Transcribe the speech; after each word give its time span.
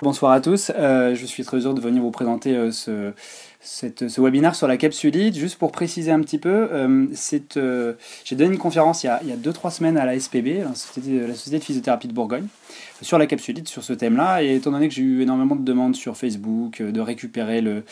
Bonsoir 0.01 0.33
à 0.33 0.41
tous, 0.41 0.73
euh, 0.75 1.15
je 1.15 1.27
suis 1.27 1.45
très 1.45 1.59
heureux 1.59 1.75
de 1.75 1.83
venir 1.83 2.01
vous 2.01 2.11
présenter 2.11 2.57
euh, 2.57 2.73
ce, 2.73 3.13
ce 3.63 4.21
webinaire 4.21 4.55
sur 4.55 4.67
la 4.67 4.77
capsulite. 4.77 5.37
Juste 5.37 5.59
pour 5.59 5.73
préciser 5.73 6.11
un 6.11 6.21
petit 6.21 6.39
peu, 6.39 6.69
euh, 6.73 7.95
j'ai 8.25 8.37
donné 8.37 8.53
une 8.53 8.59
conférence 8.59 9.05
il 9.05 9.07
y 9.07 9.33
a 9.33 9.37
2-3 9.37 9.71
semaines 9.71 9.97
à 9.97 10.07
la 10.07 10.19
SPB, 10.19 10.63
la 10.63 10.75
Société, 10.75 11.59
de 11.59 11.63
Physiothérapie 11.63 12.09
de 12.09 12.13
Bourgogne, 12.13 12.47
sur 13.03 13.19
la 13.19 13.27
capsulite, 13.27 13.69
sur 13.69 13.85
ce 13.85 13.93
thème-là. 13.93 14.43
Et 14.43 14.57
étant 14.57 14.71
donné 14.71 14.89
que 14.89 14.95
j'ai 14.95 15.03
eu 15.03 15.23
énormément 15.23 15.57
de 15.57 15.65
demandes 15.65 15.97
sur 15.97 16.17
Facebook, 16.17 16.83
de 16.83 17.01
récupérer 17.01 17.61
le, 17.61 17.85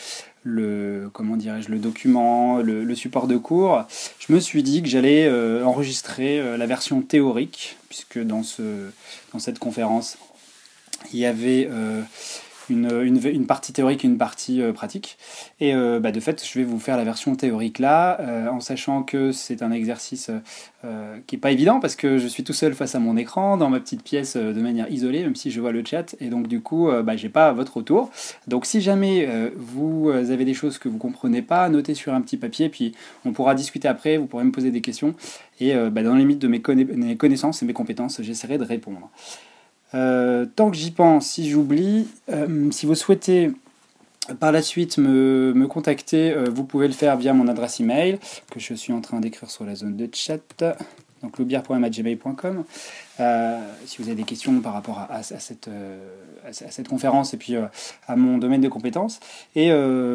comment 1.13 1.35
le 1.35 1.77
document, 1.77 2.57
le, 2.57 2.95
support 2.95 3.27
de 3.27 3.37
cours, 3.37 3.83
je 4.19 4.33
me 4.33 4.39
suis 4.39 4.63
dit 4.63 4.81
que 4.81 4.87
j'allais 4.89 5.29
enregistrer 5.63 6.57
la 6.57 6.65
version 6.65 7.01
théorique, 7.01 7.77
puisque 7.89 8.19
dans, 8.19 8.43
ce, 8.43 8.89
dans 9.33 9.39
cette 9.39 9.59
conférence, 9.59 10.17
il 11.13 11.19
y 11.19 11.25
avait 11.25 11.67
euh, 11.71 12.01
une, 12.69 13.01
une, 13.03 13.45
partie 13.45 13.73
théorique 13.73 14.03
et 14.03 14.07
une 14.07 14.17
partie 14.17 14.61
euh, 14.61 14.73
pratique. 14.73 15.17
Et 15.59 15.73
euh, 15.73 15.99
bah, 15.99 16.11
de 16.11 16.19
fait, 16.19 16.45
je 16.45 16.59
vais 16.59 16.65
vous 16.65 16.79
faire 16.79 16.97
la 16.97 17.03
version 17.03 17.35
théorique 17.35 17.79
là, 17.79 18.19
en 18.51 18.59
sachant 18.59 19.03
que 19.03 19.31
c'est 19.31 19.61
un 19.61 19.71
exercice 19.71 20.31
qui 21.27 21.35
n'est 21.35 21.39
pas 21.39 21.51
évident 21.51 21.79
parce 21.79 21.95
que 21.95 22.17
je 22.17 22.27
suis 22.27 22.43
tout 22.43 22.53
seul 22.53 22.73
face 22.73 22.95
à 22.95 22.99
mon 22.99 23.17
écran, 23.17 23.57
dans 23.57 23.69
ma 23.69 23.79
petite 23.79 24.03
pièce 24.03 24.37
de 24.37 24.61
manière 24.61 24.89
isolée, 24.89 25.23
même 25.23 25.35
si 25.35 25.51
je 25.51 25.59
vois 25.59 25.71
le 25.71 25.83
chat. 25.85 26.15
Et 26.19 26.27
donc, 26.27 26.47
du 26.47 26.61
coup, 26.61 26.89
bah, 27.03 27.17
je 27.17 27.23
n'ai 27.23 27.29
pas 27.29 27.51
votre 27.51 27.77
retour. 27.77 28.09
Donc, 28.47 28.65
si 28.65 28.81
jamais 28.81 29.27
vous 29.57 30.09
avez 30.09 30.45
des 30.45 30.53
choses 30.53 30.77
que 30.77 30.87
vous 30.87 30.95
ne 30.95 30.99
comprenez 30.99 31.41
pas, 31.41 31.69
notez 31.69 31.95
sur 31.95 32.13
un 32.13 32.21
petit 32.21 32.37
papier, 32.37 32.69
puis 32.69 32.93
on 33.25 33.31
pourra 33.31 33.55
discuter 33.55 33.87
après, 33.87 34.17
vous 34.17 34.25
pourrez 34.25 34.43
me 34.43 34.51
poser 34.51 34.71
des 34.71 34.81
questions. 34.81 35.15
Et 35.59 35.73
bah, 35.73 36.03
dans 36.03 36.13
les 36.13 36.21
limites 36.21 36.39
de 36.39 36.47
mes 36.47 36.61
connaissances 37.17 37.61
et 37.61 37.65
mes 37.65 37.73
compétences, 37.73 38.21
j'essaierai 38.21 38.57
de 38.57 38.63
répondre. 38.63 39.09
Euh, 39.93 40.45
tant 40.55 40.69
que 40.69 40.77
j'y 40.77 40.91
pense, 40.91 41.27
si 41.27 41.49
j'oublie, 41.49 42.07
euh, 42.29 42.69
si 42.71 42.85
vous 42.85 42.95
souhaitez 42.95 43.51
par 44.39 44.51
la 44.51 44.61
suite 44.61 44.97
me, 44.99 45.65
contacter, 45.67 46.31
euh, 46.31 46.45
vous 46.53 46.63
pouvez 46.63 46.87
le 46.87 46.93
faire 46.93 47.17
via 47.17 47.33
mon 47.33 47.47
adresse 47.47 47.79
email 47.79 48.19
que 48.51 48.59
je 48.59 48.73
suis 48.75 48.93
en 48.93 49.01
train 49.01 49.19
d'écrire 49.19 49.49
sur 49.49 49.65
la 49.65 49.75
zone 49.75 49.97
de 49.97 50.07
chat. 50.13 50.39
Donc 51.21 51.37
loubière.gmail.com 51.37 52.63
si 53.85 53.97
vous 53.97 54.07
avez 54.07 54.15
des 54.15 54.23
questions 54.23 54.61
par 54.61 54.71
rapport 54.71 55.05
à, 55.09 55.21
cette, 55.21 55.67
conférence 56.87 57.33
et 57.33 57.37
puis 57.37 57.55
à 58.07 58.15
mon 58.15 58.37
domaine 58.37 58.61
de 58.61 58.69
compétences. 58.69 59.19
Et 59.53 59.69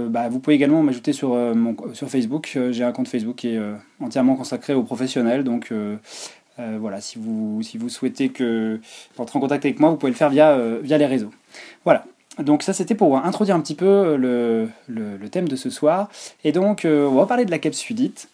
bah, 0.08 0.30
vous 0.30 0.38
pouvez 0.38 0.56
également 0.56 0.82
m'ajouter 0.82 1.12
sur, 1.12 1.36
sur 1.92 2.08
Facebook. 2.08 2.58
J'ai 2.70 2.84
un 2.84 2.92
compte 2.92 3.08
Facebook 3.08 3.36
qui 3.36 3.48
est 3.48 3.60
entièrement 4.00 4.34
consacré 4.34 4.72
aux 4.72 4.82
professionnels. 4.82 5.44
Donc 5.44 5.70
euh, 6.60 6.78
voilà, 6.80 7.00
si 7.00 7.18
vous, 7.18 7.62
souhaitez 7.88 8.28
que, 8.28 8.80
entrer 9.18 9.38
en 9.38 9.40
contact 9.40 9.64
avec 9.64 9.80
moi, 9.80 9.90
vous 9.90 9.96
pouvez 9.96 10.12
le 10.12 10.16
faire 10.16 10.30
via, 10.30 10.50
euh, 10.52 10.80
via 10.82 10.98
les 10.98 11.06
réseaux. 11.06 11.32
Voilà. 11.84 12.04
Donc 12.38 12.64
ça 12.64 12.72
c'était 12.72 12.96
pour 12.96 13.16
introduire 13.16 13.54
un 13.54 13.60
petit 13.60 13.76
peu 13.76 13.86
euh, 13.86 14.16
le, 14.88 15.16
le, 15.16 15.28
thème 15.28 15.46
de 15.46 15.54
ce 15.54 15.70
soir. 15.70 16.08
Et 16.42 16.50
donc 16.50 16.84
on 16.84 17.14
va 17.14 17.26
parler 17.26 17.44
de 17.44 17.50
la 17.50 17.58
capsulite. 17.58 18.28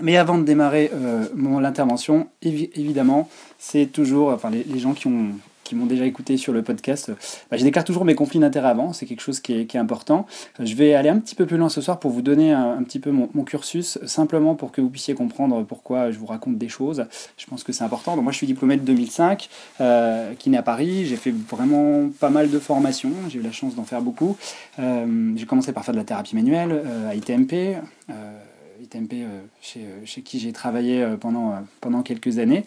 Mais 0.00 0.16
avant 0.16 0.38
de 0.38 0.42
démarrer 0.42 0.90
mon 1.36 1.60
l'intervention, 1.60 2.26
évidemment, 2.42 3.28
c'est 3.60 3.86
toujours, 3.86 4.30
enfin 4.30 4.50
les, 4.50 4.78
gens 4.80 4.92
qui 4.92 5.06
ont, 5.06 5.28
qui 5.64 5.74
m'ont 5.74 5.86
déjà 5.86 6.04
écouté 6.06 6.36
sur 6.36 6.52
le 6.52 6.62
podcast, 6.62 7.10
bah, 7.50 7.56
je 7.56 7.64
déclare 7.64 7.84
toujours 7.84 8.04
mes 8.04 8.14
conflits 8.14 8.38
d'intérêts 8.38 8.68
avant, 8.68 8.92
c'est 8.92 9.06
quelque 9.06 9.22
chose 9.22 9.40
qui 9.40 9.54
est, 9.54 9.74
important. 9.74 10.26
Je 10.60 10.74
vais 10.76 10.94
aller 10.94 11.08
un 11.08 11.18
petit 11.18 11.34
peu 11.34 11.46
plus 11.46 11.56
loin 11.56 11.68
ce 11.68 11.80
soir 11.80 11.98
pour 11.98 12.12
vous 12.12 12.22
donner 12.22 12.52
un, 12.52 12.82
petit 12.84 13.00
peu 13.00 13.10
mon, 13.10 13.26
cursus, 13.44 13.98
simplement 14.06 14.54
pour 14.54 14.70
que 14.70 14.80
vous 14.80 14.88
puissiez 14.88 15.14
comprendre 15.14 15.64
pourquoi 15.64 16.12
je 16.12 16.18
vous 16.18 16.26
raconte 16.26 16.58
des 16.58 16.68
choses. 16.68 17.06
Je 17.36 17.46
pense 17.46 17.64
que 17.64 17.72
c'est 17.72 17.82
important. 17.82 18.14
Donc 18.14 18.22
moi 18.22 18.32
je 18.32 18.36
suis 18.36 18.46
diplômé 18.46 18.76
de 18.76 18.82
2005, 18.82 19.48
euh, 19.80 20.34
qui 20.38 20.50
naît 20.50 20.58
à 20.58 20.62
Paris, 20.62 21.06
j'ai 21.06 21.16
fait 21.16 21.32
vraiment 21.32 22.08
pas 22.20 22.30
mal 22.30 22.50
de 22.50 22.58
formations, 22.58 23.12
j'ai 23.28 23.40
eu 23.40 23.42
la 23.42 23.52
chance 23.52 23.74
d'en 23.74 23.84
faire 23.84 24.02
beaucoup. 24.02 24.36
Euh, 24.78 25.32
j'ai 25.34 25.46
commencé 25.46 25.72
par 25.72 25.84
faire 25.84 25.94
de 25.94 25.98
la 25.98 26.04
thérapie 26.04 26.36
manuelle 26.36 26.70
euh, 26.72 27.10
à 27.10 27.14
ITMP. 27.14 27.78
ITMP 28.82 29.26
chez, 29.60 29.86
chez, 30.04 30.22
qui 30.22 30.38
j'ai 30.38 30.52
travaillé 30.52 31.06
pendant, 31.20 31.54
pendant 31.80 32.02
quelques 32.02 32.38
années. 32.38 32.64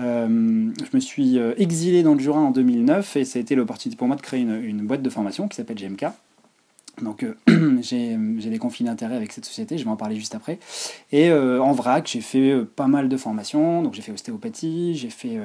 Euh, 0.00 0.26
je 0.28 0.96
me 0.96 1.00
suis 1.00 1.38
euh, 1.38 1.54
exilé 1.56 2.02
dans 2.02 2.14
le 2.14 2.20
Jura 2.20 2.40
en 2.40 2.50
2009 2.50 3.16
et 3.16 3.24
ça 3.24 3.38
a 3.38 3.42
été 3.42 3.54
l'opportunité 3.54 3.96
pour 3.96 4.08
moi 4.08 4.16
de 4.16 4.22
créer 4.22 4.40
une, 4.40 4.86
boîte 4.86 5.02
de 5.02 5.10
formation 5.10 5.46
qui 5.48 5.56
s'appelle 5.56 5.76
GMK. 5.76 6.06
Donc 7.02 7.24
euh, 7.24 7.36
j'ai 7.82 8.16
des 8.16 8.58
conflits 8.58 8.84
d'intérêts 8.84 9.16
avec 9.16 9.32
cette 9.32 9.44
société, 9.44 9.78
je 9.78 9.84
vais 9.84 9.90
en 9.90 9.96
parler 9.96 10.16
juste 10.16 10.34
après. 10.34 10.58
Et 11.12 11.32
en 11.32 11.72
vrac, 11.72 12.08
j'ai 12.08 12.20
fait 12.20 12.64
pas 12.64 12.86
mal 12.86 13.08
de 13.08 13.16
formations. 13.16 13.82
Donc 13.82 13.94
j'ai 13.94 14.02
fait 14.02 14.12
ostéopathie, 14.12 14.94
j'ai 14.96 15.10
fait, 15.10 15.38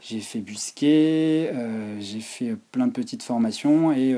j'ai 0.00 0.20
fait 0.20 0.40
busquet, 0.40 1.52
j'ai 2.00 2.20
fait 2.20 2.56
plein 2.72 2.86
de 2.86 2.92
petites 2.92 3.22
formations 3.22 3.92
et 3.92 4.14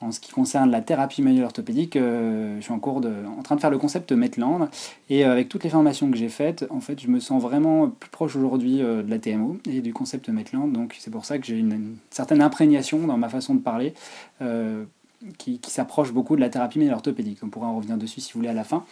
en 0.00 0.12
ce 0.12 0.20
qui 0.20 0.32
concerne 0.32 0.70
la 0.70 0.82
thérapie 0.82 1.22
manuelle 1.22 1.44
orthopédique, 1.44 1.96
euh, 1.96 2.56
je 2.58 2.62
suis 2.64 2.72
en 2.72 2.78
cours 2.78 3.00
de, 3.00 3.12
en 3.38 3.42
train 3.42 3.56
de 3.56 3.60
faire 3.60 3.70
le 3.70 3.78
concept 3.78 4.12
Metland. 4.12 4.68
Et 5.08 5.24
euh, 5.24 5.32
avec 5.32 5.48
toutes 5.48 5.64
les 5.64 5.70
formations 5.70 6.10
que 6.10 6.16
j'ai 6.16 6.28
faites, 6.28 6.66
en 6.70 6.80
fait, 6.80 7.00
je 7.00 7.08
me 7.08 7.20
sens 7.20 7.42
vraiment 7.42 7.88
plus 7.88 8.10
proche 8.10 8.36
aujourd'hui 8.36 8.82
euh, 8.82 9.02
de 9.02 9.10
la 9.10 9.18
TMO 9.18 9.58
et 9.68 9.80
du 9.80 9.92
concept 9.92 10.28
Metland. 10.28 10.70
Donc 10.72 10.96
c'est 10.98 11.10
pour 11.10 11.24
ça 11.24 11.38
que 11.38 11.46
j'ai 11.46 11.58
une, 11.58 11.96
certaine 12.10 12.42
imprégnation 12.42 13.06
dans 13.06 13.16
ma 13.16 13.28
façon 13.28 13.54
de 13.54 13.60
parler 13.60 13.94
qui, 15.38 15.60
s'approche 15.66 16.12
beaucoup 16.12 16.36
de 16.36 16.40
la 16.40 16.50
thérapie 16.50 16.78
manuelle 16.78 16.94
orthopédique. 16.94 17.38
On 17.42 17.48
pourra 17.48 17.68
en 17.68 17.76
revenir 17.76 17.96
dessus 17.96 18.20
si 18.20 18.32
vous 18.32 18.40
voulez 18.40 18.50
à 18.50 18.54
la 18.54 18.64
fin. 18.64 18.84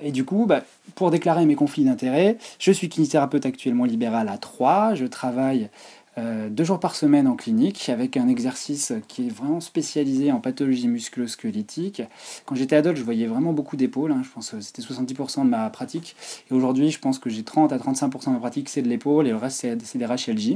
et 0.00 0.10
du 0.10 0.24
coup, 0.24 0.46
bah, 0.46 0.62
pour 0.94 1.10
déclarer 1.10 1.44
mes 1.44 1.54
conflits 1.54 1.84
d'intérêts, 1.84 2.38
je 2.58 2.72
suis 2.72 2.88
kinésithérapeute 2.88 3.44
actuellement 3.44 3.84
libéral 3.84 4.28
à 4.28 4.38
3. 4.38 4.94
Je 4.94 5.04
travaille 5.04 5.68
euh, 6.18 6.50
deux 6.50 6.64
jours 6.64 6.78
par 6.78 6.94
semaine 6.94 7.26
en 7.26 7.36
clinique 7.36 7.88
avec 7.88 8.18
un 8.18 8.28
exercice 8.28 8.92
qui 9.08 9.28
est 9.28 9.30
vraiment 9.30 9.60
spécialisé 9.60 10.30
en 10.30 10.40
pathologie 10.40 10.88
musculo-squelettique. 10.88 12.02
Quand 12.44 12.54
j'étais 12.54 12.76
adulte, 12.76 12.98
je 12.98 13.02
voyais 13.02 13.26
vraiment 13.26 13.54
beaucoup 13.54 13.76
d'épaules, 13.76 14.12
hein. 14.12 14.20
je 14.22 14.28
pense 14.28 14.50
que 14.50 14.60
c'était 14.60 14.82
70% 14.82 15.44
de 15.44 15.48
ma 15.48 15.70
pratique. 15.70 16.14
Et 16.50 16.54
aujourd'hui, 16.54 16.90
je 16.90 16.98
pense 16.98 17.18
que 17.18 17.30
j'ai 17.30 17.44
30 17.44 17.72
à 17.72 17.78
35% 17.78 18.26
de 18.26 18.30
ma 18.30 18.38
pratique, 18.40 18.68
c'est 18.68 18.82
de 18.82 18.88
l'épaule 18.88 19.26
et 19.26 19.30
le 19.30 19.36
reste, 19.36 19.66
c'est 19.82 19.98
des 19.98 20.04
RHLJ. 20.04 20.54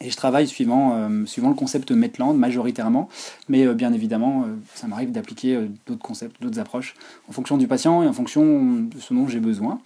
Et 0.00 0.10
je 0.10 0.16
travaille 0.16 0.46
suivant, 0.46 0.94
euh, 0.94 1.26
suivant 1.26 1.48
le 1.48 1.54
concept 1.54 1.90
Metland 1.90 2.34
majoritairement, 2.34 3.08
mais 3.48 3.66
euh, 3.66 3.74
bien 3.74 3.92
évidemment, 3.92 4.46
ça 4.74 4.86
m'arrive 4.86 5.10
d'appliquer 5.10 5.58
d'autres 5.86 6.02
concepts, 6.02 6.40
d'autres 6.40 6.60
approches 6.60 6.94
en 7.28 7.32
fonction 7.32 7.56
du 7.56 7.66
patient 7.66 8.04
et 8.04 8.06
en 8.06 8.12
fonction 8.12 8.74
de 8.74 8.98
ce 9.00 9.12
dont 9.12 9.26
j'ai 9.26 9.40
besoin. 9.40 9.80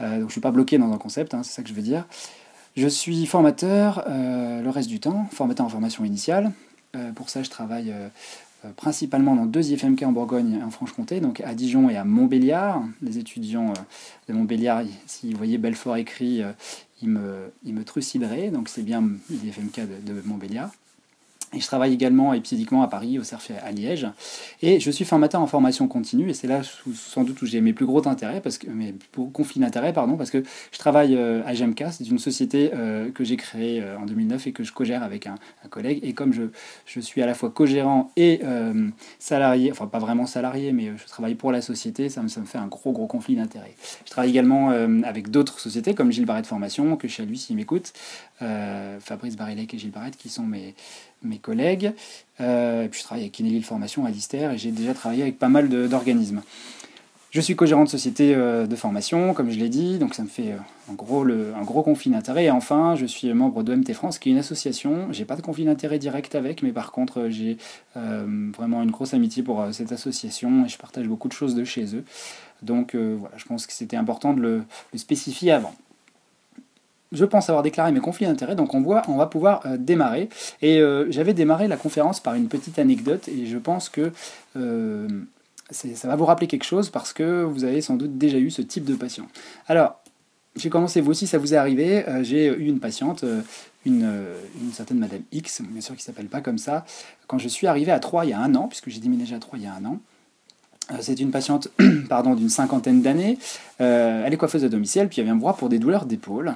donc 0.00 0.08
je 0.10 0.24
ne 0.24 0.30
suis 0.30 0.40
pas 0.40 0.50
bloqué 0.50 0.78
dans 0.78 0.92
un 0.92 0.98
concept, 0.98 1.34
hein, 1.34 1.42
c'est 1.42 1.52
ça 1.52 1.62
que 1.62 1.68
je 1.68 1.74
veux 1.74 1.82
dire. 1.82 2.06
Je 2.78 2.86
suis 2.86 3.26
formateur 3.26 4.04
euh, 4.06 4.62
le 4.62 4.70
reste 4.70 4.88
du 4.88 5.00
temps, 5.00 5.26
formateur 5.32 5.66
en 5.66 5.68
formation 5.68 6.04
initiale. 6.04 6.52
Euh, 6.94 7.10
pour 7.10 7.28
ça, 7.28 7.42
je 7.42 7.50
travaille 7.50 7.90
euh, 7.90 8.08
principalement 8.76 9.34
dans 9.34 9.46
deux 9.46 9.72
IFMK 9.72 10.04
en 10.04 10.12
Bourgogne 10.12 10.58
et 10.60 10.62
en 10.62 10.70
Franche-Comté, 10.70 11.18
donc 11.18 11.40
à 11.40 11.54
Dijon 11.54 11.90
et 11.90 11.96
à 11.96 12.04
Montbéliard. 12.04 12.84
Les 13.02 13.18
étudiants 13.18 13.72
de 14.28 14.32
Montbéliard, 14.32 14.84
si 15.06 15.32
vous 15.32 15.38
voyez 15.38 15.58
Belfort 15.58 15.96
écrit, 15.96 16.42
ils 17.02 17.08
me, 17.08 17.50
ils 17.64 17.74
trucideraient, 17.82 18.50
donc 18.50 18.68
c'est 18.68 18.84
bien 18.84 19.02
l'IFMK 19.28 19.80
de, 19.80 20.12
de 20.12 20.22
Montbéliard. 20.24 20.70
Et 21.54 21.60
je 21.60 21.66
travaille 21.66 21.94
également 21.94 22.34
épisodiquement 22.34 22.82
à 22.82 22.88
Paris, 22.88 23.18
au 23.18 23.24
CERF 23.24 23.50
à 23.64 23.72
Liège. 23.72 24.06
Et 24.60 24.80
je 24.80 24.90
suis 24.90 25.06
formateur 25.06 25.40
en 25.40 25.46
formation 25.46 25.88
continue, 25.88 26.28
et 26.28 26.34
c'est 26.34 26.46
là 26.46 26.60
sans 26.94 27.24
doute 27.24 27.40
où 27.40 27.46
j'ai 27.46 27.62
mes 27.62 27.72
plus 27.72 27.86
gros 27.86 28.06
intérêts, 28.06 28.42
parce 28.42 28.58
que, 28.58 28.68
mes 28.68 28.94
conflits 29.32 29.60
d'intérêts, 29.60 29.94
pardon, 29.94 30.16
parce 30.16 30.30
que 30.30 30.42
je 30.72 30.78
travaille 30.78 31.16
euh, 31.16 31.42
à 31.46 31.54
GMK, 31.54 31.84
c'est 31.90 32.06
une 32.08 32.18
société 32.18 32.70
euh, 32.74 33.10
que 33.10 33.24
j'ai 33.24 33.36
créée 33.36 33.80
euh, 33.80 33.98
en 33.98 34.04
2009 34.04 34.48
et 34.48 34.52
que 34.52 34.62
je 34.62 34.72
co-gère 34.72 35.02
avec 35.02 35.26
un, 35.26 35.36
collègue. 35.70 36.00
Et 36.02 36.12
comme 36.12 36.32
je, 36.32 36.44
je, 36.86 37.00
suis 37.00 37.22
à 37.22 37.26
la 37.26 37.34
fois 37.34 37.50
co-gérant 37.50 38.10
et 38.16 38.40
salarié, 39.18 39.70
enfin 39.70 39.86
pas 39.86 39.98
vraiment 39.98 40.26
salarié, 40.26 40.72
mais 40.72 40.92
je 40.96 41.06
travaille 41.06 41.34
pour 41.34 41.52
la 41.52 41.60
société, 41.60 42.08
ça 42.08 42.22
me, 42.22 42.28
ça 42.28 42.40
me 42.40 42.46
fait 42.46 42.58
un 42.58 42.66
gros 42.66 42.92
gros 42.92 43.06
conflit 43.06 43.36
d'intérêts. 43.36 43.74
Je 44.04 44.10
travaille 44.10 44.30
également 44.30 44.70
avec 45.04 45.30
d'autres 45.30 45.60
sociétés, 45.60 45.94
comme 45.94 46.10
Gilles 46.10 46.24
Barrette 46.24 46.46
Formation, 46.46 46.96
que 46.96 47.06
chez 47.06 47.26
lui 47.26 47.36
s'il 47.36 47.56
m'écoute, 47.56 47.92
Fabrice 49.00 49.36
Barilec 49.36 49.74
et 49.74 49.78
Gilles 49.78 49.90
Barrette, 49.90 50.16
qui 50.16 50.30
sont 50.30 50.44
mes 50.44 50.74
mes 51.22 51.38
collègues. 51.38 51.92
Euh, 52.40 52.88
puis 52.88 53.00
je 53.00 53.04
travaille 53.04 53.24
avec 53.24 53.32
Kinelil 53.32 53.64
Formation 53.64 54.04
à 54.04 54.10
Lister 54.10 54.50
et 54.52 54.58
j'ai 54.58 54.70
déjà 54.70 54.94
travaillé 54.94 55.22
avec 55.22 55.38
pas 55.38 55.48
mal 55.48 55.68
d'organismes. 55.68 56.42
Je 57.30 57.42
suis 57.42 57.54
co-gérant 57.54 57.84
de 57.84 57.90
société 57.90 58.34
euh, 58.34 58.66
de 58.66 58.74
formation, 58.74 59.34
comme 59.34 59.50
je 59.50 59.58
l'ai 59.58 59.68
dit, 59.68 59.98
donc 59.98 60.14
ça 60.14 60.22
me 60.22 60.28
fait 60.28 60.52
euh, 60.52 61.52
un 61.60 61.62
gros 61.62 61.82
conflit 61.82 62.10
d'intérêt. 62.10 62.44
Et 62.44 62.50
enfin, 62.50 62.94
je 62.96 63.04
suis 63.04 63.30
membre 63.34 63.62
d'OMT 63.62 63.92
France, 63.92 64.18
qui 64.18 64.30
est 64.30 64.32
une 64.32 64.38
association. 64.38 65.08
J'ai 65.12 65.26
pas 65.26 65.36
de 65.36 65.42
conflit 65.42 65.66
d'intérêt 65.66 65.98
direct 65.98 66.34
avec, 66.34 66.62
mais 66.62 66.72
par 66.72 66.90
contre, 66.90 67.28
j'ai 67.28 67.58
vraiment 67.94 68.82
une 68.82 68.90
grosse 68.90 69.12
amitié 69.12 69.42
pour 69.42 69.62
cette 69.72 69.92
association 69.92 70.64
et 70.64 70.68
je 70.68 70.78
partage 70.78 71.06
beaucoup 71.06 71.28
de 71.28 71.34
choses 71.34 71.54
de 71.54 71.64
chez 71.64 71.94
eux. 71.94 72.04
Donc 72.62 72.94
voilà, 72.94 73.36
je 73.36 73.44
pense 73.44 73.66
que 73.66 73.74
c'était 73.74 73.96
important 73.96 74.32
de 74.32 74.40
le, 74.40 74.62
spécifier 74.96 75.52
avant 75.52 75.74
je 77.12 77.24
pense 77.24 77.48
avoir 77.48 77.62
déclaré 77.62 77.92
mes 77.92 78.00
conflits 78.00 78.26
d'intérêts, 78.26 78.54
donc 78.54 78.74
on, 78.74 78.82
voit, 78.82 79.02
on 79.08 79.16
va 79.16 79.26
pouvoir 79.26 79.62
démarrer. 79.78 80.28
Et 80.62 80.82
j'avais 81.08 81.34
démarré 81.34 81.68
la 81.68 81.76
conférence 81.76 82.20
par 82.20 82.34
une 82.34 82.48
petite 82.48 82.78
anecdote, 82.78 83.28
et 83.28 83.46
je 83.46 83.58
pense 83.58 83.88
que 83.88 84.12
ça 85.70 86.08
va 86.08 86.16
vous 86.16 86.24
rappeler 86.24 86.46
quelque 86.46 86.64
chose 86.64 86.90
parce 86.90 87.12
que 87.12 87.42
vous 87.42 87.64
avez 87.64 87.80
sans 87.80 87.96
doute 87.96 88.18
déjà 88.18 88.38
eu 88.38 88.50
ce 88.50 88.62
type 88.62 88.84
de 88.84 88.94
patient. 88.94 89.26
Alors, 89.68 90.00
j'ai 90.58 90.70
commencé, 90.70 91.00
vous 91.00 91.10
aussi, 91.10 91.26
ça 91.26 91.38
vous 91.38 91.54
est 91.54 91.56
arrivé. 91.56 92.08
Euh, 92.08 92.22
j'ai 92.22 92.46
eu 92.46 92.66
une 92.66 92.80
patiente, 92.80 93.24
euh, 93.24 93.40
une, 93.86 94.04
euh, 94.04 94.34
certaine 94.72 94.98
Madame 94.98 95.22
X, 95.32 95.62
bien 95.62 95.80
sûr 95.80 95.96
qui 95.96 96.02
s'appelle 96.02 96.26
pas 96.26 96.40
comme 96.40 96.58
ça, 96.58 96.84
quand 97.26 97.38
je 97.38 97.48
suis 97.48 97.66
arrivé 97.66 97.92
à 97.92 98.00
Troyes 98.00 98.24
il 98.24 98.30
y 98.30 98.32
a 98.32 98.40
un 98.40 98.54
an, 98.54 98.68
puisque 98.68 98.90
j'ai 98.90 99.00
déménagé 99.00 99.34
à 99.34 99.38
Troyes 99.38 99.60
il 99.60 99.64
y 99.64 99.68
a 99.68 99.74
un 99.74 99.84
an. 99.84 100.00
C'est 101.00 101.20
une 101.20 101.30
patiente 101.30 101.68
pardon, 102.08 102.34
d'une 102.34 102.48
cinquantaine 102.48 103.02
d'années. 103.02 103.38
elle 103.78 104.32
est 104.32 104.36
coiffeuse 104.38 104.64
à 104.64 104.70
domicile, 104.70 105.08
puis 105.08 105.20
elle 105.20 105.26
vient 105.26 105.34
me 105.34 105.40
voir 105.40 105.56
pour 105.56 105.68
des 105.68 105.78
douleurs 105.78 106.06
d'épaule 106.06 106.54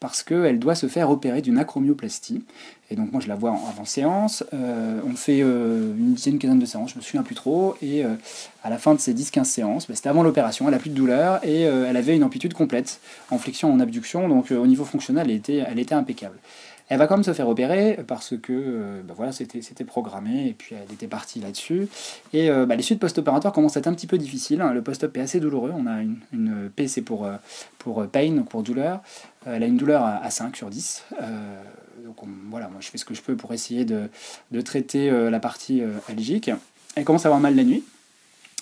parce 0.00 0.22
qu'elle 0.22 0.58
doit 0.58 0.74
se 0.74 0.86
faire 0.86 1.10
opérer 1.10 1.42
d'une 1.42 1.58
acromioplastie. 1.58 2.44
Et 2.90 2.96
donc 2.96 3.12
moi 3.12 3.20
je 3.20 3.28
la 3.28 3.34
vois 3.34 3.50
avant 3.68 3.84
séance, 3.84 4.44
euh, 4.54 5.00
on 5.04 5.14
fait 5.14 5.40
euh, 5.42 5.94
une 5.98 6.14
dizaine, 6.14 6.38
quinzaine 6.38 6.58
de 6.58 6.64
séances, 6.64 6.92
je 6.92 6.96
me 6.96 7.02
souviens 7.02 7.22
plus 7.22 7.34
trop, 7.34 7.76
et 7.82 8.02
euh, 8.02 8.14
à 8.62 8.70
la 8.70 8.78
fin 8.78 8.94
de 8.94 9.00
ces 9.00 9.12
10-15 9.12 9.44
séances, 9.44 9.88
bah, 9.88 9.94
c'était 9.94 10.08
avant 10.08 10.22
l'opération, 10.22 10.66
elle 10.68 10.74
a 10.74 10.78
plus 10.78 10.88
de 10.88 10.94
douleur, 10.94 11.44
et 11.44 11.62
elle 11.62 11.96
avait 11.96 12.16
une 12.16 12.24
amplitude 12.24 12.54
complète, 12.54 13.00
en 13.30 13.36
flexion, 13.36 13.70
en 13.70 13.80
abduction, 13.80 14.28
donc 14.28 14.52
au 14.52 14.66
niveau 14.66 14.86
fonctionnel, 14.86 15.30
elle 15.30 15.78
était 15.78 15.94
impeccable. 15.94 16.38
Elle 16.88 16.98
va 16.98 17.06
quand 17.06 17.16
même 17.16 17.24
se 17.24 17.34
faire 17.34 17.48
opérer 17.48 17.98
parce 18.06 18.34
que 18.36 18.52
euh, 18.52 19.02
bah 19.02 19.14
voilà, 19.16 19.32
c'était, 19.32 19.84
programmé 19.84 20.48
et 20.48 20.54
puis 20.54 20.74
elle 20.74 20.92
était 20.92 21.06
partie 21.06 21.38
là-dessus. 21.38 21.88
Et 22.32 22.50
euh, 22.50 22.64
bah, 22.64 22.76
les 22.76 22.82
suites 22.82 22.98
post-opératoires 22.98 23.52
commencent 23.52 23.76
à 23.76 23.80
être 23.80 23.88
un 23.88 23.94
petit 23.94 24.06
peu 24.06 24.16
difficiles. 24.16 24.60
Hein. 24.62 24.72
Le 24.72 24.82
post-op 24.82 25.14
est 25.16 25.20
assez 25.20 25.38
douloureux. 25.38 25.72
On 25.76 25.86
a 25.86 26.00
une, 26.00 26.16
une 26.32 26.70
P, 26.74 26.88
c'est 26.88 27.02
pour, 27.02 27.26
euh, 27.26 27.36
pour 27.78 28.06
pain, 28.06 28.42
pour 28.48 28.62
douleur. 28.62 29.02
elle 29.44 29.62
a 29.62 29.66
une 29.66 29.76
douleur 29.76 30.02
à, 30.02 30.30
5 30.30 30.56
sur 30.56 30.70
10. 30.70 31.04
donc 32.04 32.16
voilà, 32.50 32.68
moi 32.68 32.78
je 32.80 32.88
fais 32.88 32.98
ce 32.98 33.04
que 33.04 33.14
je 33.14 33.22
peux 33.22 33.36
pour 33.36 33.52
essayer 33.52 33.84
de, 33.84 34.08
de 34.50 34.60
traiter 34.60 35.10
la 35.10 35.40
partie 35.40 35.82
algique. 36.08 36.50
Elle 36.94 37.04
commence 37.04 37.26
à 37.26 37.28
avoir 37.28 37.40
mal 37.40 37.54
la 37.54 37.64
nuit 37.64 37.84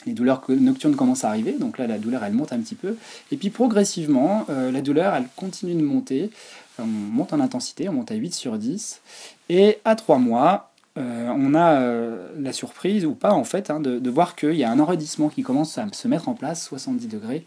les 0.05 0.13
douleurs 0.13 0.45
nocturnes 0.49 0.95
commencent 0.95 1.25
à 1.25 1.29
arriver, 1.31 1.57
donc 1.59 1.79
là 1.79 1.89
la 1.89 1.99
douleur 1.99 2.23
elle 2.23 2.33
monte 2.33 2.53
un 2.53 2.61
petit 2.61 2.77
peu, 2.77 2.97
et 3.33 3.37
puis 3.37 3.51
progressivement 3.51 4.47
la 4.49 4.81
douleur 4.81 5.17
elle 5.17 5.27
continue 5.35 5.75
de 5.75 5.83
monter 5.83 6.31
on 6.79 6.87
monte 6.87 7.33
en 7.33 7.41
intensité, 7.41 7.89
on 7.89 7.95
monte 7.95 8.11
à 8.11 8.15
8 8.15 8.35
sur 8.35 8.59
10. 8.59 9.01
Et 9.49 9.79
à 9.85 9.95
3 9.95 10.19
mois, 10.19 10.71
euh, 10.99 11.29
on 11.37 11.55
a 11.55 11.81
euh, 11.81 12.29
la 12.39 12.53
surprise, 12.53 13.05
ou 13.05 13.15
pas 13.15 13.33
en 13.33 13.45
fait, 13.45 13.71
hein, 13.71 13.81
de, 13.81 14.11
voir 14.11 14.35
qu'il 14.35 14.55
y 14.55 14.65
a 14.65 14.71
un 14.71 14.79
enraidissement 14.79 15.29
qui 15.29 15.43
commence 15.43 15.77
à 15.79 15.87
se 15.93 16.09
mettre 16.09 16.29
en 16.29 16.35
place, 16.35 16.65
70 16.65 17.09
degrés 17.09 17.45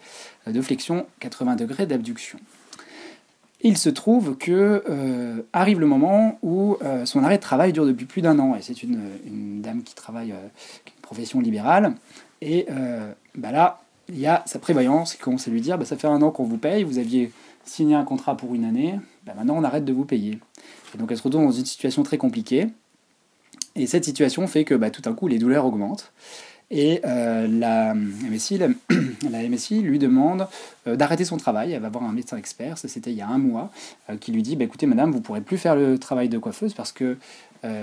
euh, 0.48 0.52
de 0.52 0.62
flexion, 0.62 1.06
80 1.20 1.56
degrés 1.56 1.86
d'abduction. 1.88 2.40
Il 3.62 3.78
se 3.78 3.90
trouve 3.90 4.38
que 4.38 5.44
arrive 5.52 5.82
le 5.82 5.86
moment 5.86 6.40
où 6.42 6.78
son 7.04 7.26
arrêt 7.26 7.36
de 7.36 7.42
travail 7.42 7.74
dure 7.74 7.86
depuis 7.86 8.06
plus 8.06 8.22
d'un 8.22 8.40
an, 8.40 8.56
et 8.56 8.62
c'est 8.62 8.84
une, 8.84 9.62
dame 9.62 9.84
qui 9.84 9.96
travaille, 9.96 10.34
qui 10.86 10.94
une 10.96 11.02
profession 11.02 11.42
libérale, 11.42 11.94
et 12.42 12.68
bah 13.36 13.52
là, 13.52 13.82
il 14.08 14.18
y 14.18 14.28
a 14.28 14.44
sa 14.46 14.60
prévoyance 14.60 15.14
qui 15.14 15.20
commence 15.20 15.50
à 15.50 15.52
lui 15.52 15.60
dire, 15.60 15.78
bah, 15.78 15.84
ça 15.84 15.98
fait 15.98 16.08
un 16.08 16.22
an 16.22 16.32
qu'on 16.32 16.46
vous 16.46 16.58
paye, 16.58 16.86
vous 16.86 17.00
aviez 17.00 17.34
signé 17.66 17.96
un 17.96 18.06
contrat 18.06 18.38
pour 18.38 18.56
une 18.56 18.64
année, 18.64 18.98
bah, 19.30 19.36
maintenant 19.36 19.58
on 19.58 19.64
arrête 19.64 19.86
de 19.86 19.94
vous 19.94 20.06
payer. 20.06 20.40
Et 20.96 20.98
donc 20.98 21.12
elle 21.12 21.18
se 21.18 21.22
retrouve 21.22 21.44
dans 21.44 21.52
une 21.52 21.66
situation 21.66 22.02
très 22.02 22.18
compliquée. 22.18 22.68
Et 23.76 23.86
cette 23.86 24.04
situation 24.04 24.48
fait 24.48 24.66
que 24.66 24.74
bah, 24.74 24.90
tout 24.90 25.04
d'un 25.04 25.14
coup 25.14 25.28
les 25.28 25.38
douleurs 25.38 25.66
augmentent. 25.66 26.12
Et 26.72 27.02
euh, 27.06 27.48
la, 27.48 27.94
MSI, 27.94 28.58
la, 29.32 29.50
MSI 29.50 29.82
lui 29.82 30.00
demande 30.00 30.48
euh, 30.88 30.96
d'arrêter 30.96 31.26
son 31.26 31.38
travail. 31.38 31.74
Elle 31.74 31.82
va 31.82 31.90
voir 31.90 32.04
un 32.04 32.12
médecin 32.12 32.38
expert, 32.38 32.78
c'était 32.78 33.12
il 33.12 33.18
y 33.18 33.22
a 33.22 33.28
un 33.28 33.40
mois, 33.40 33.72
euh, 34.10 34.18
qui 34.18 34.32
lui 34.32 34.44
dit 34.44 34.56
bah, 34.56 34.66
écoutez, 34.66 34.86
madame, 34.86 35.12
vous 35.12 35.18
ne 35.18 35.24
pourrez 35.24 35.42
plus 35.42 35.58
faire 35.58 35.76
le 35.76 35.98
travail 35.98 36.30
de 36.30 36.38
coiffeuse 36.38 36.74
parce 36.74 36.92
que 36.92 37.18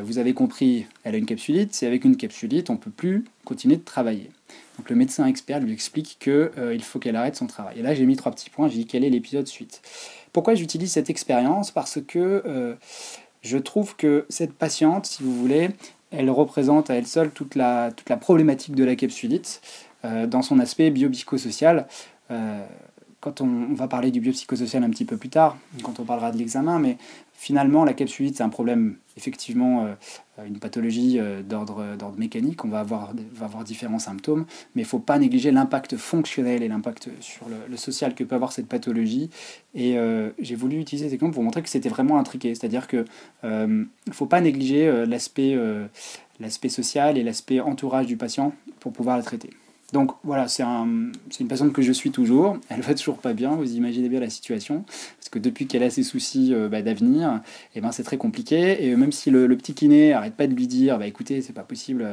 vous 0.05 0.17
avez 0.17 0.33
compris, 0.33 0.87
elle 1.05 1.15
a 1.15 1.19
une 1.19 1.27
capsulite. 1.27 1.75
C'est 1.75 1.87
avec 1.87 2.07
une 2.07 2.17
capsulite, 2.17 2.71
on 2.71 2.75
ne 2.75 2.79
peut 2.79 2.91
plus 2.91 3.27
continuer 3.45 3.77
de 3.77 3.85
travailler. 3.85 4.31
Donc 4.79 4.89
le 4.89 4.97
médecin 4.97 5.27
expert 5.27 5.61
lui 5.61 5.71
explique 5.71 6.17
qu'il 6.19 6.83
faut 6.83 6.99
qu'elle 6.99 7.15
arrête 7.15 7.37
son 7.37 7.47
travail. 7.47 7.81
Et 7.81 7.83
là, 7.83 7.95
j'ai 7.95 8.07
mis 8.07 8.17
trois 8.17 8.33
petits 8.33 8.49
points. 8.49 8.69
J'ai 8.69 8.79
dit 8.79 8.87
quel 8.87 9.05
est 9.05 9.11
l'épisode 9.11 9.47
suite? 9.47 9.83
Pourquoi 10.37 10.55
j'utilise 10.55 10.93
cette 10.93 11.09
expérience? 11.09 11.71
Parce 11.71 11.99
que 12.07 12.43
euh, 12.45 12.75
je 13.41 13.57
trouve 13.57 13.97
que 13.97 14.27
cette 14.29 14.53
patiente, 14.53 15.07
si 15.07 15.23
vous 15.23 15.35
voulez, 15.35 15.71
elle 16.17 16.31
représente 16.31 16.91
à 16.91 16.95
elle 16.95 17.07
seule 17.07 17.31
toute 17.31 17.55
la, 17.55 17.91
problématique 18.21 18.75
de 18.75 18.85
la 18.85 18.97
capsulite 18.97 19.61
euh, 20.05 20.27
dans 20.27 20.43
son 20.43 20.59
aspect 20.59 20.91
biopsychosocial. 20.91 21.87
Euh, 23.27 23.31
quand 23.31 23.41
on, 23.41 23.75
va 23.75 23.89
parler 23.89 24.11
du 24.11 24.21
biopsychosocial 24.21 24.83
un 24.85 24.91
petit 24.91 25.05
peu 25.05 25.17
plus 25.17 25.29
tard, 25.29 25.57
quand 25.83 26.01
on 26.01 26.05
parlera 26.05 26.31
de 26.31 26.39
l'examen, 26.39 26.79
mais 26.79 26.97
finalement, 27.35 27.85
la 27.85 27.93
capsulite, 27.93 28.37
c'est 28.37 28.43
un 28.43 28.49
problème, 28.49 28.97
effectivement, 29.17 29.85
euh, 29.85 30.47
une 30.47 30.59
pathologie 30.59 31.19
euh, 31.19 31.43
d'ordre 31.43 32.15
mécanique. 32.17 32.65
On 32.65 32.69
va 32.69 32.81
avoir, 32.81 33.13
différents 33.65 33.99
symptômes, 33.99 34.47
mais 34.75 34.83
il 34.83 34.85
ne 34.85 34.89
faut 34.89 34.99
pas 34.99 35.19
négliger 35.19 35.51
l'impact 35.51 35.97
fonctionnel 35.97 36.63
et 36.63 36.69
l'impact 36.69 37.11
sur 37.21 37.47
le, 37.49 37.77
social 37.77 38.15
que 38.15 38.25
peut 38.25 38.35
avoir 38.35 38.53
cette 38.53 38.69
pathologie. 38.69 39.31
Et 39.75 39.99
euh, 39.99 40.31
j'ai 40.39 40.55
voulu 40.55 40.79
utiliser 40.81 41.07
cet 41.07 41.15
exemple 41.15 41.35
pour 41.35 41.43
montrer 41.43 41.63
que 41.63 41.69
c'était 41.69 41.89
vraiment 41.89 42.19
intriqué. 42.19 42.55
C'est-à-dire 42.55 42.89
qu'il 42.89 43.05
ne 43.45 43.87
faut 44.13 44.27
pas 44.27 44.41
négliger 44.41 45.05
l'aspect 45.07 45.57
l'aspect 46.39 46.69
social 46.69 47.17
et 47.17 47.23
l'aspect 47.23 47.61
entourage 47.61 48.07
du 48.07 48.17
patient 48.17 48.53
pour 48.81 48.93
pouvoir 48.93 49.17
la 49.17 49.23
traiter. 49.23 49.51
Donc 49.93 50.13
voilà, 50.25 50.49
c'est 50.49 50.63
un, 50.63 51.13
une 51.39 51.49
patiente 51.49 51.73
que 51.73 51.83
je 51.83 51.93
suis 51.93 52.11
toujours. 52.11 52.59
Elle 52.69 52.81
va 52.81 52.95
toujours 52.95 53.19
pas 53.19 53.33
bien, 53.33 53.55
vous 53.55 53.75
imaginez 53.75 54.09
bien 54.09 54.21
la 54.21 54.31
situation. 54.31 54.85
Parce 55.19 55.29
que 55.31 55.39
depuis 55.39 55.67
qu'elle 55.67 55.83
a 55.83 55.91
ses 55.91 56.03
soucis 56.03 56.53
euh, 56.53 56.69
bah, 56.69 56.83
d'avenir, 56.83 57.41
eh 57.75 57.81
ben, 57.81 57.93
c'est 57.93 58.03
très 58.03 58.17
compliqué. 58.17 58.85
Et 58.85 58.97
même 58.97 59.13
si 59.13 59.31
le, 59.31 59.49
petit 59.57 59.75
kiné 59.75 60.13
arrête 60.13 60.35
pas 60.35 60.47
de 60.47 60.55
lui 60.55 60.67
dire 60.67 60.99
bah, 60.99 61.07
écoutez, 61.07 61.41
c'est 61.41 61.53
pas 61.53 61.63
possible, 61.63 62.03
euh, 62.03 62.13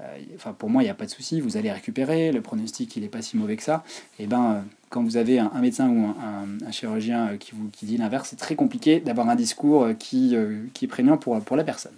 euh, 0.00 0.18
enfin, 0.36 0.52
pour 0.52 0.70
moi, 0.70 0.82
il 0.82 0.86
n'y 0.86 0.90
a 0.90 0.94
pas 0.94 1.04
de 1.04 1.10
souci, 1.10 1.40
vous 1.40 1.56
allez 1.56 1.70
récupérer, 1.72 2.30
le 2.32 2.40
pronostic, 2.40 2.96
il 2.96 3.02
n'est 3.02 3.08
pas 3.08 3.22
si 3.22 3.36
mauvais 3.36 3.56
que 3.56 3.62
ça. 3.64 3.82
Et 4.18 4.24
eh 4.24 4.26
ben, 4.26 4.64
quand 4.88 5.02
vous 5.02 5.16
avez 5.16 5.40
un, 5.40 5.50
médecin 5.60 5.90
ou 5.90 6.06
un, 6.06 6.70
chirurgien 6.70 7.36
qui 7.38 7.52
vous 7.54 7.68
qui 7.70 7.86
dit 7.86 7.96
l'inverse, 7.96 8.28
c'est 8.30 8.36
très 8.36 8.54
compliqué 8.54 9.00
d'avoir 9.00 9.28
un 9.28 9.36
discours 9.36 9.88
qui, 9.98 10.34
qui 10.74 10.84
est 10.84 10.88
prégnant 10.88 11.16
pour, 11.16 11.40
pour 11.42 11.56
la 11.56 11.64
personne. 11.64 11.92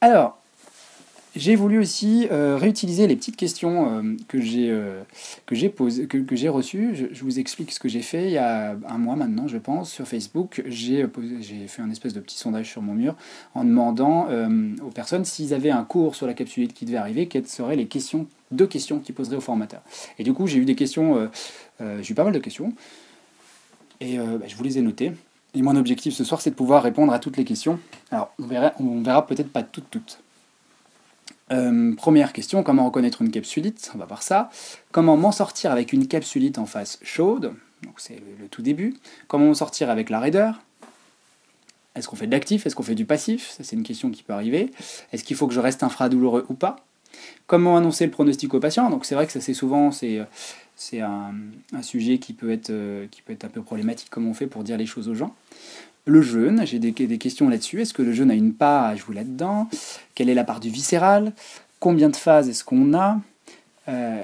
Alors, 0.00 0.41
j'ai 1.34 1.56
voulu 1.56 1.78
aussi 1.78 2.28
euh, 2.30 2.58
réutiliser 2.58 3.06
les 3.06 3.16
petites 3.16 3.36
questions 3.36 3.88
euh, 3.88 4.16
que 4.28 4.40
j'ai 4.40 4.68
euh, 4.70 5.02
que 5.46 5.54
j'ai 5.54 5.70
posées, 5.70 6.06
que, 6.06 6.18
que 6.18 6.36
j'ai 6.36 6.50
reçues. 6.50 7.08
Je, 7.10 7.24
vous 7.24 7.38
explique 7.38 7.72
ce 7.72 7.80
que 7.80 7.88
j'ai 7.88 8.02
fait 8.02 8.26
il 8.26 8.32
y 8.32 8.38
a 8.38 8.76
un 8.86 8.98
mois 8.98 9.16
maintenant, 9.16 9.48
je 9.48 9.56
pense, 9.56 9.90
sur 9.90 10.06
Facebook. 10.06 10.62
J'ai 10.66 11.06
j'ai 11.40 11.66
fait 11.68 11.80
un 11.80 11.90
espèce 11.90 12.12
de 12.12 12.20
petit 12.20 12.36
sondage 12.36 12.68
sur 12.68 12.82
mon 12.82 12.92
mur 12.92 13.16
en 13.54 13.64
demandant 13.64 14.28
aux 14.82 14.90
personnes 14.90 15.24
s'ils 15.24 15.54
avaient 15.54 15.70
un 15.70 15.84
cours 15.84 16.14
sur 16.14 16.26
la 16.26 16.34
capsulite 16.34 16.74
qui 16.74 16.84
devait 16.84 16.98
arriver, 16.98 17.26
quelles 17.26 17.46
seraient 17.46 17.76
les 17.76 17.86
questions, 17.86 18.26
deux 18.50 18.66
questions 18.66 18.98
qu'ils 18.98 19.14
poseraient 19.14 19.36
au 19.36 19.40
formateur. 19.42 19.80
Et 20.18 20.24
du 20.24 20.32
coup, 20.32 20.46
j'ai 20.46 20.58
eu 20.58 20.64
des 20.64 20.74
questions, 20.74 21.30
j'ai 21.80 22.12
eu 22.12 22.14
pas 22.14 22.24
mal 22.24 22.32
de 22.32 22.38
questions, 22.38 22.72
et 24.00 24.18
bah, 24.18 24.46
je 24.46 24.56
vous 24.56 24.64
les 24.64 24.78
ai 24.78 24.82
notées. 24.82 25.12
Et 25.54 25.62
mon 25.62 25.76
objectif 25.76 26.14
ce 26.14 26.24
soir, 26.24 26.40
c'est 26.40 26.50
de 26.50 26.54
pouvoir 26.54 26.82
répondre 26.82 27.12
à 27.12 27.18
toutes 27.18 27.36
les 27.36 27.44
questions. 27.44 27.78
Alors, 28.10 28.32
on 28.38 28.46
verra, 28.46 28.72
on 28.80 29.02
verra 29.02 29.26
peut-être 29.26 29.52
pas 29.52 29.62
toutes, 29.62 29.90
toutes. 29.90 30.21
Euh, 31.52 31.94
première 31.94 32.32
question, 32.32 32.62
comment 32.62 32.84
reconnaître 32.84 33.22
une 33.22 33.30
capsulite? 33.30 33.90
On 33.94 33.98
va 33.98 34.06
voir 34.06 34.22
ça. 34.22 34.50
Comment 34.90 35.16
m'en 35.16 35.32
sortir 35.32 35.70
avec 35.70 35.92
une 35.92 36.06
capsulite 36.08 36.58
en 36.58 36.66
face 36.66 36.98
chaude? 37.02 37.54
Donc 37.82 37.94
c'est 37.98 38.20
le, 38.40 38.48
tout 38.48 38.62
début. 38.62 38.94
Comment 39.28 39.46
m'en 39.46 39.54
sortir 39.54 39.90
avec 39.90 40.08
la 40.08 40.20
raideur? 40.20 40.60
Est-ce 41.94 42.08
qu'on 42.08 42.16
fait 42.16 42.26
de 42.26 42.32
l'actif? 42.32 42.64
Est-ce 42.64 42.74
qu'on 42.74 42.82
fait 42.82 42.94
du 42.94 43.04
passif? 43.04 43.54
C'est 43.60 43.76
une 43.76 43.82
question 43.82 44.10
qui 44.10 44.22
peut 44.22 44.32
arriver. 44.32 44.72
Est-ce 45.12 45.24
qu'il 45.24 45.36
faut 45.36 45.46
que 45.46 45.52
je 45.52 45.60
reste 45.60 45.82
infradouloureux 45.82 46.46
ou 46.48 46.54
pas? 46.54 46.76
Comment 47.46 47.76
annoncer 47.76 48.06
le 48.06 48.10
pronostic 48.10 48.54
au 48.54 48.60
patient? 48.60 48.88
Donc 48.88 49.04
c'est 49.04 49.14
vrai 49.14 49.26
que 49.26 49.32
ça 49.32 49.40
c'est 49.40 49.52
souvent 49.52 49.90
c'est 49.92 51.00
un, 51.00 51.34
sujet 51.82 52.18
qui 52.18 52.32
peut, 52.32 52.50
être, 52.50 52.70
euh, 52.70 53.06
qui 53.10 53.20
peut 53.20 53.34
être 53.34 53.44
un 53.44 53.48
peu 53.48 53.60
problématique, 53.60 54.08
comment 54.10 54.30
on 54.30 54.34
fait 54.34 54.46
pour 54.46 54.64
dire 54.64 54.78
les 54.78 54.86
choses 54.86 55.08
aux 55.08 55.14
gens? 55.14 55.34
Le 56.04 56.20
jeûne, 56.20 56.66
j'ai 56.66 56.78
des, 56.80 57.18
questions 57.18 57.48
là-dessus. 57.48 57.80
Est-ce 57.80 57.94
que 57.94 58.02
le 58.02 58.12
jeûne 58.12 58.30
a 58.30 58.34
une 58.34 58.54
part 58.54 58.86
à 58.86 58.96
jouer 58.96 59.14
là-dedans? 59.14 59.68
Quelle 60.14 60.28
est 60.28 60.34
la 60.34 60.44
part 60.44 60.58
du 60.58 60.68
viscéral? 60.68 61.32
Combien 61.78 62.08
de 62.08 62.16
phases 62.16 62.48
est-ce 62.48 62.64
qu'on 62.64 62.92
a? 62.94 63.20
Euh, 63.88 64.20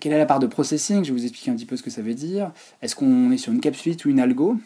Quelle 0.00 0.12
est 0.12 0.18
la 0.18 0.26
part 0.26 0.38
de 0.38 0.46
processing? 0.46 1.04
Je 1.04 1.12
vais 1.12 1.18
vous 1.18 1.24
expliquer 1.24 1.50
un 1.50 1.54
petit 1.54 1.66
peu 1.66 1.76
ce 1.76 1.82
que 1.82 1.90
ça 1.90 2.02
veut 2.02 2.14
dire. 2.14 2.52
Est-ce 2.80 2.96
qu'on 2.96 3.30
est 3.30 3.36
sur 3.36 3.52
une 3.52 3.60
capsulite 3.60 4.04
ou 4.04 4.10
une 4.10 4.20
algo? 4.20 4.56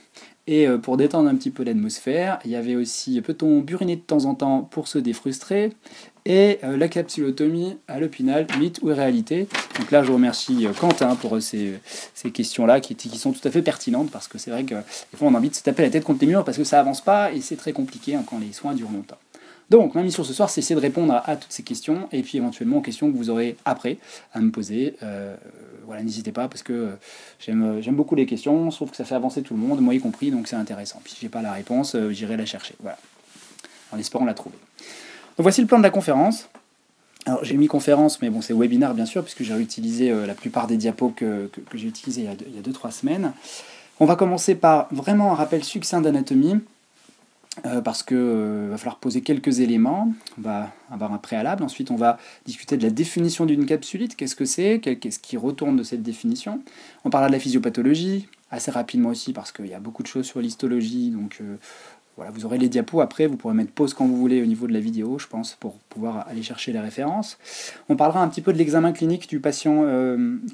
Et 0.46 0.68
euh, 0.68 0.78
pour 0.78 0.96
détendre 0.96 1.28
un 1.28 1.34
petit 1.34 1.50
peu 1.50 1.64
l'atmosphère, 1.64 2.38
il 2.44 2.52
y 2.52 2.56
avait 2.56 2.76
aussi 2.76 3.20
peut-on 3.20 3.60
buriner 3.60 3.96
de 3.96 4.00
temps 4.00 4.26
en 4.26 4.34
temps 4.34 4.62
pour 4.62 4.88
se 4.88 4.98
défrustrer? 4.98 5.72
Et 6.26 6.58
euh, 6.64 6.76
la 6.76 6.88
capsulotomie 6.88 7.78
à 7.86 8.00
l'opinal, 8.00 8.48
mythe 8.58 8.80
ou 8.82 8.86
réalité? 8.86 9.46
Donc 9.78 9.92
là, 9.92 10.02
je 10.02 10.10
remercie 10.10 10.66
euh, 10.66 10.72
Quentin 10.72 11.14
pour 11.14 11.36
euh, 11.36 11.40
ces, 11.40 11.74
ces 12.14 12.32
questions-là 12.32 12.80
qui, 12.80 12.96
qui, 12.96 13.16
sont 13.16 13.32
tout 13.32 13.46
à 13.46 13.50
fait 13.52 13.62
pertinentes 13.62 14.10
parce 14.10 14.26
que 14.26 14.36
c'est 14.36 14.50
vrai 14.50 14.64
que 14.64 14.74
des 14.74 15.16
fois 15.16 15.28
on 15.28 15.34
a 15.34 15.38
envie 15.38 15.50
de 15.50 15.54
se 15.54 15.62
taper 15.62 15.84
la 15.84 15.90
tête 15.90 16.02
contre 16.02 16.20
les 16.22 16.26
murs 16.26 16.44
parce 16.44 16.56
que 16.56 16.64
ça 16.64 16.80
avance 16.80 17.00
pas 17.00 17.30
et 17.30 17.40
c'est 17.40 17.54
très 17.54 17.72
compliqué 17.72 18.16
hein, 18.16 18.24
quand 18.28 18.40
les 18.40 18.52
soins 18.52 18.74
durent 18.74 18.90
longtemps. 18.90 19.18
Donc, 19.68 19.94
ma 19.94 20.02
mission 20.02 20.22
ce 20.22 20.32
soir, 20.32 20.48
c'est 20.48 20.60
essayer 20.60 20.76
de 20.76 20.80
répondre 20.80 21.20
à, 21.24 21.36
toutes 21.36 21.50
ces 21.50 21.64
questions 21.64 22.08
et 22.12 22.22
puis 22.22 22.38
éventuellement 22.38 22.78
aux 22.78 22.82
questions 22.82 23.10
que 23.10 23.16
vous 23.16 23.30
aurez 23.30 23.56
après 23.64 23.98
à 24.32 24.40
me 24.40 24.50
poser. 24.50 24.96
Euh, 25.02 25.34
voilà, 25.86 26.02
n'hésitez 26.02 26.32
pas 26.32 26.46
parce 26.48 26.62
que 26.62 26.90
j'aime, 27.40 27.80
beaucoup 27.88 28.14
les 28.14 28.26
questions, 28.26 28.70
je 28.70 28.76
trouve 28.76 28.90
que 28.90 28.96
ça 28.96 29.04
fait 29.04 29.14
avancer 29.14 29.42
tout 29.42 29.54
le 29.54 29.60
monde, 29.60 29.80
moi 29.80 29.94
y 29.94 29.98
compris, 29.98 30.30
donc 30.30 30.46
c'est 30.46 30.56
intéressant. 30.56 31.00
Puis 31.02 31.14
si 31.14 31.20
j'ai 31.22 31.28
pas 31.28 31.42
la 31.42 31.52
réponse, 31.52 31.96
j'irai 32.10 32.36
la 32.36 32.46
chercher. 32.46 32.74
Voilà. 32.80 32.98
En 33.92 33.98
espérant 33.98 34.24
la 34.24 34.34
trouver. 34.34 34.56
Donc 35.36 35.44
voici 35.44 35.60
le 35.60 35.66
plan 35.66 35.78
de 35.78 35.82
la 35.82 35.90
conférence. 35.90 36.48
Alors 37.24 37.44
j'ai 37.44 37.56
mis 37.56 37.66
conférence, 37.66 38.22
mais 38.22 38.30
bon 38.30 38.40
c'est 38.40 38.54
webinar 38.54 38.94
bien 38.94 39.06
sûr, 39.06 39.22
puisque 39.22 39.42
j'ai 39.42 39.54
réutilisé 39.54 40.12
la 40.26 40.34
plupart 40.34 40.68
des 40.68 40.76
diapos 40.76 41.10
que, 41.10 41.50
j'ai 41.74 41.88
utilisés 41.88 42.28
il 42.48 42.54
y 42.54 42.58
a 42.58 42.62
2-3 42.62 42.92
semaines. 42.92 43.32
On 43.98 44.06
va 44.06 44.14
commencer 44.14 44.54
par 44.54 44.88
vraiment 44.92 45.32
un 45.32 45.34
rappel 45.34 45.64
succinct 45.64 46.00
d'anatomie, 46.02 46.60
euh, 47.64 47.80
parce 47.80 48.02
qu'il 48.02 48.18
euh, 48.18 48.68
va 48.70 48.76
falloir 48.76 48.98
poser 48.98 49.22
quelques 49.22 49.60
éléments. 49.60 50.12
On 50.38 50.42
va 50.42 50.72
avoir 50.90 51.12
un 51.12 51.18
préalable. 51.18 51.62
Ensuite, 51.62 51.90
on 51.90 51.96
va 51.96 52.18
discuter 52.44 52.76
de 52.76 52.82
la 52.82 52.90
définition 52.90 53.46
d'une 53.46 53.64
capsulite. 53.64 54.14
Qu'est-ce 54.14 54.36
que 54.36 54.44
c'est? 54.44 54.78
Qu'est-ce 54.78 55.18
qui 55.18 55.36
retourne 55.38 55.76
de 55.76 55.82
cette 55.82 56.02
définition? 56.02 56.60
On 57.04 57.10
parlera 57.10 57.28
de 57.28 57.32
la 57.32 57.40
physiopathologie, 57.40 58.28
assez 58.50 58.70
rapidement 58.70 59.08
aussi, 59.08 59.32
parce 59.32 59.52
qu'il 59.52 59.68
y 59.68 59.74
a 59.74 59.80
beaucoup 59.80 60.02
de 60.02 60.08
choses 60.08 60.26
sur 60.26 60.40
l'histologie. 60.40 61.08
Donc 61.10 61.38
euh, 61.40 61.56
voilà, 62.16 62.30
vous 62.30 62.44
aurez 62.44 62.58
les 62.58 62.68
diapos 62.68 63.00
après. 63.00 63.26
Vous 63.26 63.38
pourrez 63.38 63.54
mettre 63.54 63.72
pause 63.72 63.94
quand 63.94 64.06
vous 64.06 64.18
voulez 64.18 64.42
au 64.42 64.46
niveau 64.46 64.66
de 64.66 64.74
la 64.74 64.80
vidéo, 64.80 65.18
je 65.18 65.26
pense, 65.26 65.56
pour 65.58 65.76
pouvoir 65.88 66.28
aller 66.28 66.42
chercher 66.42 66.72
les 66.72 66.80
références. 66.80 67.38
On 67.88 67.96
parlera 67.96 68.22
un 68.22 68.28
petit 68.28 68.42
peu 68.42 68.52
de 68.52 68.58
l'examen 68.58 68.92
clinique 68.92 69.30
du 69.30 69.40
patient 69.40 69.82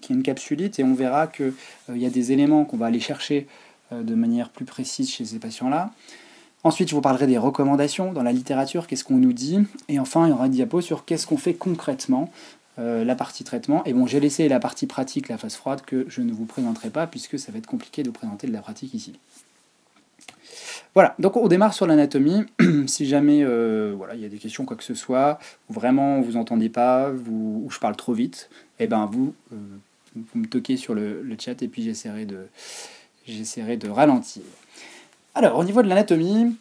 qui 0.00 0.12
a 0.12 0.16
une 0.16 0.22
capsulite 0.22 0.78
et 0.78 0.84
on 0.84 0.94
verra 0.94 1.26
qu'il 1.26 1.52
y 1.94 2.06
a 2.06 2.10
des 2.10 2.30
éléments 2.30 2.64
qu'on 2.64 2.76
va 2.76 2.86
aller 2.86 3.00
chercher 3.00 3.46
de 3.92 4.14
manière 4.14 4.50
plus 4.50 4.64
précise 4.64 5.10
chez 5.10 5.24
ces 5.24 5.38
patients-là. 5.38 5.92
Ensuite, 6.64 6.88
je 6.88 6.94
vous 6.94 7.00
parlerai 7.00 7.26
des 7.26 7.38
recommandations 7.38 8.12
dans 8.12 8.22
la 8.22 8.32
littérature, 8.32 8.86
qu'est-ce 8.86 9.02
qu'on 9.04 9.16
nous 9.16 9.32
dit. 9.32 9.58
Et 9.88 9.98
enfin, 9.98 10.26
il 10.26 10.30
y 10.30 10.32
aura 10.32 10.44
un 10.44 10.48
diapo 10.48 10.80
sur 10.80 11.04
qu'est-ce 11.04 11.26
qu'on 11.26 11.36
fait 11.36 11.54
concrètement, 11.54 12.30
euh, 12.78 13.04
la 13.04 13.16
partie 13.16 13.42
traitement. 13.42 13.82
Et 13.84 13.92
bon, 13.92 14.06
j'ai 14.06 14.20
laissé 14.20 14.48
la 14.48 14.60
partie 14.60 14.86
pratique, 14.86 15.28
la 15.28 15.38
phase 15.38 15.56
froide, 15.56 15.82
que 15.84 16.06
je 16.08 16.22
ne 16.22 16.32
vous 16.32 16.44
présenterai 16.44 16.90
pas, 16.90 17.08
puisque 17.08 17.36
ça 17.36 17.50
va 17.50 17.58
être 17.58 17.66
compliqué 17.66 18.04
de 18.04 18.10
présenter 18.10 18.46
de 18.46 18.52
la 18.52 18.60
pratique 18.60 18.94
ici. 18.94 19.12
Voilà, 20.94 21.16
donc 21.18 21.36
on 21.36 21.48
démarre 21.48 21.74
sur 21.74 21.86
l'anatomie. 21.86 22.44
si 22.86 23.06
jamais 23.06 23.42
euh, 23.42 23.92
voilà, 23.96 24.14
il 24.14 24.20
y 24.20 24.24
a 24.24 24.28
des 24.28 24.38
questions, 24.38 24.64
quoi 24.64 24.76
que 24.76 24.84
ce 24.84 24.94
soit, 24.94 25.40
ou 25.68 25.72
vraiment 25.72 26.20
vous 26.20 26.36
entendez 26.36 26.68
pas, 26.68 27.10
ou 27.10 27.66
je 27.70 27.78
parle 27.80 27.96
trop 27.96 28.12
vite, 28.12 28.50
eh 28.78 28.86
ben 28.86 29.06
vous, 29.10 29.34
euh, 29.52 29.56
me 30.36 30.46
toquez 30.46 30.76
sur 30.76 30.94
le, 30.94 31.24
chat 31.40 31.60
et 31.60 31.68
puis 31.68 31.82
j'essaierai 31.82 32.26
de 33.76 33.88
ralentir. 33.88 34.42
Alors, 35.34 35.58
au 35.58 35.64
niveau 35.64 35.82
de 35.82 35.88
l'anatomie, 35.88 36.56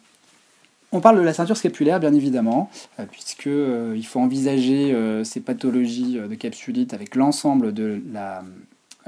on 0.92 1.00
parle 1.00 1.16
de 1.16 1.22
la 1.22 1.34
ceinture 1.34 1.56
scapulaire, 1.56 2.00
bien 2.00 2.14
évidemment, 2.14 2.70
euh, 2.98 3.04
puisqu'il 3.10 3.50
euh, 3.50 4.02
faut 4.02 4.20
envisager 4.20 4.92
euh, 4.92 5.24
ces 5.24 5.40
pathologies 5.40 6.14
de 6.14 6.34
capsulite 6.34 6.94
avec 6.94 7.14
l'ensemble 7.14 7.72
de 7.74 8.00
la, 8.12 8.42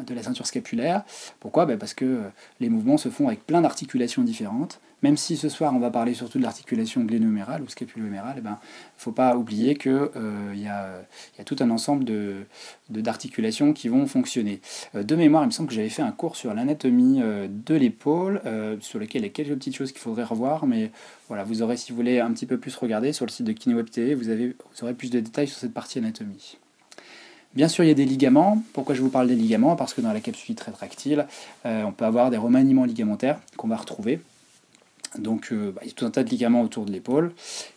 de 0.04 0.14
la 0.14 0.22
ceinture 0.22 0.46
scapulaire. 0.46 1.02
Pourquoi? 1.40 1.66
Ben, 1.66 1.78
Parce 1.78 1.94
que 1.94 2.20
les 2.60 2.68
mouvements 2.68 2.98
se 2.98 3.08
font 3.08 3.28
avec 3.28 3.46
plein 3.46 3.62
d'articulations 3.62 4.22
différentes. 4.22 4.80
Même 5.04 5.18
si 5.18 5.36
ce 5.36 5.50
soir 5.50 5.74
on 5.74 5.78
va 5.78 5.90
parler 5.90 6.14
surtout 6.14 6.38
de 6.38 6.42
l'articulation 6.42 7.02
glénomérale 7.02 7.60
ou 7.60 7.68
scapulo-humérale, 7.68 8.36
il 8.36 8.38
eh 8.38 8.40
ben, 8.40 8.52
ne 8.52 8.56
faut 8.96 9.12
pas 9.12 9.36
oublier 9.36 9.74
qu'il 9.74 9.92
euh, 9.92 10.54
y, 10.56 10.66
a, 10.66 11.44
tout 11.44 11.56
un 11.60 11.68
ensemble 11.68 12.06
d'articulations 12.88 13.68
de, 13.68 13.72
qui 13.74 13.90
vont 13.90 14.06
fonctionner. 14.06 14.62
Euh, 14.94 15.02
de 15.02 15.14
mémoire, 15.14 15.42
il 15.42 15.48
me 15.48 15.50
semble 15.50 15.68
que 15.68 15.74
j'avais 15.74 15.90
fait 15.90 16.00
un 16.00 16.10
cours 16.10 16.36
sur 16.36 16.54
l'anatomie 16.54 17.20
euh, 17.22 17.48
de 17.50 17.74
l'épaule, 17.74 18.40
sur 18.80 18.98
lequel 18.98 19.20
il 19.20 19.24
y 19.26 19.28
a 19.28 19.30
quelques 19.30 19.54
petites 19.54 19.76
choses 19.76 19.92
qu'il 19.92 20.00
faudrait 20.00 20.24
revoir, 20.24 20.64
mais 20.64 20.90
voilà, 21.28 21.44
vous 21.44 21.60
aurez, 21.60 21.76
si 21.76 21.92
vous 21.92 21.96
voulez 21.96 22.20
un 22.20 22.32
petit 22.32 22.46
peu 22.46 22.56
plus 22.56 22.74
regarder, 22.74 23.12
sur 23.12 23.26
le 23.26 23.30
site 23.30 23.44
de 23.44 23.52
KineWeb 23.52 23.90
TV, 23.90 24.14
vous, 24.14 24.24
vous 24.24 24.84
aurez 24.84 24.94
plus 24.94 25.10
de 25.10 25.20
détails 25.20 25.48
sur 25.48 25.58
cette 25.58 25.74
partie 25.74 25.98
anatomie. 25.98 26.56
Bien 27.54 27.68
sûr, 27.68 27.84
il 27.84 27.88
y 27.88 27.90
a 27.90 27.94
des 27.94 28.06
ligaments. 28.06 28.62
Pourquoi 28.72 28.94
je 28.94 29.02
vous 29.02 29.10
parle 29.10 29.28
des 29.28 29.36
ligaments? 29.36 29.76
Parce 29.76 29.92
que 29.92 30.00
dans 30.00 30.14
la 30.14 30.20
capsule 30.20 30.56
rétractile, 30.64 31.26
on 31.64 31.92
peut 31.92 32.06
avoir 32.06 32.30
des 32.30 32.38
remaniements 32.38 32.86
ligamentaires 32.86 33.38
qu'on 33.58 33.68
va 33.68 33.76
retrouver. 33.76 34.18
Donc 35.18 35.52
euh, 35.52 35.72
bah, 35.72 35.80
il 35.84 35.88
y 35.88 35.90
a 35.90 35.94
tout 35.94 36.06
un 36.06 36.10
tas 36.10 36.24
de 36.24 36.30
ligaments 36.30 36.62
autour 36.62 36.84
de 36.84 36.92
l'épaule. 36.92 37.32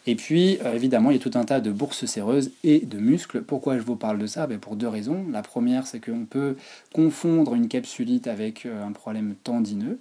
Et 0.05 0.15
puis 0.15 0.57
euh, 0.63 0.73
évidemment, 0.73 1.11
il 1.11 1.17
y 1.17 1.19
a 1.19 1.21
tout 1.21 1.37
un 1.37 1.45
tas 1.45 1.59
de 1.59 1.71
bourses 1.71 2.05
séreuses 2.05 2.51
et 2.63 2.79
de 2.79 2.97
muscles. 2.97 3.41
Pourquoi 3.41 3.77
je 3.77 3.83
vous 3.83 3.95
parle 3.95 4.17
de 4.17 4.27
ça? 4.27 4.47
Ben, 4.47 4.59
Pour 4.59 4.75
deux 4.75 4.87
raisons. 4.87 5.25
La 5.31 5.43
première, 5.43 5.87
c'est 5.87 5.99
qu'on 5.99 6.25
peut 6.25 6.55
confondre 6.93 7.55
une 7.55 7.67
capsulite 7.67 8.27
avec 8.27 8.65
euh, 8.65 8.85
un 8.85 8.91
problème 8.91 9.35
tendineux. 9.43 9.99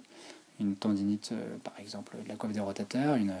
Une 0.59 0.75
tendinite, 0.75 1.33
par 1.63 1.75
exemple, 1.79 2.17
de 2.23 2.27
la 2.27 2.35
coiffe 2.35 2.51
des 2.51 2.59
rotateurs, 2.59 3.13
une, 3.13 3.35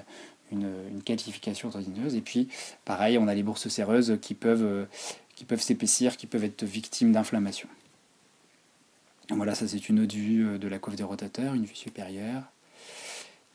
une, 0.51 1.01
calcification 1.03 1.71
tendineuse. 1.71 2.13
Et 2.13 2.21
puis, 2.21 2.47
pareil, 2.85 3.17
on 3.17 3.27
a 3.27 3.33
les 3.33 3.41
bourses 3.41 3.69
séreuses 3.69 4.19
qui 4.21 4.35
peuvent, 4.35 4.85
qui 5.35 5.43
peuvent 5.43 5.59
s'épaissir, 5.59 6.15
qui 6.15 6.27
peuvent 6.27 6.43
être 6.43 6.63
victimes 6.63 7.11
d'inflammation. 7.11 7.67
Voilà, 9.31 9.55
ça 9.55 9.67
c'est 9.67 9.89
une 9.89 10.05
vue 10.05 10.59
de 10.59 10.67
la 10.67 10.77
coiffe 10.77 10.95
des 10.95 11.01
rotateurs, 11.01 11.55
une 11.55 11.65
vue 11.65 11.73
supérieure. 11.73 12.43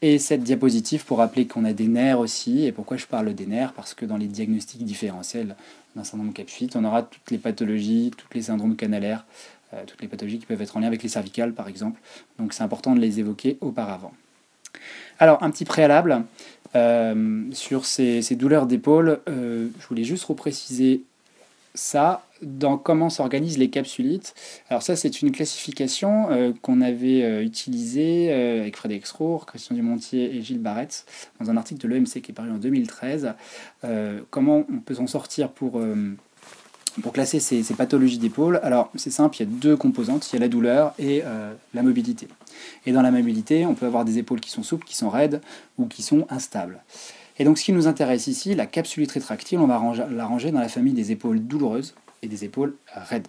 Et 0.04 0.18
cette 0.18 0.42
diapositive 0.42 1.04
pour 1.04 1.18
rappeler 1.18 1.47
qu'on 1.47 1.64
a 1.64 1.73
des 1.73 1.87
nerfs 1.87 2.18
aussi. 2.18 2.66
Et 2.66 2.73
pourquoi 2.73 2.97
je 2.97 3.06
parle 3.06 3.32
des 3.35 3.47
nerfs 3.47 3.73
Parce 3.73 3.94
que 3.94 4.04
dans 4.04 4.16
les 4.16 4.26
diagnostics 4.26 4.85
différentiels 4.85 5.54
d'un 5.94 6.02
syndrome 6.02 6.32
capsuite, 6.32 6.75
on 6.75 6.85
aura 6.85 7.04
toutes 7.04 7.30
les 7.30 7.38
pathologies, 7.38 8.11
tous 8.16 8.26
les 8.35 8.42
syndromes 8.42 8.75
canalaires, 8.75 9.25
euh, 9.73 9.85
toutes 9.87 10.02
les 10.02 10.09
pathologies 10.09 10.40
qui 10.40 10.47
peuvent 10.47 10.61
être 10.61 10.76
en 10.76 10.80
lien 10.80 10.88
avec 10.88 11.04
les 11.04 11.09
cervicales 11.09 11.52
par 11.52 11.68
exemple. 11.68 12.00
Donc 12.40 12.52
c'est 12.52 12.64
important 12.64 12.97
de 12.97 13.00
les 13.00 13.21
évoquer 13.21 13.59
auparavant. 13.61 14.12
Alors 15.21 15.40
un 15.44 15.50
petit 15.50 15.64
préalable 15.64 16.25
euh, 16.75 17.44
sur 17.52 17.85
ces, 17.85 18.23
douleurs 18.32 18.66
d'épaule, 18.66 19.21
euh, 19.28 19.68
je 19.78 19.87
voulais 19.87 20.04
juste 20.04 20.25
repréciser 20.25 21.02
ça 21.75 22.26
dans 22.42 22.76
comment 22.76 23.11
s'organisent 23.11 23.58
les 23.58 23.70
capsulites. 23.70 24.34
Alors 24.68 24.82
ça, 24.82 24.96
c'est 24.96 25.22
une 25.22 25.32
classification 25.32 26.30
euh, 26.30 26.52
qu'on 26.61 26.80
avait 26.80 27.22
euh, 27.22 27.42
utilisée 27.42 28.28
euh, 28.30 28.62
avec 28.62 28.76
Frédéric 28.76 29.06
Roure, 29.06 29.46
Christian 29.46 29.75
Dumontier 29.76 30.37
et 30.37 30.42
Gilles 30.42 30.61
Barretz 30.61 31.04
dans 31.40 31.50
un 31.50 31.56
article 31.56 31.80
de 31.80 31.88
l'OMC 31.88 32.20
qui 32.20 32.30
est 32.30 32.34
paru 32.34 32.50
en 32.50 32.58
2013. 32.58 33.34
comment 34.30 34.64
on 34.72 34.78
peut 34.78 34.94
s'en 34.94 35.06
sortir 35.06 35.50
pour, 35.50 35.80
classer 37.12 37.40
ces, 37.40 37.62
ces 37.62 37.75
pathologies 37.75 38.18
d'épaule? 38.18 38.61
Alors 38.62 38.90
c'est 38.96 39.11
simple, 39.11 39.37
il 39.37 39.40
y 39.40 39.42
a 39.42 39.50
deux 39.50 39.76
composantes, 39.76 40.30
il 40.30 40.37
y 40.37 40.38
a 40.38 40.40
la 40.40 40.49
douleur 40.49 40.94
et 40.99 41.22
la 41.75 41.82
mobilité. 41.82 42.28
Et 42.87 42.92
dans 42.92 43.02
la 43.02 43.11
mobilité, 43.11 43.66
on 43.66 43.75
peut 43.75 43.87
avoir 43.87 44.04
des 44.04 44.18
épaules 44.18 44.40
qui 44.40 44.50
sont 44.50 44.62
souples, 44.62 44.87
qui 44.87 44.96
sont 44.96 45.08
raides 45.08 45.40
ou 45.78 45.87
qui 45.87 46.02
sont 46.02 46.26
instables. 46.28 46.82
Et 47.38 47.44
donc 47.44 47.58
ce 47.58 47.64
qui 47.64 47.72
nous 47.72 47.87
intéresse 47.87 48.26
ici, 48.26 48.54
la 48.54 48.66
capsulite 48.66 49.12
rétractile, 49.12 49.58
on 49.58 49.66
va 49.66 49.80
la 50.11 50.26
ranger 50.26 50.52
dans 50.52 50.61
la 50.61 50.68
famille 50.68 50.92
des 50.92 51.12
épaules 51.12 51.40
douloureuses 51.40 51.94
et 52.23 52.29
des 52.29 52.45
épaules 52.45 52.75
raides. 52.95 53.29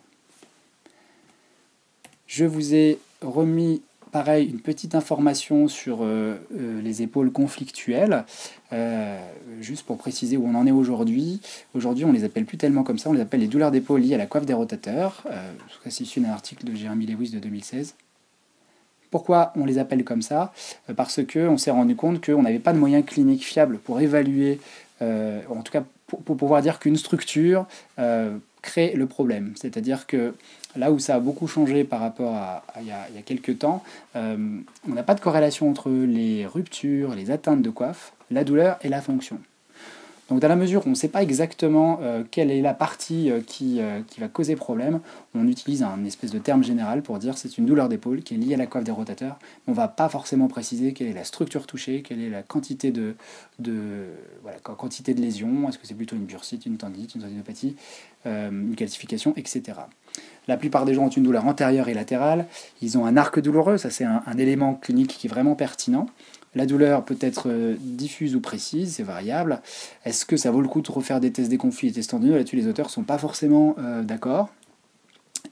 Je 2.27 2.45
vous 2.45 2.73
ai 2.73 2.99
remis 3.21 3.81
pareil 4.13 4.47
une 4.47 4.59
petite 4.59 4.95
information 4.95 5.67
sur 5.67 6.03
euh, 6.03 6.35
euh, 6.55 6.81
les 6.81 7.01
épaules 7.01 7.31
conflictuelles, 7.31 8.25
euh, 8.71 9.19
juste 9.59 9.85
pour 9.85 9.97
préciser 9.97 10.37
où 10.37 10.45
on 10.45 10.55
en 10.55 10.67
est 10.67 10.71
aujourd'hui. 10.71 11.41
Aujourd'hui, 11.73 12.05
on 12.05 12.11
les 12.11 12.23
appelle 12.23 12.45
plus 12.45 12.57
tellement 12.57 12.83
comme 12.83 12.99
ça, 12.99 13.09
on 13.09 13.13
les 13.13 13.21
appelle 13.21 13.41
les 13.41 13.47
douleurs 13.47 13.71
d'épaule 13.71 14.01
liées 14.01 14.13
à 14.13 14.19
la 14.19 14.27
coiffe 14.27 14.45
des 14.45 14.53
rotateurs. 14.53 15.23
c'est 15.89 16.01
issu 16.01 16.21
d'un 16.21 16.29
article 16.29 16.63
de 16.63 16.75
Jeremy 16.75 17.07
Lewis 17.07 17.31
de 17.31 17.39
2016. 17.39 17.95
Pourquoi 19.09 19.51
on 19.55 19.65
les 19.65 19.77
appelle 19.77 20.03
comme 20.03 20.21
ça? 20.21 20.53
Parce 20.95 21.21
qu'on 21.23 21.57
s'est 21.57 21.71
rendu 21.71 21.95
compte 21.95 22.23
qu'on 22.23 22.43
n'avait 22.43 22.59
pas 22.59 22.73
de 22.73 22.79
moyens 22.79 23.05
cliniques 23.05 23.45
fiables 23.45 23.79
pour 23.79 23.99
évaluer, 23.99 24.59
en 25.01 25.61
tout 25.63 25.71
cas 25.71 25.83
pour, 26.07 26.37
pouvoir 26.37 26.61
dire 26.61 26.79
qu'une 26.79 26.97
structure 26.97 27.67
crée 28.63 28.93
le 28.95 29.05
problème. 29.05 29.53
C'est-à-dire 29.55 30.07
que 30.07 30.33
là 30.75 30.91
où 30.91 30.97
ça 30.97 31.15
a 31.15 31.19
beaucoup 31.19 31.47
changé 31.47 31.83
par 31.83 31.99
rapport 31.99 32.33
à, 32.33 32.63
il, 32.81 32.87
y 32.87 32.91
a, 32.91 33.21
quelques 33.23 33.59
temps, 33.59 33.83
on 34.15 34.63
n'a 34.87 35.03
pas 35.03 35.13
de 35.13 35.19
corrélation 35.19 35.69
entre 35.69 35.91
les 35.91 36.47
ruptures, 36.47 37.13
les 37.13 37.29
atteintes 37.29 37.61
de 37.61 37.69
coiffe, 37.69 38.13
la 38.31 38.43
douleur 38.43 38.79
et 38.81 38.89
la 38.89 39.01
fonction. 39.01 39.37
Donc 40.29 40.39
dans 40.39 40.47
la 40.47 40.55
mesure 40.55 40.81
où 40.85 40.87
on 40.87 40.91
ne 40.91 40.95
sait 40.95 41.09
pas 41.09 41.21
exactement 41.21 41.99
euh, 42.01 42.23
quelle 42.29 42.49
est 42.49 42.61
la 42.61 42.73
partie 42.73 43.29
euh, 43.29 43.41
qui, 43.45 43.81
euh, 43.81 43.99
qui, 44.07 44.21
va 44.21 44.27
causer 44.27 44.55
problème, 44.55 45.01
on 45.35 45.47
utilise 45.47 45.83
un 45.83 46.03
espèce 46.05 46.31
de 46.31 46.39
terme 46.39 46.63
général 46.63 47.01
pour 47.01 47.19
dire 47.19 47.37
c'est 47.37 47.57
une 47.57 47.65
douleur 47.65 47.89
d'épaule 47.89 48.21
qui 48.21 48.35
est 48.35 48.37
liée 48.37 48.53
à 48.53 48.57
la 48.57 48.65
coiffe 48.65 48.85
des 48.85 48.91
rotateurs. 48.91 49.37
On 49.67 49.71
ne 49.71 49.75
va 49.75 49.89
pas 49.89 50.07
forcément 50.07 50.47
préciser 50.47 50.93
quelle 50.93 51.07
est 51.07 51.13
la 51.13 51.25
structure 51.25 51.67
touchée, 51.67 52.03
quelle 52.03 52.21
est 52.21 52.29
la 52.29 52.41
quantité 52.41 52.91
de, 52.91 53.15
de, 53.59 54.05
voilà, 54.43 54.57
quantité 54.59 55.13
de 55.13 55.21
lésion, 55.21 55.67
est-ce 55.67 55.77
que 55.77 55.85
c'est 55.85 55.93
plutôt 55.93 56.15
une 56.15 56.25
bursite, 56.25 56.65
une 56.65 56.77
tendinite, 56.77 57.15
une 57.15 57.21
tendinopathie, 57.21 57.75
une 58.25 58.75
calcification, 58.77 59.33
etc. 59.35 59.73
La 60.47 60.55
plupart 60.55 60.85
des 60.85 60.93
gens 60.93 61.05
ont 61.05 61.09
une 61.09 61.23
douleur 61.23 61.45
antérieure 61.45 61.89
et 61.89 61.93
latérale, 61.93 62.45
ils 62.81 62.97
ont 62.97 63.05
un 63.05 63.17
arc 63.17 63.39
douloureux, 63.39 63.77
ça 63.77 63.89
c'est 63.89 64.05
un 64.05 64.37
élément 64.37 64.75
clinique 64.75 65.17
qui 65.17 65.27
est 65.27 65.29
vraiment 65.29 65.55
pertinent. 65.55 66.07
La 66.55 66.65
douleur 66.65 67.03
peut 67.03 67.17
être 67.19 67.49
euh, 67.49 67.75
diffuse 67.79 68.35
ou 68.35 68.41
précise, 68.41 68.95
c'est 68.95 69.03
variable. 69.03 69.61
Est-ce 70.05 70.25
que 70.25 70.37
ça 70.37 70.51
vaut 70.51 70.61
le 70.61 70.67
coup 70.67 70.81
de 70.81 70.91
refaire 70.91 71.19
des 71.19 71.31
tests 71.31 71.49
des 71.49 71.57
conflits 71.57 71.87
et 71.87 71.91
tests 71.91 72.11
tendineux 72.11 72.35
Là-dessus, 72.35 72.55
les 72.55 72.67
auteurs 72.67 72.87
ne 72.87 72.91
sont 72.91 73.03
pas 73.03 73.17
forcément 73.17 73.75
euh, 73.79 74.03
d'accord. 74.03 74.49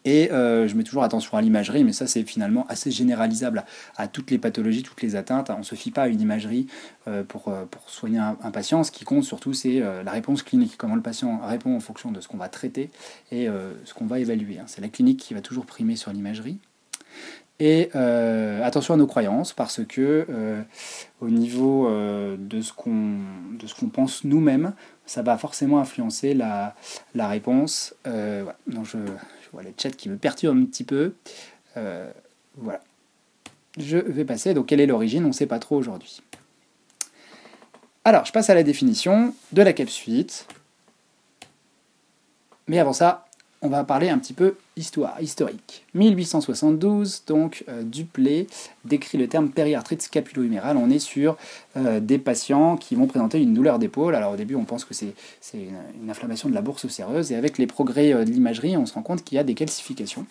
Et 0.03 0.31
euh, 0.31 0.67
je 0.67 0.75
mets 0.75 0.84
toujours 0.84 1.03
attention 1.03 1.38
à 1.38 1.41
l'imagerie, 1.41 1.84
mais 1.84 1.93
ça 1.93 2.08
c'est 2.08 2.24
finalement 2.24 2.65
assez 2.70 2.89
généralisable 2.89 3.65
à, 3.98 4.08
toutes 4.08 4.31
les 4.31 4.39
pathologies, 4.39 4.81
toutes 4.81 5.01
les 5.01 5.15
atteintes. 5.15 5.51
On 5.51 5.60
ne 5.60 5.63
se 5.63 5.75
fie 5.75 5.91
pas 5.91 6.03
à 6.03 6.08
une 6.08 6.22
imagerie 6.22 6.65
pour, 7.27 7.53
pour, 7.70 7.88
soigner 7.88 8.17
un, 8.17 8.34
patient. 8.51 8.84
Ce 8.84 8.91
qui 8.91 9.03
compte 9.03 9.25
surtout 9.25 9.53
c'est 9.53 9.79
la 9.79 10.12
réponse 10.12 10.41
clinique, 10.41 10.74
comment 10.75 10.96
le 10.96 11.03
patient 11.03 11.39
répond 11.43 11.75
en 11.75 11.79
fonction 11.79 12.12
de 12.12 12.20
ce 12.20 12.27
qu'on 12.27 12.38
va 12.38 12.50
traiter 12.50 12.89
et 13.31 13.48
ce 13.86 13.93
qu'on 13.93 14.08
va 14.08 14.17
évaluer. 14.17 14.58
Hein. 14.58 14.65
C'est 14.65 14.81
la 14.81 14.89
clinique 14.89 15.20
qui 15.20 15.36
va 15.36 15.41
toujours 15.41 15.67
primer 15.67 15.96
sur 15.96 16.12
l'imagerie. 16.12 16.58
Et 17.63 17.91
attention 18.63 18.95
à 18.95 18.97
nos 18.97 19.05
croyances, 19.05 19.53
parce 19.53 19.85
que 19.85 20.25
au 21.21 21.29
niveau 21.29 21.87
de 21.89 22.61
ce 22.61 22.73
qu'on 22.73 23.89
pense 23.93 24.23
nous-mêmes, 24.23 24.73
ça 25.05 25.21
va 25.21 25.37
forcément 25.37 25.79
influencer 25.79 26.33
la, 26.33 26.75
la 27.13 27.27
réponse. 27.27 27.93
Donc 28.05 28.85
je, 28.85 28.97
voilà, 29.53 29.69
le 29.69 29.75
chat 29.77 29.91
qui 29.91 30.09
me 30.09 30.17
perturbe 30.17 30.57
un 30.57 30.65
petit 30.65 30.83
peu. 30.83 31.13
Euh, 31.77 32.09
voilà. 32.57 32.79
Je 33.77 33.97
vais 33.97 34.25
passer. 34.25 34.53
Donc, 34.53 34.67
quelle 34.67 34.81
est 34.81 34.85
l'origine? 34.85 35.23
On 35.25 35.29
ne 35.29 35.33
sait 35.33 35.45
pas 35.45 35.59
trop 35.59 35.77
aujourd'hui. 35.77 36.21
Alors, 38.03 38.25
je 38.25 38.31
passe 38.31 38.49
à 38.49 38.53
la 38.53 38.63
définition 38.63 39.33
de 39.51 39.61
la 39.61 39.73
capsule. 39.73 40.27
Mais 42.67 42.79
avant 42.79 42.93
ça, 42.93 43.25
on 43.61 43.69
va 43.69 43.83
parler 43.83 44.09
un 44.09 44.17
petit 44.17 44.33
peu 44.33 44.55
histoire, 44.75 45.21
historique. 45.21 45.85
1872, 45.93 47.23
donc 47.27 47.63
euh, 47.69 47.83
Duplé 47.83 48.47
décrit 48.85 49.17
le 49.17 49.27
terme 49.27 49.49
périarthrite 49.49 50.01
scapulo-humérale. 50.01 50.77
On 50.77 50.89
est 50.89 50.99
sur 50.99 51.37
euh, 51.77 51.99
des 51.99 52.17
patients 52.17 52.75
qui 52.75 52.95
vont 52.95 53.05
présenter 53.05 53.39
une 53.39 53.53
douleur 53.53 53.77
d'épaule. 53.77 54.15
Alors 54.15 54.33
au 54.33 54.35
début, 54.35 54.55
on 54.55 54.65
pense 54.65 54.83
que 54.83 54.95
c'est 54.95 55.13
une, 55.53 56.09
inflammation 56.09 56.49
de 56.49 56.55
la 56.55 56.61
bourse 56.61 56.85
osséreuse, 56.85 57.31
et 57.31 57.35
avec 57.35 57.57
les 57.57 57.67
progrès 57.67 58.13
euh, 58.13 58.25
de 58.25 58.31
l'imagerie, 58.31 58.75
on 58.77 58.85
se 58.85 58.93
rend 58.93 59.03
compte 59.03 59.23
qu'il 59.23 59.35
y 59.35 59.39
a 59.39 59.43
des 59.43 59.53
calcifications. 59.53 60.25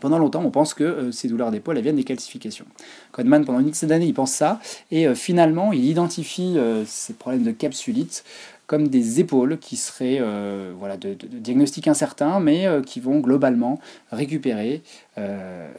Pendant 0.00 0.18
longtemps, 0.18 0.42
on 0.44 0.50
pense 0.50 0.74
que 0.74 1.10
ces 1.10 1.28
douleurs 1.28 1.50
d'épaule 1.50 1.78
viennent 1.80 1.96
des 1.96 2.04
calcifications. 2.04 2.66
Codman, 3.12 3.44
pendant 3.44 3.60
une 3.60 3.70
dizaine 3.70 3.90
d'années, 3.90 4.06
il 4.06 4.14
pense 4.14 4.32
ça, 4.32 4.60
et 4.90 5.14
finalement, 5.14 5.72
il 5.72 5.84
identifie 5.84 6.56
ces 6.86 7.12
problèmes 7.14 7.42
de 7.42 7.50
capsulite 7.50 8.24
comme 8.72 8.88
des 8.88 9.20
épaules 9.20 9.58
qui 9.58 9.76
seraient 9.76 10.16
euh, 10.18 10.72
voilà, 10.78 10.96
de, 10.96 11.12
diagnostic 11.12 11.88
incertain, 11.88 12.40
mais 12.40 12.66
euh, 12.66 12.80
qui 12.80 13.00
vont 13.00 13.20
globalement 13.20 13.78
récupérer 14.10 14.82
euh, 15.18 15.70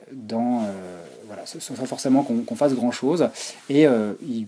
sans 1.46 1.74
forcément 1.88 2.22
qu'on 2.22 2.56
fasse 2.56 2.76
grand-chose. 2.76 3.30
Et 3.68 3.88
il 4.22 4.48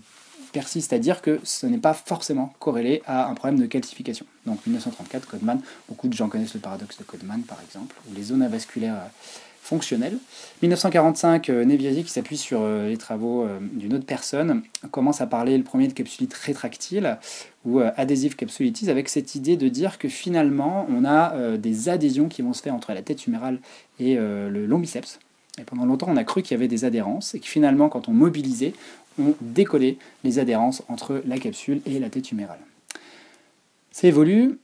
persiste 0.52 0.92
à 0.92 1.00
dire 1.00 1.22
que 1.22 1.40
ce 1.42 1.66
n'est 1.66 1.78
pas 1.78 1.92
forcément 1.92 2.54
corrélé 2.60 3.02
à 3.04 3.26
un 3.26 3.34
problème 3.34 3.58
de 3.58 3.66
calcification. 3.66 4.26
Donc 4.46 4.64
1934, 4.64 5.26
Codman, 5.26 5.60
beaucoup 5.88 6.06
de 6.06 6.14
gens 6.14 6.28
connaissent 6.28 6.54
le 6.54 6.60
paradoxe 6.60 6.98
de 6.98 7.02
Codman 7.02 7.42
par 7.42 7.58
exemple, 7.66 7.96
ou 8.08 8.14
les 8.14 8.22
zones 8.22 8.42
avasculaires 8.42 9.02
fonctionnel. 9.66 10.18
1945, 10.62 11.50
euh, 11.50 11.64
Neviasi, 11.64 12.04
qui 12.04 12.10
s'appuie 12.10 12.36
sur 12.36 12.60
euh, 12.62 12.88
les 12.88 12.96
travaux 12.96 13.42
euh, 13.42 13.58
d'une 13.60 13.94
autre 13.94 14.06
personne, 14.06 14.62
commence 14.92 15.20
à 15.20 15.26
parler 15.26 15.58
le 15.58 15.64
premier 15.64 15.88
de 15.88 15.92
capsulite 15.92 16.32
rétractile 16.34 17.18
ou 17.64 17.80
adhésive 17.80 18.36
capsulitis 18.36 18.90
avec 18.90 19.08
cette 19.08 19.34
idée 19.34 19.56
de 19.56 19.68
dire 19.68 19.98
que 19.98 20.08
finalement 20.08 20.86
on 20.88 21.04
a 21.04 21.56
des 21.56 21.88
adhésions 21.88 22.28
qui 22.28 22.40
vont 22.40 22.52
se 22.52 22.62
faire 22.62 22.74
entre 22.74 22.92
la 22.92 23.02
tête 23.02 23.26
humérale 23.26 23.58
et 23.98 24.14
le 24.14 24.66
long 24.66 24.78
biceps. 24.78 25.18
Pendant 25.66 25.84
longtemps 25.84 26.06
on 26.08 26.16
a 26.16 26.22
cru 26.22 26.42
qu'il 26.42 26.52
y 26.52 26.54
avait 26.54 26.68
des 26.68 26.84
adhérences 26.84 27.34
et 27.34 27.40
que 27.40 27.46
finalement 27.46 27.88
quand 27.88 28.08
on 28.08 28.12
mobilisait, 28.12 28.72
on 29.20 29.34
décollait 29.40 29.98
les 30.22 30.38
adhérences 30.38 30.84
entre 30.88 31.20
la 31.26 31.38
capsule 31.38 31.80
et 31.86 31.98
la 31.98 32.08
tête 32.08 32.30
humérale. 32.30 32.60
Ça 33.90 34.06
évolue. 34.06 34.60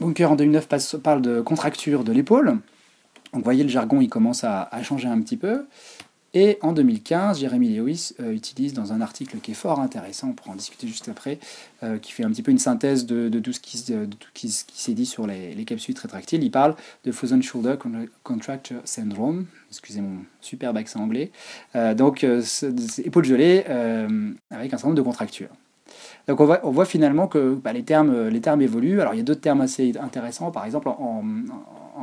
Bunker 0.00 0.30
en 0.30 0.36
2009 0.36 0.68
parle 1.02 1.22
de 1.22 1.40
contracture 1.40 2.04
de 2.04 2.12
l'épaule. 2.12 2.60
Donc 3.32 3.40
vous 3.40 3.44
voyez, 3.44 3.62
le 3.62 3.70
jargon, 3.70 4.00
il 4.00 4.08
commence 4.08 4.44
à, 4.44 4.68
changer 4.82 5.08
un 5.08 5.20
petit 5.20 5.38
peu. 5.38 5.64
Et 6.34 6.58
en 6.62 6.72
2015, 6.72 7.40
Jérémy 7.40 7.76
Lewis 7.76 8.12
euh, 8.20 8.32
utilise 8.32 8.72
dans 8.72 8.94
un 8.94 9.02
article 9.02 9.36
qui 9.38 9.50
est 9.50 9.54
fort 9.54 9.80
intéressant, 9.80 10.28
on 10.30 10.32
pourra 10.32 10.52
en 10.52 10.56
discuter 10.56 10.86
juste 10.86 11.10
après, 11.10 11.38
euh, 11.82 11.98
qui 11.98 12.10
fait 12.12 12.24
un 12.24 12.30
petit 12.30 12.42
peu 12.42 12.50
une 12.50 12.58
synthèse 12.58 13.04
de, 13.04 13.38
tout 13.38 13.52
ce 13.52 13.60
qui, 13.60 13.76
s'est 13.76 14.94
dit 14.94 15.04
sur 15.04 15.26
les, 15.26 15.64
capsules 15.66 15.94
rétractiles. 16.00 16.42
Il 16.42 16.50
parle 16.50 16.74
de 17.04 17.12
Frozen 17.12 17.42
Shoulder 17.42 17.76
Contracture 18.22 18.80
Syndrome, 18.84 19.44
excusez 19.68 20.00
mon 20.00 20.20
superbe 20.40 20.78
accent 20.78 21.00
anglais, 21.00 21.32
euh, 21.76 21.92
donc 21.94 22.24
épaules 22.24 23.24
gelées 23.24 23.64
avec 24.50 24.72
un 24.72 24.78
certain 24.78 24.88
nombre 24.88 24.96
de 24.96 25.02
contractures. 25.02 25.50
Donc 26.28 26.40
on 26.40 26.70
voit, 26.70 26.84
finalement 26.86 27.28
que 27.28 27.54
bah, 27.54 27.74
les, 27.74 27.82
termes, 27.82 28.62
évoluent. 28.62 29.02
Alors 29.02 29.12
il 29.12 29.18
y 29.18 29.20
a 29.20 29.24
d'autres 29.24 29.42
termes 29.42 29.60
assez 29.60 29.92
intéressants, 29.98 30.50
par 30.50 30.64
exemple 30.64 30.88
en 30.88 31.22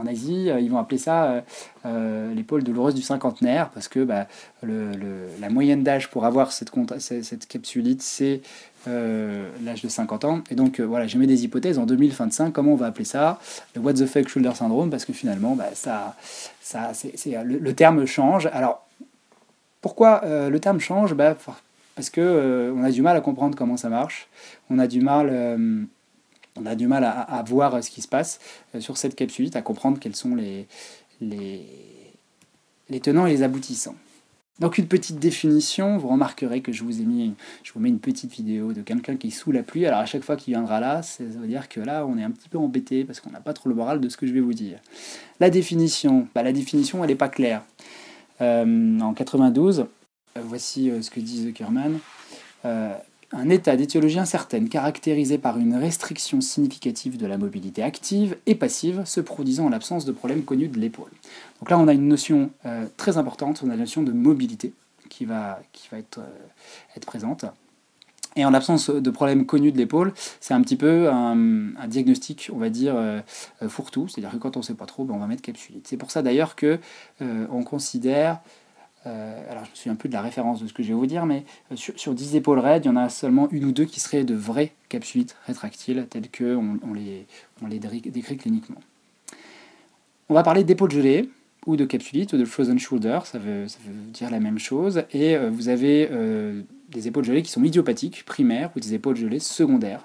Asie, 0.08 0.50
euh, 0.50 0.60
ils 0.60 0.70
vont 0.70 0.78
appeler 0.78 0.98
ça 0.98 1.26
euh, 1.26 1.42
euh, 1.86 2.34
l'épaule 2.34 2.64
douloureuse 2.64 2.96
du 2.96 3.02
cinquantenaire, 3.02 3.70
parce 3.70 3.88
que 3.88 4.04
bah, 4.04 4.28
la 4.64 5.50
moyenne 5.50 5.84
d'âge 5.84 6.10
pour 6.10 6.26
avoir 6.26 6.52
cette, 6.52 6.72
cette 7.00 7.48
capsulite, 7.48 8.02
c'est 8.02 8.42
l'âge 8.88 9.82
de 9.82 9.88
50 9.88 10.26
ans. 10.26 10.42
Et 10.50 10.56
donc 10.56 10.80
voilà, 10.80 11.08
j'ai 11.08 11.18
mis 11.18 11.28
des 11.28 11.44
hypothèses. 11.44 11.78
En 11.80 11.86
2025, 11.86 12.52
comment 12.52 12.74
on 12.74 12.76
va 12.76 12.88
appeler 12.88 13.06
ça 13.06 13.40
Le 13.76 13.82
what 13.82 13.94
the 13.94 14.06
fuck 14.06 14.28
shoulder 14.28 14.52
syndrome, 14.56 14.90
parce 14.90 15.06
que 15.06 15.14
finalement, 15.14 15.56
bah, 15.56 15.70
ça, 15.74 16.16
ça, 16.62 16.92
le, 17.44 17.74
terme 17.74 18.06
change. 18.06 18.48
Alors, 18.48 18.86
pourquoi 19.82 20.22
le 20.26 20.60
terme 20.60 20.80
change? 20.80 21.14
Bah, 21.14 21.36
Parce 21.96 22.10
que 22.10 22.74
on 22.76 22.84
a 22.84 22.92
du 22.92 23.02
mal 23.02 23.16
à 23.16 23.22
comprendre 23.22 23.58
comment 23.58 23.78
ça 23.78 23.90
marche. 23.90 24.28
On 24.70 24.80
a 24.80 24.88
du 24.88 25.02
mal 25.02 25.88
on 26.60 26.66
a 26.66 26.76
du 26.76 26.88
mal 26.88 27.04
à, 27.04 27.44
voir 27.48 27.84
ce 27.84 27.90
qui 27.90 28.02
se 28.02 28.08
passe 28.08 28.40
euh, 28.76 28.82
sur 28.82 28.98
cette 28.98 29.16
capsule, 29.16 29.50
à 29.54 29.62
comprendre 29.62 30.00
quels 30.00 30.16
sont 30.16 30.36
les, 30.36 30.68
tenants 33.02 33.26
et 33.26 33.32
les 33.32 33.44
aboutissants. 33.44 33.96
Donc 34.60 34.78
une 34.78 34.88
petite 34.88 35.20
définition, 35.20 35.98
vous 35.98 36.10
remarquerez 36.10 36.60
que 36.60 36.74
je 36.74 36.84
vous 36.84 37.00
ai 37.00 37.06
mis, 37.06 37.34
je 37.64 37.72
vous 37.72 37.80
mets 37.80 37.88
une 37.88 38.00
petite 38.00 38.34
vidéo 38.34 38.74
de 38.74 38.82
quelqu'un 38.82 39.16
qui 39.16 39.28
est 39.28 39.32
sous 39.32 39.54
la 39.54 39.64
pluie. 39.64 39.86
Alors 39.86 40.00
à 40.00 40.06
chaque 40.06 40.24
fois 40.24 40.36
qu'il 40.36 40.54
viendra 40.54 40.82
là, 40.82 41.02
ça 41.02 41.24
veut 41.24 41.48
dire 41.48 41.70
que 41.70 41.80
là 41.80 42.06
on 42.06 42.18
est 42.18 42.24
un 42.24 42.32
petit 42.32 42.50
peu 42.50 42.58
embêté 42.58 43.06
parce 43.06 43.22
qu'on 43.22 43.30
n'a 43.30 43.40
pas 43.40 43.54
trop 43.54 43.70
le 43.70 43.76
moral 43.76 44.02
de 44.02 44.10
ce 44.10 44.18
que 44.18 44.28
je 44.28 44.34
vais 44.34 44.42
vous 44.42 44.54
dire. 44.54 44.80
La 45.40 45.50
définition, 45.50 46.28
bah, 46.36 46.44
la 46.44 46.52
définition 46.52 47.02
elle 47.04 47.10
n'est 47.10 47.16
pas 47.16 47.30
claire. 47.30 47.64
Euh, 48.42 49.00
en 49.00 49.14
92, 49.14 49.80
euh, 49.80 49.86
voici 50.44 50.92
ce 51.02 51.10
que 51.10 51.22
dit 51.22 51.44
Zuckerman 51.44 52.00
un 53.32 53.50
état 53.50 53.76
d'étiologie 53.76 54.20
incertaine 54.20 54.70
caractérisé 54.70 55.38
par 55.38 55.58
une 55.58 55.76
restriction 55.76 56.42
significative 56.42 57.18
de 57.18 57.28
la 57.28 57.38
mobilité 57.38 57.84
active 57.84 58.38
et 58.46 58.56
passive 58.56 59.04
se 59.06 59.22
produisant 59.22 59.68
en 59.68 59.70
l'absence 59.70 60.06
de 60.06 60.12
problèmes 60.12 60.44
connus 60.44 60.68
de 60.68 60.80
l'épaule. 60.80 61.12
Donc 61.60 61.70
là, 61.70 61.78
on 61.78 61.88
a 61.88 61.94
une 61.94 62.08
notion 62.08 62.50
euh, 62.66 62.86
très 62.98 63.18
importante, 63.18 63.62
on 63.64 63.68
a 63.68 63.72
la 63.72 63.78
notion 63.78 64.02
de 64.02 64.12
mobilité 64.12 64.74
qui 65.10 65.26
va, 65.26 65.62
euh, 65.94 66.02
être 66.96 67.06
présente. 67.06 67.46
Et 68.36 68.46
en 68.46 68.52
l'absence 68.52 68.90
de 68.90 69.10
problèmes 69.10 69.46
connus 69.46 69.72
de 69.72 69.78
l'épaule, 69.78 70.14
c'est 70.40 70.54
un 70.54 70.62
petit 70.62 70.76
peu 70.76 71.10
un, 71.10 71.36
diagnostic, 71.88 72.50
on 72.54 72.58
va 72.58 72.70
dire, 72.70 72.94
euh, 72.96 73.22
fourre-tout. 73.68 74.08
C'est-à-dire 74.08 74.32
que 74.32 74.38
quand 74.38 74.56
on 74.56 74.60
ne 74.60 74.64
sait 74.66 74.76
pas 74.76 74.86
trop, 74.86 75.04
ben, 75.04 75.16
on 75.16 75.20
va 75.20 75.28
mettre 75.28 75.42
capsulite. 75.42 75.88
C'est 75.88 75.98
pour 75.98 76.12
ça 76.12 76.22
d'ailleurs 76.22 76.56
que 76.56 76.80
on 77.20 77.64
considère 77.64 78.40
euh, 79.06 79.52
alors 79.52 79.64
je 79.64 79.72
me 79.72 79.76
souviens 79.76 79.96
peu 79.96 80.10
de 80.10 80.14
la 80.14 80.22
référence 80.22 80.62
de 80.62 80.68
ce 80.68 80.74
que 80.74 80.84
je 80.84 80.90
vais 80.90 80.94
vous 80.94 81.06
dire, 81.06 81.26
mais 81.26 81.46
euh, 81.72 81.76
sur, 81.76 82.14
10 82.14 82.36
épaules 82.36 82.60
raides, 82.60 82.86
il 82.86 82.90
y 82.90 82.92
en 82.92 82.98
a 82.98 83.10
seulement 83.10 83.50
une 83.52 83.66
ou 83.66 83.72
deux 83.72 83.86
qui 83.86 84.00
seraient 84.00 84.24
de 84.24 84.36
vraies 84.36 84.74
capsulites 84.90 85.38
rétractiles, 85.48 86.08
telles 86.10 86.30
qu'on 86.30 86.80
on 86.84 86.94
les, 86.94 87.26
décrit 87.80 88.38
cliniquement. 88.38 88.82
On 90.28 90.34
va 90.34 90.44
parler 90.44 90.64
d'épaules 90.64 90.92
gelées, 90.92 91.30
ou 91.66 91.76
de 91.76 91.86
capsulites, 91.86 92.34
ou 92.34 92.38
de 92.38 92.46
frozen 92.46 92.80
shoulder, 92.80 93.20
ça 93.26 93.38
veut, 93.38 93.68
ça 93.68 93.78
veut 93.86 93.94
dire 94.12 94.30
la 94.30 94.40
même 94.40 94.60
chose. 94.60 95.04
Et 95.12 95.36
euh, 95.36 95.50
vous 95.50 95.70
avez 95.70 96.10
des 96.90 97.08
épaules 97.08 97.26
gelées 97.26 97.44
qui 97.44 97.52
sont 97.52 97.64
idiopathiques, 97.64 98.26
primaires, 98.26 98.72
ou 98.76 98.80
des 98.80 98.94
épaules 98.94 99.16
gelées 99.16 99.40
secondaires, 99.40 100.04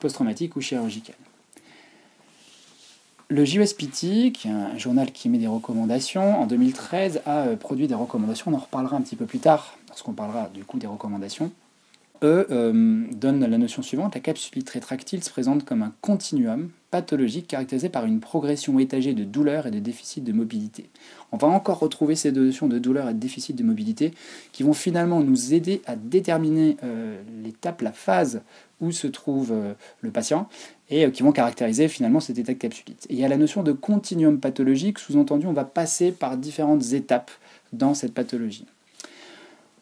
post-traumatiques 0.00 0.56
ou 0.56 0.60
chirurgicales. 0.60 1.16
Le 3.28 3.44
JUSPT, 3.44 4.32
qui 4.32 4.48
est 4.48 4.50
un 4.50 4.76
journal 4.76 5.10
qui 5.10 5.28
met 5.30 5.38
des 5.38 5.46
recommandations, 5.46 6.40
en 6.40 6.46
2013 6.46 7.22
a 7.24 7.46
euh, 7.46 7.56
produit 7.56 7.86
des 7.86 7.94
recommandations, 7.94 8.50
on 8.50 8.54
en 8.54 8.58
reparlera 8.58 8.96
un 8.96 9.00
petit 9.00 9.16
peu 9.16 9.24
plus 9.24 9.38
tard, 9.38 9.78
lorsqu'on 9.88 10.12
parlera 10.12 10.50
du 10.52 10.64
coup 10.64 10.78
des 10.78 10.86
recommandations. 10.86 11.50
Eux 12.22 12.46
euh, 12.50 13.04
donnent 13.12 13.46
la 13.46 13.58
notion 13.58 13.82
suivante, 13.82 14.14
la 14.14 14.20
capsulite 14.20 14.68
rétractile 14.70 15.24
se 15.24 15.30
présente 15.30 15.64
comme 15.64 15.82
un 15.82 15.92
continuum 16.00 16.70
pathologique 16.94 17.48
caractérisé 17.48 17.88
par 17.88 18.04
une 18.04 18.20
progression 18.20 18.78
étagée 18.78 19.14
de 19.14 19.24
douleur 19.24 19.66
et 19.66 19.72
de 19.72 19.80
déficit 19.80 20.22
de 20.22 20.30
mobilité. 20.30 20.90
On 21.32 21.36
va 21.36 21.48
encore 21.48 21.80
retrouver 21.80 22.14
ces 22.14 22.30
deux 22.30 22.44
notions 22.44 22.68
de 22.68 22.78
douleur 22.78 23.08
et 23.08 23.14
de 23.14 23.18
déficit 23.18 23.56
de 23.56 23.64
mobilité 23.64 24.14
qui 24.52 24.62
vont 24.62 24.74
finalement 24.74 25.18
nous 25.18 25.54
aider 25.54 25.82
à 25.86 25.96
déterminer 25.96 26.76
euh, 26.84 27.20
l'étape, 27.42 27.82
la 27.82 27.90
phase 27.90 28.42
où 28.80 28.92
se 28.92 29.08
trouve 29.08 29.52
le 30.02 30.10
patient 30.12 30.48
et 30.88 31.04
euh, 31.04 31.10
qui 31.10 31.24
vont 31.24 31.32
caractériser 31.32 31.88
finalement 31.88 32.20
cet 32.20 32.38
état 32.38 32.52
de 32.52 32.58
capsulite. 32.58 33.08
Il 33.10 33.18
y 33.18 33.24
a 33.24 33.28
la 33.28 33.38
notion 33.38 33.64
de 33.64 33.72
continuum 33.72 34.38
pathologique, 34.38 35.00
sous-entendu 35.00 35.48
on 35.48 35.52
va 35.52 35.64
passer 35.64 36.12
par 36.12 36.36
différentes 36.36 36.92
étapes 36.92 37.32
dans 37.72 37.94
cette 37.94 38.14
pathologie. 38.14 38.66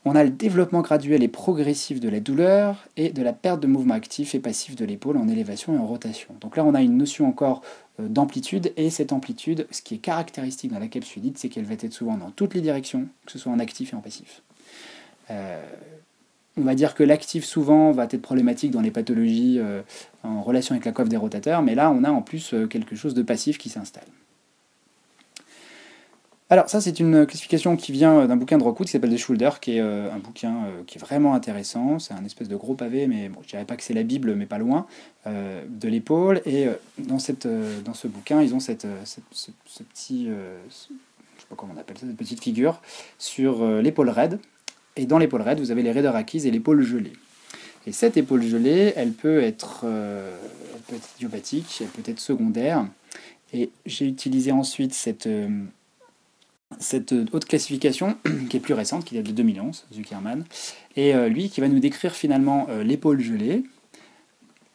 On 0.05 0.17
a 0.17 0.25
le 0.25 0.31
développement 0.31 0.81
graduel 0.81 1.23
et 1.23 1.29
progressif 1.29 2.01
de 2.01 2.09
la 2.09 2.19
douleur 2.19 2.88
et 2.97 3.11
de 3.11 3.23
la 3.23 3.33
perte 3.33 3.61
de 3.61 3.69
mouvement 3.69 3.95
actif 3.95 4.35
et 4.35 4.41
passif 4.41 4.75
de 4.75 4.85
l'épaule 4.85 5.17
en 5.17 5.29
élévation 5.29 5.75
et 5.75 5.79
en 5.79 5.87
rotation. 5.87 6.35
Donc 6.41 6.57
là, 6.57 6.65
on 6.65 6.75
a 6.75 6.83
une 6.83 6.97
notion 6.97 7.29
encore 7.29 7.62
euh, 8.01 8.09
d'amplitude 8.09 8.73
et 8.77 8.91
cette 8.91 9.12
amplitude, 9.12 9.67
ce 9.71 9.81
qui 9.81 9.95
est 9.95 9.99
caractéristique 9.99 10.73
dans 10.73 10.81
la 10.81 10.88
capsulite, 10.88 11.38
c'est 11.38 11.49
qu'elle 11.49 11.65
va 11.65 11.75
être 11.75 11.93
souvent 11.93 12.17
dans 12.17 12.31
toutes 12.33 12.55
les 12.55 12.61
directions, 12.61 13.07
que 13.27 13.33
ce 13.33 13.38
soit 13.38 13.53
en 13.53 13.61
actif 13.61 13.93
et 13.93 13.97
en 13.97 14.01
passif. 14.01 14.43
Euh, 15.31 15.62
on 16.57 16.62
va 16.62 16.75
dire 16.75 16.97
que 16.97 17.05
l'actif 17.05 17.45
souvent 17.45 17.93
va 17.93 18.05
être 18.05 18.21
problématique 18.21 18.73
dans 18.73 18.81
les 18.81 18.91
pathologies 18.91 19.59
euh, 19.61 19.83
en 20.25 20.43
relation 20.43 20.75
avec 20.75 20.85
la 20.85 20.91
coiffe 20.91 21.09
des 21.09 21.17
rotateurs, 21.17 21.62
mais 21.62 21.77
là 21.77 21.93
on 21.93 22.03
a 22.03 22.11
en 22.11 22.23
plus 22.23 22.55
quelque 22.69 22.97
chose 22.97 23.15
de 23.15 23.23
passif 23.23 23.57
qui 23.57 23.69
s'installe. 23.69 24.05
Alors 26.53 26.69
ça 26.69 26.83
c'est 26.83 27.01
une 27.01 27.25
classification 27.25 27.77
qui 27.77 27.93
vient 27.93 28.27
d'un 28.27 28.37
bouquin 28.37 28.59
de 28.59 28.62
Rockwood 28.62 28.87
qui 28.87 28.93
s'appelle 28.93 29.15
The 29.15 29.17
Shoulder, 29.17 29.53
qui 29.59 29.79
est 29.79 29.81
euh, 29.81 30.12
un 30.12 30.19
bouquin 30.19 30.67
euh, 30.67 30.83
qui 30.87 30.99
est 30.99 31.01
vraiment 31.01 31.33
intéressant. 31.33 31.99
C'est 31.99 32.12
un 32.12 32.23
espèce 32.27 32.47
de 32.47 32.57
gros 32.57 32.75
pavé, 32.75 33.07
mais 33.07 33.31
bon, 33.31 33.41
je 33.43 33.49
dirais 33.49 33.65
pas 33.65 33.75
que 33.75 33.83
c'est 33.83 33.95
la 33.95 34.03
Bible, 34.03 34.35
mais 34.35 34.45
pas 34.45 34.59
loin, 34.59 34.87
euh, 35.27 35.65
de 35.67 35.88
l'épaule. 35.88 36.43
Et 36.45 36.67
dans, 36.99 37.19
cette, 37.19 37.49
ce 37.95 38.07
bouquin, 38.07 38.43
ils 38.43 38.55
ont 38.55 38.61
cette, 38.61 38.87
ce, 39.33 39.83
petit, 39.83 40.27
je 40.27 40.75
sais 40.75 41.47
pas 41.49 41.57
comment 41.57 41.73
on 41.75 41.81
appelle 41.81 41.97
ça, 41.97 42.07
cette 42.07 42.19
petite 42.19 42.43
figure 42.43 42.83
sur 43.17 43.67
l'épaule 43.81 44.11
raide. 44.11 44.38
Et 44.97 45.07
dans 45.07 45.17
l'épaule 45.17 45.41
raide, 45.41 45.59
vous 45.59 45.71
avez 45.71 45.83
les 45.83 45.91
raideurs 45.91 46.17
acquises 46.17 46.45
et 46.45 46.51
l'épaule 46.51 46.83
gelée. 46.83 47.15
Et 47.87 47.93
cette 47.93 48.19
épaule 48.19 48.43
gelée, 48.43 48.93
peut 49.23 49.43
être, 49.43 49.87
elle 49.87 50.83
peut 50.87 50.97
être 50.97 51.09
idiopathique, 51.17 51.79
elle 51.81 52.03
peut 52.03 52.11
être 52.11 52.21
secondaire. 52.21 52.85
Et 53.55 53.71
j'ai 53.87 54.07
utilisé 54.07 54.53
ensuite 54.53 54.93
cette 54.93 55.27
cette 56.79 57.15
haute 57.33 57.45
classification, 57.45 58.17
qui 58.51 58.57
est 58.57 58.61
plus 58.61 58.75
récente, 58.75 59.05
qui 59.05 59.15
date 59.15 59.25
de 59.25 59.33
2011, 59.33 59.87
Zuckerman, 59.93 60.45
et 60.97 61.15
euh, 61.15 61.29
lui 61.29 61.49
qui 61.49 61.61
va 61.61 61.69
nous 61.69 61.81
décrire 61.81 62.13
finalement 62.13 62.67
euh, 62.71 62.83
l'épaule 62.83 63.21
gelée 63.21 63.65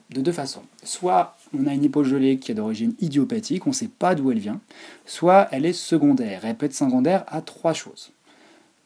de 0.09 0.21
deux 0.21 0.31
façons. 0.31 0.63
Soit 0.83 1.37
on 1.57 1.67
a 1.67 1.73
une 1.73 1.83
épaule 1.83 2.05
gelée 2.05 2.37
qui 2.37 2.51
est 2.51 2.55
d'origine 2.55 2.93
idiopathique, 2.99 3.67
on 3.67 3.71
ne 3.71 3.75
sait 3.75 3.89
pas 3.89 4.15
d'où 4.15 4.31
elle 4.31 4.39
vient, 4.39 4.61
soit 5.05 5.47
elle 5.51 5.65
est 5.65 5.73
secondaire. 5.73 6.45
Elle 6.45 6.55
peut 6.55 6.65
être 6.65 6.73
secondaire 6.73 7.25
à 7.27 7.41
trois 7.41 7.73
choses. 7.73 8.11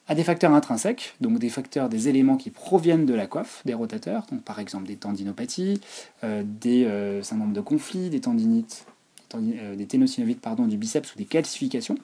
À 0.08 0.16
des 0.16 0.24
facteurs 0.24 0.52
intrinsèques, 0.52 1.14
donc 1.20 1.38
des 1.38 1.48
facteurs, 1.48 1.88
des 1.88 2.08
éléments 2.08 2.36
qui 2.36 2.50
proviennent 2.50 3.06
de 3.06 3.14
la 3.14 3.28
coiffe, 3.28 3.62
des 3.64 3.72
rotateurs, 3.72 4.26
donc 4.32 4.42
par 4.42 4.58
exemple 4.58 4.86
des 4.86 4.96
tendinopathies, 4.96 5.80
euh, 6.24 6.42
des 6.44 7.22
syndromes 7.22 7.52
de 7.52 7.60
conflit, 7.60 8.10
des 8.10 8.20
tendinites, 8.20 8.84
des 9.38 9.86
ténosynovites 9.86 10.40
pardon, 10.40 10.66
du 10.66 10.76
biceps 10.76 11.14
ou 11.14 11.18
des 11.18 11.24
calcifications. 11.24 11.96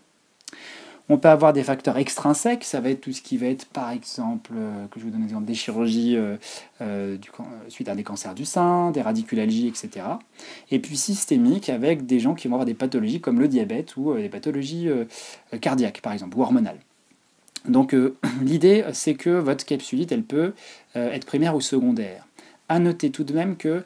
On 1.11 1.17
peut 1.17 1.29
avoir 1.29 1.55
des 1.55 1.63
facteurs 1.63 1.97
extrinsèques, 1.97 2.65
ça 2.65 2.81
va 2.81 2.91
être 2.91 3.01
tout 3.01 3.13
ce 3.13 3.23
qui 3.23 3.39
va 3.39 3.47
être 3.47 3.65
par 3.67 3.91
exemple, 3.91 4.51
euh, 4.55 4.87
que 4.89 5.01
je 5.01 5.05
vous 5.05 5.11
donne 5.11 5.23
un 5.23 5.25
exemple, 5.25 5.47
des 5.47 5.55
chirurgies 5.55 6.17
euh, 6.17 6.37
euh, 6.83 7.17
suite 7.69 7.89
à 7.89 7.95
des 7.95 8.03
cancers 8.03 8.35
du 8.35 8.45
sein, 8.45 8.91
des 8.91 9.01
radiculalgies, 9.01 9.69
etc. 9.69 10.07
Et 10.71 10.79
puis 10.79 10.99
systémique 10.99 11.71
avec 11.71 12.05
des 12.05 12.21
gens 12.21 12.35
qui 12.35 12.47
vont 12.49 12.55
avoir 12.57 12.67
des 12.67 12.75
pathologies 12.75 13.23
comme 13.23 13.41
le 13.41 13.49
diabète 13.49 13.97
ou 13.97 14.15
des 14.15 14.29
pathologies 14.29 14.89
cardiaques 15.63 16.03
par 16.03 16.13
exemple, 16.13 16.37
ou 16.37 16.43
hormonales. 16.43 16.81
Donc 17.67 17.97
l'idée 18.43 18.85
c'est 18.93 19.15
que 19.15 19.31
votre 19.31 19.65
capsulite 19.65 20.13
elle 20.13 20.25
peut 20.25 20.53
être 20.95 21.27
primaire 21.27 21.57
ou 21.57 21.63
secondaire. 21.63 22.27
À 22.69 22.81
noter 22.81 23.09
tout 23.11 23.25
de 23.25 23.33
même 23.33 23.57
que 23.57 23.83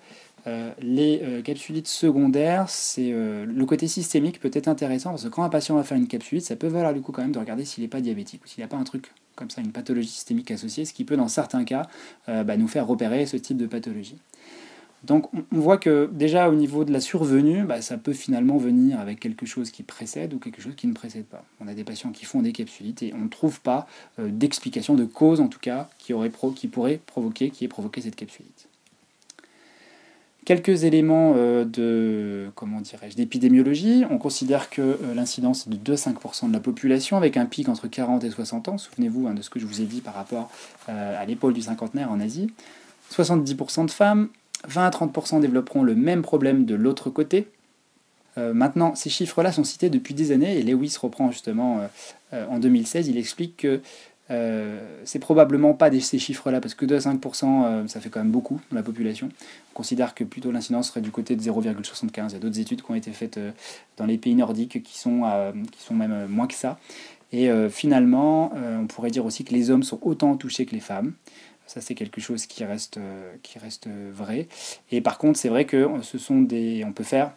euh, 0.47 0.73
les 0.81 1.21
euh, 1.23 1.43
capsulites 1.43 1.87
secondaires, 1.87 2.69
c'est 2.69 3.13
euh, 3.13 3.47
le 3.47 3.65
côté 3.65 3.87
systémique 3.87 4.41
peut 4.41 4.51
être 4.53 4.69
intéressant 4.69 5.11
parce 5.11 5.25
que 5.25 5.29
quand 5.29 5.45
un 5.45 5.49
patient 5.49 5.77
va 5.77 5.85
faire 5.85 5.97
une 5.97 6.09
capsulite, 6.09 6.45
ça 6.45 6.57
peut 6.57 6.67
valoir 6.67 6.93
le 6.93 7.01
coup 7.01 7.13
quand 7.13 7.23
même 7.23 7.33
de 7.33 7.39
regarder 7.39 7.65
s'il 7.65 7.85
n'est 7.85 7.89
pas 7.89 8.01
diabétique 8.01 8.45
ou 8.45 8.49
s'il 8.49 8.63
n'a 8.63 8.69
pas 8.69 8.77
un 8.77 8.85
truc 8.85 9.13
comme 9.37 9.51
ça, 9.51 9.61
une 9.61 9.73
pathologie 9.73 10.09
systémique 10.09 10.51
associée, 10.51 10.85
ce 10.85 10.93
qui 10.93 11.05
peut 11.05 11.17
dans 11.17 11.29
certains 11.29 11.65
cas 11.65 11.87
bah, 12.27 12.57
nous 12.59 12.69
faire 12.69 12.87
repérer 12.87 13.25
ce 13.25 13.39
type 13.39 13.57
de 13.57 13.67
pathologie. 13.67 14.19
Donc 15.05 15.31
on 15.33 15.59
voit 15.59 15.79
que 15.79 16.11
déjà 16.13 16.51
au 16.51 16.55
niveau 16.55 16.85
de 16.85 16.93
la 16.93 17.01
survenue, 17.01 17.65
bah, 17.65 17.81
ça 17.81 17.97
peut 17.97 18.13
finalement 18.13 18.59
venir 18.59 19.01
avec 19.01 19.21
quelque 19.21 19.47
chose 19.47 19.71
qui 19.71 19.83
précède 19.83 20.35
ou 20.35 20.39
quelque 20.39 20.61
chose 20.61 20.75
qui 20.77 20.87
ne 20.87 20.93
précède 20.93 21.25
pas. 21.25 21.45
On 21.61 21.67
a 21.67 21.73
des 21.73 21.83
patients 21.83 22.11
qui 22.11 22.27
font 22.27 22.43
des 22.43 22.53
capsulites 22.53 23.03
et 23.03 23.15
on 23.15 23.25
ne 23.25 23.29
trouve 23.29 23.61
pas 23.63 23.87
d'explication, 24.19 24.97
de 24.97 25.07
cause 25.07 25.41
en 25.41 25.49
tout 25.49 25.61
cas, 25.61 25.89
qui, 25.99 26.13
qui 26.57 26.69
pourrait 26.69 27.01
provoquer, 27.07 27.49
qui 27.49 27.65
ait 27.65 27.69
provoqué 27.69 28.03
cette 28.03 28.17
capsulite. 28.17 28.69
Quelques 30.45 30.83
éléments 30.83 31.35
euh, 31.37 31.65
de 31.65 32.51
comment 32.57 32.81
dirais-je 32.81 33.15
d'épidémiologie. 33.15 34.05
On 34.11 34.19
considère 34.19 34.71
que 34.71 34.83
euh, 34.83 35.15
l'incidence 35.15 35.69
est 35.69 35.71
de 35.71 35.95
2-5% 35.95 36.49
de 36.49 36.53
la 36.53 36.59
population, 36.59 37.17
avec 37.17 37.37
un 37.37 37.47
pic 37.47 37.69
entre 37.69 37.87
40 37.87 38.25
et 38.25 38.31
60 38.31 38.69
ans. 38.69 38.79
Souvenez-vous 38.79 39.29
hein, 39.29 39.35
de 39.35 39.43
ce 39.43 39.51
que 39.51 39.61
je 39.61 39.67
vous 39.67 39.81
ai 39.81 39.85
dit 39.85 40.01
par 40.01 40.15
rapport 40.15 40.51
euh, 40.89 41.23
à 41.23 41.25
l'épaule 41.27 41.53
du 41.53 41.63
cinquantenaire 41.63 42.11
en 42.11 42.19
Asie. 42.19 42.53
70% 43.13 43.87
de 43.87 43.91
femmes, 43.93 44.31
20 44.67 44.85
à 44.85 44.91
30% 44.91 45.41
développeront 45.41 45.85
le 45.85 45.95
même 45.95 46.23
problème 46.23 46.65
de 46.65 46.75
l'autre 46.75 47.11
côté. 47.11 47.47
maintenant, 48.37 48.95
ces 48.95 49.11
chiffres-là 49.11 49.53
sont 49.53 49.65
cités 49.65 49.91
depuis 49.91 50.15
des 50.15 50.33
années 50.33 50.57
et 50.59 50.63
Lewis 50.63 50.97
reprend 50.99 51.31
justement 51.31 51.87
en 52.33 52.59
2016. 52.59 53.09
Il 53.09 53.19
explique 53.19 53.59
que 53.59 53.83
euh, 54.33 54.81
c'est 55.05 55.19
probablement 55.19 55.75
pas 55.75 55.91
ces 56.01 56.19
chiffres-là, 56.19 56.61
parce 56.61 56.75
que 56.75 56.87
2 56.87 56.95
à 56.95 56.99
5%, 56.99 57.65
euh, 57.65 57.87
ça 57.87 58.01
fait 58.01 58.09
quand 58.09 58.21
même 58.21 58.31
beaucoup 58.31 58.61
dans 58.71 58.77
la 58.77 58.83
population. 58.83 59.29
On 59.73 59.75
considère 59.75 60.15
que 60.15 60.25
plutôt 60.25 60.51
l'incidence 60.51 60.89
serait 60.89 61.03
du 61.03 61.11
côté 61.11 61.37
de 61.37 61.43
0,75. 61.43 62.29
Il 62.29 62.33
y 62.33 62.37
a 62.37 62.39
d'autres 62.39 62.59
études 62.59 62.83
qui 62.83 62.91
ont 62.91 62.95
été 62.95 63.11
faites 63.11 63.37
euh, 63.37 63.51
dans 63.99 64.07
les 64.07 64.17
pays 64.17 64.35
nordiques 64.35 64.83
qui 64.83 64.99
sont, 64.99 65.23
qui 65.71 65.83
sont 65.83 65.95
même 65.95 66.27
moins 66.29 66.47
que 66.47 66.55
ça. 66.55 66.79
Et 67.35 67.49
finalement, 67.71 68.53
on 68.55 68.87
pourrait 68.87 69.11
dire 69.11 69.25
aussi 69.25 69.43
que 69.43 69.55
les 69.55 69.71
hommes 69.71 69.83
sont 69.83 69.99
autant 70.03 70.37
touchés 70.37 70.67
que 70.67 70.73
les 70.73 70.81
femmes. 70.81 71.15
Ça, 71.67 71.81
c'est 71.81 71.95
quelque 71.95 72.21
chose 72.21 72.45
qui 72.45 72.63
reste, 72.63 72.99
qui 73.43 73.59
reste 73.59 73.89
vrai. 74.13 74.49
Et 74.91 75.01
par 75.01 75.17
contre, 75.17 75.39
c'est 75.39 75.49
vrai 75.49 75.65
que 75.65 75.89
ce 76.03 76.19
sont 76.19 76.43
des, 76.43 76.85
on 76.85 76.93
peut 76.93 77.05
faire 77.05 77.31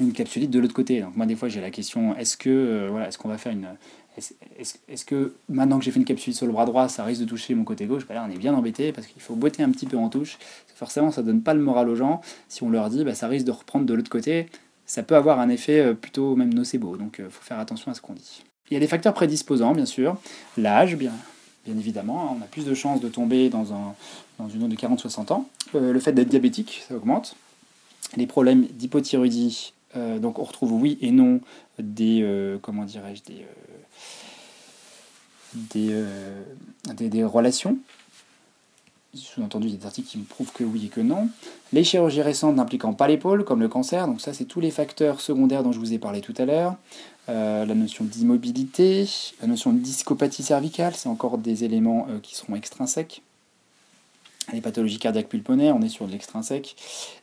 une 0.00 0.12
capsulite 0.12 0.50
de 0.50 0.58
l'autre 0.58 0.74
côté. 0.74 1.00
Donc 1.00 1.14
moi, 1.14 1.26
des 1.26 1.36
fois, 1.36 1.48
j'ai 1.48 1.60
la 1.60 1.70
question 1.70 2.16
est-ce 2.16 2.36
que 2.36 2.88
voilà, 2.90 3.06
est-ce 3.06 3.18
qu'on 3.18 3.28
va 3.28 3.38
faire 3.38 3.52
une, 3.52 3.68
est-ce 4.16 5.04
que 5.04 5.34
maintenant 5.48 5.78
que 5.78 5.84
j'ai 5.84 5.90
fait 5.90 5.98
une 5.98 6.04
capsule 6.04 6.34
sur 6.34 6.46
le 6.46 6.52
bras 6.52 6.66
droit, 6.66 6.88
ça 6.88 7.04
risque 7.04 7.22
de 7.22 7.26
toucher 7.26 7.54
mon 7.54 7.64
côté 7.64 7.86
gauche? 7.86 8.06
Bah 8.06 8.14
Là, 8.14 8.26
on 8.28 8.32
est 8.32 8.38
bien 8.38 8.54
embêté 8.54 8.92
parce 8.92 9.06
qu'il 9.06 9.20
faut 9.20 9.34
botter 9.34 9.62
un 9.62 9.70
petit 9.70 9.86
peu 9.86 9.96
en 9.96 10.08
touche. 10.08 10.38
Forcément, 10.74 11.10
ça 11.10 11.22
donne 11.22 11.42
pas 11.42 11.54
le 11.54 11.60
moral 11.60 11.88
aux 11.88 11.96
gens. 11.96 12.20
Si 12.48 12.62
on 12.62 12.70
leur 12.70 12.90
dit, 12.90 13.04
bah, 13.04 13.14
ça 13.14 13.28
risque 13.28 13.46
de 13.46 13.50
reprendre 13.52 13.86
de 13.86 13.94
l'autre 13.94 14.10
côté, 14.10 14.46
ça 14.86 15.02
peut 15.02 15.16
avoir 15.16 15.40
un 15.40 15.48
effet 15.48 15.80
euh, 15.80 15.94
plutôt 15.94 16.36
même 16.36 16.52
nocebo. 16.52 16.96
Donc, 16.96 17.16
il 17.18 17.24
euh, 17.24 17.30
faut 17.30 17.42
faire 17.42 17.58
attention 17.58 17.90
à 17.90 17.94
ce 17.94 18.00
qu'on 18.00 18.12
dit. 18.12 18.44
Il 18.70 18.74
y 18.74 18.76
a 18.76 18.80
des 18.80 18.86
facteurs 18.86 19.14
prédisposants, 19.14 19.72
bien 19.72 19.86
sûr. 19.86 20.16
L'âge, 20.56 20.96
bien, 20.96 21.12
bien 21.66 21.76
évidemment. 21.76 22.30
Hein. 22.30 22.36
On 22.38 22.42
a 22.42 22.46
plus 22.46 22.64
de 22.64 22.74
chances 22.74 23.00
de 23.00 23.08
tomber 23.08 23.48
dans, 23.50 23.72
un, 23.72 23.94
dans 24.38 24.48
une 24.48 24.60
zone 24.60 24.70
de 24.70 24.76
40-60 24.76 25.32
ans. 25.32 25.48
Euh, 25.74 25.92
le 25.92 26.00
fait 26.00 26.12
d'être 26.12 26.28
diabétique, 26.28 26.82
ça 26.88 26.96
augmente. 26.96 27.36
Les 28.16 28.26
problèmes 28.26 28.66
d'hypothyroïdie, 28.66 29.72
donc 30.20 30.38
on 30.38 30.44
retrouve 30.44 30.72
oui 30.72 30.98
et 31.00 31.10
non 31.10 31.40
des, 31.80 32.24
comment 32.62 32.84
dirais-je, 32.84 33.22
des 33.24 33.44
euh, 35.76 36.42
des, 36.92 37.24
relations. 37.24 37.78
Sous-entendu, 39.14 39.70
des 39.70 39.86
articles 39.86 40.08
qui 40.08 40.18
me 40.18 40.24
prouvent 40.24 40.52
que 40.52 40.64
oui 40.64 40.86
et 40.86 40.88
que 40.88 41.00
non. 41.00 41.28
Les 41.72 41.84
chirurgies 41.84 42.22
récentes 42.22 42.56
n'impliquant 42.56 42.92
pas 42.94 43.06
l'épaule, 43.06 43.44
comme 43.44 43.60
le 43.60 43.68
cancer, 43.68 44.06
donc 44.06 44.20
ça 44.20 44.32
c'est 44.32 44.44
tous 44.44 44.60
les 44.60 44.70
facteurs 44.70 45.20
secondaires 45.20 45.62
dont 45.62 45.72
je 45.72 45.78
vous 45.78 45.92
ai 45.92 45.98
parlé 45.98 46.20
tout 46.20 46.34
à 46.36 46.44
l'heure. 46.44 46.76
Euh, 47.28 47.64
la 47.64 47.74
notion 47.74 48.04
d'immobilité, 48.04 49.08
la 49.40 49.46
notion 49.46 49.72
de 49.72 49.78
discopathie 49.78 50.42
cervicale, 50.42 50.94
c'est 50.94 51.08
encore 51.08 51.38
des 51.38 51.64
éléments 51.64 52.06
euh, 52.10 52.18
qui 52.20 52.34
seront 52.34 52.56
extrinsèques. 52.56 53.22
Les 54.52 54.60
pathologies 54.60 54.98
cardiaques 54.98 55.28
pulmonaires, 55.28 55.74
on 55.76 55.82
est 55.82 55.88
sur 55.88 56.06
de 56.06 56.12
l'extrinsèque. 56.12 56.76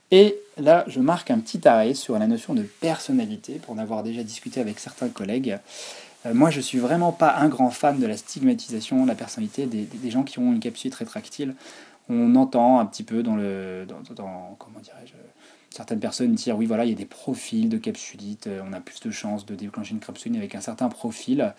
Et 0.10 0.38
là, 0.58 0.84
je 0.88 1.00
marque 1.00 1.30
un 1.30 1.39
petit 1.39 1.67
arrêt 1.67 1.94
sur 1.94 2.17
la 2.17 2.28
notion 2.28 2.54
de 2.54 2.63
personnalité, 2.63 3.60
pour 3.60 3.76
en 3.76 3.78
avoir 3.78 4.02
déjà 4.04 4.24
discuté 4.24 4.60
avec 4.60 4.80
certains 4.80 5.10
collègues. 5.10 5.60
Euh, 6.25 6.34
moi, 6.34 6.49
je 6.49 6.62
suis 6.62 6.77
vraiment 6.77 7.12
pas 7.12 7.36
un 7.38 7.47
grand 7.47 7.71
fan 7.71 7.99
de 7.99 8.05
la 8.05 8.17
stigmatisation 8.17 9.03
de 9.03 9.07
la 9.07 9.15
personnalité 9.15 9.65
des, 9.65 10.12
gens 10.12 10.23
qui 10.23 10.39
ont 10.39 10.53
une 10.53 10.60
capsule 10.60 10.93
rétractile. 10.93 11.55
On 12.10 12.36
entend 12.36 12.79
un 12.79 12.86
petit 12.86 13.03
peu 13.03 13.23
dans 13.23 13.36
le. 13.36 13.86
Dans, 13.88 14.55
comment 14.60 14.79
dirais-je 14.79 15.13
Certaines 15.69 15.99
personnes 15.99 16.34
dire 16.34 16.57
oui, 16.57 16.65
voilà, 16.65 16.84
il 16.84 16.89
y 16.89 16.93
a 16.93 16.97
des 16.97 17.05
profils 17.05 17.69
de 17.69 17.77
capsulites, 17.77 18.47
euh, 18.47 18.62
on 18.69 18.73
a 18.73 18.81
plus 18.81 18.99
de 18.99 19.10
chances 19.10 19.45
de 19.45 19.55
déclencher 19.55 19.93
une 19.93 20.01
capsuline 20.01 20.38
avec 20.38 20.53
un 20.53 20.60
certain 20.60 20.89
profil. 20.89 21.53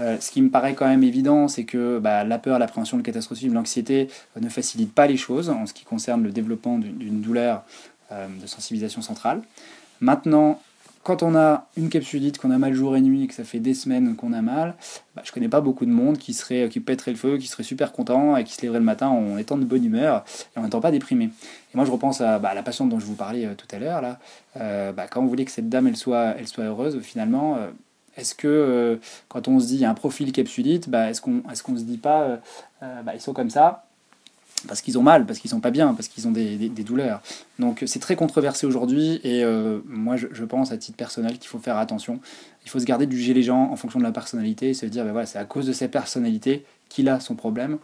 Euh, 0.00 0.18
ce 0.18 0.32
qui 0.32 0.42
me 0.42 0.50
paraît 0.50 0.74
quand 0.74 0.88
même 0.88 1.04
évident, 1.04 1.46
c'est 1.46 1.64
que 1.64 2.00
bah, 2.00 2.24
la 2.24 2.38
peur, 2.38 2.58
l'appréhension, 2.58 2.96
le 2.96 3.04
catastrophisme, 3.04 3.54
l'anxiété 3.54 4.08
ne 4.40 4.48
facilitent 4.48 4.92
pas 4.92 5.06
les 5.06 5.16
choses 5.16 5.50
en 5.50 5.66
ce 5.66 5.72
qui 5.72 5.84
concerne 5.84 6.24
le 6.24 6.32
développement 6.32 6.78
d'une 6.78 7.20
douleur 7.20 7.64
de 8.10 8.46
sensibilisation 8.46 9.02
centrale. 9.02 9.42
Maintenant, 10.00 10.60
quand 11.04 11.22
on 11.22 11.36
a 11.36 11.66
une 11.76 11.90
capsulite, 11.90 12.38
qu'on 12.38 12.50
a 12.50 12.56
mal 12.56 12.72
jour 12.72 12.96
et 12.96 13.00
nuit 13.02 13.24
et 13.24 13.26
que 13.26 13.34
ça 13.34 13.44
fait 13.44 13.60
des 13.60 13.74
semaines 13.74 14.16
qu'on 14.16 14.32
a 14.32 14.40
mal, 14.40 14.74
bah, 15.14 15.22
je 15.22 15.32
connais 15.32 15.50
pas 15.50 15.60
beaucoup 15.60 15.84
de 15.84 15.90
monde 15.90 16.16
qui 16.16 16.32
serait 16.32 16.68
qui 16.70 16.80
pèterait 16.80 17.10
le 17.10 17.18
feu, 17.18 17.36
qui 17.36 17.46
serait 17.46 17.62
super 17.62 17.92
content 17.92 18.36
et 18.38 18.44
qui 18.44 18.54
se 18.54 18.62
lèverait 18.62 18.78
le 18.78 18.86
matin 18.86 19.08
en 19.08 19.36
étant 19.36 19.58
de 19.58 19.64
bonne 19.64 19.84
humeur 19.84 20.24
et 20.56 20.58
en 20.58 20.62
n'étant 20.62 20.80
pas 20.80 20.90
déprimé. 20.90 21.26
Et 21.26 21.76
moi 21.76 21.84
je 21.84 21.90
repense 21.90 22.22
à 22.22 22.38
bah, 22.38 22.54
la 22.54 22.62
patiente 22.62 22.88
dont 22.88 22.98
je 22.98 23.04
vous 23.04 23.14
parlais 23.14 23.44
euh, 23.44 23.54
tout 23.54 23.68
à 23.70 23.78
l'heure 23.78 24.00
là. 24.00 24.18
Euh, 24.56 24.92
bah, 24.92 25.06
quand 25.06 25.20
on 25.20 25.26
voulait 25.26 25.44
que 25.44 25.50
cette 25.50 25.68
dame 25.68 25.86
elle 25.86 25.96
soit, 25.96 26.34
elle 26.38 26.48
soit 26.48 26.64
heureuse, 26.64 26.98
finalement, 27.02 27.56
euh, 27.56 27.68
Est-ce 28.16 28.34
que 28.34 28.98
quand 29.28 29.46
on 29.48 29.60
se 29.60 29.66
dit 29.66 29.74
il 29.74 29.80
y 29.80 29.84
a 29.84 29.90
un 29.90 29.94
profil 29.94 30.32
capsulite, 30.32 30.88
bah, 30.88 31.10
est-ce 31.10 31.20
qu'on 31.20 31.42
est 31.50 31.62
qu'on 31.62 31.76
se 31.76 31.82
dit 31.82 31.98
pas 31.98 32.40
bah, 32.80 33.14
ils 33.14 33.20
sont 33.20 33.34
comme 33.34 33.50
ça 33.50 33.83
parce 34.66 34.80
qu'ils 34.80 34.98
ont 34.98 35.02
mal, 35.02 35.26
parce 35.26 35.38
qu'ils 35.38 35.50
sont 35.50 35.60
pas 35.60 35.70
bien, 35.70 35.94
parce 35.94 36.08
qu'ils 36.08 36.26
ont 36.28 36.30
des, 36.30 36.68
douleurs. 36.68 37.22
Donc 37.58 37.82
c'est 37.86 38.00
très 38.00 38.16
controversé 38.16 38.66
aujourd'hui 38.66 39.20
et 39.24 39.44
moi 39.86 40.16
je, 40.16 40.44
pense 40.44 40.72
à 40.72 40.76
titre 40.76 40.96
personnel 40.96 41.38
qu'il 41.38 41.48
faut 41.48 41.58
faire 41.58 41.78
attention. 41.78 42.20
Il 42.64 42.70
faut 42.70 42.80
se 42.80 42.84
garder 42.84 43.06
de 43.06 43.12
juger 43.12 43.34
les 43.34 43.42
gens 43.42 43.70
en 43.70 43.76
fonction 43.76 43.98
de 43.98 44.04
la 44.04 44.12
personnalité 44.12 44.70
et 44.70 44.74
se 44.74 44.86
dire 44.86 45.04
bah, 45.04 45.12
voilà, 45.12 45.26
c'est 45.26 45.38
à 45.38 45.44
cause 45.44 45.66
de 45.66 45.72
sa 45.72 45.88
personnalité 45.88 46.64
qu'il 46.88 47.08
a 47.08 47.20
son 47.20 47.34
problème. 47.34 47.78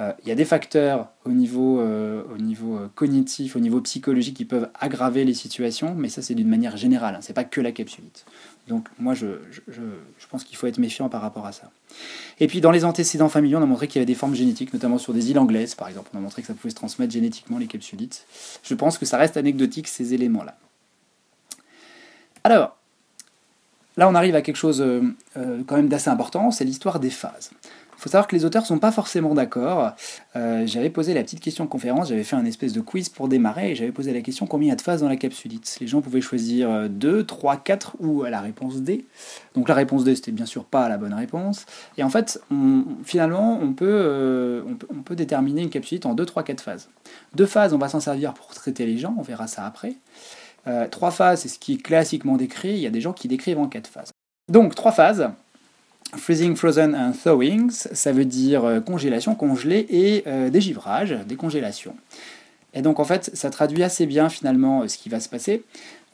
Euh, 0.00 0.12
il 0.22 0.28
y 0.28 0.32
a 0.32 0.36
des 0.36 0.44
facteurs 0.44 1.08
au 1.24 1.30
niveau, 1.30 1.80
euh, 1.80 2.22
au 2.32 2.38
niveau 2.38 2.76
euh, 2.76 2.88
cognitif, 2.94 3.56
au 3.56 3.58
niveau 3.58 3.80
psychologique 3.80 4.36
qui 4.36 4.44
peuvent 4.44 4.68
aggraver 4.78 5.24
les 5.24 5.34
situations, 5.34 5.94
mais 5.96 6.08
ça 6.08 6.22
c'est 6.22 6.34
d'une 6.34 6.48
manière 6.48 6.76
générale, 6.76 7.16
hein, 7.16 7.20
c'est 7.20 7.32
pas 7.32 7.44
que 7.44 7.60
la 7.60 7.72
capsulite. 7.72 8.24
Donc 8.68 8.88
moi 8.98 9.14
je, 9.14 9.26
pense 10.30 10.44
qu'il 10.44 10.56
faut 10.56 10.66
être 10.66 10.78
méfiant 10.78 11.08
par 11.08 11.22
rapport 11.22 11.46
à 11.46 11.52
ça. 11.52 11.70
Et 12.38 12.46
puis 12.46 12.60
dans 12.60 12.70
les 12.70 12.84
antécédents 12.84 13.28
familiaux, 13.28 13.58
on 13.58 13.62
a 13.62 13.66
montré 13.66 13.88
qu'il 13.88 13.96
y 13.96 13.98
avait 14.00 14.06
des 14.06 14.14
formes 14.14 14.34
génétiques, 14.34 14.72
notamment 14.72 14.98
sur 14.98 15.12
des 15.12 15.30
îles 15.30 15.38
anglaises 15.38 15.74
par 15.74 15.88
exemple. 15.88 16.10
On 16.14 16.18
a 16.18 16.20
montré 16.20 16.42
que 16.42 16.48
ça 16.48 16.54
pouvait 16.54 16.70
se 16.70 16.76
transmettre 16.76 17.12
génétiquement 17.12 17.58
les 17.58 17.66
capsulites. 17.66 18.26
Je 18.62 18.74
pense 18.74 18.98
que 18.98 19.06
ça 19.06 19.16
reste 19.16 19.36
anecdotique 19.36 19.88
ces 19.88 20.14
éléments-là. 20.14 20.56
Alors, 22.44 22.76
là 23.96 24.08
on 24.08 24.14
arrive 24.14 24.36
à 24.36 24.42
quelque 24.42 24.56
chose 24.56 24.84
quand 25.34 25.76
même 25.76 25.88
d'assez 25.88 26.10
important, 26.10 26.50
c'est 26.50 26.64
l'histoire 26.64 27.00
des 27.00 27.10
phases. 27.10 27.50
Il 27.98 28.02
faut 28.02 28.10
savoir 28.10 28.28
que 28.28 28.36
les 28.36 28.44
auteurs 28.44 28.64
sont 28.64 28.78
pas 28.78 28.92
forcément 28.92 29.34
d'accord. 29.34 29.90
Euh, 30.36 30.62
j'avais 30.66 30.88
posé 30.88 31.14
la 31.14 31.22
petite 31.22 31.40
question 31.40 31.64
de 31.64 31.68
conférence, 31.68 32.08
j'avais 32.08 32.22
fait 32.22 32.36
un 32.36 32.44
espèce 32.44 32.72
de 32.72 32.80
quiz 32.80 33.08
pour 33.08 33.26
démarrer 33.28 33.72
et 33.72 33.74
j'avais 33.74 33.90
posé 33.90 34.12
la 34.12 34.20
question 34.20 34.46
combien 34.46 34.66
il 34.66 34.70
y 34.70 34.72
a 34.72 34.76
de 34.76 34.80
phases 34.80 35.00
dans 35.00 35.08
la 35.08 35.16
capsulite. 35.16 35.76
Les 35.80 35.88
gens 35.88 36.00
pouvaient 36.00 36.20
choisir 36.20 36.88
2, 36.88 37.24
3, 37.24 37.56
4 37.56 37.96
ou 37.98 38.22
la 38.22 38.40
réponse 38.40 38.76
D. 38.82 39.04
Donc 39.54 39.68
la 39.68 39.74
réponse 39.74 40.04
D, 40.04 40.14
c'était 40.14 40.30
bien 40.30 40.46
sûr 40.46 40.64
pas 40.64 40.88
la 40.88 40.96
bonne 40.96 41.12
réponse. 41.12 41.66
Et 41.96 42.04
en 42.04 42.08
fait, 42.08 42.40
finalement, 43.04 43.58
on 43.60 43.72
peut, 43.72 43.86
euh, 43.88 44.62
on 44.90 45.02
peut, 45.02 45.16
déterminer 45.16 45.62
une 45.62 45.70
capsulite 45.70 46.06
en 46.06 46.14
2, 46.14 46.24
3, 46.24 46.44
4 46.44 46.60
phases. 46.60 46.88
Deux 47.34 47.46
phases, 47.46 47.74
on 47.74 47.78
va 47.78 47.88
s'en 47.88 48.00
servir 48.00 48.32
pour 48.32 48.46
traiter 48.54 48.86
les 48.86 48.98
gens, 48.98 49.14
on 49.18 49.22
verra 49.22 49.48
ça 49.48 49.66
après. 49.66 49.94
Euh, 50.66 50.86
trois 50.88 51.10
phases, 51.10 51.40
c'est 51.40 51.48
ce 51.48 51.58
qui 51.58 51.74
est 51.74 51.82
classiquement 51.82 52.36
décrit. 52.36 52.70
Il 52.70 52.80
y 52.80 52.86
a 52.86 52.90
des 52.90 53.00
gens 53.00 53.12
qui 53.12 53.28
décrivent 53.28 53.58
en 53.58 53.68
quatre 53.68 53.88
phases. 53.88 54.10
Donc, 54.48 54.74
trois 54.74 54.92
phases. 54.92 55.30
Freezing, 56.16 56.56
frozen 56.56 56.94
and 56.94 57.12
thawing, 57.12 57.70
ça 57.70 58.12
veut 58.12 58.24
dire 58.24 58.64
euh, 58.64 58.80
congélation, 58.80 59.34
congelé 59.34 59.86
et 59.90 60.22
euh, 60.26 60.48
dégivrage, 60.48 61.14
décongélation. 61.26 61.94
Et 62.72 62.80
donc 62.80 62.98
en 62.98 63.04
fait, 63.04 63.30
ça 63.34 63.50
traduit 63.50 63.82
assez 63.82 64.06
bien 64.06 64.30
finalement 64.30 64.82
euh, 64.82 64.88
ce 64.88 64.96
qui 64.96 65.10
va 65.10 65.20
se 65.20 65.28
passer. 65.28 65.64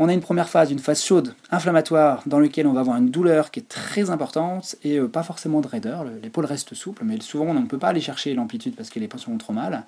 On 0.00 0.08
a 0.08 0.12
une 0.12 0.20
première 0.20 0.48
phase, 0.48 0.72
une 0.72 0.80
phase 0.80 1.00
chaude, 1.00 1.34
inflammatoire, 1.52 2.24
dans 2.26 2.40
laquelle 2.40 2.66
on 2.66 2.72
va 2.72 2.80
avoir 2.80 2.96
une 2.96 3.10
douleur 3.10 3.52
qui 3.52 3.60
est 3.60 3.68
très 3.68 4.10
importante 4.10 4.74
et 4.82 4.98
pas 4.98 5.22
forcément 5.22 5.60
de 5.60 5.68
raideur. 5.68 6.04
L'épaule 6.20 6.46
reste 6.46 6.74
souple, 6.74 7.04
mais 7.04 7.20
souvent 7.20 7.44
on 7.44 7.54
ne 7.54 7.66
peut 7.66 7.78
pas 7.78 7.88
aller 7.88 8.00
chercher 8.00 8.34
l'amplitude 8.34 8.74
parce 8.74 8.90
que 8.90 8.98
les 8.98 9.08
ont 9.28 9.38
trop 9.38 9.52
mal. 9.52 9.84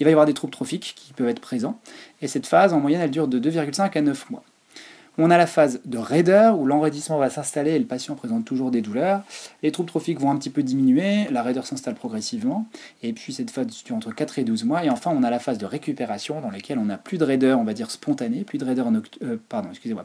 Il 0.00 0.04
va 0.04 0.10
y 0.10 0.12
avoir 0.12 0.26
des 0.26 0.34
troubles 0.34 0.52
trophiques 0.52 0.94
qui 0.96 1.12
peuvent 1.12 1.28
être 1.28 1.40
présents. 1.40 1.78
Et 2.20 2.26
cette 2.26 2.48
phase, 2.48 2.72
en 2.72 2.80
moyenne, 2.80 3.02
elle 3.02 3.12
dure 3.12 3.28
de 3.28 3.38
2,5 3.38 3.96
à 3.96 4.00
9 4.00 4.30
mois. 4.30 4.42
On 5.16 5.30
a 5.30 5.38
la 5.38 5.46
phase 5.46 5.80
de 5.84 5.96
raideur 5.96 6.58
où 6.58 6.66
l'enraidissement 6.66 7.18
va 7.18 7.30
s'installer 7.30 7.72
et 7.72 7.78
le 7.78 7.84
patient 7.84 8.16
présente 8.16 8.44
toujours 8.44 8.72
des 8.72 8.80
douleurs. 8.80 9.22
Les 9.62 9.70
troubles 9.70 9.88
trophiques 9.88 10.18
vont 10.18 10.30
un 10.30 10.36
petit 10.36 10.50
peu 10.50 10.64
diminuer, 10.64 11.28
la 11.30 11.42
raideur 11.44 11.66
s'installe 11.66 11.94
progressivement. 11.94 12.66
Et 13.04 13.12
puis 13.12 13.32
cette 13.32 13.52
phase 13.52 13.68
dure 13.84 13.94
entre 13.94 14.12
4 14.12 14.40
et 14.40 14.44
12 14.44 14.64
mois. 14.64 14.84
Et 14.84 14.90
enfin, 14.90 15.12
on 15.14 15.22
a 15.22 15.30
la 15.30 15.38
phase 15.38 15.58
de 15.58 15.66
récupération 15.66 16.40
dans 16.40 16.50
laquelle 16.50 16.80
on 16.80 16.86
n'a 16.86 16.98
plus 16.98 17.18
de 17.18 17.24
raideur, 17.24 17.60
on 17.60 17.64
va 17.64 17.74
dire 17.74 17.92
spontanée, 17.92 18.42
plus 18.42 18.58
de 18.58 18.64
raideur 18.64 18.90
euh, 19.22 19.36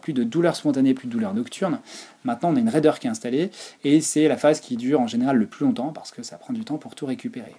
plus 0.01 0.13
de 0.13 0.23
douleur 0.23 0.55
spontanée, 0.55 0.93
plus 0.93 1.07
de 1.07 1.13
douleur 1.13 1.33
nocturne. 1.33 1.79
Maintenant, 2.23 2.53
on 2.53 2.55
a 2.55 2.59
une 2.59 2.69
raideur 2.69 2.99
qui 2.99 3.07
est 3.07 3.09
installée 3.09 3.49
et 3.83 4.01
c'est 4.01 4.27
la 4.27 4.37
phase 4.37 4.59
qui 4.59 4.77
dure 4.77 5.01
en 5.01 5.07
général 5.07 5.37
le 5.37 5.47
plus 5.47 5.65
longtemps 5.65 5.91
parce 5.91 6.11
que 6.11 6.21
ça 6.21 6.37
prend 6.37 6.53
du 6.53 6.63
temps 6.63 6.77
pour 6.77 6.93
tout 6.93 7.07
récupérer. 7.07 7.55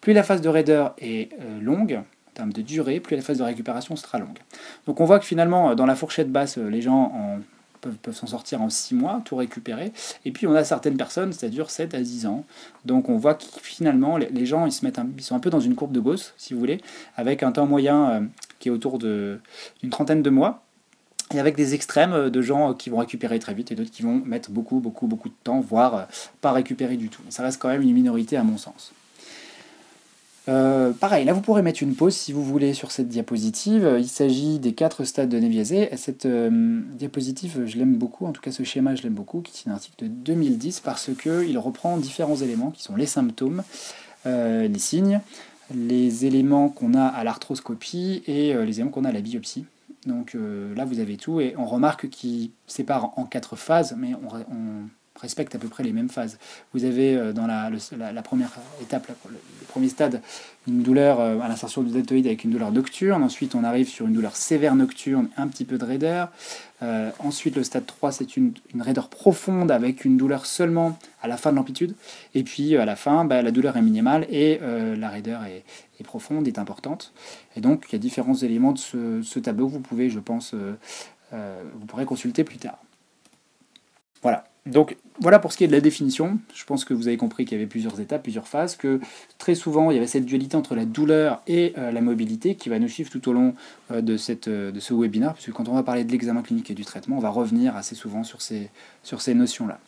Plus 0.00 0.14
la 0.14 0.24
phase 0.24 0.40
de 0.40 0.48
raideur 0.48 0.94
est 0.98 1.32
euh, 1.40 1.60
longue, 1.60 2.00
de 2.46 2.62
durée, 2.62 3.00
plus 3.00 3.16
la 3.16 3.22
phase 3.22 3.38
de 3.38 3.42
récupération 3.42 3.96
sera 3.96 4.18
longue. 4.18 4.38
Donc 4.86 5.00
on 5.00 5.04
voit 5.04 5.18
que 5.18 5.26
finalement, 5.26 5.74
dans 5.74 5.86
la 5.86 5.94
fourchette 5.94 6.30
basse, 6.30 6.56
les 6.56 6.80
gens 6.80 7.40
peuvent, 7.80 8.14
s'en 8.14 8.26
sortir 8.26 8.62
en 8.62 8.70
6 8.70 8.94
mois, 8.94 9.22
tout 9.24 9.36
récupérer. 9.36 9.92
Et 10.24 10.32
puis 10.32 10.46
on 10.46 10.54
a 10.54 10.64
certaines 10.64 10.96
personnes, 10.96 11.32
ça 11.32 11.48
dure 11.48 11.70
7 11.70 11.94
à 11.94 12.00
10 12.00 12.26
ans. 12.26 12.44
Donc 12.84 13.08
on 13.08 13.16
voit 13.16 13.34
que 13.34 13.44
finalement, 13.62 14.16
les 14.16 14.46
gens, 14.46 14.66
ils, 14.66 14.72
se 14.72 14.84
mettent 14.84 15.00
sont 15.20 15.34
un 15.34 15.40
peu 15.40 15.50
dans 15.50 15.60
une 15.60 15.74
courbe 15.74 15.92
de 15.92 16.00
Gauss, 16.00 16.34
si 16.36 16.54
vous 16.54 16.60
voulez, 16.60 16.80
avec 17.16 17.42
un 17.42 17.52
temps 17.52 17.66
moyen 17.66 18.10
euh, 18.10 18.20
qui 18.58 18.68
est 18.68 18.72
autour 18.72 18.98
d'une 18.98 19.40
trentaine 19.90 20.22
de 20.22 20.30
mois. 20.30 20.62
Et 21.34 21.38
avec 21.38 21.56
des 21.56 21.74
extrêmes 21.74 22.12
euh, 22.12 22.30
de 22.30 22.40
gens 22.40 22.72
qui 22.72 22.88
vont 22.88 22.98
récupérer 22.98 23.38
très 23.38 23.52
vite 23.52 23.70
et 23.70 23.74
d'autres 23.74 23.90
qui 23.90 24.02
vont 24.02 24.14
mettre 24.24 24.50
beaucoup, 24.50 24.80
beaucoup, 24.80 25.06
beaucoup 25.06 25.28
de 25.28 25.34
temps, 25.44 25.60
voire 25.60 25.94
euh, 25.94 26.02
pas 26.40 26.52
récupérer 26.52 26.96
du 26.96 27.10
tout. 27.10 27.22
Ça 27.28 27.42
reste 27.42 27.60
quand 27.60 27.68
même 27.68 27.82
une 27.82 27.92
minorité 27.92 28.36
à 28.36 28.42
mon 28.42 28.56
sens. 28.56 28.92
Euh, 30.48 30.92
pareil, 30.92 31.26
là 31.26 31.34
vous 31.34 31.42
pourrez 31.42 31.60
mettre 31.60 31.82
une 31.82 31.94
pause 31.94 32.14
si 32.14 32.32
vous 32.32 32.42
voulez 32.42 32.72
sur 32.72 32.90
cette 32.90 33.08
diapositive. 33.08 33.96
Il 33.98 34.08
s'agit 34.08 34.58
des 34.58 34.72
quatre 34.72 35.04
stades 35.04 35.28
de 35.28 35.38
Neviazé. 35.38 35.90
Cette 35.96 36.24
euh, 36.26 36.80
diapositive, 36.94 37.66
je 37.66 37.76
l'aime 37.76 37.96
beaucoup, 37.96 38.24
en 38.24 38.32
tout 38.32 38.40
cas 38.40 38.50
ce 38.50 38.62
schéma, 38.62 38.94
je 38.94 39.02
l'aime 39.02 39.14
beaucoup, 39.14 39.42
qui 39.42 39.68
est 39.68 39.70
un 39.70 39.74
article 39.74 40.04
de 40.04 40.08
2010 40.08 40.80
parce 40.80 41.10
qu'il 41.20 41.58
reprend 41.58 41.98
différents 41.98 42.36
éléments 42.36 42.70
qui 42.70 42.82
sont 42.82 42.96
les 42.96 43.06
symptômes, 43.06 43.62
euh, 44.26 44.66
les 44.66 44.78
signes, 44.78 45.20
les 45.74 46.24
éléments 46.24 46.70
qu'on 46.70 46.94
a 46.94 47.04
à 47.04 47.24
l'arthroscopie 47.24 48.22
et 48.26 48.54
les 48.54 48.76
éléments 48.76 48.90
qu'on 48.90 49.04
a 49.04 49.10
à 49.10 49.12
la 49.12 49.20
biopsie. 49.20 49.66
Donc 50.06 50.34
là 50.34 50.86
vous 50.86 51.00
avez 51.00 51.18
tout 51.18 51.42
et 51.42 51.54
on 51.58 51.66
remarque 51.66 52.08
qu'il 52.08 52.50
sépare 52.66 53.12
en 53.18 53.24
quatre 53.24 53.56
phases, 53.56 53.94
mais 53.98 54.12
on 54.14 54.88
respecte 55.20 55.54
à 55.54 55.58
peu 55.58 55.68
près 55.68 55.82
les 55.82 55.92
mêmes 55.92 56.08
phases. 56.08 56.38
Vous 56.72 56.84
avez 56.84 57.16
euh, 57.16 57.32
dans 57.32 57.46
la, 57.46 57.70
première 58.22 58.50
étape, 58.80 59.10
le, 59.28 59.36
premier 59.68 59.88
stade, 59.88 60.22
une 60.66 60.82
douleur 60.82 61.20
euh, 61.20 61.40
à 61.40 61.48
l'insertion 61.48 61.82
du 61.82 61.90
deltoïde 61.90 62.26
avec 62.26 62.44
une 62.44 62.50
douleur 62.50 62.72
nocturne. 62.72 63.22
Ensuite, 63.22 63.54
on 63.54 63.64
arrive 63.64 63.88
sur 63.88 64.06
une 64.06 64.12
douleur 64.12 64.36
sévère 64.36 64.74
nocturne, 64.74 65.28
un 65.36 65.48
petit 65.48 65.64
peu 65.64 65.78
de 65.78 65.84
raideur. 65.84 66.30
Euh, 66.82 67.10
ensuite, 67.18 67.56
le 67.56 67.64
stade 67.64 67.86
3, 67.86 68.12
c'est 68.12 68.36
une, 68.36 68.52
raideur 68.78 69.08
profonde 69.08 69.70
avec 69.70 70.04
une 70.04 70.16
douleur 70.16 70.46
seulement 70.46 70.98
à 71.22 71.28
la 71.28 71.36
fin 71.36 71.50
de 71.50 71.56
l'amplitude. 71.56 71.94
Et 72.34 72.42
puis, 72.42 72.76
à 72.76 72.84
la 72.84 72.96
fin, 72.96 73.24
bah, 73.24 73.42
la 73.42 73.50
douleur 73.50 73.76
est 73.76 73.82
minimale 73.82 74.26
et 74.30 74.60
la 74.60 75.08
raideur 75.08 75.42
est, 75.44 75.64
profonde, 76.04 76.46
est 76.46 76.58
importante. 76.58 77.12
Et 77.56 77.60
donc, 77.60 77.86
il 77.88 77.92
y 77.94 77.96
a 77.96 77.98
différents 77.98 78.36
éléments 78.36 78.72
de 78.72 79.22
ce 79.22 79.38
tableau 79.40 79.66
que 79.66 79.72
vous 79.72 79.80
pouvez, 79.80 80.10
je 80.10 80.20
pense, 80.20 80.54
vous 81.32 81.86
pourrez 81.86 82.04
consulter 82.04 82.44
plus 82.44 82.58
tard. 82.58 82.78
Voilà. 84.22 84.44
Donc 84.68 84.96
voilà 85.20 85.38
pour 85.38 85.52
ce 85.52 85.56
qui 85.56 85.64
est 85.64 85.68
de 85.68 85.72
la 85.72 85.80
définition. 85.80 86.38
Je 86.54 86.64
pense 86.64 86.84
que 86.84 86.94
vous 86.94 87.08
avez 87.08 87.16
compris 87.16 87.44
qu'il 87.44 87.56
y 87.56 87.60
avait 87.60 87.68
plusieurs 87.68 88.00
étapes, 88.00 88.22
plusieurs 88.22 88.46
phases, 88.46 88.76
que 88.76 89.00
très 89.38 89.54
souvent 89.54 89.90
il 89.90 89.94
y 89.94 89.96
avait 89.98 90.06
cette 90.06 90.24
dualité 90.24 90.56
entre 90.56 90.74
la 90.74 90.84
douleur 90.84 91.42
et 91.46 91.72
euh, 91.78 91.90
la 91.90 92.00
mobilité 92.00 92.54
qui 92.54 92.68
va 92.68 92.78
nous 92.78 92.88
suivre 92.88 93.10
tout 93.10 93.28
au 93.28 93.32
long 93.32 93.54
euh, 93.90 94.00
euh, 94.00 94.70
de 94.72 94.80
ce 94.80 94.94
webinaire, 94.94 95.34
puisque 95.34 95.52
quand 95.52 95.68
on 95.68 95.74
va 95.74 95.82
parler 95.82 96.04
de 96.04 96.12
l'examen 96.12 96.42
clinique 96.42 96.70
et 96.70 96.74
du 96.74 96.84
traitement, 96.84 97.16
on 97.16 97.20
va 97.20 97.30
revenir 97.30 97.76
assez 97.76 97.94
souvent 97.94 98.22
sur 98.24 98.40
ces 98.42 99.34
notions-là. 99.34 99.80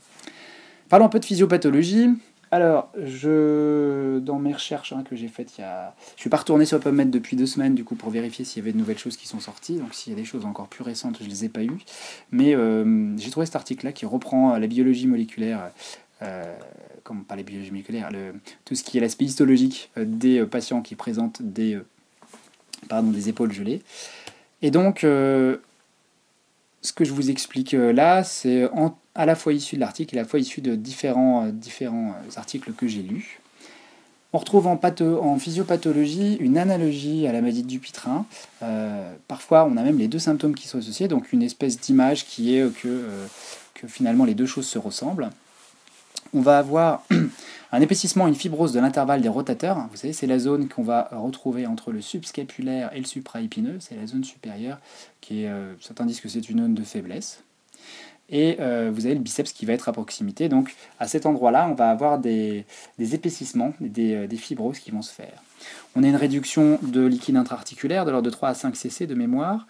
Parlons 0.88 1.06
un 1.06 1.10
peu 1.10 1.20
de 1.20 1.24
physiopathologie. 1.24 2.08
Alors, 2.52 2.90
je, 2.96 4.18
dans 4.18 4.40
mes 4.40 4.52
recherches 4.52 4.92
hein, 4.92 5.04
que 5.08 5.14
j'ai 5.14 5.28
faites, 5.28 5.56
il 5.56 5.60
y 5.60 5.64
a... 5.64 5.94
je 6.08 6.14
ne 6.14 6.20
suis 6.20 6.30
pas 6.30 6.38
retourné 6.38 6.64
sur 6.64 6.80
PubMed 6.80 7.10
depuis 7.10 7.36
deux 7.36 7.46
semaines 7.46 7.76
du 7.76 7.84
coup 7.84 7.94
pour 7.94 8.10
vérifier 8.10 8.44
s'il 8.44 8.60
y 8.60 8.62
avait 8.64 8.72
de 8.72 8.78
nouvelles 8.78 8.98
choses 8.98 9.16
qui 9.16 9.28
sont 9.28 9.38
sorties. 9.38 9.76
Donc, 9.76 9.94
s'il 9.94 10.12
y 10.12 10.16
a 10.16 10.18
des 10.18 10.24
choses 10.24 10.44
encore 10.44 10.66
plus 10.66 10.82
récentes, 10.82 11.18
je 11.20 11.24
ne 11.24 11.28
les 11.28 11.44
ai 11.44 11.48
pas 11.48 11.62
eues. 11.62 11.78
Mais 12.32 12.56
euh, 12.56 13.16
j'ai 13.18 13.30
trouvé 13.30 13.46
cet 13.46 13.54
article-là 13.54 13.92
qui 13.92 14.04
reprend 14.04 14.56
la 14.56 14.66
biologie 14.66 15.06
moléculaire, 15.06 15.70
euh, 16.22 16.56
comme 17.04 17.24
pas 17.24 17.36
la 17.36 17.44
biologie 17.44 17.70
moléculaire, 17.70 18.10
tout 18.64 18.74
ce 18.74 18.82
qui 18.82 18.98
est 18.98 19.00
l'aspect 19.00 19.26
histologique 19.26 19.92
euh, 19.96 20.04
des 20.04 20.44
patients 20.44 20.82
qui 20.82 20.96
présentent 20.96 21.42
des, 21.42 21.78
pardon, 22.88 23.12
des 23.12 23.28
épaules 23.28 23.52
gelées. 23.52 23.80
Et 24.60 24.72
donc, 24.72 25.00
ce 25.02 25.58
que 26.94 27.04
je 27.04 27.12
vous 27.12 27.30
explique 27.30 27.72
là, 27.72 28.24
c'est 28.24 28.68
en 28.70 28.98
à 29.14 29.26
la 29.26 29.34
fois 29.34 29.52
issu 29.52 29.76
de 29.76 29.80
l'article 29.80 30.16
et 30.16 30.18
à 30.18 30.22
la 30.22 30.28
fois 30.28 30.40
issu 30.40 30.60
de 30.60 30.74
différents, 30.74 31.46
euh, 31.46 31.50
différents 31.50 32.10
euh, 32.10 32.30
articles 32.36 32.72
que 32.72 32.86
j'ai 32.86 33.02
lus. 33.02 33.40
On 34.32 34.38
retrouve 34.38 34.68
en, 34.68 34.78
en, 34.78 35.38
physiopathologie 35.40 36.36
une 36.36 36.56
analogie 36.56 37.26
à 37.26 37.32
la 37.32 37.40
maladie 37.40 37.64
du 37.64 37.80
pitrin. 37.80 38.26
Euh, 38.62 39.12
parfois, 39.26 39.64
on 39.64 39.76
a 39.76 39.82
même 39.82 39.98
les 39.98 40.06
deux 40.06 40.20
symptômes 40.20 40.54
qui 40.54 40.68
sont 40.68 40.78
associés, 40.78 41.08
donc 41.08 41.32
une 41.32 41.42
espèce 41.42 41.80
d'image 41.80 42.26
qui 42.26 42.54
est 42.54 42.72
que, 42.72 43.08
que 43.74 43.88
finalement 43.88 44.24
les 44.24 44.34
deux 44.34 44.46
choses 44.46 44.68
se 44.68 44.78
ressemblent. 44.78 45.30
On 46.32 46.42
va 46.42 46.58
avoir 46.58 47.02
un 47.72 47.80
épaississement, 47.80 48.28
une 48.28 48.36
fibrose 48.36 48.72
de 48.72 48.78
l'intervalle 48.78 49.20
des 49.20 49.28
rotateurs. 49.28 49.88
Vous 49.90 49.96
savez, 49.96 50.12
c'est 50.12 50.28
la 50.28 50.38
zone 50.38 50.68
qu'on 50.68 50.84
va 50.84 51.08
retrouver 51.10 51.66
entre 51.66 51.90
le 51.90 52.00
subscapulaire 52.00 52.94
et 52.94 53.00
le 53.00 53.06
supraépineux. 53.06 53.78
C'est 53.80 53.96
la 53.96 54.06
zone 54.06 54.22
supérieure 54.22 54.78
qui 55.20 55.42
est, 55.42 55.50
certains 55.80 56.06
disent 56.06 56.20
que 56.20 56.28
c'est 56.28 56.48
une 56.48 56.60
zone 56.60 56.74
de 56.74 56.84
faiblesse 56.84 57.42
et 58.30 58.56
euh, 58.60 58.90
vous 58.92 59.06
avez 59.06 59.14
le 59.14 59.20
biceps 59.20 59.52
qui 59.52 59.66
va 59.66 59.72
être 59.72 59.88
à 59.88 59.92
proximité. 59.92 60.48
Donc 60.48 60.74
à 60.98 61.06
cet 61.06 61.26
endroit-là, 61.26 61.68
on 61.68 61.74
va 61.74 61.90
avoir 61.90 62.18
des, 62.18 62.64
épaississements, 62.98 63.72
euh, 63.82 64.26
des, 64.26 64.36
fibroses 64.36 64.78
qui 64.78 64.90
vont 64.90 65.02
se 65.02 65.12
faire. 65.12 65.42
On 65.94 66.02
a 66.02 66.08
une 66.08 66.16
réduction 66.16 66.78
de 66.82 67.04
liquide 67.04 67.36
intra-articulaire 67.36 68.04
de 68.04 68.10
l'ordre 68.10 68.26
de 68.26 68.30
3 68.30 68.50
à 68.50 68.54
5 68.54 68.76
cc 68.76 69.06
de 69.06 69.14
mémoire. 69.14 69.66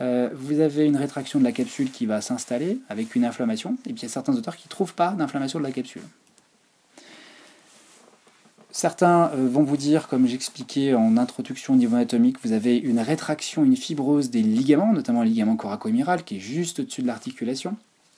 vous 0.00 0.60
avez 0.60 0.86
une 0.86 0.96
rétraction 0.96 1.38
de 1.38 1.44
la 1.44 1.52
capsule 1.52 1.90
qui 1.90 2.06
va 2.06 2.20
s'installer 2.20 2.78
avec 2.88 3.14
une 3.14 3.24
inflammation, 3.24 3.76
et 3.86 3.92
puis 3.92 4.00
il 4.00 4.02
y 4.02 4.06
a 4.06 4.08
certains 4.08 4.34
auteurs 4.34 4.56
qui 4.56 4.66
ne 4.66 4.70
trouvent 4.70 4.94
pas 4.94 5.10
d'inflammation 5.10 5.58
de 5.58 5.64
la 5.64 5.72
capsule. 5.72 6.02
Certains 8.76 9.30
euh, 9.36 9.48
vont 9.48 9.62
vous 9.62 9.76
dire, 9.76 10.08
comme 10.08 10.26
j'expliquais 10.26 10.94
en 10.94 11.16
introduction 11.16 11.74
au 11.74 11.76
niveau 11.76 11.94
anatomique, 11.94 12.38
vous 12.42 12.50
avez 12.50 12.76
une 12.76 12.98
rétraction, 12.98 13.64
une 13.64 13.76
fibrose 13.76 14.30
des 14.30 14.42
ligaments, 14.42 14.92
notamment 14.92 15.22
le 15.22 15.28
ligament 15.28 15.54
coracomiral 15.54 16.24
qui 16.24 16.38
est 16.38 16.40
juste 16.40 16.80
au-dessus 16.80 17.02
de 17.02 17.06
l'articulation, 17.06 17.76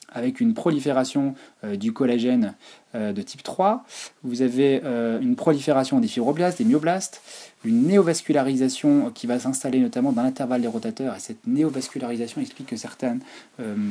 avec 0.09 0.39
une 0.39 0.53
prolifération 0.53 1.35
euh, 1.63 1.75
du 1.75 1.93
collagène 1.93 2.55
euh, 2.95 3.13
de 3.13 3.21
type 3.21 3.43
3. 3.43 3.85
Vous 4.23 4.41
avez 4.41 4.81
une 5.21 5.35
prolifération 5.35 5.99
des 5.99 6.07
fibroblastes, 6.07 6.57
des 6.57 6.65
myoblastes, 6.65 7.21
une 7.63 7.87
néovascularisation 7.87 9.11
qui 9.11 9.27
va 9.27 9.39
s'installer 9.39 9.79
notamment 9.79 10.11
dans 10.11 10.23
l'intervalle 10.23 10.61
des 10.61 10.67
rotateurs. 10.67 11.15
Et 11.15 11.19
cette 11.19 11.45
néovascularisation 11.47 12.41
explique 12.41 12.67
que 12.67 12.75
certains, 12.75 13.19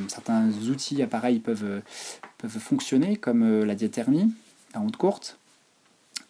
certains 0.09 0.51
outils, 0.71 1.03
appareils 1.03 1.39
peuvent, 1.39 1.83
peuvent 2.39 2.59
fonctionner, 2.59 3.17
comme 3.17 3.65
la 3.65 3.75
diathermie 3.75 4.33
à 4.75 4.81
onde 4.81 4.97
courte. 4.97 5.39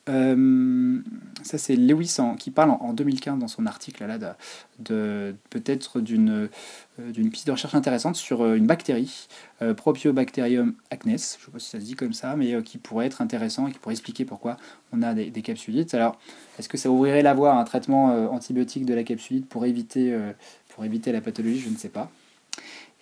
Euh, 0.08 1.00
ça, 1.42 1.58
c'est 1.58 1.74
Lewis 1.74 2.16
qui 2.38 2.50
parle 2.50 2.70
en, 2.70 2.92
2015 2.92 3.38
dans 3.38 3.48
son 3.48 3.66
article 3.66 4.06
là, 4.06 4.18
de, 4.78 5.34
peut-être 5.50 6.00
d'une 6.00 6.48
euh, 6.98 7.10
d'une 7.10 7.30
piste 7.30 7.46
de 7.46 7.52
recherche 7.52 7.74
intéressante 7.74 8.16
sur 8.16 8.42
euh, 8.42 8.54
une 8.54 8.66
bactérie, 8.66 9.28
Propiobacterium 9.76 10.74
acnes, 10.90 11.08
je 11.08 11.12
ne 11.12 11.18
sais 11.18 11.38
pas 11.52 11.58
si 11.58 11.70
ça 11.70 11.80
se 11.80 11.84
dit 11.84 11.94
comme 11.94 12.12
ça, 12.12 12.36
mais 12.36 12.62
qui 12.62 12.78
pourrait 12.78 13.06
être 13.06 13.20
intéressant 13.20 13.66
et 13.66 13.72
qui 13.72 13.78
pourrait 13.78 13.94
expliquer 13.94 14.24
pourquoi 14.24 14.56
on 14.92 15.02
a 15.02 15.14
des, 15.14 15.30
des 15.30 15.42
capsulites. 15.42 15.94
Alors, 15.94 16.18
est-ce 16.58 16.68
que 16.68 16.76
ça 16.76 16.90
ouvrirait 16.90 17.22
la 17.22 17.34
voie 17.34 17.52
à 17.52 17.56
un 17.56 17.64
traitement 17.64 18.06
antibiotique 18.30 18.84
de 18.84 18.94
la 18.94 19.02
capsulite 19.02 19.48
pour 19.48 19.64
éviter, 19.64 20.14
pour 20.68 20.84
éviter 20.84 21.10
la 21.10 21.22
pathologie? 21.22 21.58
Je 21.58 21.70
ne 21.70 21.76
sais 21.76 21.88
pas. 21.88 22.10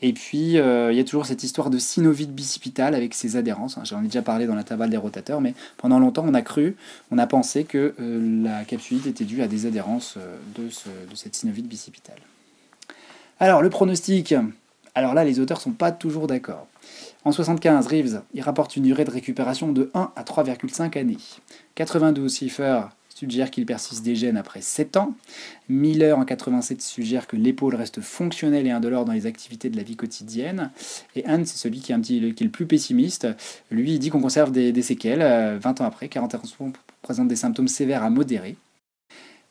Et 0.02 0.12
puis, 0.12 0.58
euh, 0.58 0.92
il 0.92 0.96
y 0.98 1.00
a 1.00 1.04
toujours 1.04 1.24
cette 1.24 1.44
histoire 1.44 1.70
de 1.70 1.78
synovite 1.78 2.32
bicipital 2.32 2.94
avec 2.94 3.14
ses 3.14 3.36
adhérences. 3.36 3.78
J'en 3.84 4.00
ai 4.00 4.06
déjà 4.06 4.22
parlé 4.22 4.46
dans 4.46 4.54
l'intervalle 4.54 4.90
des 4.90 4.96
rotateurs, 4.96 5.40
mais 5.40 5.54
pendant 5.76 5.98
longtemps, 5.98 6.24
on 6.26 6.34
a 6.34 6.42
cru, 6.42 6.76
on 7.10 7.18
a 7.18 7.26
pensé 7.26 7.64
que 7.64 7.94
euh, 8.00 8.42
la 8.42 8.64
capsulite 8.64 9.06
était 9.06 9.24
due 9.24 9.42
à 9.42 9.46
des 9.46 9.66
adhérences 9.66 10.16
euh, 10.18 10.36
de, 10.58 10.68
cette 11.14 11.36
synovite 11.36 11.68
bicipitale. 11.68 12.18
Alors, 13.40 13.62
le 13.62 13.70
pronostic. 13.70 14.34
Alors 14.96 15.14
là, 15.14 15.24
les 15.24 15.40
auteurs 15.40 15.60
sont 15.60 15.72
pas 15.72 15.90
toujours 15.90 16.26
d'accord. 16.26 16.68
En 17.24 17.32
75, 17.32 17.86
Reeves, 17.86 18.20
il 18.34 18.42
rapporte 18.42 18.76
une 18.76 18.84
durée 18.84 19.04
de 19.04 19.10
récupération 19.10 19.72
de 19.72 19.90
1 19.94 20.12
à 20.14 20.22
3,5 20.22 20.98
années. 20.98 21.16
92, 21.74 22.32
Schiffer, 22.32 22.82
suggère 23.14 23.50
qu'il 23.50 23.64
persiste 23.64 24.04
des 24.04 24.16
gènes 24.16 24.36
après 24.36 24.60
7 24.60 24.96
ans. 24.96 25.14
Miller 25.68 26.18
en 26.18 26.24
87 26.24 26.82
suggère 26.82 27.26
que 27.26 27.36
l'épaule 27.36 27.74
reste 27.74 28.00
fonctionnelle 28.00 28.66
et 28.66 28.70
indolore 28.70 29.04
dans 29.04 29.12
les 29.12 29.26
activités 29.26 29.70
de 29.70 29.76
la 29.76 29.82
vie 29.82 29.96
quotidienne. 29.96 30.70
Et 31.14 31.24
Hans, 31.26 31.44
c'est 31.44 31.56
celui 31.56 31.80
qui 31.80 31.92
est, 31.92 32.42
le 32.42 32.48
plus 32.48 32.66
pessimiste. 32.66 33.28
Lui, 33.70 33.92
il 33.92 33.98
dit 33.98 34.10
qu'on 34.10 34.20
conserve 34.20 34.50
des, 34.52 34.82
séquelles 34.82 35.20
20 35.20 35.24
euh, 35.24 35.82
ans 35.82 35.86
après. 35.86 36.06
41% 36.06 36.72
présentent 37.02 37.28
des 37.28 37.36
symptômes 37.36 37.68
sévères 37.68 38.02
à 38.02 38.10
modérés. 38.10 38.56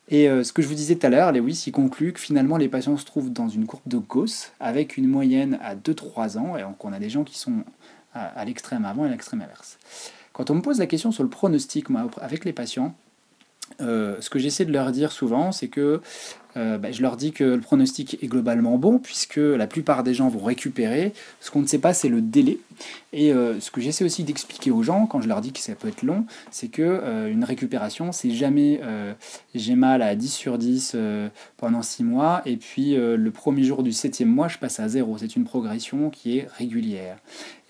Et 0.08 0.28
euh, 0.28 0.44
ce 0.44 0.52
que 0.52 0.60
je 0.60 0.68
vous 0.68 0.74
disais 0.74 0.96
tout 0.96 1.06
à 1.06 1.10
l'heure, 1.10 1.32
Lewis, 1.32 1.64
il 1.66 1.72
conclut 1.72 2.12
que 2.12 2.20
finalement 2.20 2.58
les 2.58 2.68
patients 2.68 2.96
se 2.98 3.06
trouvent 3.06 3.32
dans 3.32 3.48
une 3.48 3.66
courbe 3.66 3.86
de 3.86 3.96
Gauss 3.96 4.52
avec 4.60 4.98
une 4.98 5.08
moyenne 5.08 5.58
à 5.62 5.74
2-3 5.74 6.36
ans. 6.36 6.56
Et 6.56 6.62
donc 6.62 6.84
on 6.84 6.92
a 6.92 6.98
des 6.98 7.08
gens 7.08 7.24
qui 7.24 7.38
sont 7.38 7.64
à, 8.12 8.44
l'extrême 8.44 8.84
avant 8.84 9.04
et 9.04 9.08
à 9.08 9.10
l'extrême 9.10 9.40
inverse. 9.40 9.78
Quand 10.34 10.50
on 10.50 10.56
me 10.56 10.60
pose 10.60 10.78
la 10.78 10.86
question 10.86 11.10
sur 11.10 11.22
le 11.22 11.30
pronostic 11.30 11.86
avec 12.20 12.44
les 12.44 12.52
patients, 12.52 12.94
euh, 13.80 14.16
ce 14.20 14.30
que 14.30 14.38
j'essaie 14.38 14.64
de 14.64 14.72
leur 14.72 14.92
dire 14.92 15.12
souvent, 15.12 15.52
c'est 15.52 15.68
que 15.68 16.00
euh, 16.56 16.78
bah, 16.78 16.92
je 16.92 17.02
leur 17.02 17.16
dis 17.16 17.32
que 17.32 17.42
le 17.42 17.60
pronostic 17.60 18.22
est 18.22 18.28
globalement 18.28 18.78
bon, 18.78 18.98
puisque 18.98 19.36
la 19.38 19.66
plupart 19.66 20.04
des 20.04 20.14
gens 20.14 20.28
vont 20.28 20.44
récupérer. 20.44 21.12
Ce 21.40 21.50
qu'on 21.50 21.60
ne 21.60 21.66
sait 21.66 21.78
pas, 21.78 21.92
c'est 21.92 22.08
le 22.08 22.20
délai. 22.20 22.58
Et 23.12 23.32
euh, 23.32 23.58
ce 23.58 23.72
que 23.72 23.80
j'essaie 23.80 24.04
aussi 24.04 24.22
d'expliquer 24.22 24.70
aux 24.70 24.84
gens, 24.84 25.06
quand 25.06 25.20
je 25.20 25.26
leur 25.26 25.40
dis 25.40 25.52
que 25.52 25.58
ça 25.58 25.74
peut 25.74 25.88
être 25.88 26.02
long, 26.02 26.26
c'est 26.52 26.68
que 26.68 27.28
une 27.28 27.42
récupération, 27.42 28.12
c'est 28.12 28.30
jamais 28.30 28.80
j'ai 29.54 29.74
mal 29.74 30.02
à 30.02 30.14
10 30.14 30.32
sur 30.32 30.58
10 30.58 30.96
pendant 31.56 31.82
6 31.82 32.04
mois, 32.04 32.42
et 32.46 32.56
puis 32.56 32.94
le 32.94 33.30
premier 33.30 33.64
jour 33.64 33.82
du 33.82 33.92
septième 33.92 34.28
mois, 34.28 34.48
je 34.48 34.58
passe 34.58 34.78
à 34.78 34.88
zéro. 34.88 35.18
C'est 35.18 35.36
une 35.36 35.44
progression 35.44 36.10
qui 36.10 36.38
est 36.38 36.48
régulière. 36.56 37.18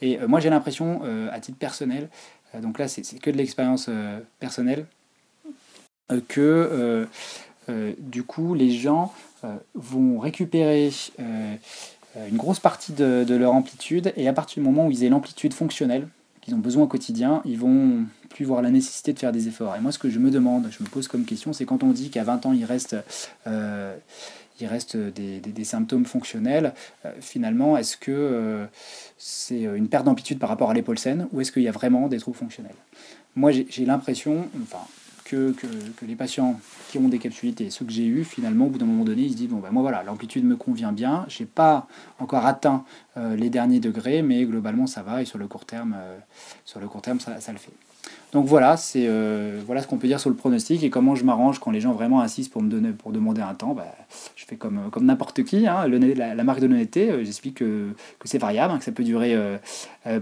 Et 0.02 0.18
moi, 0.26 0.40
j'ai 0.40 0.50
l'impression, 0.50 1.02
à 1.32 1.40
titre 1.40 1.58
personnel, 1.58 2.10
donc 2.60 2.78
là, 2.78 2.88
c'est 2.88 3.02
que 3.18 3.30
de 3.30 3.36
l'expérience 3.36 3.88
personnelle, 4.40 4.86
que 6.08 6.40
euh, 6.40 7.06
euh, 7.68 7.92
du 7.98 8.22
coup 8.22 8.54
les 8.54 8.70
gens 8.70 9.12
vont 9.74 10.18
récupérer 10.18 10.90
une 11.18 12.36
grosse 12.38 12.60
partie 12.60 12.94
de, 12.94 13.34
leur 13.34 13.52
amplitude 13.52 14.10
et 14.16 14.26
à 14.26 14.32
partir 14.32 14.62
du 14.62 14.66
moment 14.66 14.86
où 14.86 14.90
ils 14.90 15.04
aient 15.04 15.10
l'amplitude 15.10 15.52
fonctionnelle 15.52 16.08
qu'ils 16.40 16.54
ont 16.54 16.58
besoin 16.58 16.84
au 16.84 16.86
quotidien, 16.86 17.42
ils 17.44 17.58
vont 17.58 18.04
plus 18.30 18.46
voir 18.46 18.62
la 18.62 18.70
nécessité 18.70 19.12
de 19.12 19.18
faire 19.18 19.32
des 19.32 19.48
efforts. 19.48 19.76
Et 19.76 19.80
moi, 19.80 19.92
ce 19.92 19.98
que 19.98 20.08
je 20.08 20.18
me 20.18 20.30
demande, 20.30 20.68
je 20.70 20.82
me 20.82 20.88
pose 20.88 21.08
comme 21.08 21.26
question, 21.26 21.52
c'est 21.52 21.66
quand 21.66 21.82
on 21.82 21.90
dit 21.90 22.08
qu'à 22.08 22.24
20 22.24 22.46
ans, 22.46 22.52
il 22.54 22.64
reste, 22.64 22.96
il 23.46 24.66
reste 24.66 24.96
des, 24.96 25.40
des, 25.40 25.64
symptômes 25.64 26.06
fonctionnels, 26.06 26.72
finalement, 27.20 27.76
est-ce 27.76 27.98
que 27.98 28.66
c'est 29.18 29.62
une 29.62 29.88
perte 29.88 30.04
d'amplitude 30.04 30.38
par 30.38 30.48
rapport 30.48 30.70
à 30.70 30.74
l'épaule 30.74 30.98
saine 30.98 31.28
ou 31.32 31.42
est-ce 31.42 31.52
qu'il 31.52 31.62
y 31.62 31.68
a 31.68 31.72
vraiment 31.72 32.08
des 32.08 32.18
troubles 32.18 32.38
fonctionnels? 32.38 32.76
Moi, 33.36 33.50
j'ai 33.52 33.84
l'impression, 33.84 34.48
enfin, 34.62 34.86
que, 35.52 36.04
les 36.06 36.16
patients 36.16 36.60
qui 36.90 36.98
ont 36.98 37.08
des 37.08 37.18
capsulités, 37.18 37.70
ceux 37.70 37.84
que 37.84 37.92
j'ai 37.92 38.06
eu 38.06 38.24
finalement, 38.24 38.66
au 38.66 38.70
bout 38.70 38.78
d'un 38.78 38.86
moment 38.86 39.04
donné, 39.04 39.22
ils 39.22 39.32
se 39.32 39.36
disent 39.36 39.48
bon 39.48 39.58
ben 39.58 39.70
moi 39.70 39.82
voilà, 39.82 40.02
l'amplitude 40.02 40.44
me 40.44 40.56
convient 40.56 40.92
bien, 40.92 41.24
j'ai 41.28 41.46
pas 41.46 41.86
encore 42.18 42.46
atteint 42.46 42.84
euh, 43.16 43.36
les 43.36 43.50
derniers 43.50 43.80
degrés, 43.80 44.22
mais 44.22 44.44
globalement 44.44 44.86
ça 44.86 45.02
va 45.02 45.22
et 45.22 45.24
sur 45.24 45.38
le 45.38 45.46
court 45.46 45.64
terme, 45.64 45.94
euh, 45.96 46.18
sur 46.64 46.80
le 46.80 46.88
court 46.88 47.02
terme 47.02 47.20
ça, 47.20 47.32
le 47.52 47.58
fait. 47.58 47.72
Donc 48.32 48.46
voilà, 48.46 48.76
c'est 48.76 49.06
euh, 49.06 49.60
voilà 49.64 49.80
ce 49.80 49.86
qu'on 49.86 49.96
peut 49.96 50.08
dire 50.08 50.20
sur 50.20 50.30
le 50.30 50.36
pronostic 50.36 50.82
et 50.82 50.90
comment 50.90 51.14
je 51.14 51.24
m'arrange 51.24 51.60
quand 51.60 51.70
les 51.70 51.80
gens 51.80 51.92
vraiment 51.92 52.20
insistent 52.20 52.52
pour 52.52 52.62
me 52.62 52.68
donner, 52.68 52.90
pour 52.90 53.12
demander 53.12 53.40
un 53.40 53.54
temps. 53.54 53.74
Bah, 53.74 53.94
je 54.36 54.44
fais 54.44 54.56
comme, 54.56 54.90
comme 54.90 55.04
n'importe 55.04 55.44
qui. 55.44 55.66
Hein, 55.66 55.86
la, 55.88 56.44
marque 56.44 56.60
de 56.60 56.66
l'honnêteté, 56.66 57.24
j'explique 57.24 57.58
que, 57.58 57.90
que 58.18 58.28
c'est 58.28 58.38
variable, 58.38 58.74
hein, 58.74 58.78
que 58.78 58.84
ça 58.84 58.92
peut 58.92 59.04
durer 59.04 59.36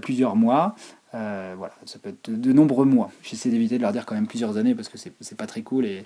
plusieurs 0.01 0.37
mois. 0.37 0.77
Euh, 1.15 1.55
voilà, 1.59 1.75
ça 1.85 1.99
peut 1.99 2.09
être 2.11 2.31
de, 2.31 2.53
nombreux 2.53 2.87
mois. 2.87 3.11
J'essaie 3.23 3.51
d'éviter 3.51 3.77
de 3.77 3.83
leur 3.83 3.93
dire 3.93 4.07
quand 4.07 4.15
même 4.15 4.27
plusieurs 4.27 4.57
années 4.57 4.75
parce 4.75 4.89
que 4.89 4.97
c'est 4.97 5.37
pas 5.37 5.47
très 5.47 5.63
cool 5.63 5.85
et 5.85 6.05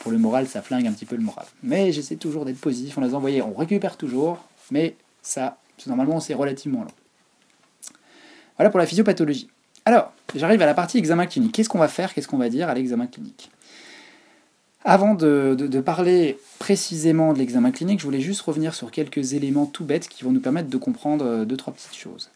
pour 0.00 0.10
le 0.10 0.18
moral, 0.18 0.46
ça 0.46 0.62
flingue 0.62 0.86
un 0.86 0.92
petit 0.92 1.06
peu 1.06 1.16
le 1.16 1.22
moral. 1.22 1.46
Mais 1.62 1.92
j'essaie 1.92 2.16
toujours 2.16 2.44
d'être 2.44 2.60
positif 2.60 2.98
en 2.98 3.00
les 3.00 3.14
envoyant. 3.14 3.52
On 3.54 3.58
récupère 3.58 3.96
toujours, 3.96 4.44
mais 4.70 4.96
ça, 5.22 5.58
normalement, 5.86 6.20
c'est 6.20 6.34
relativement 6.34 6.80
long. 6.80 6.90
Voilà 8.56 8.70
pour 8.70 8.80
la 8.80 8.86
physiopathologie. 8.86 9.48
Alors, 9.84 10.12
j'arrive 10.34 10.60
à 10.62 10.66
la 10.66 10.74
partie 10.74 10.98
examen 10.98 11.26
clinique. 11.26 11.52
Qu'est-ce 11.52 11.68
qu'on 11.68 11.78
va 11.78 11.88
faire? 11.88 12.12
Qu'est-ce 12.12 12.28
qu'on 12.28 12.38
va 12.38 12.48
dire 12.48 12.68
à 12.68 12.74
l'examen 12.74 13.06
clinique? 13.06 13.50
Avant 14.84 15.14
de, 15.14 15.56
de, 15.58 15.80
parler 15.80 16.38
précisément 16.58 17.32
de 17.32 17.38
l'examen 17.38 17.70
clinique, 17.70 18.00
je 18.00 18.04
voulais 18.04 18.20
juste 18.20 18.40
revenir 18.42 18.74
sur 18.74 18.90
quelques 18.90 19.32
éléments 19.32 19.66
tout 19.66 19.84
bêtes 19.84 20.08
qui 20.08 20.24
vont 20.24 20.30
nous 20.30 20.40
permettre 20.40 20.70
de 20.70 20.76
comprendre 20.76 21.24
euh, 21.24 21.44
deux, 21.44 21.56
trois 21.56 21.74
petites 21.74 21.96
choses. 21.96 22.30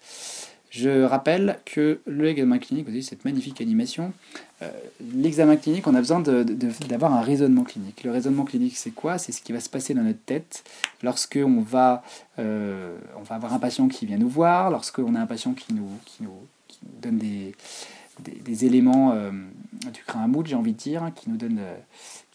Je 0.73 1.03
rappelle 1.03 1.59
que 1.67 2.01
l'examen 2.07 2.57
clinique, 2.57 2.87
vous 2.87 2.93
voyez 2.93 3.03
cette 3.03 3.27
magnifique 3.27 3.61
animation, 3.61 4.15
euh, 4.63 4.71
l'examen 5.15 5.57
clinique, 5.57 5.87
on 5.87 5.95
a 5.95 5.99
besoin 5.99 6.21
d'avoir 6.21 7.13
un 7.13 7.21
raisonnement 7.21 7.63
clinique. 7.63 8.05
Le 8.05 8.11
raisonnement 8.11 8.45
clinique, 8.45 8.79
c'est 8.79 8.91
quoi? 8.91 9.19
C'est 9.19 9.33
ce 9.33 9.43
qui 9.43 9.53
va 9.53 9.61
se 9.61 9.69
passer 9.69 9.93
dans 9.93 10.01
notre 10.01 10.25
tête 10.25 10.65
lorsque 11.03 11.39
on 11.45 11.61
va, 11.61 12.03
euh, 12.39 12.97
on 13.19 13.23
va 13.23 13.35
avoir 13.35 13.53
un 13.53 13.59
patient 13.59 13.87
qui 13.87 14.07
vient 14.07 14.17
nous 14.17 14.31
voir, 14.31 14.71
lorsqu'on 14.71 15.15
a 15.15 15.21
un 15.21 15.27
patient 15.27 15.53
qui 15.53 15.75
nous, 15.75 15.91
donne 17.03 17.19
des, 17.19 18.65
éléments 18.65 19.13
euh, 19.13 19.31
du 19.93 20.03
crin 20.07 20.23
à 20.23 20.45
j'ai 20.47 20.55
envie 20.55 20.73
de 20.73 20.79
dire, 20.79 21.11
qui 21.15 21.29
nous 21.29 21.37
donne 21.37 21.61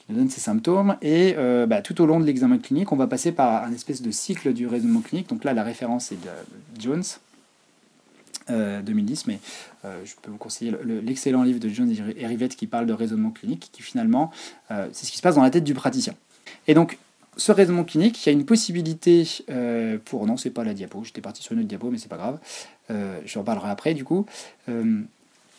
donne 0.10 0.30
ses 0.30 0.42
symptômes. 0.42 0.96
Et 1.02 1.36
bah, 1.68 1.82
tout 1.82 2.00
au 2.02 2.06
long 2.06 2.20
de 2.20 2.26
l'examen 2.26 2.60
clinique, 2.60 2.92
on 2.92 2.98
va 2.98 3.08
passer 3.08 3.32
par 3.32 3.64
un 3.64 3.74
espèce 3.74 4.04
de 4.04 4.12
cycle 4.12 4.54
du 4.54 4.68
raisonnement 4.68 5.02
clinique. 5.02 5.28
Donc 5.28 5.44
là, 5.44 5.54
la 5.54 5.64
référence 5.64 6.12
est 6.12 6.24
de 6.24 6.80
Jones. 6.80 7.04
2010, 8.50 9.20
euh, 9.20 9.24
mais 9.28 9.40
euh, 9.86 10.02
je 10.06 10.14
peux 10.22 10.32
vous 10.32 10.38
conseiller 10.38 10.74
l'excellent 11.04 11.44
livre 11.44 11.60
de 11.60 11.70
John 11.70 11.90
et 11.92 12.48
qui 12.50 12.68
parle 12.68 12.86
de 12.86 12.94
raisonnement 12.94 13.32
clinique, 13.32 13.70
qui 13.72 13.82
finalement, 13.82 14.32
euh, 14.72 14.88
c'est 14.92 15.06
ce 15.06 15.12
qui 15.12 15.18
se 15.18 15.22
passe 15.22 15.36
dans 15.36 15.44
la 15.44 15.50
tête 15.50 15.64
du 15.64 15.74
praticien. 15.74 16.14
Et 16.68 16.74
donc, 16.74 16.98
ce 17.36 17.52
raisonnement 17.52 17.84
clinique, 17.84 18.26
il 18.26 18.30
y 18.30 18.32
a 18.32 18.34
une 18.34 18.46
possibilité 18.46 19.28
pour... 20.06 20.26
Non, 20.26 20.38
c'est 20.38 20.50
pas 20.50 20.64
la 20.64 20.74
diapo, 20.74 21.04
j'étais 21.04 21.22
parti 21.22 21.44
sur 21.44 21.54
une 21.54 21.60
autre 21.60 21.68
diapo, 21.68 21.92
mais 21.92 22.00
c'est 22.00 22.10
pas 22.10 22.18
grave. 22.18 22.40
je 22.90 23.40
en 23.40 23.44
parlerai 23.44 23.70
après, 23.70 23.94
du 23.94 24.04
coup. 24.04 24.26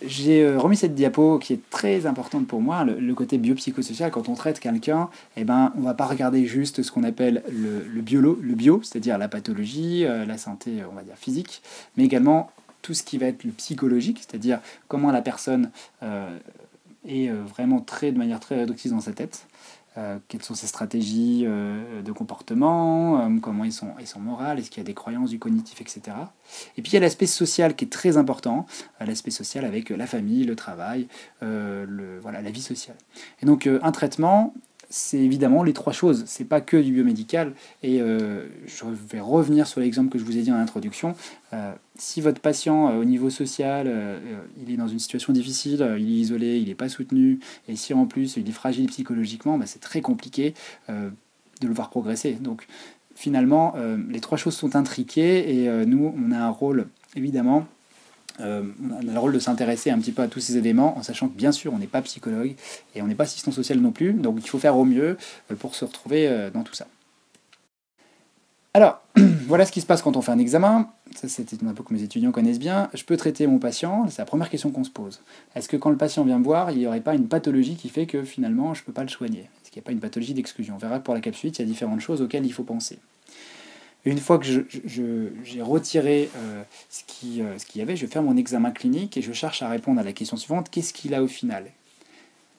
j'ai 0.04 0.56
remis 0.56 0.76
cette 0.76 0.96
diapo 0.96 1.38
qui 1.38 1.52
est 1.52 1.70
très 1.70 2.06
importante 2.06 2.48
pour 2.48 2.60
moi, 2.60 2.82
le, 2.84 3.14
côté 3.14 3.38
biopsychosocial. 3.38 4.10
Quand 4.10 4.28
on 4.28 4.34
traite 4.34 4.58
quelqu'un, 4.58 5.08
eh 5.36 5.44
ben, 5.44 5.72
on 5.76 5.80
ne 5.80 5.84
va 5.84 5.94
pas 5.94 6.06
regarder 6.06 6.46
juste 6.46 6.82
ce 6.82 6.90
qu'on 6.90 7.04
appelle 7.04 7.44
le, 7.48 7.84
le, 7.84 8.02
le 8.42 8.54
bio, 8.54 8.80
c'est-à-dire 8.82 9.16
la 9.16 9.28
pathologie, 9.28 10.02
la 10.02 10.36
santé, 10.36 10.82
on 10.90 10.96
va 10.96 11.02
dire 11.02 11.16
physique, 11.16 11.62
mais 11.96 12.04
également 12.04 12.50
tout 12.82 12.94
ce 12.94 13.02
qui 13.02 13.18
va 13.18 13.26
être 13.26 13.44
le 13.44 13.52
psychologique, 13.52 14.18
c'est-à-dire 14.18 14.60
comment 14.88 15.10
la 15.10 15.22
personne 15.22 15.70
euh, 16.02 16.38
est 17.06 17.28
euh, 17.28 17.42
vraiment 17.42 17.80
très, 17.80 18.12
de 18.12 18.18
manière 18.18 18.40
très 18.40 18.56
réductive 18.56 18.92
dans 18.92 19.00
sa 19.00 19.12
tête. 19.12 19.46
quelles 20.28 20.44
sont 20.44 20.54
ses 20.54 20.68
stratégies 20.68 21.42
de 21.42 22.12
comportement, 22.12 23.28
comment 23.40 23.64
ils 23.64 23.72
sont, 23.72 23.94
ils 23.98 24.06
sont 24.06 24.20
morales, 24.20 24.60
est-ce 24.60 24.70
qu'il 24.70 24.80
y 24.80 24.86
a 24.86 24.90
des 24.92 24.94
croyances 24.94 25.30
du 25.30 25.40
cognitif, 25.40 25.80
etc. 25.80 26.16
Et 26.76 26.82
puis 26.82 26.92
il 26.92 26.94
y 26.94 26.98
a 26.98 27.00
l'aspect 27.00 27.26
social 27.26 27.74
qui 27.74 27.84
est 27.84 27.88
très 27.90 28.16
important, 28.16 28.64
l'aspect 29.00 29.32
social 29.32 29.64
avec 29.64 29.90
la 29.90 30.06
famille, 30.06 30.44
le 30.44 30.54
travail, 30.54 31.08
voilà, 31.40 32.42
la 32.42 32.50
vie 32.52 32.62
sociale. 32.62 32.96
Et 33.42 33.46
donc 33.46 33.66
un 33.66 33.90
traitement, 33.90 34.54
c'est 34.90 35.18
évidemment 35.18 35.62
les 35.62 35.72
trois 35.72 35.92
choses. 35.92 36.24
C'est 36.26 36.44
pas 36.44 36.60
que 36.60 36.76
du 36.76 36.92
biomédical. 36.92 37.52
Et 37.82 38.00
euh, 38.00 38.46
je 38.66 38.84
vais 38.86 39.20
revenir 39.20 39.66
sur 39.66 39.80
l'exemple 39.80 40.10
que 40.10 40.18
je 40.18 40.24
vous 40.24 40.36
ai 40.36 40.42
dit 40.42 40.52
en 40.52 40.56
introduction. 40.56 41.14
Euh, 41.98 42.02
si 42.02 42.20
votre 42.20 42.40
patient, 42.40 42.90
euh, 42.90 43.00
au 43.00 43.04
niveau 43.04 43.30
social, 43.30 43.90
il 44.62 44.72
est 44.72 44.76
dans 44.76 44.88
une 44.88 44.98
situation 44.98 45.32
difficile, 45.32 45.96
il 45.98 46.08
est 46.08 46.20
isolé, 46.20 46.58
il 46.58 46.68
n'est 46.68 46.74
pas 46.74 46.88
soutenu, 46.88 47.40
et 47.68 47.76
si 47.76 47.94
en 47.94 48.06
plus 48.06 48.36
il 48.36 48.48
est 48.48 48.52
fragile 48.52 48.86
psychologiquement, 48.86 49.58
bah, 49.58 49.66
c'est 49.66 49.80
très 49.80 50.00
compliqué 50.00 50.54
de 50.88 51.66
le 51.66 51.74
voir 51.74 51.90
progresser. 51.90 52.32
Donc 52.32 52.66
finalement, 53.14 53.74
les 54.08 54.20
trois 54.20 54.38
choses 54.38 54.54
sont 54.54 54.76
intriquées 54.76 55.64
et 55.64 55.86
nous, 55.86 56.14
on 56.16 56.32
a 56.32 56.38
un 56.38 56.50
rôle 56.50 56.86
évidemment 57.16 57.66
euh, 58.40 58.62
on 58.82 59.08
a 59.08 59.12
le 59.12 59.18
rôle 59.18 59.32
de 59.32 59.38
s'intéresser 59.38 59.90
un 59.90 59.98
petit 59.98 60.12
peu 60.12 60.22
à 60.22 60.28
tous 60.28 60.40
ces 60.40 60.56
éléments, 60.56 60.96
en 60.96 61.02
sachant 61.02 61.28
que 61.28 61.36
bien 61.36 61.52
sûr 61.52 61.72
on 61.72 61.78
n'est 61.78 61.86
pas 61.86 62.02
psychologue 62.02 62.54
et 62.94 63.02
on 63.02 63.06
n'est 63.06 63.14
pas 63.14 63.24
assistant 63.24 63.50
social 63.50 63.80
non 63.80 63.90
plus, 63.90 64.12
donc 64.12 64.36
il 64.38 64.48
faut 64.48 64.58
faire 64.58 64.76
au 64.76 64.84
mieux 64.84 65.16
euh, 65.50 65.54
pour 65.56 65.74
se 65.74 65.84
retrouver 65.84 66.28
euh, 66.28 66.50
dans 66.50 66.62
tout 66.62 66.74
ça. 66.74 66.86
Alors, 68.78 69.02
voilà 69.48 69.66
ce 69.66 69.72
qui 69.72 69.80
se 69.80 69.86
passe 69.86 70.02
quand 70.02 70.16
on 70.16 70.22
fait 70.22 70.30
un 70.30 70.38
examen. 70.38 70.88
Ça, 71.16 71.26
c'est 71.26 71.52
un 71.64 71.74
peu 71.74 71.82
que 71.82 71.92
mes 71.92 72.04
étudiants 72.04 72.30
connaissent 72.30 72.60
bien. 72.60 72.88
Je 72.94 73.02
peux 73.02 73.16
traiter 73.16 73.44
mon 73.48 73.58
patient. 73.58 74.06
C'est 74.08 74.22
la 74.22 74.24
première 74.24 74.48
question 74.50 74.70
qu'on 74.70 74.84
se 74.84 74.90
pose. 74.90 75.20
Est-ce 75.56 75.68
que 75.68 75.76
quand 75.76 75.90
le 75.90 75.96
patient 75.96 76.22
vient 76.22 76.38
me 76.38 76.44
voir, 76.44 76.70
il 76.70 76.78
n'y 76.78 76.86
aurait 76.86 77.00
pas 77.00 77.16
une 77.16 77.26
pathologie 77.26 77.74
qui 77.74 77.88
fait 77.88 78.06
que 78.06 78.22
finalement 78.22 78.74
je 78.74 78.82
ne 78.82 78.86
peux 78.86 78.92
pas 78.92 79.02
le 79.02 79.08
soigner? 79.08 79.40
Est-ce 79.40 79.72
qu'il 79.72 79.80
n'y 79.80 79.84
a 79.84 79.86
pas 79.86 79.90
une 79.90 79.98
pathologie 79.98 80.32
d'exclusion? 80.32 80.76
On 80.76 80.78
verra 80.78 81.00
pour 81.00 81.12
la 81.12 81.20
capsule, 81.20 81.50
il 81.50 81.58
y 81.58 81.62
a 81.62 81.64
différentes 81.64 81.98
choses 81.98 82.22
auxquelles 82.22 82.46
il 82.46 82.52
faut 82.52 82.62
penser. 82.62 83.00
Une 84.04 84.18
fois 84.18 84.38
que 84.38 84.46
j'ai 84.46 85.60
retiré 85.60 86.30
euh, 86.36 86.62
ce 86.88 87.02
qu'il 87.04 87.42
euh, 87.42 87.56
y 87.74 87.80
avait, 87.80 87.96
je 87.96 88.06
faire 88.06 88.22
mon 88.22 88.36
examen 88.36 88.70
clinique 88.70 89.16
et 89.16 89.22
je 89.22 89.32
cherche 89.32 89.60
à 89.60 89.68
répondre 89.68 89.98
à 89.98 90.04
la 90.04 90.12
question 90.12 90.36
suivante, 90.36 90.70
qu'est-ce 90.70 90.92
qu'il 90.92 91.14
a 91.14 91.22
au 91.24 91.26
final? 91.26 91.64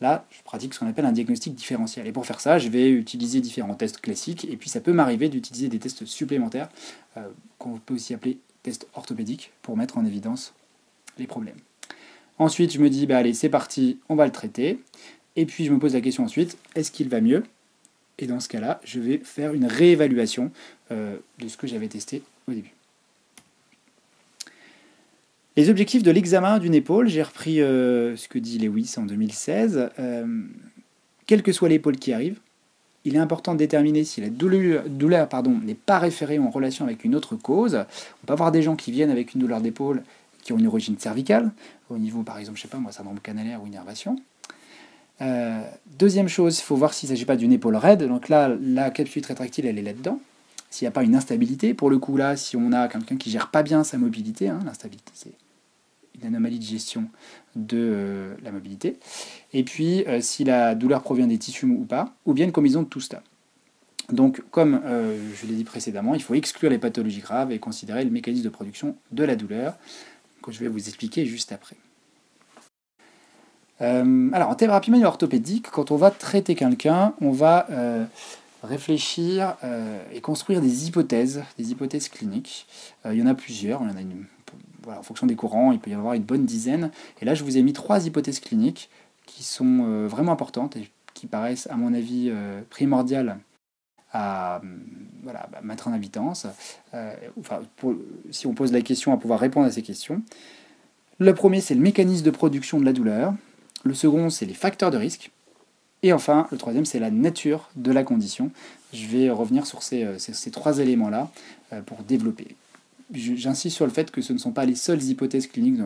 Là, 0.01 0.25
je 0.31 0.41
pratique 0.43 0.73
ce 0.73 0.79
qu'on 0.79 0.87
appelle 0.87 1.05
un 1.05 1.11
diagnostic 1.11 1.55
différentiel. 1.55 2.07
Et 2.07 2.11
pour 2.11 2.25
faire 2.25 2.39
ça, 2.39 2.57
je 2.57 2.69
vais 2.69 2.89
utiliser 2.89 3.41
différents 3.41 3.75
tests 3.75 3.99
classiques, 3.99 4.45
et 4.45 4.55
puis 4.55 4.69
ça 4.69 4.79
peut 4.79 4.93
m'arriver 4.93 5.29
d'utiliser 5.29 5.67
des 5.67 5.79
tests 5.79 6.05
supplémentaires, 6.05 6.69
euh, 7.17 7.27
qu'on 7.57 7.77
peut 7.77 7.95
aussi 7.95 8.13
appeler 8.13 8.39
tests 8.63 8.87
orthopédiques, 8.93 9.51
pour 9.61 9.75
mettre 9.75 9.97
en 9.97 10.05
évidence 10.05 10.53
les 11.17 11.27
problèmes. 11.27 11.57
Ensuite, 12.37 12.71
je 12.71 12.79
me 12.79 12.89
dis, 12.89 13.05
bah, 13.05 13.17
allez, 13.17 13.33
c'est 13.33 13.49
parti, 13.49 13.99
on 14.07 14.15
va 14.15 14.25
le 14.25 14.31
traiter. 14.31 14.79
Et 15.35 15.45
puis 15.45 15.65
je 15.65 15.71
me 15.71 15.79
pose 15.79 15.93
la 15.93 16.01
question 16.01 16.23
ensuite, 16.23 16.57
est-ce 16.75 16.91
qu'il 16.91 17.09
va 17.09 17.21
mieux? 17.21 17.43
Et 18.17 18.27
dans 18.27 18.39
ce 18.39 18.49
cas-là, 18.49 18.81
je 18.83 18.99
vais 18.99 19.19
faire 19.23 19.53
une 19.53 19.65
réévaluation 19.65 20.51
euh, 20.91 21.17
de 21.39 21.47
ce 21.47 21.55
que 21.55 21.67
j'avais 21.67 21.87
testé 21.87 22.23
au 22.47 22.51
début. 22.51 22.73
Les 25.59 25.69
objectifs 25.69 26.03
de 26.03 26.11
l'examen 26.11 26.57
d'une 26.57 26.73
épaule, 26.73 27.09
j'ai 27.09 27.21
repris 27.21 27.59
euh, 27.59 28.15
ce 28.15 28.29
que 28.29 28.39
dit 28.39 28.59
Lewis 28.59 28.95
en 28.95 29.01
2016. 29.01 29.89
Euh, 29.99 30.25
quelle 31.27 31.43
que 31.43 31.51
soit 31.51 31.67
l'épaule 31.67 31.97
qui 31.97 32.13
arrive, 32.13 32.39
il 33.03 33.17
est 33.17 33.19
important 33.19 33.55
de 33.55 33.57
déterminer 33.57 34.05
si 34.05 34.21
la 34.21 34.29
douleur, 34.29 34.85
n'est 34.85 35.73
pas 35.73 35.99
référée 35.99 36.39
en 36.39 36.49
relation 36.49 36.85
avec 36.85 37.03
une 37.03 37.13
autre 37.13 37.35
cause. 37.35 37.75
On 37.75 38.25
peut 38.25 38.31
avoir 38.31 38.53
des 38.53 38.61
gens 38.61 38.77
qui 38.77 38.93
viennent 38.93 39.09
avec 39.09 39.33
une 39.33 39.41
douleur 39.41 39.59
d'épaule 39.59 40.03
qui 40.43 40.53
ont 40.53 40.57
une 40.57 40.67
origine 40.67 40.97
cervicale, 40.97 41.51
au 41.89 41.97
niveau 41.97 42.23
par 42.23 42.37
exemple, 42.37 42.57
je 42.57 42.61
sais 42.61 42.69
pas 42.69 42.77
moi, 42.77 42.93
syndrome 42.93 43.19
canalaire 43.19 43.61
ou 43.61 43.67
innervation. 43.67 44.15
Euh, 45.19 45.61
deuxième 45.99 46.29
chose, 46.29 46.57
il 46.57 46.63
faut 46.63 46.77
voir 46.77 46.93
s'il 46.93 47.09
ne 47.09 47.15
s'agit 47.15 47.25
pas 47.25 47.35
d'une 47.35 47.51
épaule 47.51 47.75
raide. 47.75 48.07
Donc 48.07 48.29
là, 48.29 48.49
la 48.61 48.91
capsule 48.91 49.25
rétractile, 49.27 49.65
elle 49.65 49.77
est 49.77 49.81
là-dedans. 49.81 50.21
S'il 50.69 50.85
n'y 50.85 50.87
a 50.87 50.91
pas 50.91 51.03
une 51.03 51.15
instabilité, 51.15 51.73
pour 51.73 51.89
le 51.89 51.97
coup 51.97 52.15
là, 52.15 52.37
si 52.37 52.55
on 52.55 52.71
a 52.71 52.87
quelqu'un 52.87 53.17
qui 53.17 53.29
gère 53.29 53.51
pas 53.51 53.61
bien 53.61 53.83
sa 53.83 53.97
mobilité, 53.97 54.47
hein, 54.47 54.59
l'instabilité 54.65 55.11
c'est 55.13 55.33
une 56.19 56.27
anomalie 56.27 56.59
de 56.59 56.63
gestion 56.63 57.05
de 57.55 57.77
euh, 57.77 58.35
la 58.43 58.51
mobilité. 58.51 58.97
Et 59.53 59.63
puis 59.63 60.05
euh, 60.07 60.21
si 60.21 60.43
la 60.43 60.75
douleur 60.75 61.01
provient 61.01 61.27
des 61.27 61.37
tissus 61.37 61.65
ou 61.65 61.85
pas, 61.85 62.13
ou 62.25 62.33
bien 62.33 62.45
une 62.45 62.51
combinaison 62.51 62.83
de 62.83 62.87
tout 62.87 63.01
cela. 63.01 63.23
Donc 64.11 64.41
comme 64.49 64.81
je 64.83 65.45
l'ai 65.45 65.53
dit 65.53 65.63
précédemment, 65.63 66.15
il 66.15 66.23
faut 66.23 66.33
exclure 66.33 66.71
les 66.71 66.79
pathologies 66.79 67.21
graves 67.21 67.51
et 67.51 67.59
considérer 67.59 68.03
le 68.03 68.09
mécanisme 68.09 68.43
de 68.43 68.49
production 68.49 68.95
de 69.11 69.23
la 69.23 69.35
douleur, 69.35 69.75
que 70.41 70.51
je 70.51 70.59
vais 70.59 70.67
vous 70.67 70.87
expliquer 70.87 71.27
juste 71.27 71.51
après. 71.51 71.75
Euh, 73.81 74.29
alors, 74.33 74.49
en 74.49 74.55
thérapie 74.55 74.91
manuelle 74.91 75.07
orthopédique, 75.07 75.69
quand 75.71 75.91
on 75.91 75.95
va 75.95 76.11
traiter 76.11 76.55
quelqu'un, 76.55 77.13
on 77.21 77.31
va 77.31 77.67
euh, 77.69 78.05
réfléchir 78.63 79.55
euh, 79.63 80.01
et 80.13 80.21
construire 80.21 80.61
des 80.61 80.87
hypothèses, 80.87 81.43
des 81.57 81.71
hypothèses 81.71 82.09
cliniques. 82.09 82.67
il 83.05 83.17
y 83.17 83.23
en 83.23 83.27
a 83.27 83.35
plusieurs, 83.35 83.81
il 83.81 83.89
y 83.89 83.91
en 83.91 83.97
a 83.97 84.01
une, 84.01 84.25
en 84.97 85.03
fonction 85.03 85.27
des 85.27 85.35
courants, 85.35 85.71
il 85.71 85.79
peut 85.79 85.91
y 85.91 85.93
avoir 85.93 86.13
une 86.13 86.23
bonne 86.23 86.45
dizaine. 86.45 86.91
Et 87.21 87.25
là, 87.25 87.33
je 87.33 87.43
vous 87.43 87.57
ai 87.57 87.61
mis 87.61 87.73
trois 87.73 88.05
hypothèses 88.05 88.39
cliniques 88.39 88.89
qui 89.25 89.43
sont 89.43 90.07
vraiment 90.07 90.31
importantes 90.31 90.75
et 90.75 90.89
qui 91.13 91.27
paraissent, 91.27 91.67
à 91.69 91.75
mon 91.75 91.93
avis, 91.93 92.31
primordiales 92.69 93.37
à 94.11 94.61
voilà, 95.21 95.47
bah, 95.51 95.59
mettre 95.61 95.87
en 95.87 95.93
évidence, 95.93 96.47
enfin, 97.39 97.59
si 98.31 98.47
on 98.47 98.53
pose 98.53 98.71
la 98.71 98.81
question, 98.81 99.13
à 99.13 99.17
pouvoir 99.17 99.39
répondre 99.39 99.67
à 99.67 99.71
ces 99.71 99.83
questions. 99.83 100.23
Le 101.19 101.33
premier, 101.35 101.59
c'est 101.59 101.75
le 101.75 101.81
mécanisme 101.81 102.23
de 102.23 102.31
production 102.31 102.79
de 102.79 102.85
la 102.85 102.93
douleur. 102.93 103.33
Le 103.83 103.93
second, 103.93 104.29
c'est 104.29 104.45
les 104.45 104.53
facteurs 104.53 104.89
de 104.89 104.97
risque. 104.97 105.31
Et 106.01 106.13
enfin, 106.13 106.47
le 106.49 106.57
troisième, 106.57 106.85
c'est 106.85 106.99
la 106.99 107.11
nature 107.11 107.69
de 107.75 107.91
la 107.91 108.03
condition. 108.03 108.51
Je 108.93 109.05
vais 109.07 109.29
revenir 109.29 109.65
sur 109.65 109.83
ces, 109.83 110.03
euh, 110.05 110.51
trois 110.51 110.79
éléments-là 110.79 111.29
euh, 111.73 111.81
pour 111.81 112.03
développer. 112.03 112.55
J'insiste 113.11 113.75
sur 113.75 113.85
le 113.85 113.91
fait 113.91 114.11
que 114.11 114.21
ce 114.21 114.33
ne 114.33 114.37
sont 114.37 114.51
pas 114.51 114.65
les 114.65 114.75
seules 114.75 115.03
hypothèses 115.03 115.47
cliniques, 115.47 115.79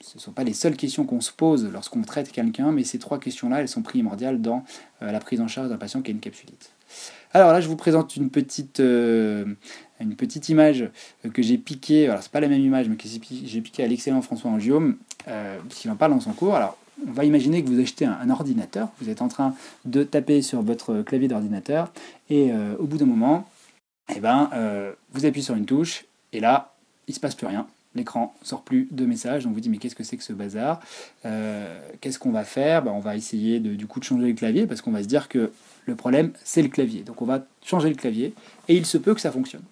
ce 0.00 0.16
ne 0.16 0.20
sont 0.20 0.32
pas 0.32 0.44
les 0.44 0.52
seules 0.52 0.76
questions 0.76 1.04
qu'on 1.04 1.20
se 1.20 1.32
pose 1.32 1.70
lorsqu'on 1.72 2.02
traite 2.02 2.32
quelqu'un, 2.32 2.72
mais 2.72 2.84
ces 2.84 2.98
trois 2.98 3.18
questions-là, 3.18 3.60
elles 3.60 3.68
sont 3.68 3.82
primordiales 3.82 4.40
dans 4.40 4.64
euh, 5.02 5.12
la 5.12 5.20
prise 5.20 5.40
en 5.40 5.48
charge 5.48 5.68
d'un 5.68 5.76
patient 5.76 6.02
qui 6.02 6.10
a 6.10 6.14
une 6.14 6.20
capsulite. 6.20 6.70
Alors 7.32 7.52
là, 7.52 7.60
je 7.60 7.68
vous 7.68 7.76
présente 7.76 8.16
une 8.16 8.30
petite, 8.30 8.80
une 8.80 9.56
petite 10.16 10.48
image 10.48 10.90
que 11.32 11.42
j'ai 11.42 11.58
piquée, 11.58 12.08
alors 12.08 12.22
c'est 12.22 12.32
pas 12.32 12.40
la 12.40 12.48
même 12.48 12.60
image, 12.60 12.88
mais 12.88 12.96
que 12.96 13.06
j'ai 13.06 13.60
piquée 13.60 13.84
à 13.84 13.86
l'excellent 13.86 14.20
François 14.20 14.50
Angiome, 14.50 14.96
qui 15.68 15.88
en 15.88 15.94
parle 15.94 16.10
dans 16.10 16.20
son 16.20 16.32
cours. 16.32 16.56
Alors, 16.56 16.76
on 17.06 17.12
va 17.12 17.24
imaginer 17.24 17.62
que 17.62 17.68
vous 17.68 17.80
achetez 17.80 18.04
un, 18.04 18.30
ordinateur, 18.30 18.88
vous 19.00 19.08
êtes 19.08 19.22
en 19.22 19.28
train 19.28 19.54
de 19.84 20.02
taper 20.02 20.42
sur 20.42 20.62
votre 20.62 21.02
clavier 21.02 21.28
d'ordinateur, 21.28 21.92
et 22.28 22.52
euh, 22.52 22.74
au 22.78 22.84
bout 22.84 22.98
d'un 22.98 23.06
moment, 23.06 23.48
eh 24.14 24.20
ben, 24.20 24.50
euh, 24.54 24.92
vous 25.12 25.26
appuyez 25.26 25.44
sur 25.44 25.54
une 25.54 25.66
touche, 25.66 26.04
et 26.32 26.40
là, 26.40 26.74
il 27.06 27.12
ne 27.12 27.14
se 27.14 27.20
passe 27.20 27.34
plus 27.34 27.46
rien. 27.46 27.66
L'écran 27.94 28.34
sort 28.42 28.62
plus 28.62 28.86
de 28.92 29.04
messages, 29.04 29.44
donc 29.44 29.54
vous 29.54 29.60
dites 29.60 29.70
mais 29.70 29.78
qu'est-ce 29.78 29.96
que 29.96 30.04
c'est 30.04 30.16
que 30.16 30.22
ce 30.22 30.32
bazar 30.32 30.80
euh, 31.26 31.80
Qu'est-ce 32.00 32.20
qu'on 32.20 32.30
va 32.30 32.44
faire 32.44 32.82
ben, 32.82 32.92
On 32.92 33.00
va 33.00 33.16
essayer 33.16 33.58
de, 33.58 33.74
du 33.74 33.88
coup 33.88 33.98
de 33.98 34.04
changer 34.04 34.28
le 34.28 34.34
clavier 34.34 34.66
parce 34.68 34.80
qu'on 34.80 34.92
va 34.92 35.02
se 35.02 35.08
dire 35.08 35.28
que 35.28 35.50
le 35.86 35.96
problème 35.96 36.32
c'est 36.44 36.62
le 36.62 36.68
clavier. 36.68 37.02
Donc 37.02 37.20
on 37.20 37.24
va 37.24 37.44
changer 37.64 37.88
le 37.88 37.96
clavier 37.96 38.32
et 38.68 38.76
il 38.76 38.86
se 38.86 38.96
peut 38.96 39.12
que 39.12 39.20
ça 39.20 39.32
fonctionne. 39.32 39.64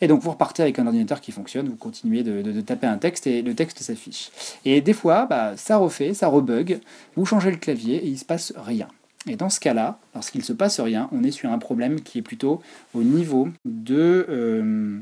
Et 0.00 0.06
donc 0.06 0.20
vous 0.20 0.30
repartez 0.30 0.62
avec 0.62 0.78
un 0.78 0.86
ordinateur 0.86 1.20
qui 1.20 1.32
fonctionne, 1.32 1.68
vous 1.68 1.76
continuez 1.76 2.22
de, 2.22 2.60
taper 2.60 2.86
un 2.86 2.98
texte 2.98 3.26
et 3.26 3.42
le 3.42 3.54
texte 3.54 3.80
s'affiche. 3.80 4.30
Et 4.64 4.80
des 4.80 4.92
fois, 4.92 5.26
bah, 5.26 5.56
ça 5.56 5.76
refait, 5.78 6.14
ça 6.14 6.28
rebug, 6.28 6.80
vous 7.16 7.26
changez 7.26 7.50
le 7.50 7.56
clavier 7.56 7.96
et 7.96 8.06
il 8.06 8.12
ne 8.12 8.18
se 8.18 8.24
passe 8.24 8.52
rien. 8.56 8.88
Et 9.26 9.36
dans 9.36 9.48
ce 9.48 9.60
cas-là, 9.60 9.98
lorsqu'il 10.14 10.40
ne 10.40 10.44
se 10.44 10.52
passe 10.52 10.80
rien, 10.80 11.08
on 11.12 11.22
est 11.22 11.30
sur 11.30 11.50
un 11.52 11.58
problème 11.58 12.00
qui 12.00 12.18
est 12.18 12.22
plutôt 12.22 12.60
au 12.94 13.04
niveau 13.04 13.48
de, 13.64 14.26
euh, 14.28 14.98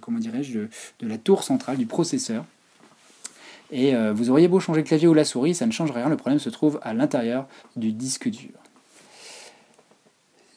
comment 0.00 0.18
dirais-je, 0.18 0.58
de, 0.58 0.68
la 1.02 1.18
tour 1.18 1.42
centrale 1.42 1.76
du 1.76 1.86
processeur. 1.86 2.44
Et 3.70 3.94
euh, 3.94 4.12
vous 4.12 4.30
auriez 4.30 4.48
beau 4.48 4.60
changer 4.60 4.80
le 4.80 4.86
clavier 4.86 5.08
ou 5.08 5.14
la 5.14 5.24
souris, 5.24 5.54
ça 5.54 5.66
ne 5.66 5.72
change 5.72 5.90
rien, 5.90 6.08
le 6.08 6.16
problème 6.16 6.38
se 6.38 6.50
trouve 6.50 6.78
à 6.82 6.94
l'intérieur 6.94 7.46
du 7.76 7.92
disque 7.92 8.28
dur. 8.28 8.50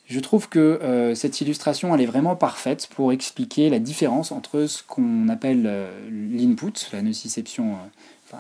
Je 0.06 0.20
trouve 0.20 0.48
que 0.48 0.60
euh, 0.60 1.16
cette 1.16 1.42
illustration 1.42 1.94
elle 1.94 2.02
est 2.02 2.06
vraiment 2.06 2.36
parfaite 2.36 2.88
pour 2.96 3.12
expliquer 3.12 3.70
la 3.70 3.80
différence 3.80 4.32
entre 4.32 4.66
ce 4.66 4.84
qu'on 4.84 5.28
appelle 5.30 5.64
euh, 5.66 6.10
l'input, 6.12 6.74
la 6.94 7.02
nociception, 7.02 7.78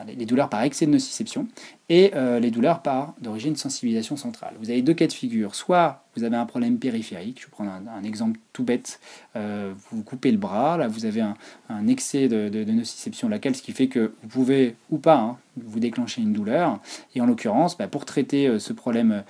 les 0.05 0.25
douleurs 0.25 0.49
par 0.49 0.61
excès 0.63 0.85
de 0.85 0.91
nociception, 0.91 1.47
et 1.89 2.11
les 2.41 2.51
douleurs 2.51 2.81
par 2.81 3.13
d'origine 3.21 3.55
sensibilisation 3.55 4.17
centrale. 4.17 4.55
Vous 4.59 4.69
avez 4.69 4.81
deux 4.81 4.93
cas 4.93 5.07
de 5.07 5.13
figure. 5.13 5.55
Soit 5.55 6.03
vous 6.15 6.23
avez 6.23 6.35
un 6.35 6.45
problème 6.45 6.79
périphérique, 6.79 7.39
je 7.39 7.45
vais 7.45 7.51
prendre 7.51 7.71
un, 7.71 8.03
exemple 8.03 8.39
tout 8.51 8.63
bête, 8.63 8.99
vous 9.33 10.03
coupez 10.03 10.31
le 10.31 10.37
bras, 10.37 10.77
là 10.77 10.87
vous 10.87 11.05
avez 11.05 11.21
un, 11.21 11.87
excès 11.87 12.27
de, 12.27 12.63
nociception 12.65 13.29
laquelle, 13.29 13.55
ce 13.55 13.61
qui 13.61 13.71
fait 13.71 13.87
que 13.87 14.11
vous 14.21 14.27
pouvez 14.27 14.75
ou 14.89 14.97
pas 14.97 15.17
hein, 15.17 15.37
vous 15.55 15.79
déclencher 15.79 16.21
une 16.21 16.33
douleur. 16.33 16.79
Et 17.15 17.21
en 17.21 17.25
l'occurrence, 17.25 17.77
bah, 17.77 17.87
pour 17.87 18.03
traiter 18.03 18.59
ce 18.59 18.73
problème 18.73 19.23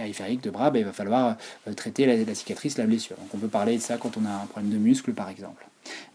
périphérique 0.00 0.42
de 0.42 0.50
bras, 0.50 0.70
ben, 0.70 0.80
il 0.80 0.84
va 0.84 0.92
falloir 0.92 1.36
euh, 1.68 1.74
traiter 1.74 2.06
la, 2.06 2.34
cicatrice, 2.34 2.78
la 2.78 2.86
blessure. 2.86 3.16
Donc 3.16 3.34
on 3.34 3.38
peut 3.38 3.48
parler 3.48 3.76
de 3.76 3.82
ça 3.82 3.96
quand 3.96 4.16
on 4.16 4.24
a 4.24 4.30
un 4.30 4.46
problème 4.46 4.72
de 4.72 4.78
muscle 4.78 5.12
par 5.12 5.28
exemple. 5.28 5.66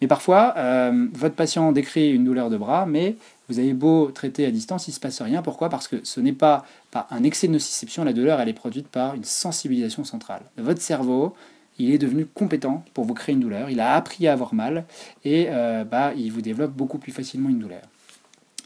Mais 0.01 0.07
parfois, 0.07 0.53
euh, 0.57 1.07
votre 1.13 1.35
patient 1.35 1.71
décrit 1.71 2.11
une 2.11 2.25
douleur 2.25 2.49
de 2.49 2.57
bras, 2.57 2.85
mais 2.85 3.15
vous 3.49 3.59
avez 3.59 3.73
beau 3.73 4.11
traiter 4.11 4.45
à 4.45 4.51
distance, 4.51 4.87
il 4.87 4.91
ne 4.91 4.95
se 4.95 4.99
passe 4.99 5.21
rien. 5.21 5.41
Pourquoi? 5.41 5.69
Parce 5.69 5.87
que 5.87 5.97
ce 6.03 6.19
n'est 6.19 6.33
pas 6.33 6.65
par 6.91 7.07
un 7.11 7.23
excès 7.23 7.47
de 7.47 7.53
nociception, 7.53 8.03
la 8.03 8.13
douleur, 8.13 8.39
elle 8.39 8.49
est 8.49 8.53
produite 8.53 8.87
par 8.87 9.15
une 9.15 9.23
sensibilisation 9.23 10.03
centrale. 10.03 10.41
Votre 10.57 10.81
cerveau, 10.81 11.35
il 11.77 11.91
est 11.91 11.97
devenu 11.97 12.25
compétent 12.25 12.83
pour 12.93 13.05
vous 13.05 13.13
créer 13.13 13.33
une 13.33 13.41
douleur, 13.41 13.69
il 13.69 13.79
a 13.79 13.93
appris 13.93 14.27
à 14.27 14.33
avoir 14.33 14.53
mal, 14.53 14.85
et 15.23 15.47
euh, 15.49 15.83
bah, 15.83 16.13
il 16.15 16.31
vous 16.31 16.41
développe 16.41 16.71
beaucoup 16.71 16.97
plus 16.97 17.11
facilement 17.11 17.49
une 17.49 17.59
douleur. 17.59 17.81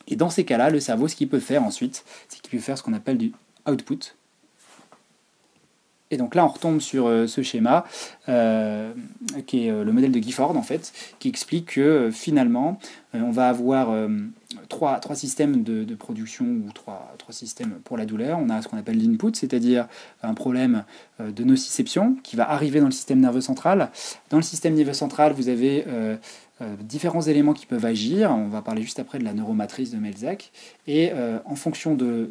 Et 0.07 0.15
dans 0.15 0.29
ces 0.29 0.43
cas-là, 0.43 0.69
le 0.69 0.79
cerveau, 0.79 1.07
ce 1.07 1.15
qu'il 1.15 1.29
peut 1.29 1.39
faire 1.39 1.63
ensuite, 1.63 2.03
c'est 2.27 2.41
qu'il 2.41 2.51
peut 2.51 2.63
faire 2.63 2.77
ce 2.77 2.83
qu'on 2.83 2.93
appelle 2.93 3.17
du 3.17 3.31
output, 3.67 4.15
et 6.11 6.17
donc 6.17 6.35
là, 6.35 6.45
on 6.45 6.47
retombe 6.47 6.79
sur 6.79 7.07
euh, 7.07 7.27
ce 7.27 7.43
schéma, 7.43 7.85
euh, 8.29 8.91
qui 9.45 9.67
est 9.67 9.71
euh, 9.71 9.83
le 9.83 9.91
modèle 9.91 10.11
de 10.11 10.19
Gifford, 10.19 10.57
en 10.57 10.63
fait, 10.63 10.91
qui 11.19 11.29
explique 11.29 11.75
que 11.75 12.09
finalement, 12.11 12.79
on 13.13 13.31
va 13.31 13.49
avoir 13.49 13.95
trois, 14.67 14.99
trois 14.99 15.15
systèmes 15.15 15.63
de, 15.63 15.95
production 15.95 16.45
ou 16.45 16.71
trois, 16.73 17.15
trois 17.17 17.33
systèmes 17.33 17.79
pour 17.83 17.97
la 17.97 18.05
douleur. 18.05 18.37
On 18.39 18.49
a 18.49 18.61
ce 18.61 18.67
qu'on 18.67 18.77
appelle 18.77 19.01
l'input, 19.01 19.33
c'est-à-dire 19.33 19.87
un 20.21 20.35
problème 20.35 20.83
de 21.19 21.43
nociception 21.43 22.17
qui 22.21 22.35
va 22.35 22.49
arriver 22.51 22.79
dans 22.79 22.85
le 22.85 22.91
système 22.91 23.19
nerveux 23.19 23.41
central. 23.41 23.89
Dans 24.29 24.37
le 24.37 24.43
système 24.43 24.75
nerveux 24.75 24.93
central, 24.93 25.33
vous 25.33 25.49
avez 25.49 25.85
différents 26.81 27.23
éléments 27.23 27.53
qui 27.53 27.65
peuvent 27.65 27.85
agir. 27.85 28.29
On 28.31 28.47
va 28.47 28.61
parler 28.61 28.83
juste 28.83 28.99
après 28.99 29.17
de 29.17 29.23
la 29.23 29.33
neuromatrice 29.33 29.89
de 29.89 29.97
Melzack. 29.97 30.51
Et 30.85 31.11
en 31.45 31.55
fonction 31.55 31.95
de, 31.95 32.29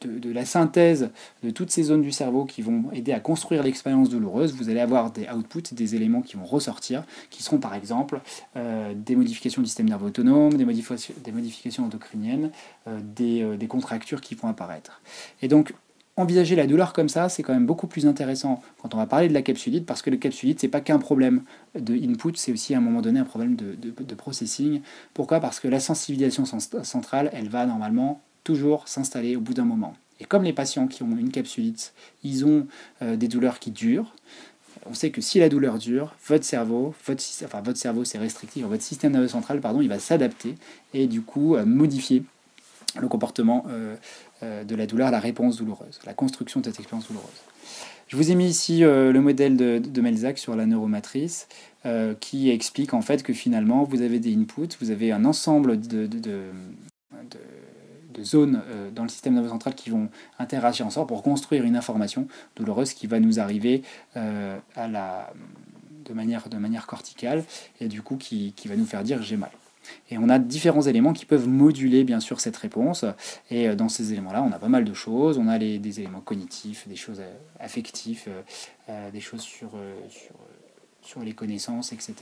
de, 0.00 0.32
la 0.32 0.44
synthèse 0.44 1.10
de 1.42 1.50
toutes 1.50 1.70
ces 1.70 1.84
zones 1.84 2.02
du 2.02 2.12
cerveau 2.12 2.44
qui 2.44 2.62
vont 2.62 2.90
aider 2.92 3.12
à 3.12 3.20
construire 3.20 3.62
l'expérience 3.62 4.08
douloureuse, 4.10 4.52
vous 4.54 4.68
allez 4.68 4.80
avoir 4.80 5.10
des 5.10 5.28
outputs, 5.28 5.74
des 5.74 5.94
éléments 5.94 6.22
qui 6.22 6.36
vont 6.36 6.44
ressortir, 6.44 7.04
qui 7.30 7.42
seront 7.42 7.58
par 7.58 7.74
exemple 7.74 8.20
euh, 8.56 8.92
des 8.94 9.16
modifications 9.16 9.62
du 9.62 9.66
système 9.66 9.88
nerveux 9.88 10.08
autonome, 10.08 10.54
des, 10.54 10.64
modifications, 10.64 11.14
des 11.24 11.32
modifications 11.32 11.84
endocriniennes, 11.84 12.50
euh, 12.86 13.00
euh, 13.20 13.56
des, 13.56 13.66
contractures 13.66 14.20
qui 14.20 14.34
vont 14.34 14.48
apparaître. 14.48 15.00
Et 15.42 15.48
donc, 15.48 15.74
envisager 16.16 16.56
la 16.56 16.66
douleur 16.66 16.92
comme 16.92 17.08
ça, 17.08 17.28
c'est 17.28 17.42
quand 17.42 17.52
même 17.52 17.66
beaucoup 17.66 17.86
plus 17.86 18.06
intéressant 18.06 18.62
quand 18.82 18.94
on 18.94 18.96
va 18.96 19.06
parler 19.06 19.28
de 19.28 19.34
la 19.34 19.42
capsulite, 19.42 19.86
parce 19.86 20.02
que 20.02 20.10
le 20.10 20.16
capsulite, 20.16 20.60
c'est 20.60 20.68
pas 20.68 20.80
qu'un 20.80 20.98
problème 20.98 21.42
de 21.78 21.94
input, 21.94 22.32
c'est 22.34 22.52
aussi 22.52 22.74
à 22.74 22.78
un 22.78 22.80
moment 22.80 23.02
donné 23.02 23.20
un 23.20 23.24
problème 23.24 23.54
de, 23.54 23.76
de 23.76 24.14
processing. 24.14 24.80
Pourquoi? 25.14 25.38
Parce 25.40 25.60
que 25.60 25.68
la 25.68 25.80
sensibilisation 25.80 26.44
centrale, 26.82 27.30
elle 27.32 27.48
va 27.48 27.66
normalement 27.66 28.20
toujours 28.48 28.88
s'installer 28.88 29.36
au 29.36 29.40
bout 29.40 29.52
d'un 29.52 29.66
moment. 29.66 29.94
Et 30.20 30.24
comme 30.24 30.42
les 30.42 30.54
patients 30.54 30.86
qui 30.86 31.02
ont 31.02 31.14
une 31.18 31.30
capsulite, 31.30 31.92
ils 32.24 32.46
ont 32.46 32.66
euh, 33.02 33.14
des 33.14 33.28
douleurs 33.28 33.58
qui 33.58 33.70
durent, 33.70 34.14
on 34.86 34.94
sait 34.94 35.10
que 35.10 35.20
si 35.20 35.38
la 35.38 35.50
douleur 35.50 35.76
dure, 35.76 36.14
votre 36.26 36.44
cerveau, 36.44 36.94
votre, 37.06 37.22
enfin 37.44 37.60
votre 37.60 37.78
cerveau 37.78 38.06
c'est 38.06 38.16
restrictif, 38.16 38.64
votre 38.64 38.82
système 38.82 39.12
nerveux 39.12 39.28
central, 39.28 39.60
pardon, 39.60 39.82
il 39.82 39.88
va 39.90 39.98
s'adapter 39.98 40.54
et 40.94 41.06
du 41.06 41.20
coup 41.20 41.56
euh, 41.56 41.66
modifier 41.66 42.22
le 42.98 43.06
comportement 43.06 43.66
euh, 43.68 44.64
de 44.64 44.74
la 44.74 44.86
douleur, 44.86 45.10
la 45.10 45.20
réponse 45.20 45.58
douloureuse, 45.58 46.00
la 46.06 46.14
construction 46.14 46.60
de 46.60 46.64
cette 46.64 46.80
expérience 46.80 47.06
douloureuse. 47.08 47.42
Je 48.06 48.16
vous 48.16 48.30
ai 48.30 48.34
mis 48.34 48.46
ici 48.46 48.80
le 48.80 49.20
modèle 49.20 49.58
de, 49.58 50.00
Melzack 50.00 50.38
sur 50.38 50.56
la 50.56 50.64
neuromatrice 50.64 51.48
qui 52.20 52.48
explique 52.48 52.94
en 52.94 53.02
fait 53.02 53.22
que 53.22 53.34
finalement 53.34 53.84
vous 53.84 54.00
avez 54.00 54.18
des 54.18 54.34
inputs, 54.34 54.74
vous 54.80 54.90
avez 54.90 55.12
un 55.12 55.26
ensemble 55.26 55.78
de, 55.78 56.06
de 56.06 56.50
zones 58.22 58.62
euh, 58.68 58.90
dans 58.90 59.02
le 59.02 59.08
système 59.08 59.34
nerveux 59.34 59.48
central 59.48 59.74
qui 59.74 59.90
vont 59.90 60.08
interagir 60.38 60.86
ensemble 60.86 61.06
pour 61.06 61.22
construire 61.22 61.64
une 61.64 61.76
information 61.76 62.26
douloureuse 62.56 62.92
qui 62.92 63.06
va 63.06 63.20
nous 63.20 63.40
arriver 63.40 63.82
euh, 64.16 64.58
à 64.76 64.88
la, 64.88 65.32
de, 66.04 66.12
manière, 66.12 66.48
de 66.48 66.56
manière 66.56 66.86
corticale 66.86 67.44
et 67.80 67.88
du 67.88 68.02
coup 68.02 68.16
qui, 68.16 68.52
qui 68.52 68.68
va 68.68 68.76
nous 68.76 68.86
faire 68.86 69.02
dire 69.02 69.22
j'ai 69.22 69.36
mal. 69.36 69.50
Et 70.10 70.18
on 70.18 70.28
a 70.28 70.38
différents 70.38 70.82
éléments 70.82 71.14
qui 71.14 71.24
peuvent 71.24 71.48
moduler 71.48 72.04
bien 72.04 72.20
sûr 72.20 72.40
cette 72.40 72.56
réponse. 72.56 73.06
Et 73.50 73.68
euh, 73.68 73.74
dans 73.74 73.88
ces 73.88 74.12
éléments-là, 74.12 74.42
on 74.42 74.52
a 74.52 74.58
pas 74.58 74.68
mal 74.68 74.84
de 74.84 74.92
choses. 74.92 75.38
On 75.38 75.48
a 75.48 75.56
les, 75.56 75.78
des 75.78 76.00
éléments 76.00 76.20
cognitifs, 76.20 76.86
des 76.88 76.96
choses 76.96 77.22
affectives, 77.58 78.28
des 79.12 79.20
choses 79.20 79.40
sur, 79.40 79.70
sur 80.08 80.34
sur 81.02 81.22
les 81.22 81.32
connaissances, 81.32 81.92
etc. 81.92 82.14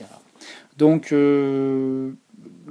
Donc, 0.77 1.11
euh, 1.11 2.11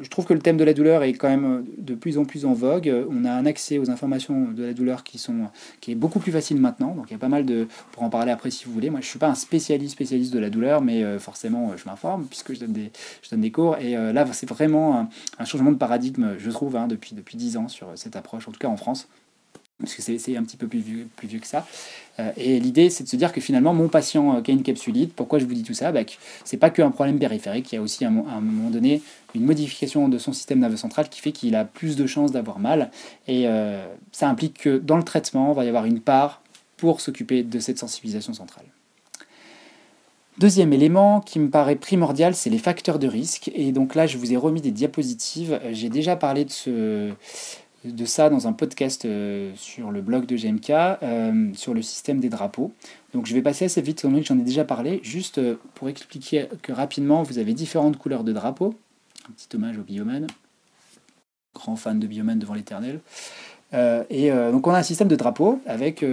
je 0.01 0.09
trouve 0.09 0.25
que 0.27 0.35
le 0.35 0.41
thème 0.41 0.57
de 0.57 0.65
la 0.65 0.73
douleur 0.73 1.03
est 1.03 1.13
quand 1.13 1.29
même 1.29 1.65
de 1.79 1.95
plus 1.95 2.19
en 2.19 2.25
plus 2.25 2.45
en 2.45 2.53
vogue. 2.53 2.93
On 3.11 3.25
a 3.25 3.33
un 3.33 3.47
accès 3.47 3.79
aux 3.79 3.91
informations 3.91 4.51
de 4.51 4.65
la 4.65 4.73
douleur 4.73 5.05
qui, 5.05 5.19
sont, 5.19 5.49
qui 5.81 5.93
est 5.93 5.95
beaucoup 5.95 6.19
plus 6.19 6.33
facile 6.33 6.61
maintenant. 6.61 6.95
Donc, 6.95 7.07
il 7.09 7.13
y 7.13 7.17
a 7.17 7.19
pas 7.19 7.29
mal 7.29 7.45
de... 7.45 7.67
Pour 7.93 8.03
en 8.03 8.11
parler 8.11 8.33
après 8.33 8.51
si 8.51 8.65
vous 8.65 8.73
voulez. 8.73 8.91
Moi, 8.91 9.01
je 9.01 9.07
ne 9.07 9.11
suis 9.11 9.19
pas 9.19 9.29
un 9.29 9.35
spécialiste, 9.35 9.93
spécialiste 9.93 10.33
de 10.33 10.39
la 10.39 10.51
douleur, 10.51 10.83
mais 10.83 11.03
euh, 11.03 11.19
forcément, 11.19 11.77
je 11.77 11.85
m'informe 11.87 12.27
puisque 12.27 12.55
je 12.55 12.61
donne 12.61 12.73
des, 12.73 12.91
je 13.23 13.31
donne 13.31 13.41
des 13.41 13.51
cours. 13.51 13.77
Et 13.79 13.97
euh, 13.97 14.13
là, 14.13 14.27
c'est 14.33 14.49
vraiment 14.49 15.09
un, 15.39 15.45
changement 15.45 15.73
de 15.73 15.77
paradigme, 15.77 16.37
je 16.39 16.51
trouve, 16.51 16.77
hein, 16.77 16.87
depuis, 16.87 17.15
depuis 17.15 17.37
10 17.37 17.57
ans 17.57 17.69
sur 17.69 17.89
cette 17.97 18.17
approche, 18.17 18.49
en 18.49 18.53
tout 18.53 18.59
cas 18.59 18.69
en 18.69 18.77
France 18.77 19.09
parce 19.79 19.95
que 19.95 20.01
c'est 20.01 20.37
un 20.37 20.43
petit 20.43 20.57
peu 20.57 20.67
plus 20.67 20.79
vieux, 20.79 21.09
que 21.21 21.47
ça. 21.47 21.67
Euh, 22.19 22.33
et 22.39 22.59
l'idée, 22.59 22.89
c'est 22.89 23.05
de 23.05 23.09
se 23.09 23.17
dire 23.17 23.31
que 23.33 23.43
finalement, 23.43 23.75
mon 23.75 23.89
patient 23.89 24.37
euh, 24.37 24.41
qui 24.41 24.51
a 24.51 24.55
une 24.55 24.63
capsulite, 24.63 25.13
pourquoi 25.13 25.39
je 25.39 25.45
vous 25.45 25.53
dis 25.53 25.65
tout 25.65 25.75
ça? 25.75 25.93
Bah, 25.93 26.01
C'est 26.45 26.57
pas 26.57 26.71
qu'un 26.71 26.91
problème 26.91 27.19
périphérique, 27.19 27.73
il 27.73 27.75
y 27.75 27.79
a 27.79 27.83
aussi 27.83 28.05
à 28.05 28.09
un, 28.09 28.11
moment 28.11 28.71
donné 28.71 29.03
une 29.35 29.45
modification 29.45 30.09
de 30.09 30.17
son 30.17 30.33
système 30.33 30.61
nerveux 30.61 30.79
central 30.79 31.11
qui 31.11 31.21
fait 31.21 31.33
qu'il 31.33 31.55
a 31.57 31.67
plus 31.67 31.97
de 31.97 32.07
chances 32.07 32.33
d'avoir 32.33 32.59
mal. 32.59 32.91
Et 33.29 33.47
euh, 33.47 33.87
ça 34.13 34.31
implique 34.31 34.59
que 34.59 34.79
dans 34.79 34.97
le 34.97 35.03
traitement, 35.03 35.53
il 35.53 35.57
va 35.57 35.65
y 35.65 35.69
avoir 35.69 35.85
une 35.85 36.01
part 36.01 36.41
pour 36.79 37.03
s'occuper 37.03 37.43
de 37.43 37.59
cette 37.59 37.79
sensibilisation 37.79 38.33
centrale. 38.33 38.65
Deuxième 40.39 40.75
élément 40.75 41.21
qui 41.21 41.39
me 41.39 41.49
paraît 41.49 41.77
primordial, 41.77 42.35
c'est 42.35 42.51
les 42.51 42.59
facteurs 42.59 42.99
de 42.99 43.09
risque. 43.09 43.51
Et 43.55 43.73
donc 43.73 43.95
là, 43.95 44.07
je 44.07 44.19
vous 44.19 44.33
ai 44.33 44.37
remis 44.37 44.61
des 44.61 44.71
diapositives. 44.71 45.59
J'ai 45.73 45.89
déjà 45.89 46.15
parlé 46.15 46.45
de 46.45 46.51
ce, 46.51 47.11
de 47.85 48.05
ça 48.05 48.31
dans 48.31 48.47
un 48.49 48.53
podcast 48.53 49.05
euh, 49.05 49.53
sur 49.57 49.91
le 49.91 50.01
blog 50.01 50.27
de 50.27 50.37
GMK, 50.37 50.71
euh, 50.71 51.51
sur 51.55 51.75
le 51.75 51.83
système 51.83 52.21
des 52.21 52.29
drapeaux. 52.29 52.73
Donc 53.15 53.27
je 53.27 53.35
vais 53.35 53.43
passer 53.43 53.67
assez 53.67 53.83
vite, 53.83 54.03
que 54.03 54.23
j'en 54.23 54.39
ai 54.39 54.43
déjà 54.43 54.65
parlé, 54.65 55.01
juste 55.03 55.39
euh, 55.39 55.57
pour 55.75 55.89
expliquer 55.89 56.49
que 56.63 56.73
rapidement, 56.73 57.23
vous 57.23 57.39
avez 57.39 57.55
différentes 57.55 57.97
couleurs 57.99 58.25
de 58.25 58.33
drapeaux. 58.33 58.75
Un 59.29 59.33
petit 59.33 59.49
hommage 59.55 59.79
au 59.79 59.83
biomène, 59.83 60.27
grand 61.55 61.77
fan 61.77 61.99
de 61.99 62.07
biomène 62.07 62.39
devant 62.39 62.55
l'éternel. 62.55 63.01
et 63.73 64.31
donc 64.31 64.67
on 64.67 64.71
a 64.71 64.79
un 64.79 64.85
système 64.85 65.09
de 65.09 65.17
drapeaux 65.17 65.61
avec 65.67 66.05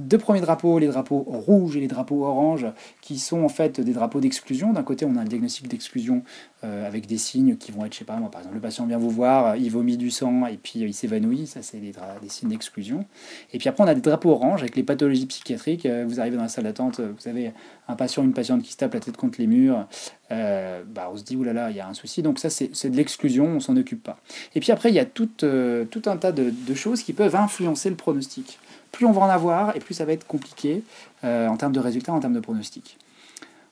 deux 0.00 0.18
premiers 0.18 0.40
drapeaux, 0.40 0.78
les 0.78 0.86
drapeaux 0.86 1.24
rouges 1.26 1.76
et 1.76 1.80
les 1.80 1.86
drapeaux 1.86 2.24
oranges, 2.24 2.66
qui 3.00 3.18
sont 3.18 3.42
en 3.44 3.48
fait 3.48 3.80
des 3.80 3.92
drapeaux 3.92 4.20
d'exclusion. 4.20 4.72
D'un 4.72 4.82
côté, 4.82 5.04
on 5.04 5.16
a 5.16 5.22
le 5.22 5.28
diagnostic 5.28 5.68
d'exclusion 5.68 6.22
euh, 6.64 6.86
avec 6.86 7.06
des 7.06 7.18
signes 7.18 7.56
qui 7.56 7.70
vont 7.70 7.84
être, 7.84 7.92
je 7.92 7.98
sais 7.98 8.04
pas 8.04 8.16
moi, 8.16 8.30
par 8.30 8.40
exemple, 8.40 8.56
le 8.56 8.60
patient 8.60 8.86
vient 8.86 8.98
vous 8.98 9.10
voir, 9.10 9.56
il 9.56 9.70
vomit 9.70 9.96
du 9.96 10.10
sang 10.10 10.46
et 10.46 10.56
puis 10.56 10.80
il 10.80 10.94
s'évanouit, 10.94 11.46
ça 11.46 11.62
c'est 11.62 11.78
des, 11.78 11.92
signes 12.28 12.48
d'exclusion. 12.48 13.04
Et 13.52 13.58
puis 13.58 13.68
après, 13.68 13.84
on 13.84 13.86
a 13.86 13.94
des 13.94 14.00
drapeaux 14.00 14.30
oranges 14.30 14.62
avec 14.62 14.76
les 14.76 14.82
pathologies 14.82 15.26
psychiatriques. 15.26 15.86
Euh, 15.86 16.04
vous 16.08 16.20
arrivez 16.20 16.36
dans 16.36 16.42
la 16.42 16.48
salle 16.48 16.64
d'attente, 16.64 17.00
vous 17.00 17.28
avez 17.28 17.52
un 17.88 17.94
patient, 17.94 18.24
une 18.24 18.32
patiente 18.32 18.62
qui 18.62 18.72
se 18.72 18.78
tape 18.78 18.94
la 18.94 19.00
tête 19.00 19.16
contre 19.16 19.40
les 19.40 19.46
murs, 19.46 19.86
euh, 20.32 20.82
bah, 20.86 21.10
on 21.12 21.16
se 21.16 21.24
dit, 21.24 21.36
oulala, 21.36 21.70
il 21.70 21.76
y 21.76 21.80
a 21.80 21.88
un 21.88 21.94
souci. 21.94 22.22
Donc 22.22 22.38
ça, 22.38 22.48
c'est 22.50 22.90
de 22.90 22.96
l'exclusion, 22.96 23.46
on 23.46 23.60
s'en 23.60 23.76
occupe 23.76 24.02
pas. 24.02 24.18
Et 24.54 24.60
puis 24.60 24.72
après, 24.72 24.90
il 24.90 24.94
y 24.94 25.00
a 25.00 25.04
tout, 25.04 25.28
un 25.42 26.16
tas 26.16 26.32
de 26.32 26.74
choses 26.74 27.02
qui 27.02 27.12
peuvent 27.12 27.36
influencer 27.36 27.90
le 27.90 27.96
pronostic 27.96 28.58
plus 28.92 29.06
on 29.06 29.12
va 29.12 29.22
en 29.22 29.28
avoir 29.28 29.76
et 29.76 29.80
plus 29.80 29.94
ça 29.94 30.04
va 30.04 30.12
être 30.12 30.26
compliqué 30.26 30.82
euh, 31.24 31.48
en 31.48 31.56
termes 31.56 31.72
de 31.72 31.80
résultats, 31.80 32.12
en 32.12 32.20
termes 32.20 32.34
de 32.34 32.40
pronostics. 32.40 32.98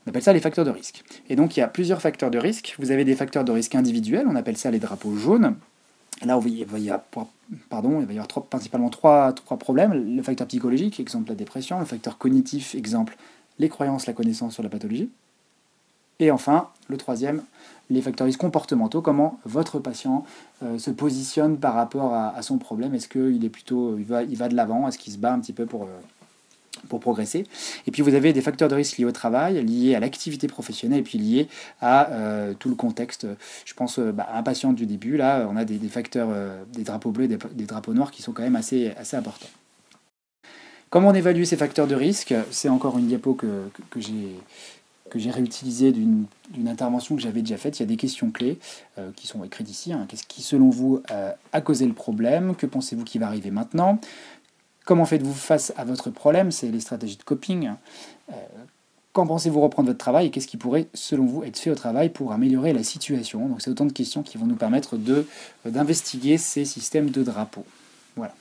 On 0.07 0.11
appelle 0.11 0.23
ça 0.23 0.33
les 0.33 0.41
facteurs 0.41 0.65
de 0.65 0.71
risque. 0.71 1.05
Et 1.29 1.37
donc 1.37 1.57
il 1.57 1.61
y 1.61 1.63
a 1.63 1.69
plusieurs 1.69 2.01
facteurs 2.01 2.31
de 2.31 2.39
risque. 2.39 2.77
Vous 2.79 2.91
avez 2.91 3.05
des 3.05 3.15
facteurs 3.15 3.45
de 3.45 3.53
risque 3.53 3.75
individuels, 3.75 4.27
on 4.29 4.37
appelle 4.37 4.57
ça 4.57 4.71
les 4.71 4.79
drapeaux 4.79 5.17
jaunes. 5.17 5.57
Là, 6.25 6.41
il 6.45 6.65
va 6.65 6.79
y 6.79 6.91
avoir, 6.91 7.29
pardon, 7.69 8.05
principalement 8.51 8.89
trois 8.91 9.33
problèmes. 9.59 10.17
Le 10.17 10.23
facteur 10.23 10.49
psychologique, 10.49 10.99
exemple 10.99 11.29
la 11.29 11.37
dépression. 11.37 11.79
Le 11.79 11.85
facteur 11.85 12.19
cognitif, 12.19 12.75
exemple 12.75 13.17
les 13.61 13.69
croyances, 13.69 14.07
la 14.07 14.13
connaissance 14.13 14.55
sur 14.55 14.63
la 14.63 14.69
pathologie. 14.69 15.11
Et 16.21 16.31
enfin, 16.31 16.69
le 16.89 16.97
troisième, 16.97 17.43
les 17.91 18.03
facteurs 18.03 18.29
comportementaux, 18.37 19.01
comment 19.01 19.41
votre 19.45 19.79
patient 19.79 20.25
euh, 20.63 20.79
se 20.79 20.91
positionne 20.91 21.59
par 21.59 21.75
rapport 21.75 22.15
à, 22.15 22.41
son 22.43 22.59
problème? 22.59 22.95
Est-ce 22.95 23.09
qu'il 23.09 23.45
est 23.45 23.51
plutôt, 23.51 23.97
il 23.99 24.05
va, 24.05 24.23
il 24.23 24.37
va 24.37 24.49
de 24.49 24.57
l'avant, 24.57 24.89
est-ce 24.89 24.99
qu'il 24.99 25.13
se 25.13 25.19
bat 25.19 25.33
un 25.33 25.39
petit 25.39 25.53
peu 25.53 25.65
pour, 25.65 25.85
euh, 25.85 25.87
pour 26.89 27.01
progresser? 27.01 27.47
Et 27.87 27.91
puis 27.91 28.03
vous 28.03 28.15
avez 28.15 28.33
des 28.33 28.41
facteurs 28.41 28.69
de 28.69 28.75
risque 28.75 28.99
liés 28.99 29.05
au 29.05 29.13
travail, 29.13 29.65
liés 29.65 29.95
à 29.95 30.01
l'activité 30.01 30.49
professionnelle, 30.49 31.01
et 31.01 31.03
puis 31.03 31.19
liés 31.19 31.49
à 31.81 32.11
euh, 32.11 32.53
tout 32.59 32.69
le 32.69 32.75
contexte. 32.75 33.27
Je 33.65 33.75
pense 33.75 33.99
bah, 33.99 34.27
à 34.31 34.39
un 34.39 34.43
patient 34.43 34.73
du 34.73 34.87
début, 34.87 35.17
là, 35.17 35.47
on 35.51 35.57
a 35.57 35.65
des, 35.65 35.79
facteurs, 35.89 36.29
des 36.73 36.83
drapeaux 36.83 37.11
bleus, 37.11 37.29
des, 37.29 37.39
des, 37.53 37.65
drapeaux 37.65 37.95
noirs 37.95 38.11
qui 38.11 38.23
sont 38.23 38.33
quand 38.33 38.43
même 38.43 38.57
assez, 38.57 38.93
assez 38.99 39.17
importants. 39.17 39.49
Comment 40.91 41.09
on 41.09 41.15
évalue 41.15 41.45
ces 41.45 41.59
facteurs 41.59 41.87
de 41.87 41.95
risque? 41.95 42.35
C'est 42.51 42.71
encore 42.71 42.99
une 42.99 43.09
diapo 43.09 43.35
que, 43.35 43.69
que 43.91 44.01
j'ai 44.01 44.39
que 45.09 45.19
j'ai 45.19 45.31
réutilisé 45.31 45.93
d'une 45.93 46.27
intervention 46.67 47.17
que 47.17 47.23
j'avais 47.23 47.43
déjà 47.43 47.57
faite. 47.57 47.79
Il 47.79 47.83
y 47.83 47.85
a 47.85 47.87
des 47.87 47.97
questions 47.97 48.31
clés 48.31 48.59
euh, 48.99 49.11
qui 49.17 49.27
sont 49.27 49.43
écrites 49.45 49.71
ici. 49.71 49.93
Hein. 49.93 50.07
Qu'est-ce 50.09 50.25
qui, 50.25 50.43
selon 50.43 50.71
vous, 50.71 51.03
euh, 51.11 51.33
a 51.53 51.61
causé 51.61 51.87
le 51.87 51.93
problème? 51.93 52.55
Que 52.55 52.67
pensez-vous 52.67 53.05
qui 53.05 53.19
va 53.19 53.27
arriver 53.27 53.51
maintenant? 53.51 54.01
Comment 54.85 55.05
faites-vous 55.05 55.35
face 55.35 55.73
à 55.77 55.85
votre 55.85 56.11
problème? 56.11 56.51
C'est 56.51 56.71
les 56.71 56.81
stratégies 56.81 57.17
de 57.17 57.23
coping. 57.23 57.71
Euh, 58.31 58.35
quand 59.13 59.27
pensez-vous 59.27 59.61
reprendre 59.61 59.89
votre 59.89 59.99
travail? 59.99 60.27
Et 60.27 60.31
qu'est-ce 60.31 60.47
qui 60.47 60.57
pourrait, 60.57 60.87
selon 60.95 61.27
vous, 61.27 61.43
être 61.45 61.59
fait 61.59 61.71
au 61.71 61.75
travail 61.75 62.11
pour 62.11 62.33
améliorer 62.33 62.73
la 62.73 62.83
situation? 62.83 63.49
Donc 63.49 63.61
c'est 63.61 63.71
autant 63.71 63.87
de 63.87 63.93
questions 63.93 64.23
qui 64.23 64.39
vont 64.39 64.47
nous 64.47 64.57
permettre 64.57 64.97
d'investiguer 65.65 66.39
ces 66.39 66.65
systèmes 66.65 67.11
de 67.11 67.23
drapeaux. 67.23 67.67
Voilà. 68.17 68.35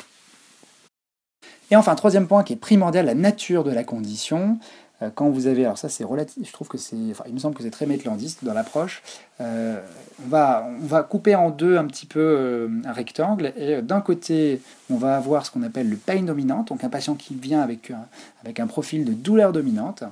Et 1.70 1.76
enfin, 1.76 1.95
troisième 1.95 2.28
point 2.28 2.43
qui 2.43 2.53
est 2.53 2.57
primordial, 2.57 3.05
la 3.05 3.15
nature 3.15 3.63
de 3.63 3.72
la 3.72 3.84
condition. 3.84 4.57
Euh, 5.02 5.10
quand 5.14 5.30
vous 5.30 5.48
avez, 5.48 5.66
alors 5.66 5.78
ça 5.78 5.89
c'est 5.89 6.04
relatif, 6.04 6.48
je 6.48 6.54
trouve 6.54 6.68
que 6.68 6.78
c'est, 6.78 6.95
enfin, 7.12 7.24
il 7.28 7.34
me 7.34 7.39
semble 7.39 7.56
que 7.56 7.64
c'est 7.64 7.72
très 7.72 7.86
métlandiste 7.86 8.43
dans 8.43 8.54
l'approche. 8.54 9.04
Euh, 9.39 9.80
on, 10.26 10.30
va, 10.30 10.68
on 10.82 10.86
va 10.86 11.04
couper 11.04 11.36
en 11.36 11.52
deux 11.52 11.78
un 11.78 11.86
petit 11.86 12.08
peu 12.08 12.20
euh, 12.20 12.70
un 12.86 12.93
rectangle 12.93 13.54
et 13.56 13.82
d'un 13.84 14.02
côté 14.02 14.60
on 14.89 14.98
va 14.98 15.16
avoir 15.16 15.45
ce 15.45 15.52
qu'on 15.52 15.62
appelle 15.62 15.89
le 15.89 15.98
pain 15.98 16.24
dominante, 16.24 16.70
donc 16.70 16.84
un 16.84 16.89
patient 16.89 17.16
qui 17.16 17.36
vient 17.36 17.62
avec 17.62 17.91
un, 17.91 18.08
avec 18.43 18.60
un 18.60 18.68
profil 18.68 19.06
de 19.06 19.14
douleur 19.14 19.52
dominante, 19.52 20.04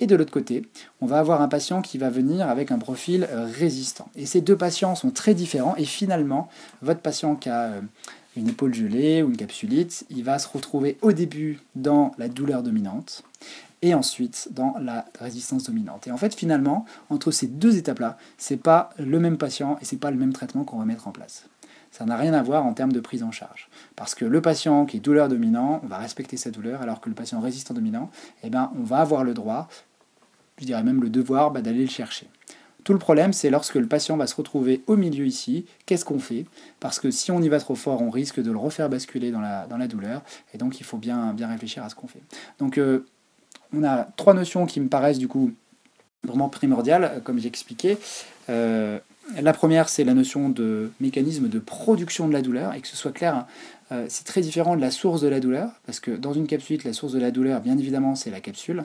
et 0.00 0.06
de 0.06 0.14
l'autre 0.14 0.32
côté 0.32 0.68
on 1.00 1.06
va 1.06 1.18
avoir 1.18 1.40
un 1.40 1.48
patient 1.48 1.80
qui 1.80 1.96
va 1.96 2.10
venir 2.10 2.48
avec 2.48 2.70
un 2.70 2.78
profil 2.78 3.26
résistant. 3.58 4.08
Et 4.16 4.26
ces 4.26 4.42
deux 4.42 4.56
patients 4.56 4.94
sont 4.94 5.10
très 5.10 5.32
différents 5.32 5.76
et 5.76 5.86
finalement 5.86 6.48
votre 6.82 7.00
patient 7.00 7.36
qui 7.36 7.48
a 7.48 7.70
une 8.36 8.48
épaule 8.48 8.74
gelée 8.74 9.22
ou 9.22 9.30
une 9.30 9.36
capsulite, 9.36 10.04
il 10.10 10.24
va 10.24 10.38
se 10.38 10.48
retrouver 10.48 10.98
au 11.02 11.12
début 11.12 11.60
dans 11.76 12.12
la 12.18 12.28
douleur 12.28 12.62
dominante 12.62 13.22
et 13.84 13.94
ensuite 13.94 14.48
dans 14.50 14.74
la 14.80 15.04
résistance 15.20 15.64
dominante. 15.64 16.06
Et 16.06 16.10
en 16.10 16.16
fait, 16.16 16.34
finalement, 16.34 16.86
entre 17.10 17.30
ces 17.30 17.46
deux 17.46 17.76
étapes-là, 17.76 18.16
c'est 18.38 18.56
pas 18.56 18.90
le 18.98 19.20
même 19.20 19.36
patient 19.36 19.76
et 19.80 19.84
c'est 19.84 19.98
pas 19.98 20.10
le 20.10 20.16
même 20.16 20.32
traitement 20.32 20.64
qu'on 20.64 20.78
va 20.78 20.86
mettre 20.86 21.06
en 21.06 21.12
place. 21.12 21.44
Ça 21.90 22.06
n'a 22.06 22.16
rien 22.16 22.32
à 22.32 22.42
voir 22.42 22.64
en 22.64 22.72
termes 22.72 22.92
de 22.92 23.00
prise 23.00 23.22
en 23.22 23.30
charge. 23.30 23.68
Parce 23.94 24.14
que 24.14 24.24
le 24.24 24.40
patient 24.40 24.86
qui 24.86 24.96
est 24.96 25.00
douleur 25.00 25.28
dominant, 25.28 25.80
on 25.84 25.86
va 25.86 25.98
respecter 25.98 26.38
sa 26.38 26.50
douleur, 26.50 26.80
alors 26.80 27.00
que 27.00 27.10
le 27.10 27.14
patient 27.14 27.40
résistant 27.40 27.74
dominant, 27.74 28.10
eh 28.42 28.48
ben, 28.48 28.72
on 28.76 28.82
va 28.82 28.98
avoir 28.98 29.22
le 29.22 29.34
droit, 29.34 29.68
je 30.58 30.64
dirais 30.64 30.82
même 30.82 31.02
le 31.02 31.10
devoir, 31.10 31.50
bah, 31.50 31.60
d'aller 31.60 31.82
le 31.82 31.90
chercher. 31.90 32.28
Tout 32.84 32.94
le 32.94 32.98
problème, 32.98 33.32
c'est 33.32 33.48
lorsque 33.48 33.76
le 33.76 33.86
patient 33.86 34.16
va 34.16 34.26
se 34.26 34.34
retrouver 34.34 34.82
au 34.86 34.96
milieu 34.96 35.26
ici, 35.26 35.66
qu'est-ce 35.86 36.04
qu'on 36.04 36.18
fait? 36.18 36.46
Parce 36.80 37.00
que 37.00 37.10
si 37.10 37.30
on 37.30 37.40
y 37.40 37.48
va 37.48 37.60
trop 37.60 37.74
fort, 37.74 38.02
on 38.02 38.10
risque 38.10 38.42
de 38.42 38.50
le 38.50 38.58
refaire 38.58 38.88
basculer 38.88 39.30
dans 39.30 39.40
la, 39.40 39.66
dans 39.66 39.78
la 39.78 39.88
douleur, 39.88 40.22
et 40.52 40.58
donc 40.58 40.80
il 40.80 40.84
faut 40.84 40.98
bien, 40.98 41.32
bien 41.32 41.48
réfléchir 41.48 41.84
à 41.84 41.90
ce 41.90 41.94
qu'on 41.94 42.08
fait. 42.08 42.22
Donc 42.58 42.76
euh, 42.76 43.06
on 43.76 43.84
a 43.84 44.04
trois 44.16 44.34
notions 44.34 44.66
qui 44.66 44.80
me 44.80 44.88
paraissent 44.88 45.18
du 45.18 45.28
coup 45.28 45.52
vraiment 46.24 46.48
primordiales, 46.48 47.04
euh, 47.04 47.20
comme 47.20 47.38
j'ai 47.38 47.48
expliqué. 47.48 47.98
Euh, 48.48 48.98
la 49.40 49.52
première, 49.54 49.88
c'est 49.88 50.04
la 50.04 50.14
notion 50.14 50.50
de 50.50 50.90
mécanisme 51.00 51.48
de 51.48 51.58
production 51.58 52.28
de 52.28 52.32
la 52.32 52.42
douleur, 52.42 52.74
et 52.74 52.80
que 52.80 52.88
ce 52.88 52.96
soit 52.96 53.12
clair, 53.12 53.46
euh, 53.90 54.04
c'est 54.08 54.24
très 54.24 54.42
différent 54.42 54.76
de 54.76 54.82
la 54.82 54.90
source 54.90 55.22
de 55.22 55.28
la 55.28 55.40
douleur, 55.40 55.70
parce 55.86 55.98
que 55.98 56.10
dans 56.10 56.34
une 56.34 56.46
capsule, 56.46 56.80
la 56.84 56.92
source 56.92 57.12
de 57.12 57.18
la 57.18 57.30
douleur, 57.30 57.60
bien 57.60 57.78
évidemment, 57.78 58.16
c'est 58.16 58.30
la 58.30 58.40
capsule. 58.40 58.84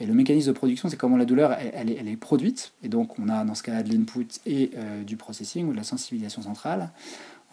et 0.00 0.06
le 0.06 0.14
mécanisme 0.14 0.48
de 0.48 0.52
production, 0.52 0.88
c'est 0.88 0.96
comment 0.96 1.16
la 1.16 1.26
douleur, 1.26 1.52
elle, 1.52 2.08
est, 2.08 2.16
produite. 2.16 2.72
Et 2.82 2.88
donc, 2.88 3.16
on 3.20 3.28
a 3.28 3.44
dans 3.44 3.54
ce 3.54 3.62
cas-là 3.62 3.84
de 3.84 3.92
l'input 3.92 4.26
et 4.44 4.72
du 5.06 5.16
processing, 5.16 5.68
ou 5.68 5.72
de 5.72 5.76
la 5.76 5.84
sensibilisation 5.84 6.42
centrale. 6.42 6.90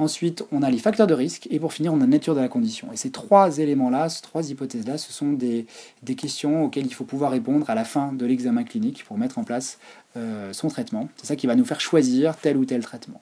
Ensuite, 0.01 0.43
on 0.51 0.63
a 0.63 0.71
les 0.71 0.79
facteurs 0.79 1.05
de 1.05 1.13
risque. 1.13 1.47
Et 1.51 1.59
pour 1.59 1.73
finir, 1.73 1.93
on 1.93 1.97
a 1.97 1.99
la 1.99 2.07
nature 2.07 2.33
de 2.33 2.39
la 2.39 2.47
condition. 2.47 2.91
Et 2.91 2.97
ces 2.97 3.11
trois 3.11 3.59
éléments-là, 3.59 4.09
ces 4.09 4.23
trois 4.23 4.49
hypothèses-là, 4.49 4.97
ce 4.97 5.13
sont 5.13 5.33
des, 5.33 5.67
questions 6.17 6.65
auxquelles 6.65 6.87
il 6.87 6.93
faut 6.93 7.03
pouvoir 7.03 7.29
répondre 7.29 7.69
à 7.69 7.75
la 7.75 7.83
fin 7.83 8.11
de 8.11 8.25
l'examen 8.25 8.63
clinique 8.63 9.05
pour 9.05 9.19
mettre 9.19 9.37
en 9.37 9.43
place 9.43 9.77
euh, 10.17 10.53
son 10.53 10.69
traitement. 10.69 11.07
C'est 11.17 11.27
ça 11.27 11.35
qui 11.35 11.45
va 11.45 11.55
nous 11.55 11.65
faire 11.65 11.79
choisir 11.79 12.35
tel 12.35 12.57
ou 12.57 12.65
tel 12.65 12.81
traitement. 12.81 13.21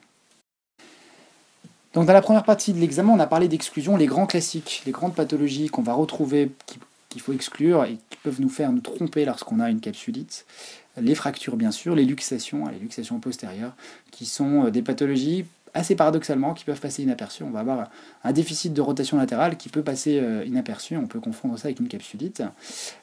Donc 1.92 2.06
dans 2.06 2.14
la 2.14 2.22
première 2.22 2.44
partie 2.44 2.72
de 2.72 2.78
l'examen, 2.78 3.12
on 3.12 3.20
a 3.20 3.26
parlé 3.26 3.46
d'exclusion, 3.48 3.98
les 3.98 4.06
grands 4.06 4.26
classiques, 4.26 4.82
les 4.86 4.92
grandes 4.92 5.14
pathologies 5.14 5.68
qu'on 5.68 5.82
va 5.82 5.92
retrouver, 5.92 6.50
qu'il 7.10 7.20
faut 7.20 7.34
exclure 7.34 7.84
et 7.84 7.98
qui 8.08 8.16
peuvent 8.22 8.40
nous 8.40 8.48
faire 8.48 8.72
nous 8.72 8.80
tromper 8.80 9.26
lorsqu'on 9.26 9.60
a 9.60 9.68
une 9.68 9.80
capsulite. 9.80 10.46
Les 10.96 11.14
fractures, 11.14 11.56
bien 11.56 11.72
sûr, 11.72 11.94
les 11.94 12.06
luxations, 12.06 12.68
les 12.68 12.78
luxations 12.78 13.20
postérieures, 13.20 13.74
qui 14.10 14.24
sont 14.24 14.64
euh, 14.64 14.70
des 14.70 14.80
pathologies 14.82 15.44
assez 15.74 15.94
paradoxalement 15.94 16.54
qui 16.54 16.64
peuvent 16.64 16.80
passer 16.80 17.02
inaperçus. 17.02 17.42
On 17.42 17.50
va 17.50 17.60
avoir 17.60 17.90
un 18.24 18.32
déficit 18.32 18.72
de 18.72 18.80
rotation 18.80 19.16
latérale 19.16 19.56
qui 19.56 19.68
peut 19.68 19.82
passer 19.82 20.18
euh, 20.20 20.44
inaperçu. 20.44 20.96
On 20.96 21.06
peut 21.06 21.20
confondre 21.20 21.58
ça 21.58 21.68
avec 21.68 21.80
une 21.80 21.88
capsulite. 21.88 22.42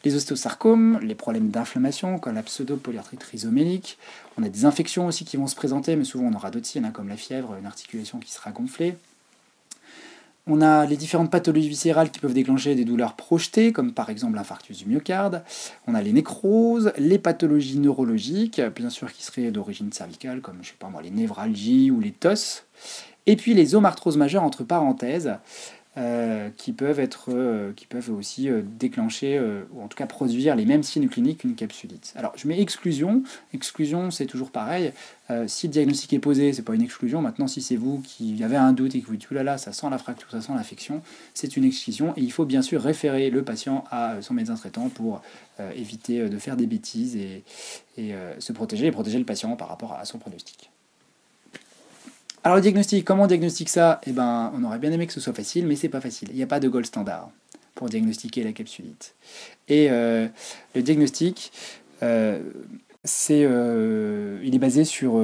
Les 0.04 0.16
ostéosarcomes, 0.16 1.00
les 1.02 1.16
problèmes 1.16 1.50
d'inflammation 1.50 2.20
comme 2.20 2.36
la 2.36 2.44
pseudo-polyarthrite 2.44 3.24
rhizomélique. 3.24 3.98
On 4.38 4.44
a 4.44 4.50
des 4.50 4.66
infections 4.66 5.08
aussi 5.08 5.26
qui 5.26 5.38
vont 5.38 5.48
se 5.48 5.56
présenter, 5.56 5.96
mais 5.96 6.04
souvent 6.04 6.26
on 6.26 6.34
aura 6.34 6.52
d'autres 6.52 6.66
signes 6.66 6.86
hein, 6.86 6.92
comme 6.92 7.10
la 7.10 7.18
fièvre, 7.18 7.56
une 7.60 7.66
articulation 7.66 8.20
qui 8.20 8.32
sera 8.32 8.52
gonflée. 8.52 8.96
On 10.50 10.62
a 10.62 10.86
les 10.86 10.96
différentes 10.96 11.30
pathologies 11.30 11.68
viscérales 11.68 12.10
qui 12.10 12.20
peuvent 12.20 12.34
déclencher 12.34 12.74
des 12.74 12.86
douleurs 12.86 13.16
projetées, 13.16 13.74
comme 13.74 13.92
par 13.92 14.10
exemple 14.10 14.36
l'infarctus 14.36 14.78
du 14.78 14.86
myocarde. 14.86 15.44
On 15.88 15.94
a 15.94 16.02
les 16.02 16.14
nécroses, 16.14 16.94
les 16.98 17.20
pathologies 17.20 17.80
neurologiques, 17.80 18.62
bien 18.76 18.90
sûr 18.90 19.12
qui 19.12 19.24
seraient 19.24 19.52
d'origine 19.52 19.92
cervicale, 19.92 20.40
comme 20.40 20.60
je 20.62 20.70
sais 20.70 20.76
pas 20.80 20.88
moi, 20.88 21.02
les 21.02 21.12
névralgies 21.12 21.92
ou 21.92 22.00
les 22.00 22.12
TOS. 22.12 22.64
Et 23.26 23.36
puis 23.36 23.54
les 23.54 23.76
omarthroses 23.76 24.16
majeures 24.16 24.44
entre 24.44 24.64
parenthèses, 24.64 25.36
euh, 25.98 26.50
qui, 26.56 26.74
peuvent 26.74 27.00
être, 27.00 27.30
euh, 27.30 27.74
qui 27.76 27.88
peuvent 27.88 28.12
aussi 28.12 28.50
euh, 28.50 28.62
déclencher, 28.64 29.42
ou 29.74 29.82
en 29.82 29.88
tout 29.88 29.98
cas 29.98 30.06
produire 30.06 30.56
les 30.56 30.66
mêmes 30.66 30.84
signes 30.84 31.08
cliniques 31.08 31.40
qu'une 31.40 31.56
capsulite. 31.56 32.14
Alors 32.16 32.34
je 32.36 32.48
mets 32.48 32.62
exclusion. 32.62 33.24
Exclusion, 33.54 34.12
c'est 34.12 34.28
toujours 34.28 34.52
pareil. 34.52 34.92
si 35.48 35.68
le 35.68 35.74
diagnostic 35.74 36.14
est 36.14 36.20
posé, 36.20 36.54
c'est 36.54 36.62
pas 36.62 36.76
une 36.76 36.84
exclusion. 36.84 37.22
Maintenant, 37.22 37.48
si 37.48 37.62
c'est 37.62 37.76
vous 37.76 38.02
qui 38.02 38.44
avez 38.44 38.58
un 38.58 38.74
doute 38.74 38.94
et 38.94 39.02
que 39.02 39.08
vous 39.08 39.16
dites, 39.16 39.32
là 39.32 39.58
ça 39.58 39.74
sent 39.74 39.88
la 39.90 39.98
fracture, 39.98 40.30
ça 40.30 40.42
sent 40.42 40.54
l'infection, 40.56 41.02
c'est 41.34 41.58
une 41.58 41.64
exclusion. 41.64 42.14
Et 42.16 42.22
il 42.22 42.32
faut 42.32 42.46
bien 42.46 42.62
sûr 42.62 42.82
référer 42.82 43.30
le 43.32 43.44
patient 43.44 43.84
à 43.90 44.22
son 44.22 44.36
médecin 44.36 44.56
traitant 44.56 44.90
pour 44.90 45.22
éviter 45.76 46.30
de 46.30 46.38
faire 46.38 46.58
des 46.58 46.68
bêtises 46.68 47.16
et 47.16 48.14
se 48.40 48.52
protéger 48.54 48.86
et 48.86 48.92
protéger 48.92 49.18
le 49.18 49.26
patient 49.26 49.56
par 49.56 49.70
rapport 49.70 49.94
à 49.94 50.06
son 50.06 50.20
pronostic. 50.20 50.70
Alors 52.48 52.56
le 52.56 52.62
diagnostic, 52.62 53.04
comment 53.04 53.24
on 53.24 53.28
diagnostique 53.28 53.68
ça? 53.68 54.00
Eh 54.08 54.14
ben, 54.14 54.54
on 54.56 54.64
aurait 54.64 54.80
bien 54.80 54.94
aimé 54.94 55.06
que 55.06 55.12
ce 55.12 55.20
soit 55.20 55.34
facile, 55.34 55.68
mais 55.68 55.76
c'est 55.76 55.90
pas 55.90 56.00
facile. 56.00 56.30
Il 56.32 56.38
n'y 56.38 56.44
a 56.44 56.48
pas 56.48 56.62
de 56.62 56.70
gold 56.70 56.86
standard 56.86 57.30
pour 57.76 57.90
diagnostiquer 57.90 58.42
la 58.42 58.54
capsulite. 58.54 59.16
Et 59.68 59.92
euh, 59.92 60.30
le 60.74 60.82
diagnostic, 60.82 61.52
euh, 62.04 62.40
c'est, 63.04 63.44
euh, 63.44 64.40
il 64.46 64.56
est 64.56 64.60
basé 64.60 64.86
sur, 64.86 65.22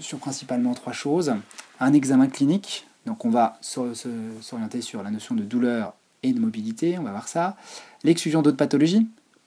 sur 0.00 0.18
principalement 0.18 0.74
trois 0.74 0.92
choses. 0.92 1.36
Un 1.78 1.92
examen 1.92 2.26
clinique, 2.26 2.88
donc 3.06 3.24
on 3.24 3.30
va 3.30 3.60
s'orienter 3.60 4.80
sur 4.80 5.04
la 5.04 5.12
notion 5.12 5.36
de 5.36 5.44
douleur 5.44 5.94
et 6.24 6.32
de 6.32 6.40
mobilité, 6.40 6.98
on 6.98 7.04
va 7.04 7.12
voir 7.12 7.28
ça. 7.28 7.56
L'exclusion 8.02 8.42
d'autres 8.42 8.56
pathologies, 8.56 9.06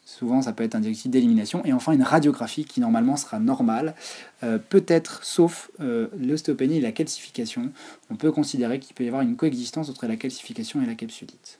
Souvent, 0.09 0.41
ça 0.41 0.53
peut 0.53 0.63
être 0.63 0.73
un 0.73 0.79
diagnostic 0.79 1.11
d'élimination. 1.11 1.63
Et 1.65 1.71
enfin, 1.71 1.91
une 1.91 2.01
radiographie 2.01 2.65
qui 2.65 2.79
normalement 2.79 3.15
sera 3.15 3.37
normale. 3.37 3.93
Euh, 4.41 4.57
peut-être, 4.57 5.23
sauf 5.23 5.69
euh, 5.81 6.07
l'ostéopénie 6.19 6.77
et 6.77 6.81
la 6.81 6.91
calcification, 6.91 7.69
on 8.09 8.15
peut 8.15 8.31
considérer 8.31 8.79
qu'il 8.79 8.95
peut 8.95 9.03
y 9.03 9.07
avoir 9.07 9.21
une 9.21 9.35
coexistence 9.35 9.87
entre 9.87 10.07
la 10.07 10.15
calcification 10.15 10.81
et 10.81 10.87
la 10.87 10.95
capsulite. 10.95 11.59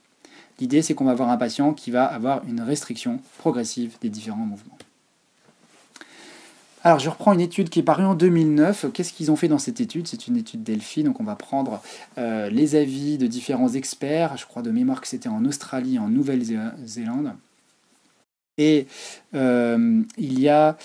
L'idée, 0.58 0.82
c'est 0.82 0.94
qu'on 0.94 1.04
va 1.04 1.12
avoir 1.12 1.30
un 1.30 1.36
patient 1.36 1.72
qui 1.72 1.92
va 1.92 2.04
avoir 2.04 2.42
une 2.44 2.60
restriction 2.60 3.20
progressive 3.38 3.96
des 4.00 4.08
différents 4.08 4.38
mouvements. 4.38 4.78
Alors, 6.82 6.98
je 6.98 7.08
reprends 7.08 7.32
une 7.32 7.40
étude 7.40 7.68
qui 7.68 7.78
est 7.78 7.84
parue 7.84 8.04
en 8.04 8.16
2009. 8.16 8.86
Qu'est-ce 8.92 9.12
qu'ils 9.12 9.30
ont 9.30 9.36
fait 9.36 9.48
dans 9.48 9.60
cette 9.60 9.80
étude? 9.80 10.08
C'est 10.08 10.26
une 10.26 10.36
étude 10.36 10.64
Delphi, 10.64 11.04
donc 11.04 11.20
on 11.20 11.24
va 11.24 11.36
prendre 11.36 11.80
euh, 12.18 12.50
les 12.50 12.74
avis 12.74 13.16
de 13.16 13.28
différents 13.28 13.68
experts. 13.68 14.36
Je 14.36 14.46
crois 14.46 14.62
de 14.62 14.72
mémoire 14.72 15.00
que 15.00 15.06
c'était 15.06 15.28
en 15.28 15.44
Australie, 15.44 16.00
en 16.00 16.08
Nouvelle-Zélande. 16.08 17.34
Et 18.60 18.86
euh, 19.34 20.02
il 20.18 20.38
y 20.38 20.50
a 20.50 20.76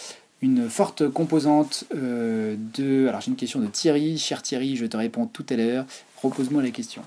une 0.42 0.70
forte 0.70 1.10
composante 1.10 1.84
euh, 1.94 2.56
de... 2.74 3.08
Alors 3.10 3.20
j'ai 3.20 3.32
une 3.32 3.36
question 3.36 3.60
de 3.60 3.68
Thierry. 3.68 4.18
Cher 4.18 4.42
Thierry, 4.42 4.78
je 4.78 4.86
te 4.86 4.96
réponds 4.96 5.26
tout 5.26 5.46
à 5.50 5.56
l'heure. 5.58 5.86
Repose-moi 6.24 6.64
la 6.64 6.72
question. 6.72 7.02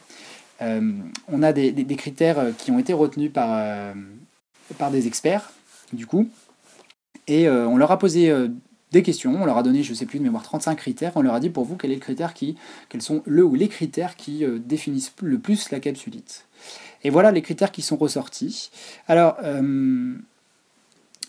Euh, 0.61 0.93
on 1.27 1.43
a 1.43 1.55
des, 1.55 1.73
critères 1.97 2.53
qui 2.59 2.71
ont 2.71 2.79
été 2.79 2.93
retenus 2.93 3.33
par, 3.33 3.95
par 4.77 4.91
des 4.91 5.07
experts, 5.07 5.53
du 5.95 6.07
coup. 6.07 6.29
Et 7.29 7.49
on 7.49 7.79
leur 7.79 7.91
a 7.91 7.99
posé 7.99 8.31
des 8.93 9.03
questions, 9.03 9.41
on 9.41 9.47
leur 9.47 9.57
a 9.57 9.63
donné, 9.63 9.83
je 9.83 9.91
ne 9.91 9.95
sais 9.95 10.07
plus 10.07 10.19
de 10.19 10.25
mémoire, 10.25 10.43
35 10.43 10.77
critères. 10.77 11.13
On 11.15 11.23
leur 11.23 11.35
a 11.35 11.41
dit 11.41 11.51
pour 11.51 11.65
vous 11.65 11.77
quel 11.77 11.93
est 11.93 11.95
le 11.95 12.01
critère 12.01 12.35
qui, 12.35 12.57
quels 12.91 13.03
sont 13.03 13.23
le 13.25 13.43
ou 13.43 13.55
les 13.55 13.69
critères 13.69 14.17
qui 14.17 14.45
définissent 14.67 15.15
le 15.23 15.39
plus 15.39 15.71
la 15.71 15.81
capsulite? 15.81 16.47
Et 17.05 17.11
voilà 17.11 17.31
les 17.31 17.43
critères 17.43 17.73
qui 17.73 17.81
sont 17.81 17.97
ressortis. 17.97 18.71
Alors, 19.07 19.37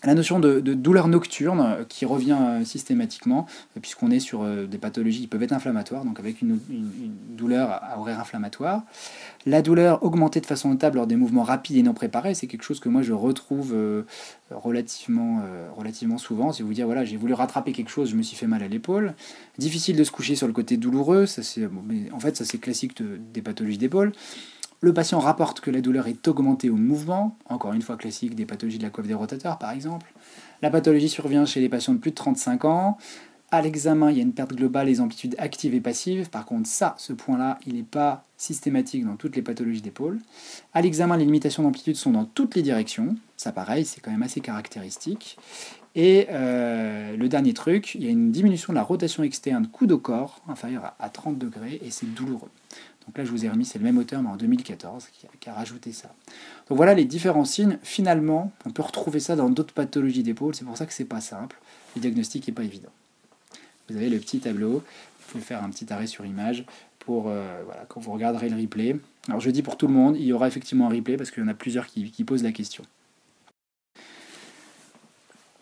la 0.04 0.14
notion 0.14 0.40
de, 0.40 0.60
douleur 0.60 1.08
nocturne 1.08 1.60
euh, 1.60 1.84
qui 1.84 2.06
revient 2.06 2.38
euh, 2.40 2.64
systématiquement, 2.64 3.46
euh, 3.76 3.80
puisqu'on 3.80 4.10
est 4.10 4.20
sur 4.20 4.44
des 4.44 4.78
pathologies 4.78 5.20
qui 5.20 5.26
peuvent 5.26 5.42
être 5.42 5.52
inflammatoires, 5.52 6.04
donc 6.04 6.18
avec 6.18 6.40
une, 6.40 6.58
douleur 7.36 7.70
à 7.70 7.98
horaire 7.98 8.20
inflammatoire. 8.20 8.82
La 9.46 9.62
douleur 9.62 10.02
augmentée 10.02 10.40
de 10.40 10.46
façon 10.46 10.70
notable 10.70 10.96
lors 10.96 11.06
des 11.06 11.16
mouvements 11.16 11.42
rapides 11.42 11.76
et 11.76 11.82
non 11.82 11.94
préparés, 11.94 12.34
c'est 12.34 12.46
quelque 12.46 12.62
chose 12.62 12.80
que 12.80 12.88
moi 12.88 13.02
je 13.02 13.12
retrouve 13.12 13.74
relativement, 14.50 16.18
souvent. 16.18 16.52
C'est 16.52 16.62
vous 16.62 16.74
dire, 16.74 16.86
voilà, 16.86 17.04
j'ai 17.04 17.16
voulu 17.16 17.32
rattraper 17.32 17.72
quelque 17.72 17.88
chose, 17.88 18.10
je 18.10 18.16
me 18.16 18.22
suis 18.22 18.36
fait 18.36 18.46
mal 18.46 18.62
à 18.62 18.68
l'épaule. 18.68 19.14
Difficile 19.58 19.96
de 19.96 20.04
se 20.04 20.10
coucher 20.10 20.34
sur 20.36 20.46
le 20.46 20.52
côté 20.52 20.76
douloureux, 20.76 21.24
c'est, 21.26 21.68
en 22.12 22.20
fait 22.20 22.36
ça 22.36 22.44
c'est 22.44 22.58
classique 22.58 23.02
des 23.32 23.42
pathologies 23.42 23.78
d'épaule 23.78 24.12
Le 24.82 24.94
patient 24.94 25.18
rapporte 25.18 25.60
que 25.60 25.70
la 25.70 25.82
douleur 25.82 26.06
est 26.06 26.26
augmentée 26.26 26.70
au 26.70 26.76
mouvement, 26.76 27.36
encore 27.46 27.74
une 27.74 27.82
fois 27.82 27.98
classique 27.98 28.34
des 28.34 28.46
pathologies 28.46 28.78
de 28.78 28.82
la 28.82 28.88
coiffe 28.88 29.06
des 29.06 29.14
rotateurs 29.14 29.58
par 29.58 29.72
exemple. 29.72 30.12
La 30.62 30.70
pathologie 30.70 31.10
survient 31.10 31.44
chez 31.44 31.60
les 31.60 31.68
patients 31.68 31.92
de 31.92 31.98
plus 31.98 32.12
de 32.12 32.16
35 32.16 32.64
ans. 32.64 32.96
À 33.50 33.60
l'examen, 33.60 34.10
il 34.10 34.16
y 34.16 34.20
a 34.20 34.22
une 34.22 34.32
perte 34.32 34.54
globale 34.54 34.86
des 34.86 35.00
amplitudes 35.00 35.34
actives 35.36 35.74
et 35.74 35.80
passives. 35.80 36.30
Par 36.30 36.46
contre, 36.46 36.68
ça, 36.68 36.94
ce 36.98 37.12
point-là, 37.12 37.58
il 37.66 37.74
n'est 37.74 37.82
pas 37.82 38.24
systématique 38.38 39.04
dans 39.04 39.16
toutes 39.16 39.36
les 39.36 39.42
pathologies 39.42 39.82
d'épaule. 39.82 40.18
À 40.72 40.80
l'examen, 40.80 41.16
les 41.16 41.24
limitations 41.24 41.62
d'amplitude 41.62 41.96
sont 41.96 42.12
dans 42.12 42.24
toutes 42.24 42.54
les 42.54 42.62
directions. 42.62 43.16
Ça, 43.36 43.52
pareil, 43.52 43.84
c'est 43.84 44.00
quand 44.00 44.12
même 44.12 44.22
assez 44.22 44.40
caractéristique. 44.40 45.36
Et 45.94 46.28
euh, 46.30 47.16
le 47.16 47.28
dernier 47.28 47.52
truc, 47.52 47.96
il 47.96 48.04
y 48.04 48.06
a 48.06 48.10
une 48.10 48.30
diminution 48.30 48.72
de 48.72 48.78
la 48.78 48.84
rotation 48.84 49.24
externe 49.24 49.66
coude 49.66 49.92
au 49.92 49.98
corps 49.98 50.40
inférieure 50.48 50.94
à 50.98 51.10
30 51.10 51.36
degrés 51.36 51.80
et 51.84 51.90
c'est 51.90 52.06
douloureux. 52.14 52.50
Donc 53.10 53.18
là, 53.18 53.24
je 53.24 53.32
vous 53.32 53.44
ai 53.44 53.48
remis, 53.48 53.64
c'est 53.64 53.80
le 53.80 53.84
même 53.84 53.98
auteur, 53.98 54.22
mais 54.22 54.28
en 54.28 54.36
2014, 54.36 55.08
qui 55.40 55.50
a, 55.50 55.52
rajouté 55.52 55.90
ça. 55.90 56.14
Donc 56.68 56.76
voilà 56.76 56.94
les 56.94 57.04
différents 57.04 57.44
signes. 57.44 57.76
Finalement, 57.82 58.52
on 58.64 58.70
peut 58.70 58.82
retrouver 58.82 59.18
ça 59.18 59.34
dans 59.34 59.50
d'autres 59.50 59.74
pathologies 59.74 60.22
d'épaule. 60.22 60.54
C'est 60.54 60.64
pour 60.64 60.76
ça 60.76 60.86
que 60.86 60.92
c'est 60.92 61.04
pas 61.04 61.20
simple. 61.20 61.58
Le 61.96 62.02
diagnostic 62.02 62.46
n'est 62.46 62.54
pas 62.54 62.62
évident. 62.62 62.90
Vous 63.88 63.96
avez 63.96 64.10
le 64.10 64.20
petit 64.20 64.38
tableau. 64.38 64.74
Vous 64.74 65.32
pouvez 65.32 65.42
faire 65.42 65.64
un 65.64 65.70
petit 65.70 65.92
arrêt 65.92 66.06
sur 66.06 66.24
image 66.24 66.64
pour 67.00 67.24
euh, 67.26 67.62
voilà, 67.64 67.84
quand 67.88 67.98
vous 67.98 68.12
regarderez 68.12 68.48
le 68.48 68.56
replay. 68.56 68.94
Alors 69.26 69.40
je 69.40 69.50
dis 69.50 69.62
pour 69.62 69.76
tout 69.76 69.88
le 69.88 69.92
monde, 69.92 70.16
il 70.16 70.26
y 70.26 70.32
aura 70.32 70.46
effectivement 70.46 70.86
un 70.86 70.94
replay 70.94 71.16
parce 71.16 71.32
qu'il 71.32 71.42
y 71.42 71.46
en 71.46 71.48
a 71.48 71.54
plusieurs 71.54 71.88
qui, 71.88 72.22
posent 72.22 72.44
la 72.44 72.52
question. 72.52 72.84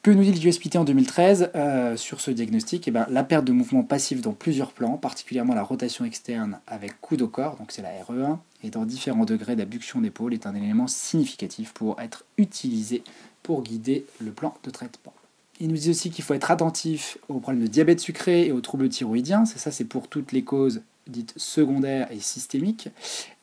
Que 0.09 0.15
nous 0.15 0.23
dit 0.23 0.33
l'USPT 0.33 0.77
en 0.77 0.85
2013 0.85 1.51
euh, 1.55 1.95
sur 1.99 2.23
ce 2.23 2.31
diagnostic 2.31 2.89
eh 2.89 2.91
ben, 2.91 3.07
La 3.11 3.25
perte 3.25 3.45
de 3.45 3.53
mouvement 3.53 3.83
passif 3.83 4.23
dans 4.23 4.33
plusieurs 4.33 4.73
plans, 4.73 4.97
particulièrement 4.97 5.55
la 5.55 5.63
rotation 5.63 6.07
externe 6.07 6.61
avec 6.67 6.99
coude 7.03 7.21
au 7.21 7.29
corps, 7.29 7.57
donc 7.57 7.73
c'est 7.73 7.83
la 7.83 7.91
RE1, 7.91 8.39
et 8.65 8.71
dans 8.71 8.87
différents 8.87 9.27
degrés 9.27 9.55
d'abduction 9.55 10.01
d'épaule, 10.01 10.33
est 10.33 10.47
un 10.47 10.55
élément 10.55 10.87
significatif 10.87 11.75
pour 11.75 12.01
être 12.01 12.25
utilisé 12.39 13.03
pour 13.43 13.63
guider 13.63 14.07
le 14.19 14.31
plan 14.31 14.55
de 14.65 14.71
traitement. 14.71 15.13
Il 15.61 15.69
nous 15.69 15.77
dit 15.77 15.91
aussi 15.91 16.09
qu'il 16.09 16.25
faut 16.25 16.33
être 16.33 16.51
attentif 16.51 17.19
aux 17.29 17.39
problèmes 17.39 17.65
de 17.65 17.69
diabète 17.69 18.01
sucré 18.01 18.47
et 18.47 18.53
aux 18.53 18.63
troubles 18.63 18.89
thyroïdiens. 18.89 19.45
C'est 19.45 19.59
ça, 19.59 19.71
c'est 19.71 19.85
pour 19.85 20.09
toutes 20.09 20.33
les 20.33 20.43
causes 20.43 20.81
dites 21.09 21.35
secondaires 21.37 22.11
et 22.13 22.21
systémiques. 22.21 22.89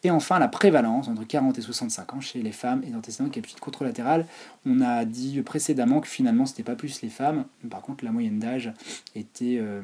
Et 0.04 0.12
enfin, 0.12 0.40
la 0.40 0.48
prévalence 0.48 1.08
entre 1.08 1.26
40 1.26 1.58
et 1.58 1.62
65 1.62 2.14
ans 2.14 2.22
chez 2.22 2.42
les 2.42 2.52
femmes 2.52 2.84
et 2.86 2.92
d'antécédents 2.92 3.30
capsules 3.30 3.60
contralatérales. 3.60 4.26
On 4.66 4.82
a 4.82 5.06
dit 5.06 5.42
précédemment 5.42 6.00
que 6.00 6.08
finalement, 6.08 6.46
ce 6.46 6.52
n'était 6.52 6.64
pas 6.64 6.76
plus 6.76 7.02
les 7.02 7.10
femmes. 7.10 7.46
Par 7.70 7.82
contre, 7.82 8.06
la 8.06 8.12
moyenne 8.12 8.40
d'âge 8.40 8.72
était, 9.16 9.58
euh, 9.60 9.82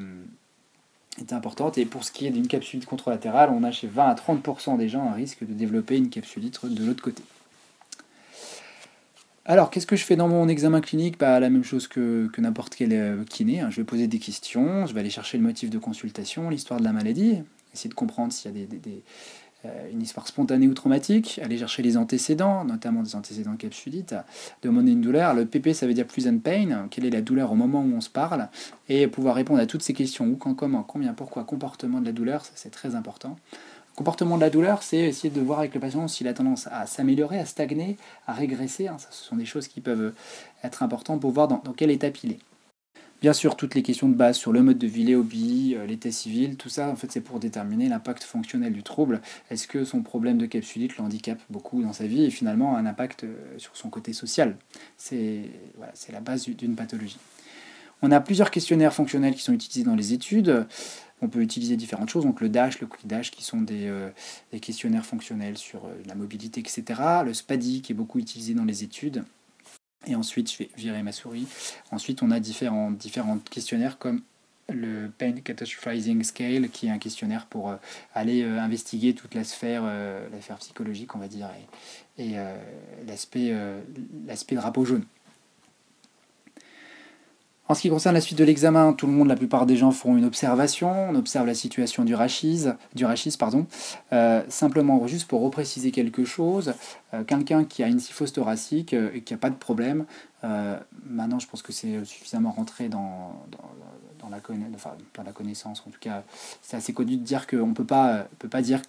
était 1.20 1.34
importante. 1.34 1.76
Et 1.78 1.84
pour 1.84 2.04
ce 2.04 2.12
qui 2.12 2.26
est 2.26 2.30
d'une 2.30 2.46
capsulite 2.46 2.86
contralatérale, 2.86 3.50
on 3.50 3.64
a 3.64 3.72
chez 3.72 3.88
20 3.88 4.06
à 4.06 4.14
30% 4.14 4.78
des 4.78 4.88
gens 4.88 5.08
un 5.08 5.14
risque 5.14 5.46
de 5.46 5.52
développer 5.52 5.96
une 5.96 6.08
capsulite 6.08 6.64
de 6.64 6.84
l'autre 6.84 7.02
côté. 7.02 7.22
Alors, 9.44 9.70
qu'est-ce 9.70 9.88
que 9.88 9.96
je 9.96 10.04
fais 10.04 10.14
dans 10.14 10.28
mon 10.28 10.46
examen 10.46 10.80
clinique? 10.80 11.18
Bah, 11.18 11.40
La 11.40 11.50
même 11.50 11.64
chose 11.64 11.88
que, 11.88 12.30
n'importe 12.38 12.76
quel 12.76 12.92
euh, 12.92 13.24
kiné. 13.24 13.60
Hein. 13.60 13.70
Je 13.70 13.78
vais 13.78 13.84
poser 13.84 14.06
des 14.06 14.20
questions, 14.20 14.86
je 14.86 14.94
vais 14.94 15.00
aller 15.00 15.10
chercher 15.10 15.36
le 15.36 15.42
motif 15.42 15.68
de 15.68 15.78
consultation, 15.78 16.48
l'histoire 16.48 16.78
de 16.78 16.84
la 16.84 16.92
maladie, 16.92 17.38
essayer 17.72 17.90
de 17.90 17.94
comprendre 17.94 18.32
s'il 18.32 18.56
y 18.56 18.62
a 18.62 18.66
euh, 19.64 19.90
une 19.92 20.02
histoire 20.02 20.26
spontanée 20.26 20.66
ou 20.66 20.74
traumatique, 20.74 21.40
aller 21.42 21.58
chercher 21.58 21.82
les 21.82 21.96
antécédents, 21.96 22.64
notamment 22.64 23.02
des 23.02 23.14
antécédents 23.14 23.56
capsulites, 23.56 24.14
demander 24.62 24.92
une 24.92 25.00
douleur. 25.00 25.34
Le 25.34 25.46
PP, 25.46 25.72
ça 25.72 25.86
veut 25.86 25.94
dire 25.94 26.06
plus 26.06 26.26
and 26.26 26.38
pain, 26.38 26.88
quelle 26.90 27.04
est 27.04 27.10
la 27.10 27.20
douleur 27.20 27.52
au 27.52 27.54
moment 27.54 27.80
où 27.80 27.94
on 27.94 28.00
se 28.00 28.10
parle, 28.10 28.48
et 28.88 29.06
pouvoir 29.06 29.36
répondre 29.36 29.60
à 29.60 29.66
toutes 29.66 29.82
ces 29.82 29.92
questions, 29.92 30.26
où, 30.26 30.36
quand, 30.36 30.54
comment, 30.54 30.82
combien, 30.82 31.12
pourquoi, 31.12 31.44
comportement 31.44 32.00
de 32.00 32.06
la 32.06 32.12
douleur, 32.12 32.42
c'est 32.54 32.70
très 32.70 32.94
important. 32.94 33.36
Comportement 33.94 34.36
de 34.36 34.40
la 34.40 34.50
douleur, 34.50 34.82
c'est 34.82 34.98
essayer 34.98 35.28
de 35.28 35.40
voir 35.40 35.58
avec 35.58 35.74
le 35.74 35.80
patient 35.80 36.08
s'il 36.08 36.26
a 36.26 36.32
tendance 36.32 36.66
à 36.68 36.86
s'améliorer, 36.86 37.38
à 37.38 37.44
stagner, 37.44 37.98
à 38.26 38.32
régresser. 38.32 38.88
Hein. 38.88 38.96
Ce 38.98 39.24
sont 39.24 39.36
des 39.36 39.44
choses 39.44 39.68
qui 39.68 39.82
peuvent 39.82 40.14
être 40.64 40.82
importantes 40.82 41.20
pour 41.20 41.30
voir 41.30 41.46
dans, 41.46 41.58
quel 41.76 41.90
état 41.90 42.08
il 42.24 42.32
est. 42.32 42.38
Bien 43.22 43.32
sûr, 43.32 43.54
toutes 43.54 43.76
les 43.76 43.84
questions 43.84 44.08
de 44.08 44.16
base 44.16 44.36
sur 44.36 44.50
le 44.50 44.64
mode 44.64 44.78
de 44.78 44.86
vie, 44.88 45.04
les 45.04 45.14
hobbies, 45.14 45.76
euh, 45.76 45.86
l'état 45.86 46.10
civil, 46.10 46.56
tout 46.56 46.68
ça, 46.68 46.88
en 46.88 46.96
fait, 46.96 47.12
c'est 47.12 47.20
pour 47.20 47.38
déterminer 47.38 47.88
l'impact 47.88 48.24
fonctionnel 48.24 48.72
du 48.72 48.82
trouble. 48.82 49.20
Est-ce 49.48 49.68
que 49.68 49.84
son 49.84 50.02
problème 50.02 50.38
de 50.38 50.46
capsulite 50.46 50.96
le 50.96 51.04
handicape 51.04 51.38
beaucoup 51.48 51.84
dans 51.84 51.92
sa 51.92 52.04
vie 52.04 52.24
et 52.24 52.30
finalement 52.30 52.76
un 52.76 52.84
impact 52.84 53.22
euh, 53.22 53.36
sur 53.58 53.76
son 53.76 53.90
côté 53.90 54.12
social? 54.12 54.56
C'est 54.96 55.44
la 56.10 56.18
base 56.18 56.48
d'une 56.48 56.74
pathologie. 56.74 57.16
On 58.02 58.10
a 58.10 58.20
plusieurs 58.20 58.50
questionnaires 58.50 58.92
fonctionnels 58.92 59.36
qui 59.36 59.42
sont 59.42 59.52
utilisés 59.52 59.84
dans 59.84 59.94
les 59.94 60.12
études. 60.12 60.66
On 61.20 61.28
peut 61.28 61.42
utiliser 61.42 61.76
différentes 61.76 62.10
choses, 62.10 62.24
donc 62.24 62.40
le 62.40 62.48
DASH, 62.48 62.80
le 62.80 62.88
Quick 62.88 63.06
qui 63.30 63.44
sont 63.44 63.60
des, 63.60 63.86
euh, 63.86 64.10
questionnaires 64.60 65.06
fonctionnels 65.06 65.58
sur 65.58 65.88
la 66.08 66.16
mobilité, 66.16 66.58
etc. 66.58 67.00
Le 67.24 67.32
SPADI, 67.34 67.82
qui 67.82 67.92
est 67.92 67.94
beaucoup 67.94 68.18
utilisé 68.18 68.52
dans 68.54 68.64
les 68.64 68.82
études. 68.82 69.22
Et 70.06 70.14
ensuite, 70.14 70.50
je 70.52 70.58
vais 70.58 70.70
virer 70.76 71.02
ma 71.02 71.12
souris. 71.12 71.46
Ensuite, 71.90 72.22
on 72.22 72.30
a 72.30 72.40
différents, 72.40 72.92
questionnaires 73.50 73.98
comme 73.98 74.22
le 74.68 75.10
Pain 75.10 75.32
Catastrophizing 75.32 76.22
Scale, 76.22 76.70
qui 76.70 76.86
est 76.86 76.90
un 76.90 76.98
questionnaire 76.98 77.46
pour 77.46 77.70
euh, 77.70 77.76
aller 78.14 78.42
investiguer 78.42 79.14
toute 79.14 79.34
la 79.34 79.44
sphère, 79.44 79.84
la 79.84 80.40
sphère 80.40 80.58
psychologique, 80.58 81.14
on 81.14 81.18
va 81.18 81.28
dire, 81.28 81.48
et, 82.18 82.32
et 82.32 82.36
l'aspect 83.06 84.54
drapeau 84.54 84.84
jaune. 84.84 85.04
En 87.72 87.74
ce 87.74 87.80
qui 87.80 87.88
concerne 87.88 88.14
la 88.14 88.20
suite 88.20 88.36
de 88.36 88.44
l'examen, 88.44 88.92
tout 88.92 89.06
le 89.06 89.14
monde, 89.14 89.28
la 89.28 89.34
plupart 89.34 89.64
des 89.64 89.78
gens 89.78 89.92
feront 89.92 90.18
une 90.18 90.26
observation. 90.26 91.08
On 91.08 91.14
observe 91.14 91.46
la 91.46 91.54
situation 91.54 92.04
du 92.04 92.14
rachis, 92.14 92.66
du 92.94 93.06
rachis 93.06 93.34
pardon. 93.38 93.66
Euh, 94.12 94.42
simplement, 94.50 95.06
juste 95.06 95.26
pour 95.26 95.40
repréciser 95.40 95.90
quelque 95.90 96.26
chose, 96.26 96.74
euh, 97.14 97.24
quelqu'un 97.24 97.64
qui 97.64 97.82
a 97.82 97.88
une 97.88 97.98
syphose 97.98 98.30
thoracique 98.30 98.92
euh, 98.92 99.08
et 99.14 99.22
qui 99.22 99.32
n'a 99.32 99.38
pas 99.38 99.48
de 99.48 99.54
problème, 99.54 100.04
maintenant 100.42 101.38
je 101.38 101.46
pense 101.46 101.62
que 101.62 101.72
c'est 101.72 102.04
suffisamment 102.04 102.50
rentré 102.50 102.90
dans, 102.90 103.40
dans, 104.20 104.28
la, 104.28 104.36
la 105.24 105.32
connaissance, 105.32 105.82
en 105.86 105.90
tout 105.90 106.00
cas 106.00 106.24
c'est 106.60 106.76
assez 106.76 106.92
connu 106.92 107.16
de 107.16 107.24
dire 107.24 107.46
qu'on 107.46 107.68
ne 107.68 107.74
peut 107.74 107.86
pas, 107.86 108.26
peut 108.38 108.48
pas 108.48 108.60
dire 108.60 108.82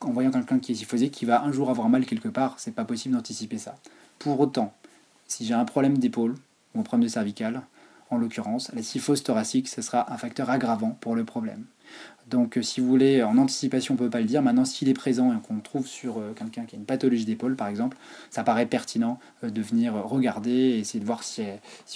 en 0.00 0.12
voyant 0.12 0.30
quelqu'un 0.30 0.58
qui 0.58 0.72
est 0.72 0.76
syphosé 0.76 1.10
qu'il 1.10 1.28
va 1.28 1.42
un 1.42 1.52
jour 1.52 1.68
avoir 1.68 1.90
mal 1.90 2.06
quelque 2.06 2.28
part, 2.28 2.54
c'est 2.56 2.74
pas 2.74 2.84
possible 2.86 3.14
d'anticiper 3.14 3.58
ça. 3.58 3.76
Pour 4.18 4.40
autant, 4.40 4.72
si 5.26 5.44
j'ai 5.44 5.54
un 5.54 5.66
problème 5.66 5.98
d'épaule 5.98 6.34
ou 6.74 6.80
un 6.80 6.82
problème 6.82 7.04
de 7.04 7.12
cervical, 7.12 7.62
en 8.10 8.18
l'occurrence, 8.18 8.70
la 8.72 8.82
syphose 8.82 9.22
thoracique, 9.22 9.68
ce 9.68 9.82
sera 9.82 10.12
un 10.12 10.16
facteur 10.16 10.50
aggravant 10.50 10.96
pour 11.00 11.16
le 11.16 11.24
problème. 11.24 11.64
Donc 12.28 12.58
euh, 12.58 12.62
si 12.62 12.80
vous 12.80 12.88
voulez, 12.88 13.22
en 13.22 13.38
anticipation, 13.38 13.94
on 13.94 13.96
ne 13.96 14.02
peut 14.02 14.10
pas 14.10 14.20
le 14.20 14.26
dire. 14.26 14.42
Maintenant, 14.42 14.64
s'il 14.64 14.88
est 14.88 14.94
présent 14.94 15.32
et 15.32 15.36
qu'on 15.46 15.60
trouve 15.60 15.86
sur 15.86 16.18
euh, 16.18 16.32
quelqu'un 16.36 16.64
qui 16.64 16.74
a 16.74 16.78
une 16.78 16.84
pathologie 16.84 17.24
d'épaule, 17.24 17.54
par 17.54 17.68
exemple, 17.68 17.96
ça 18.30 18.42
paraît 18.42 18.66
pertinent 18.66 19.20
euh, 19.44 19.50
de 19.50 19.62
venir 19.62 19.94
regarder 19.94 20.50
et 20.50 20.78
essayer 20.80 20.98
de 20.98 21.04
voir 21.04 21.22
si, 21.22 21.42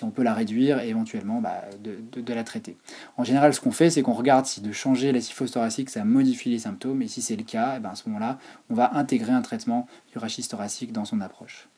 on 0.02 0.10
peut 0.10 0.22
la 0.22 0.32
réduire 0.32 0.80
et 0.80 0.88
éventuellement 0.88 1.40
bah, 1.40 1.64
de, 1.82 2.32
la 2.32 2.44
traiter. 2.44 2.76
En 3.16 3.24
général, 3.24 3.52
ce 3.54 3.60
qu'on 3.60 3.72
fait, 3.72 3.90
c'est 3.90 4.02
qu'on 4.02 4.12
regarde 4.12 4.46
si 4.46 4.60
de 4.60 4.70
changer 4.70 5.10
la 5.10 5.20
syphose 5.20 5.50
thoracique, 5.50 5.90
ça 5.90 6.04
modifie 6.04 6.50
les 6.50 6.60
symptômes. 6.60 7.02
Et 7.02 7.08
si 7.08 7.22
c'est 7.22 7.36
le 7.36 7.42
cas, 7.42 7.74
eh 7.76 7.80
ben, 7.80 7.90
à 7.90 7.96
ce 7.96 8.08
moment-là, 8.08 8.38
on 8.70 8.74
va 8.74 8.94
intégrer 8.94 9.32
un 9.32 9.42
traitement 9.42 9.88
du 10.12 10.18
rachis 10.18 10.46
thoracique 10.46 10.92
dans 10.92 11.04
son 11.04 11.20
approche. 11.20 11.68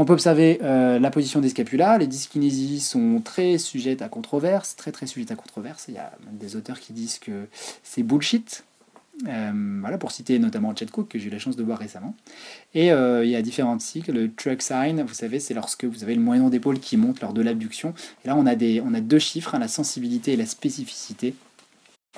On 0.00 0.04
peut 0.04 0.12
observer 0.12 0.60
euh, 0.62 1.00
la 1.00 1.10
position 1.10 1.40
des 1.40 1.48
scapulas. 1.48 1.98
Les 1.98 2.06
dyskinésies 2.06 2.80
sont 2.80 3.20
très 3.24 3.58
sujettes 3.58 4.00
à 4.00 4.08
controverse, 4.08 4.76
très 4.76 4.92
très 4.92 5.06
sujettes 5.06 5.32
à 5.32 5.34
controverse. 5.34 5.86
Il 5.88 5.94
y 5.94 5.98
a 5.98 6.12
des 6.32 6.54
auteurs 6.54 6.78
qui 6.78 6.92
disent 6.92 7.18
que 7.18 7.46
c'est 7.82 8.04
bullshit. 8.04 8.64
Euh, 9.26 9.50
voilà, 9.80 9.98
pour 9.98 10.12
citer 10.12 10.38
notamment 10.38 10.72
Chet 10.76 10.86
Cook, 10.86 11.08
que 11.08 11.18
j'ai 11.18 11.26
eu 11.26 11.30
la 11.30 11.40
chance 11.40 11.56
de 11.56 11.64
voir 11.64 11.78
récemment. 11.78 12.14
Et 12.74 12.92
euh, 12.92 13.24
il 13.24 13.30
y 13.30 13.34
a 13.34 13.42
différents 13.42 13.76
cycles. 13.80 14.12
Le 14.12 14.32
truck 14.32 14.62
sign, 14.62 15.02
vous 15.02 15.14
savez, 15.14 15.40
c'est 15.40 15.54
lorsque 15.54 15.84
vous 15.84 16.04
avez 16.04 16.14
le 16.14 16.20
moyen 16.20 16.48
d'épaule 16.48 16.78
qui 16.78 16.96
monte 16.96 17.20
lors 17.20 17.32
de 17.32 17.42
l'abduction. 17.42 17.92
Et 18.24 18.28
là, 18.28 18.36
on 18.36 18.46
a, 18.46 18.54
des, 18.54 18.80
on 18.80 18.94
a 18.94 19.00
deux 19.00 19.18
chiffres, 19.18 19.56
hein, 19.56 19.58
la 19.58 19.66
sensibilité 19.66 20.34
et 20.34 20.36
la 20.36 20.46
spécificité. 20.46 21.34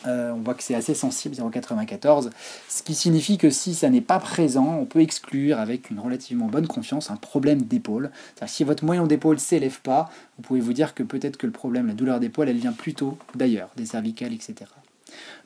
Euh, 0.07 0.33
on 0.33 0.41
voit 0.41 0.55
que 0.55 0.63
c'est 0.63 0.75
assez 0.75 0.95
sensible, 0.95 1.35
0,94, 1.35 2.31
ce 2.69 2.83
qui 2.83 2.95
signifie 2.95 3.39
que 3.39 3.51
si 3.51 3.75
ça 3.75 3.91
n'est 3.91 4.01
pas 4.01 4.19
présent, 4.19 4.77
on 4.81 4.87
peut 4.87 5.01
exclure 5.01 5.59
avec 5.59 5.91
une 5.91 6.01
relativement 6.01 6.47
bonne 6.47 6.67
confiance 6.67 7.11
un 7.11 7.17
problème 7.17 7.63
d'épaule. 7.63 8.11
Si 8.47 8.65
votre 8.65 8.85
moyen 8.85 9.07
d'épaule 9.07 9.37
ne 9.37 9.41
s'élève 9.41 9.81
pas, 9.81 10.11
vous 10.37 10.43
pouvez 10.43 10.61
vous 10.61 10.73
dire 10.73 10.95
que 10.95 11.03
peut-être 11.03 11.37
que 11.37 11.47
le 11.47 11.53
problème, 11.53 11.87
la 11.87 11.95
douleur 11.95 12.21
d'épaule, 12.21 12.49
elle 12.49 12.57
vient 12.57 12.73
plutôt 12.73 13.19
d'ailleurs, 13.35 13.71
des 13.77 13.87
cervicales, 13.87 14.33
etc. 14.33 14.67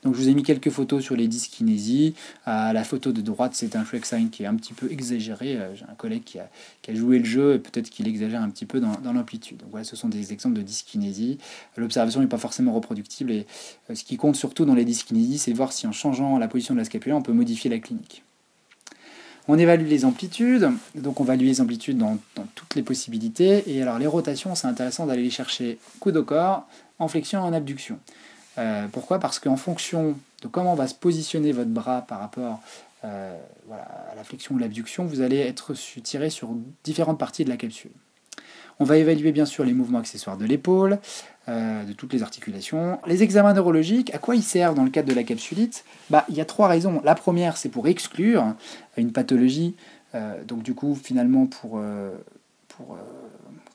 Donc 0.03 0.13
je 0.13 0.19
vous 0.19 0.29
ai 0.29 0.33
mis 0.33 0.43
quelques 0.43 0.69
photos 0.69 1.03
sur 1.03 1.15
les 1.15 1.27
dyskinésies. 1.27 2.13
Euh, 2.47 2.73
la 2.73 2.83
photo 2.83 3.11
de 3.11 3.21
droite, 3.21 3.51
c'est 3.55 3.75
un 3.75 3.83
sign 4.03 4.29
qui 4.29 4.43
est 4.43 4.45
un 4.45 4.55
petit 4.55 4.73
peu 4.73 4.91
exagéré. 4.91 5.57
Euh, 5.57 5.75
j'ai 5.75 5.83
un 5.85 5.95
collègue 5.95 6.23
qui 6.23 6.39
a, 6.39 6.47
joué 6.93 7.19
le 7.19 7.25
jeu 7.25 7.55
et 7.55 7.59
peut-être 7.59 7.89
qu'il 7.89 8.07
exagère 8.07 8.41
un 8.41 8.49
petit 8.49 8.65
peu 8.65 8.79
dans, 8.79 9.13
l'amplitude. 9.13 9.63
Voilà, 9.71 9.83
ce 9.83 9.95
sont 9.95 10.09
des 10.09 10.31
exemples 10.31 10.57
de 10.57 10.61
dyskinésie. 10.61 11.39
L'observation 11.77 12.21
n'est 12.21 12.27
pas 12.27 12.37
forcément 12.37 12.73
reproductible 12.73 13.31
et 13.31 13.47
euh, 13.89 13.95
ce 13.95 14.03
qui 14.03 14.17
compte 14.17 14.35
surtout 14.35 14.65
dans 14.65 14.75
les 14.75 14.85
dyskinésies, 14.85 15.39
c'est 15.39 15.53
voir 15.53 15.73
si 15.73 15.87
en 15.87 15.91
changeant 15.91 16.37
la 16.37 16.47
position 16.47 16.73
de 16.73 16.79
la 16.79 16.85
scapula, 16.85 17.15
on 17.15 17.21
peut 17.21 17.33
modifier 17.33 17.69
la 17.69 17.79
clinique. 17.79 18.23
On 19.47 19.59
évalue 19.59 19.87
les 19.87 20.05
amplitudes, 20.05 20.69
donc 20.95 21.19
on 21.19 21.23
va 21.23 21.35
évaluer 21.35 21.49
les 21.49 21.61
amplitudes 21.61 21.97
dans, 21.97 22.17
dans, 22.35 22.47
toutes 22.55 22.73
les 22.75 22.81
possibilités. 22.81 23.63
Et 23.67 23.81
alors 23.81 23.99
les 23.99 24.07
rotations, 24.07 24.55
c'est 24.55 24.67
intéressant 24.67 25.05
d'aller 25.05 25.21
les 25.21 25.29
chercher 25.29 25.77
coude 25.99 26.17
au 26.17 26.23
corps, 26.23 26.67
en 26.97 27.07
flexion 27.07 27.39
et 27.39 27.43
en 27.43 27.53
abduction. 27.53 27.99
Euh, 28.57 28.87
pourquoi? 28.91 29.19
Parce 29.19 29.39
qu'en 29.39 29.57
fonction 29.57 30.15
de 30.41 30.47
comment 30.47 30.75
va 30.75 30.87
se 30.87 30.95
positionner 30.95 31.51
votre 31.51 31.69
bras 31.69 32.01
par 32.01 32.19
rapport 32.19 32.61
voilà, 33.67 33.83
à 34.11 34.15
la 34.15 34.23
flexion 34.23 34.55
ou 34.55 34.57
l'abduction, 34.57 35.05
vous 35.05 35.21
allez 35.21 35.37
être 35.37 35.73
tiré 36.01 36.31
sur 36.31 36.49
différentes 36.83 37.19
parties 37.19 37.45
de 37.45 37.49
la 37.49 37.57
capsule. 37.57 37.91
On 38.79 38.83
va 38.83 38.97
évaluer 38.97 39.31
bien 39.31 39.45
sûr 39.45 39.63
les 39.63 39.73
mouvements 39.73 39.99
accessoires 39.99 40.37
de 40.37 40.45
l'épaule, 40.45 40.97
de 41.47 41.93
toutes 41.93 42.13
les 42.13 42.23
articulations. 42.23 42.97
Les 43.05 43.21
examens 43.21 43.53
neurologiques, 43.53 44.11
à 44.15 44.17
quoi 44.17 44.35
ils 44.35 44.41
servent 44.41 44.73
dans 44.73 44.83
le 44.83 44.89
cadre 44.89 45.07
de 45.07 45.13
la 45.13 45.23
capsulite? 45.23 45.85
Bah, 46.09 46.25
Il 46.29 46.35
y 46.35 46.41
a 46.41 46.45
trois 46.45 46.67
raisons. 46.67 46.99
La 47.03 47.13
première, 47.13 47.57
c'est 47.57 47.69
pour 47.69 47.87
exclure 47.87 48.55
une 48.97 49.11
pathologie, 49.11 49.75
donc 50.47 50.63
du 50.63 50.73
coup, 50.73 50.95
finalement, 50.95 51.45
pour, 51.45 51.79
pour 52.69 52.97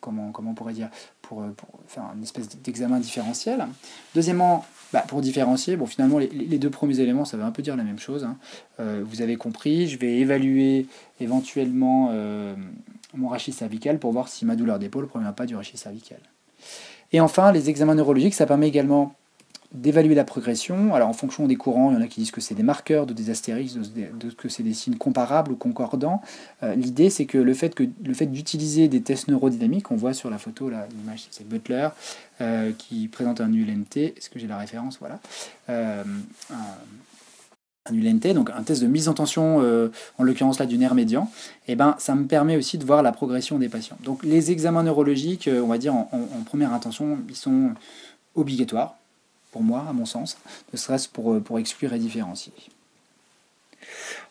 comment, 0.00 0.32
comment 0.32 0.50
on 0.50 0.54
pourrait 0.54 0.72
dire, 0.72 0.88
pour, 1.22 1.44
pour 1.56 1.68
faire 1.86 2.04
une 2.16 2.22
espèce 2.22 2.48
d'examen 2.48 2.98
différentiel. 2.98 3.66
Deuxièmement, 4.14 4.64
bah, 4.92 5.04
pour 5.06 5.20
différencier, 5.20 5.78
finalement, 5.86 6.18
les, 6.18 6.28
les, 6.28 6.58
deux 6.58 6.70
premiers 6.70 6.98
éléments, 7.00 7.24
ça 7.24 7.36
veut 7.36 7.44
un 7.44 7.52
peu 7.52 7.62
dire 7.62 7.76
la 7.76 7.84
même 7.84 7.98
chose. 7.98 8.24
Hein. 8.24 8.36
Euh, 8.80 9.04
vous 9.06 9.22
avez 9.22 9.36
compris, 9.36 9.86
je 9.88 9.98
vais 9.98 10.18
évaluer 10.18 10.86
éventuellement 11.20 12.10
euh, 12.12 12.54
mon 13.14 13.28
rachis 13.28 13.52
cervical 13.52 13.98
pour 13.98 14.12
voir 14.12 14.28
si 14.28 14.44
ma 14.44 14.56
douleur 14.56 14.78
d'épaule 14.78 15.04
ne 15.04 15.08
provient 15.08 15.32
pas 15.32 15.46
du 15.46 15.54
rachis 15.54 15.76
cervical. 15.76 16.18
Et 17.12 17.20
enfin, 17.20 17.52
les 17.52 17.70
examens 17.70 17.94
neurologiques, 17.94 18.34
ça 18.34 18.46
permet 18.46 18.68
également 18.68 19.14
d'évaluer 19.72 20.14
la 20.14 20.24
progression. 20.24 20.94
Alors 20.94 21.08
en 21.08 21.12
fonction 21.12 21.46
des 21.46 21.56
courants, 21.56 21.90
il 21.90 21.94
y 21.94 21.96
en 21.96 22.02
a 22.02 22.08
qui 22.08 22.20
disent 22.20 22.32
que 22.32 22.40
c'est 22.40 22.54
des 22.54 22.62
marqueurs, 22.62 23.06
de 23.06 23.12
des 23.12 23.30
astérisques, 23.30 23.78
que 24.36 24.48
c'est 24.48 24.62
des 24.62 24.74
signes 24.74 24.96
comparables 24.96 25.52
ou 25.52 25.56
concordants. 25.56 26.22
Euh, 26.62 26.74
l'idée 26.74 27.08
c'est 27.10 27.26
que 27.26 27.38
le 27.38 27.54
fait, 27.54 27.76
d'utiliser 27.78 28.88
des 28.88 29.00
tests 29.00 29.28
neurodynamiques, 29.28 29.90
on 29.90 29.96
voit 29.96 30.14
sur 30.14 30.30
la 30.30 30.38
photo, 30.38 30.70
l'image 30.70 31.26
c'est 31.30 31.48
Butler, 31.48 31.88
euh, 32.40 32.72
qui 32.76 33.06
présente 33.08 33.40
un 33.40 33.52
ULNT, 33.52 33.96
est-ce 34.16 34.28
que 34.28 34.38
j'ai 34.38 34.48
la 34.48 34.58
référence? 34.58 34.98
Voilà. 34.98 35.20
Euh, 35.68 36.02
un, 36.50 37.94
ULNT, 37.94 38.34
donc 38.34 38.50
un 38.50 38.62
test 38.62 38.82
de 38.82 38.86
mise 38.86 39.08
en 39.08 39.14
tension, 39.14 39.58
en 40.18 40.22
l'occurrence 40.22 40.60
là 40.60 40.66
du 40.66 40.78
nerf 40.78 40.94
médian, 40.94 41.28
eh 41.66 41.74
ben, 41.74 41.96
ça 41.98 42.14
me 42.14 42.26
permet 42.26 42.56
aussi 42.56 42.78
de 42.78 42.84
voir 42.84 43.02
la 43.02 43.10
progression 43.10 43.58
des 43.58 43.68
patients. 43.68 43.96
Donc 44.04 44.22
les 44.22 44.52
examens 44.52 44.84
neurologiques, 44.84 45.50
on 45.52 45.66
va 45.66 45.78
dire 45.78 45.94
en 45.94 46.06
première 46.44 46.72
intention, 46.72 47.18
ils 47.28 47.34
sont 47.34 47.70
obligatoires 48.36 48.99
pour 49.50 49.62
moi, 49.62 49.86
à 49.88 49.92
mon 49.92 50.06
sens, 50.06 50.38
ne 50.72 50.78
serait-ce 50.78 51.08
pour, 51.08 51.34
euh, 51.34 51.40
pour 51.40 51.58
exclure 51.58 51.92
et 51.92 51.98
différencier. 51.98 52.52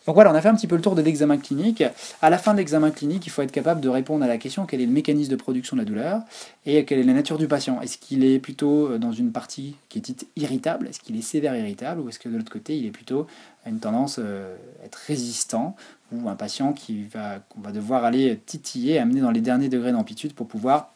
Donc 0.06 0.14
voilà, 0.14 0.32
on 0.32 0.34
a 0.34 0.40
fait 0.40 0.48
un 0.48 0.54
petit 0.54 0.66
peu 0.66 0.76
le 0.76 0.82
tour 0.82 0.94
de 0.94 1.02
l'examen 1.02 1.36
clinique. 1.36 1.82
À 2.22 2.30
la 2.30 2.38
fin 2.38 2.52
de 2.52 2.58
l'examen 2.58 2.90
clinique, 2.90 3.26
il 3.26 3.30
faut 3.30 3.42
être 3.42 3.52
capable 3.52 3.80
de 3.80 3.88
répondre 3.88 4.24
à 4.24 4.28
la 4.28 4.38
question 4.38 4.66
quel 4.66 4.80
est 4.80 4.86
le 4.86 4.92
mécanisme 4.92 5.30
de 5.30 5.36
production 5.36 5.76
de 5.76 5.82
la 5.82 5.84
douleur 5.84 6.22
et 6.66 6.84
quelle 6.84 6.98
est 6.98 7.04
la 7.04 7.12
nature 7.12 7.38
du 7.38 7.46
patient? 7.46 7.80
Est-ce 7.80 7.98
qu'il 7.98 8.24
est 8.24 8.38
plutôt 8.38 8.88
euh, 8.88 8.98
dans 8.98 9.12
une 9.12 9.32
partie 9.32 9.76
qui 9.88 9.98
est 9.98 10.02
dite 10.02 10.26
irritable? 10.36 10.88
Est-ce 10.88 11.00
qu'il 11.00 11.16
est 11.16 11.22
sévère 11.22 11.54
irritable? 11.56 12.00
Ou 12.00 12.08
est-ce 12.08 12.18
que 12.18 12.28
de 12.28 12.36
l'autre 12.36 12.50
côté, 12.50 12.76
il 12.76 12.86
est 12.86 12.90
plutôt 12.90 13.26
à 13.64 13.68
une 13.68 13.78
tendance 13.78 14.18
à 14.18 14.22
euh, 14.22 14.56
être 14.84 14.96
résistant? 15.06 15.76
Ou 16.12 16.28
un 16.28 16.34
patient 16.34 16.72
qui 16.72 17.04
va, 17.04 17.38
qu'on 17.50 17.60
va 17.60 17.70
devoir 17.70 18.04
aller 18.04 18.40
titiller, 18.44 18.98
amener 18.98 19.20
dans 19.20 19.30
les 19.30 19.40
derniers 19.40 19.68
degrés 19.68 19.92
d'amplitude 19.92 20.32
pour 20.32 20.48
pouvoir 20.48 20.92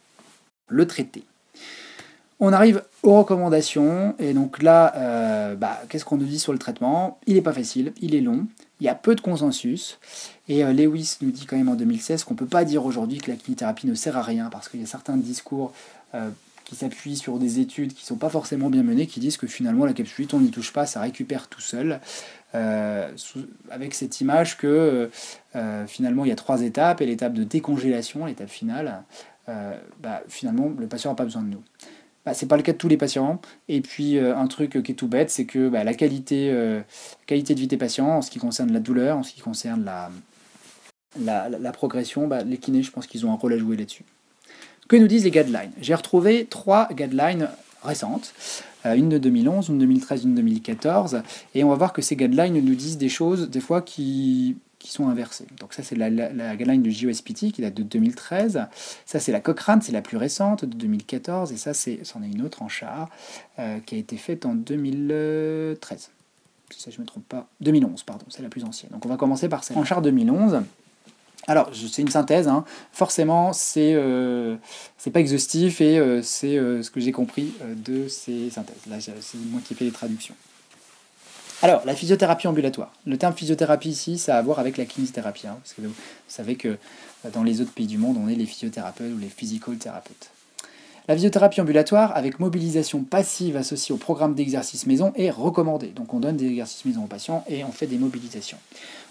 le 0.67 0.87
traiter 0.87 1.25
on 2.41 2.53
arrive 2.53 2.83
aux 3.03 3.19
recommandations, 3.19 4.15
et 4.19 4.33
donc 4.33 4.63
là, 4.63 4.93
euh, 4.97 5.55
bah, 5.55 5.81
qu'est-ce 5.89 6.05
qu'on 6.05 6.17
nous 6.17 6.27
dit 6.27 6.39
sur 6.39 6.53
le 6.53 6.59
traitement? 6.59 7.19
Il 7.27 7.35
n'est 7.35 7.43
pas 7.43 7.53
facile, 7.53 7.93
il 8.01 8.15
est 8.15 8.21
long, 8.21 8.47
il 8.81 8.87
y 8.87 8.89
a 8.89 8.95
peu 8.95 9.15
de 9.15 9.21
consensus, 9.21 9.99
et 10.49 10.65
euh, 10.65 10.73
Lewis 10.73 11.19
nous 11.21 11.31
dit 11.31 11.47
quand 11.47 11.57
même 11.57 11.69
en 11.69 11.75
2016 11.75 12.25
qu'on 12.25 12.35
ne 12.35 12.39
peut 12.39 12.47
pas 12.47 12.65
dire 12.65 12.85
aujourd'hui 12.85 13.19
que 13.19 13.31
la 13.31 13.37
kinithérapie 13.37 13.87
ne 13.87 13.95
sert 13.95 14.17
à 14.17 14.23
rien, 14.23 14.49
parce 14.51 14.69
qu'il 14.69 14.81
y 14.81 14.83
a 14.83 14.87
certains 14.87 15.17
discours 15.17 15.73
euh, 16.15 16.29
qui 16.65 16.75
s'appuient 16.75 17.17
sur 17.17 17.39
des 17.39 17.61
études 17.61 17.93
qui 17.93 18.03
ne 18.03 18.07
sont 18.07 18.17
pas 18.17 18.31
forcément 18.31 18.69
bien 18.69 18.83
menées, 18.83 19.07
qui 19.07 19.21
disent 19.21 19.37
que 19.37 19.47
finalement 19.47 19.85
la 19.85 19.93
capsulite, 19.93 20.35
on 20.35 20.41
n'y 20.41 20.51
touche 20.51 20.73
pas, 20.73 20.87
ça 20.87 21.01
récupère 21.01 21.49
tout 21.49 21.61
seul, 21.61 22.01
avec 23.71 23.95
cette 23.95 24.21
image 24.21 24.57
que 24.57 25.11
finalement 25.89 26.25
il 26.25 26.29
y 26.29 26.33
a 26.33 26.37
trois 26.37 26.63
étapes, 26.63 27.01
et 27.01 27.07
l'étape 27.07 27.35
de 27.35 27.43
décongélation, 27.43 28.27
l'étape 28.27 28.49
finale, 28.49 29.03
bah, 29.47 30.23
finalement 30.29 30.73
le 30.79 30.87
patient 30.87 31.11
n'a 31.11 31.17
pas 31.17 31.25
besoin 31.25 31.43
de 31.43 31.49
nous. 31.49 31.63
Bah, 32.25 32.33
c'est 32.33 32.47
pas 32.47 32.57
le 32.57 32.63
cas 32.63 32.73
de 32.73 32.79
tous 32.79 32.89
les 32.89 32.97
patients. 32.97 33.41
Et 33.69 33.81
puis 33.81 34.17
euh, 34.17 34.37
un 34.37 34.47
truc 34.47 34.83
qui 34.83 34.93
est 34.93 34.95
tout 34.95 35.09
bête, 35.09 35.31
c'est 35.31 35.45
que 35.45 35.69
bah, 35.69 35.85
la 35.85 35.95
qualité, 35.95 36.51
euh, 36.51 36.81
qualité 37.27 37.55
de 37.55 37.61
vie 37.61 37.67
des 37.67 37.77
patients, 37.77 38.09
en 38.09 38.23
ce 38.23 38.31
qui 38.31 38.39
concerne 38.39 38.73
la 38.73 38.81
douleur, 38.81 39.19
en 39.19 39.23
ce 39.23 39.33
qui 39.33 39.41
concerne 39.41 39.85
la, 39.85 40.11
la, 41.19 41.73
progression, 41.73 42.27
bah, 42.27 42.43
les 42.43 42.57
kinés, 42.57 42.83
je 42.83 42.91
pense 42.91 43.07
qu'ils 43.07 43.27
ont 43.27 43.33
un 43.33 43.37
rôle 43.37 43.53
à 43.53 43.59
jouer 43.59 43.77
là-dessus. 43.77 44.05
Que 44.89 44.97
nous 44.97 45.07
disent 45.07 45.25
les 45.25 45.31
guidelines? 45.31 45.73
J'ai 45.81 45.95
retrouvé 45.95 46.47
trois 46.47 46.89
guidelines 46.93 47.49
récentes, 47.83 48.35
euh, 48.87 48.95
une 48.95 49.11
de 49.11 49.19
2011, 49.19 49.69
une 49.69 49.79
de 49.79 49.85
2013, 49.85 50.25
une 50.25 50.31
de 50.31 50.37
2014, 50.37 51.23
et 51.55 51.63
on 51.63 51.69
va 51.69 51.77
voir 51.77 51.93
que 51.93 52.03
ces 52.03 52.17
guidelines 52.17 52.55
nous 52.55 52.75
disent 52.75 52.99
des 52.99 53.09
choses 53.09 53.51
des 53.51 53.61
fois 53.61 53.83
qui 53.83 54.57
qui 54.85 54.93
sont 54.93 55.09
inversés. 55.09 55.47
Donc 55.59 55.73
ça 55.73 55.83
c'est 55.83 55.97
la, 55.97 56.11
la, 56.11 56.57
guideline 56.57 56.83
de 56.83 56.91
JOSPT 56.91 57.53
qui 57.53 57.63
date 57.63 57.73
de 57.73 57.83
2013. 57.83 58.67
Ça 59.07 59.19
c'est 59.19 59.33
la 59.33 59.41
Cochrane, 59.41 59.81
c'est 59.81 59.93
la 59.93 60.03
plus 60.03 60.19
récente 60.19 60.67
de 60.67 60.77
2014. 60.77 61.53
Et 61.53 61.57
ça 61.57 61.73
c'en 61.73 62.23
est 62.23 62.29
une 62.29 62.43
autre 62.43 62.61
en 62.61 62.69
char 62.69 63.09
euh, 63.59 63.79
qui 63.87 63.95
a 63.95 63.99
été 63.99 64.19
faite 64.19 64.45
en 64.45 64.55
2013. 64.55 66.11
Si 66.69 66.83
ça 66.83 66.91
je 66.91 67.01
me 67.01 67.07
trompe 67.07 67.27
pas. 67.27 67.49
2011 67.63 68.03
pardon, 68.03 68.27
c'est 68.29 68.43
la 68.43 68.51
plus 68.51 68.63
ancienne. 68.63 68.91
Donc 68.93 69.07
on 69.07 69.09
va 69.09 69.17
commencer 69.17 69.49
par 69.49 69.65
celle 69.65 69.79
en 69.79 69.85
char 69.85 70.03
2011. 70.03 70.61
Alors, 71.47 71.71
c'est 71.75 72.01
une 72.01 72.09
synthèse, 72.09 72.49
hein. 72.49 72.65
forcément, 72.93 73.53
c'est 73.53 73.93
euh, 73.95 74.57
pas 75.13 75.21
exhaustif 75.21 75.83
et 75.83 75.99
euh, 75.99 76.23
c'est 76.23 76.57
ce 76.57 76.91
que 76.91 77.01
j'ai 77.01 77.13
compris 77.13 77.53
de 77.63 78.09
ces 78.09 78.51
synthèses. 78.51 78.87
Là, 78.89 78.97
c'est 79.01 79.39
moi 79.51 79.61
qui 79.65 79.73
ai 79.73 79.77
fait 79.77 79.85
les 79.85 79.93
traductions. 79.93 80.35
Alors, 81.65 81.81
la 81.87 81.95
physiothérapie 81.95 82.47
ambulatoire. 82.47 82.93
Le 83.07 83.17
terme 83.17 83.33
physiothérapie 83.33 83.89
ici, 83.89 84.19
ça 84.19 84.37
a 84.37 84.39
à 84.39 84.43
voir 84.43 84.59
avec 84.59 84.77
la 84.77 84.85
kinésithérapie. 84.85 85.47
Hein, 85.47 85.57
vous 85.79 85.89
savez 86.29 86.57
que 86.57 86.69
euh, 86.69 87.31
dans 87.33 87.43
les 87.43 87.63
autres 87.63 87.73
pays 87.73 87.87
du 87.87 87.97
monde, 87.97 88.19
on 88.23 88.29
est 88.29 88.35
les 88.35 88.45
physiothérapeutes 88.45 89.15
ou 89.17 89.19
les 89.19 89.31
physical 89.31 89.79
thérapeutes. 89.79 90.29
La 91.09 91.15
physiothérapie 91.15 91.63
ambulatoire 91.63 92.15
avec 92.15 92.39
mobilisation 92.39 93.03
passive 93.03 93.57
associée 93.57 93.95
au 93.95 93.97
programme 93.97 94.35
d'exercice 94.35 94.87
maison 94.87 95.15
est 95.17 95.31
recommandée. 95.31 95.87
Donc 95.87 96.13
on 96.13 96.21
donne 96.21 96.37
des 96.37 96.49
exercices 96.49 96.85
maison 96.85 97.05
aux 97.05 97.09
patients 97.09 97.43
et 97.49 97.65
on 97.65 97.73
fait 97.73 97.87
des 97.87 97.97
mobilisations. 97.97 98.59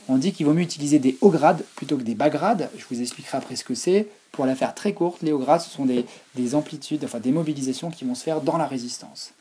On 0.08 0.18
dit 0.18 0.32
qu'il 0.32 0.45
vaut 0.45 0.54
mieux 0.54 0.62
utiliser 0.62 0.99
des 0.99 1.18
hauts 1.22 1.32
grades 1.32 1.64
plutôt 1.76 1.97
que 1.97 2.04
des 2.04 2.14
bas 2.14 2.30
grades. 2.30 2.70
Je 2.78 2.86
vous 2.88 3.01
expliquerai 3.01 3.39
après 3.39 3.56
ce 3.56 3.64
que 3.64 3.74
c'est. 3.74 4.10
Pour 4.32 4.45
la 4.45 4.54
faire 4.54 4.76
très 4.76 4.93
courte, 4.93 5.24
les 5.24 5.32
hauts 5.32 5.39
grades, 5.39 5.62
ce 5.62 5.72
sont 5.72 5.86
des, 5.86 6.06
des 6.36 6.54
amplitudes, 6.54 7.04
enfin 7.04 7.20
des 7.20 7.32
mobilisations 7.32 7.89
qui 7.89 8.06
vont 8.06 8.14
se 8.14 8.24
faire 8.24 8.41
dans 8.41 8.58
la 8.60 8.68
résistance. 8.68 9.34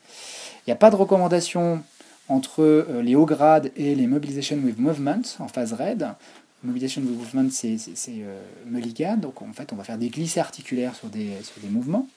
Il 0.65 0.69
n'y 0.69 0.73
a 0.73 0.77
pas 0.77 0.89
de 0.89 0.95
recommandation 0.95 1.83
entre 2.29 2.61
euh, 2.61 3.01
les 3.01 3.15
hauts 3.15 3.25
grades 3.25 3.71
et 3.75 3.95
les 3.95 4.07
Mobilization 4.07 4.57
with 4.63 4.77
Movement 4.77 5.21
en 5.39 5.47
phase 5.47 5.73
RAID. 5.73 6.07
Mobilization 6.63 7.01
with 7.01 7.17
Movement, 7.17 7.49
c'est 7.51 7.77
euh, 8.09 8.41
Mulligan, 8.65 9.17
donc 9.17 9.41
en 9.41 9.51
fait 9.51 9.73
on 9.73 9.75
va 9.75 9.83
faire 9.83 9.97
des 9.97 10.09
glissés 10.09 10.39
articulaires 10.39 10.95
sur 10.95 11.09
des, 11.09 11.31
sur 11.43 11.61
des 11.61 11.67
mouvements. 11.67 12.07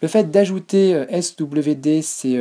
Le 0.00 0.08
fait 0.08 0.32
d'ajouter 0.32 0.94
euh, 0.94 1.22
SWD, 1.22 2.02
c'est 2.02 2.36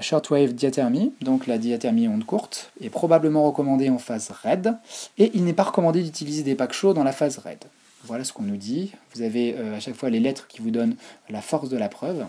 Shortwave 0.00 0.52
Diathermie, 0.52 1.12
donc 1.20 1.46
la 1.46 1.58
diathermie 1.58 2.08
onde 2.08 2.24
courte, 2.24 2.72
est 2.80 2.90
probablement 2.90 3.44
recommandée 3.44 3.88
en 3.88 3.98
phase 3.98 4.30
RAID, 4.30 4.74
et 5.16 5.30
il 5.34 5.44
n'est 5.44 5.52
pas 5.52 5.62
recommandé 5.62 6.02
d'utiliser 6.02 6.42
des 6.42 6.56
packs 6.56 6.72
chauds 6.72 6.92
dans 6.92 7.04
la 7.04 7.12
phase 7.12 7.38
RAID. 7.38 7.60
Voilà 8.04 8.24
ce 8.24 8.32
qu'on 8.32 8.42
nous 8.42 8.56
dit. 8.56 8.92
Vous 9.14 9.22
avez 9.22 9.56
à 9.58 9.78
chaque 9.78 9.94
fois 9.94 10.08
les 10.08 10.20
lettres 10.20 10.48
qui 10.48 10.62
vous 10.62 10.70
donnent 10.70 10.96
la 11.28 11.42
force 11.42 11.68
de 11.68 11.76
la 11.76 11.90
preuve 11.90 12.24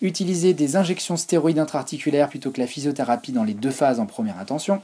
utiliser 0.00 0.54
des 0.54 0.76
injections 0.76 1.16
stéroïdes 1.16 1.58
intra-articulaires 1.58 2.28
plutôt 2.28 2.50
que 2.50 2.60
la 2.60 2.66
physiothérapie 2.66 3.32
dans 3.32 3.44
les 3.44 3.54
deux 3.54 3.70
phases 3.70 4.00
en 4.00 4.06
première 4.06 4.38
intention, 4.38 4.80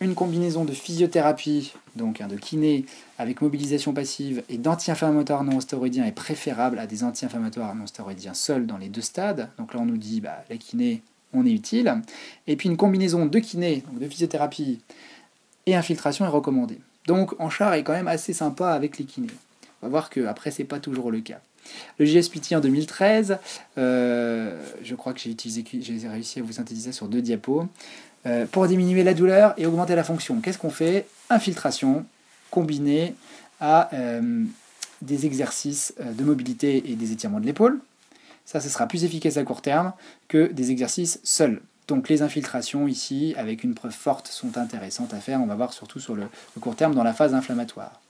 une 0.00 0.14
combinaison 0.14 0.64
de 0.64 0.72
physiothérapie, 0.72 1.72
donc 1.94 2.22
de 2.22 2.36
kiné, 2.36 2.84
avec 3.18 3.40
mobilisation 3.40 3.94
passive 3.94 4.42
et 4.50 4.58
d'anti-inflammatoires 4.58 5.42
non 5.42 5.58
stéroïdiens 5.60 6.04
est 6.04 6.12
préférable 6.12 6.78
à 6.78 6.86
des 6.86 7.02
anti-inflammatoires 7.02 7.74
non 7.74 7.86
stéroïdiens 7.86 8.34
seuls 8.34 8.66
dans 8.66 8.76
les 8.76 8.88
deux 8.88 9.00
stades. 9.00 9.48
Donc 9.58 9.72
là, 9.72 9.80
on 9.80 9.86
nous 9.86 9.96
dit, 9.96 10.20
bah, 10.20 10.44
la 10.50 10.58
kiné, 10.58 11.02
on 11.32 11.46
est 11.46 11.52
utile. 11.52 12.02
Et 12.46 12.56
puis 12.56 12.68
une 12.68 12.76
combinaison 12.76 13.24
de 13.24 13.38
kiné, 13.38 13.82
donc 13.86 13.98
de 13.98 14.06
physiothérapie 14.06 14.80
et 15.64 15.74
infiltration 15.74 16.26
est 16.26 16.28
recommandée. 16.28 16.78
Donc 17.06 17.34
en 17.40 17.48
char 17.48 17.72
est 17.74 17.82
quand 17.82 17.92
même 17.92 18.08
assez 18.08 18.32
sympa 18.32 18.70
avec 18.70 18.98
les 18.98 19.04
kinés. 19.04 19.28
Voir 19.86 20.10
qu'après, 20.10 20.50
ce 20.50 20.62
n'est 20.62 20.68
pas 20.68 20.78
toujours 20.78 21.10
le 21.10 21.20
cas. 21.20 21.40
Le 21.98 22.06
JSPT 22.06 22.52
en 22.54 22.60
2013, 22.60 23.38
euh, 23.78 24.62
je 24.82 24.94
crois 24.94 25.12
que 25.12 25.20
j'ai 25.20 25.30
utilisé, 25.30 25.64
réussi 26.08 26.40
à 26.40 26.42
vous 26.42 26.52
synthétiser 26.52 26.92
sur 26.92 27.08
deux 27.08 27.22
diapos. 27.22 27.66
Euh, 28.26 28.46
pour 28.46 28.66
diminuer 28.66 29.04
la 29.04 29.14
douleur 29.14 29.54
et 29.56 29.66
augmenter 29.66 29.94
la 29.94 30.04
fonction, 30.04 30.40
qu'est-ce 30.40 30.58
qu'on 30.58 30.70
fait? 30.70 31.06
Infiltration 31.30 32.04
combinée 32.50 33.14
à 33.60 33.88
euh, 33.94 34.44
des 35.02 35.26
exercices 35.26 35.94
de 36.00 36.24
mobilité 36.24 36.90
et 36.90 36.96
des 36.96 37.12
étirements 37.12 37.40
de 37.40 37.46
l'épaule. 37.46 37.80
Ça, 38.44 38.60
ce 38.60 38.68
sera 38.68 38.86
plus 38.86 39.04
efficace 39.04 39.36
à 39.36 39.44
court 39.44 39.62
terme 39.62 39.92
que 40.28 40.46
des 40.46 40.70
exercices 40.70 41.20
seuls. 41.24 41.60
Donc 41.88 42.08
les 42.08 42.22
infiltrations 42.22 42.88
ici, 42.88 43.34
avec 43.36 43.62
une 43.62 43.74
preuve 43.74 43.92
forte, 43.92 44.26
sont 44.26 44.58
intéressantes 44.58 45.14
à 45.14 45.18
faire. 45.18 45.40
On 45.40 45.46
va 45.46 45.54
voir 45.54 45.72
surtout 45.72 46.00
sur 46.00 46.16
le, 46.16 46.24
court 46.60 46.74
terme 46.74 46.94
dans 46.94 47.04
la 47.04 47.12
phase 47.12 47.32
inflammatoire. 47.32 48.00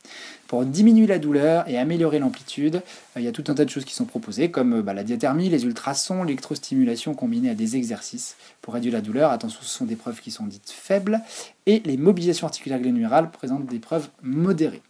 Pour 0.47 0.65
diminuer 0.65 1.07
la 1.07 1.19
douleur 1.19 1.69
et 1.69 1.77
améliorer 1.77 2.19
l'amplitude, 2.19 2.77
euh, 2.77 3.21
il 3.21 3.23
y 3.23 3.29
a 3.29 3.33
tout 3.33 3.45
un 3.49 3.55
tas 3.55 3.65
de 3.65 3.71
choses 3.71 3.85
qui 3.85 3.95
sont 3.95 4.05
proposées, 4.05 4.51
comme 4.51 4.75
euh, 4.75 4.83
bah, 4.83 4.95
la 4.95 5.05
diathermie, 5.05 5.51
les 5.51 5.65
ultrasons, 5.65 6.23
l'électrostimulation 6.23 7.15
combinée 7.15 7.51
à 7.51 7.55
des 7.55 7.77
exercices 7.77 8.37
pour 8.63 8.75
réduire 8.75 8.95
la 8.95 9.01
douleur. 9.03 9.31
Attention, 9.31 9.61
ce 9.63 9.69
sont 9.69 9.85
des 9.85 9.97
preuves 9.97 10.21
qui 10.21 10.31
sont 10.31 10.47
dites 10.47 10.71
faibles. 10.71 11.21
Et 11.67 11.81
les 11.85 11.97
mobilisations 11.99 12.47
articulaires 12.47 12.81
glénurales 12.81 13.31
présentent 13.31 13.67
des 13.67 13.81
preuves 13.81 14.09
modérées. 14.23 14.83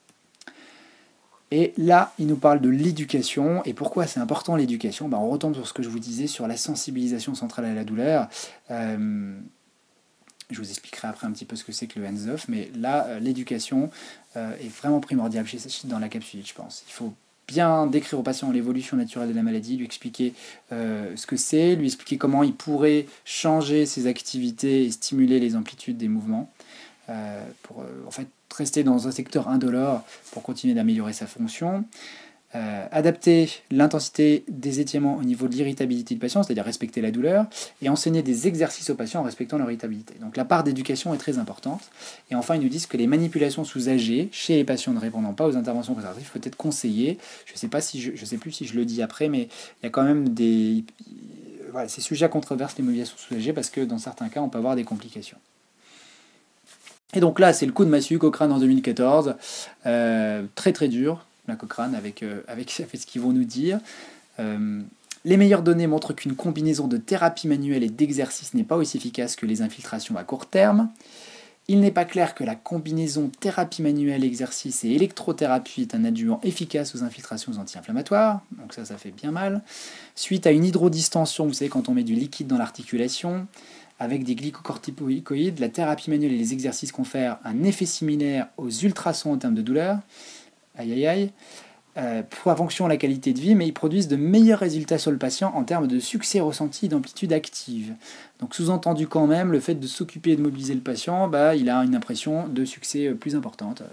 Et 1.51 1.72
là, 1.76 2.12
il 2.18 2.26
nous 2.26 2.36
parle 2.36 2.61
de 2.61 2.68
l'éducation. 2.68 3.62
Et 3.64 3.72
pourquoi 3.72 4.07
c'est 4.07 4.20
important 4.20 4.57
l'éducation? 4.57 5.09
Ben, 5.09 5.18
On 5.18 5.28
retombe 5.28 5.55
sur 5.55 5.66
ce 5.66 5.72
que 5.72 5.82
je 5.82 5.88
vous 5.88 6.01
disais 6.01 6.26
sur 6.26 6.49
la 6.49 6.57
sensibilisation 6.57 7.34
centrale 7.34 7.66
à 7.66 7.74
la 7.74 7.84
douleur. 7.84 8.28
Euh, 8.70 9.36
je 10.51 10.59
vous 10.59 10.68
expliquerai 10.68 11.09
après 11.09 11.26
un 11.26 11.32
petit 11.32 11.44
peu 11.44 11.57
ce 11.57 11.64
que 11.64 11.72
c'est 11.72 11.86
que 11.86 11.99
le 11.99 12.07
hands-off, 12.07 12.47
mais 12.49 12.70
là, 12.76 13.07
euh, 13.07 13.18
l'éducation 13.20 13.90
euh, 14.36 14.57
est 14.61 14.68
vraiment 14.68 15.01
primordiale 15.01 15.47
chez 15.47 15.59
dans 15.84 15.99
la 15.99 16.09
capsule, 16.09 16.44
je 16.44 16.55
pense. 16.55 16.84
Il 16.88 16.92
faut 16.92 17.14
bien 17.49 17.86
décrire 17.86 18.18
au 18.18 18.22
patient 18.22 18.51
l'évolution 18.51 18.97
naturelle 18.97 19.28
de 19.28 19.34
la 19.34 19.42
maladie, 19.42 19.76
lui 19.76 19.84
expliquer 19.84 20.34
ce 20.72 21.26
que 21.28 21.36
c'est, 21.36 21.76
lui 21.76 21.86
expliquer 21.86 22.18
comment 22.18 22.42
il 22.42 22.53
pourrait 22.53 23.07
changer 23.24 23.86
ses 23.86 24.09
activités 24.09 24.84
et 24.84 24.90
stimuler 24.90 25.38
les 25.38 25.55
amplitudes 25.55 25.97
des 25.97 26.09
mouvements. 26.09 26.51
pour 27.62 27.84
en 28.05 28.11
fait 28.11 28.26
rester 28.55 28.84
dans 28.84 29.09
un 29.09 29.11
secteur 29.11 29.49
indolore 29.49 30.03
pour 30.32 30.42
continuer 30.42 30.74
d'améliorer 30.74 31.12
sa 31.12 31.26
fonction. 31.26 31.84
Euh, 32.55 32.86
adapter 32.90 33.51
l'intensité 33.70 34.44
des 34.49 34.80
étirements 34.80 35.16
au 35.16 35.24
niveau 35.24 35.47
de 35.49 35.53
l'irritabilité 35.53 36.14
du 36.14 36.20
patient, 36.20 36.42
c'est-à-dire 36.42 36.64
respecter 36.64 37.03
la 37.03 37.11
douleur, 37.11 37.47
et 37.82 37.88
enseigner 37.88 38.22
des 38.22 38.47
exercices 38.47 38.88
aux 38.88 38.94
patients 38.94 39.20
en 39.20 39.24
respectant 39.24 39.59
leur 39.59 39.66
irritabilité. 39.66 40.14
Donc 40.20 40.36
la 40.36 40.44
part 40.44 40.64
d'éducation 40.64 41.12
est 41.12 41.18
très 41.18 41.38
importante. 41.38 41.82
Et 42.30 42.34
enfin, 42.34 42.55
ils 42.55 42.62
nous 42.62 42.68
disent 42.68 42.86
que 42.86 42.97
les 42.97 43.09
manipulations 43.09 43.64
sous 43.64 43.88
âgés 43.88 44.28
chez 44.32 44.55
les 44.55 44.64
patients 44.64 44.92
ne 44.92 45.01
répondant 45.01 45.34
pas 45.34 45.47
aux 45.47 45.57
interventions 45.57 45.94
conservatives 45.94 46.30
peut 46.32 46.40
être 46.42 46.57
conseillées. 46.57 47.18
Je 47.47 47.53
ne 47.53 47.59
sais 47.59 47.80
si 47.80 48.01
je, 48.01 48.24
sais 48.24 48.38
plus 48.38 48.53
si 48.53 48.64
je 48.64 48.76
le 48.76 48.84
dis 48.84 49.03
après, 49.03 49.28
mais 49.28 49.49
il 49.82 49.84
y 49.84 49.86
a 49.86 49.90
quand 49.90 50.05
même 50.05 50.30
des 50.30 50.84
voilà, 51.72 51.88
c'est 51.88 52.01
sujet 52.01 52.24
à 52.24 52.28
controverse 52.28 52.76
les 52.78 52.84
manipulations 52.84 53.16
sous 53.18 53.34
âgés 53.34 53.53
parce 53.53 53.68
que 53.68 53.82
dans 53.82 53.99
certains 53.99 54.28
cas, 54.28 54.40
on 54.40 54.49
peut 54.49 54.59
avoir 54.59 54.76
des 54.76 54.84
complications. 54.84 55.36
Et 57.16 57.20
donc 57.20 57.40
là, 57.40 57.54
c'est 57.54 57.64
le 57.64 57.72
coup 57.72 57.86
de 57.86 57.90
massue 57.90 58.18
Cochrane 58.18 58.52
en 58.52 58.58
2014. 58.58 59.36
Euh, 59.86 60.44
très 60.54 60.74
très 60.74 60.88
dur, 60.88 61.24
la 61.48 61.56
Cochrane, 61.56 61.94
avec, 61.94 62.22
euh, 62.22 62.42
avec, 62.48 62.70
ce 62.70 63.06
qu'ils 63.06 63.22
vont 63.22 63.32
nous 63.32 63.44
dire. 63.44 63.80
Euh, 64.38 64.82
les 65.24 65.36
meilleures 65.38 65.62
données 65.62 65.86
montrent 65.86 66.12
qu'une 66.12 66.36
combinaison 66.36 66.88
de 66.88 66.98
thérapie 66.98 67.48
manuelle 67.48 67.82
et 67.82 67.88
d'exercice 67.88 68.52
n'est 68.52 68.64
pas 68.64 68.76
aussi 68.76 68.98
efficace 68.98 69.34
que 69.34 69.46
les 69.46 69.62
infiltrations 69.62 70.14
à 70.18 70.24
court 70.24 70.44
terme. 70.44 70.90
Il 71.68 71.80
n'est 71.80 71.90
pas 71.90 72.04
clair 72.04 72.34
que 72.34 72.44
la 72.44 72.54
combinaison 72.54 73.30
thérapie 73.40 73.80
manuelle, 73.80 74.22
exercice 74.22 74.84
et 74.84 74.90
électrothérapie 74.90 75.80
est 75.80 75.94
un 75.94 76.04
adjuvant 76.04 76.38
efficace 76.42 76.94
aux 76.94 77.02
infiltrations 77.02 77.52
anti-inflammatoires. 77.58 78.42
Donc 78.52 78.74
ça, 78.74 78.84
ça 78.84 78.98
fait 78.98 79.10
bien 79.10 79.32
mal. 79.32 79.62
Suite 80.14 80.46
à 80.46 80.50
une 80.50 80.66
hydrodistension, 80.66 81.46
vous 81.46 81.54
savez, 81.54 81.70
quand 81.70 81.88
on 81.88 81.92
met 81.92 82.04
du 82.04 82.14
liquide 82.14 82.46
dans 82.46 82.58
l'articulation, 82.58 83.46
avec 83.99 84.24
des 84.24 84.34
glycocorticoïdes, 84.34 85.59
la 85.59 85.68
thérapie 85.68 86.11
manuelle 86.11 86.32
et 86.32 86.38
les 86.38 86.53
exercices 86.53 86.92
confèrent 86.92 87.38
un 87.44 87.62
effet 87.64 87.86
similaire 87.86 88.49
aux 88.59 88.70
ultrasons 88.70 89.32
en 89.32 89.38
termes 89.38 89.55
de 89.55 89.62
douleur. 89.62 89.99
Aïe 90.76 90.92
aïe 90.92 91.07
aïe. 91.07 91.32
Euh, 91.97 92.22
pour 92.22 92.55
fonction 92.55 92.86
la 92.86 92.99
qualité 92.99 93.32
de 93.32 93.40
vie, 93.40 93.55
mais 93.55 93.66
ils 93.66 93.72
produisent 93.72 94.09
de 94.09 94.16
meilleurs 94.16 94.59
résultats 94.59 94.99
sur 94.99 95.11
le 95.11 95.16
patient 95.16 95.51
en 95.55 95.64
termes 95.64 95.86
de 95.86 95.99
succès 95.99 96.40
ressenti 96.40 96.88
d'amplitude 96.88 97.32
active. 97.32 97.94
Donc 98.38 98.55
sous-entendu 98.55 99.09
quand 99.09 99.26
même, 99.26 99.51
le 99.51 99.61
fait 99.61 99.76
de 99.76 99.86
s'occuper 99.86 100.32
et 100.32 100.36
de 100.36 100.42
mobiliser 100.42 100.74
le 100.74 100.82
patient, 100.82 101.26
bah, 101.26 101.57
il 101.57 101.70
a 101.70 101.78
une 101.78 101.94
impression 101.94 102.49
de 102.49 102.66
succès 102.66 103.07
euh, 103.07 103.14
plus 103.14 103.34
importante. 103.34 103.80
Euh, 103.80 103.86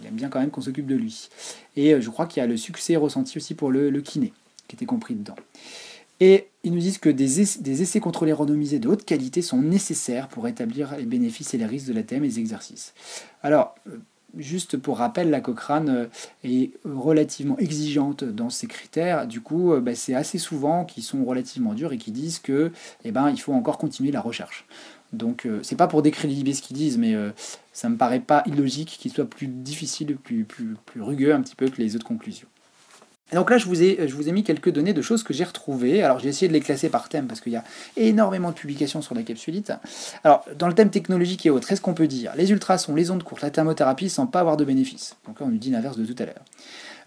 il 0.00 0.08
aime 0.08 0.14
bien 0.14 0.30
quand 0.30 0.40
même 0.40 0.50
qu'on 0.50 0.62
s'occupe 0.62 0.86
de 0.86 0.94
lui. 0.94 1.28
Et 1.76 2.00
je 2.00 2.08
crois 2.08 2.24
qu'il 2.24 2.40
y 2.40 2.44
a 2.44 2.46
le 2.46 2.56
succès 2.56 2.96
ressenti 2.96 3.36
aussi 3.36 3.54
pour 3.54 3.70
le 3.70 4.00
kiné, 4.00 4.32
qui 4.66 4.74
était 4.74 4.86
compris 4.86 5.14
dedans. 5.14 5.36
Et 6.24 6.46
ils 6.62 6.72
nous 6.72 6.78
disent 6.78 6.98
que 6.98 7.08
des, 7.08 7.40
essais, 7.82 7.98
contrôlés 7.98 8.32
randomisés 8.32 8.78
de 8.78 8.86
haute 8.86 9.04
qualité 9.04 9.42
sont 9.42 9.60
nécessaires 9.60 10.28
pour 10.28 10.46
établir 10.46 10.96
les 10.96 11.04
bénéfices 11.04 11.52
et 11.52 11.58
les 11.58 11.66
risques 11.66 11.88
de 11.88 11.94
la 11.94 12.02
et 12.02 12.20
des 12.20 12.38
exercices. 12.38 12.94
Alors, 13.42 13.74
euh, 13.88 13.96
juste 14.38 14.76
pour 14.76 14.98
rappel, 14.98 15.30
la 15.30 15.40
Cochrane 15.40 15.88
euh, 15.88 16.06
est 16.44 16.70
relativement 16.84 17.58
exigeante 17.58 18.22
dans 18.22 18.50
ses 18.50 18.68
critères. 18.68 19.26
Du 19.26 19.40
coup, 19.40 19.72
euh, 19.72 19.80
bah, 19.80 19.96
c'est 19.96 20.14
assez 20.14 20.38
souvent 20.38 20.84
qu'ils 20.84 21.02
sont 21.02 21.24
relativement 21.24 21.74
durs 21.74 21.92
et 21.92 21.98
qui 21.98 22.12
disent 22.12 22.38
que, 22.38 22.70
eh 23.02 23.10
ben, 23.10 23.28
il 23.28 23.40
faut 23.40 23.52
encore 23.52 23.76
continuer 23.76 24.12
la 24.12 24.20
recherche. 24.20 24.64
Donc, 25.12 25.48
c'est 25.62 25.76
pas 25.76 25.88
pour 25.88 26.00
décrédibiliser 26.02 26.62
ce 26.62 26.66
qu'ils 26.66 26.76
disent, 26.76 26.96
mais 26.96 27.14
ça 27.74 27.90
me 27.90 27.98
paraît 27.98 28.20
pas 28.20 28.42
illogique 28.46 28.96
qu'il 28.98 29.12
soit 29.12 29.28
plus 29.28 29.46
difficile, 29.46 30.16
plus, 30.16 30.44
plus, 30.44 30.74
plus 30.86 31.02
rugueux 31.02 31.34
un 31.34 31.42
petit 31.42 31.54
peu 31.54 31.68
que 31.68 31.82
les 31.82 31.96
autres 31.96 32.06
conclusions. 32.06 32.48
Et 33.32 33.36
donc 33.36 33.50
là, 33.50 33.56
je 33.56 33.66
vous, 33.66 33.82
ai, 33.82 34.06
je 34.06 34.14
vous 34.14 34.28
ai 34.28 34.32
mis 34.32 34.44
quelques 34.44 34.70
données 34.70 34.92
de 34.92 35.02
choses 35.02 35.22
que 35.22 35.32
j'ai 35.32 35.44
retrouvées. 35.44 36.02
Alors 36.02 36.18
j'ai 36.18 36.28
essayé 36.28 36.48
de 36.48 36.52
les 36.52 36.60
classer 36.60 36.90
par 36.90 37.08
thème 37.08 37.26
parce 37.26 37.40
qu'il 37.40 37.52
y 37.52 37.56
a 37.56 37.64
énormément 37.96 38.50
de 38.50 38.54
publications 38.54 39.00
sur 39.00 39.14
la 39.14 39.22
capsulite. 39.22 39.72
Alors 40.22 40.44
dans 40.58 40.68
le 40.68 40.74
thème 40.74 40.90
technologique 40.90 41.46
et 41.46 41.50
autres, 41.50 41.72
est-ce 41.72 41.80
qu'on 41.80 41.94
peut 41.94 42.06
dire? 42.06 42.32
Les 42.36 42.50
ultrasons, 42.50 42.94
les 42.94 43.10
ondes 43.10 43.22
courtes, 43.22 43.42
la 43.42 43.50
thermothérapie 43.50 44.10
sans 44.10 44.26
pas 44.26 44.40
avoir 44.40 44.56
de 44.56 44.64
bénéfices 44.64 45.16
Donc 45.26 45.40
là, 45.40 45.46
on 45.46 45.50
nous 45.50 45.58
dit 45.58 45.70
l'inverse 45.70 45.96
de 45.96 46.04
tout 46.04 46.20
à 46.22 46.26
l'heure. 46.26 46.44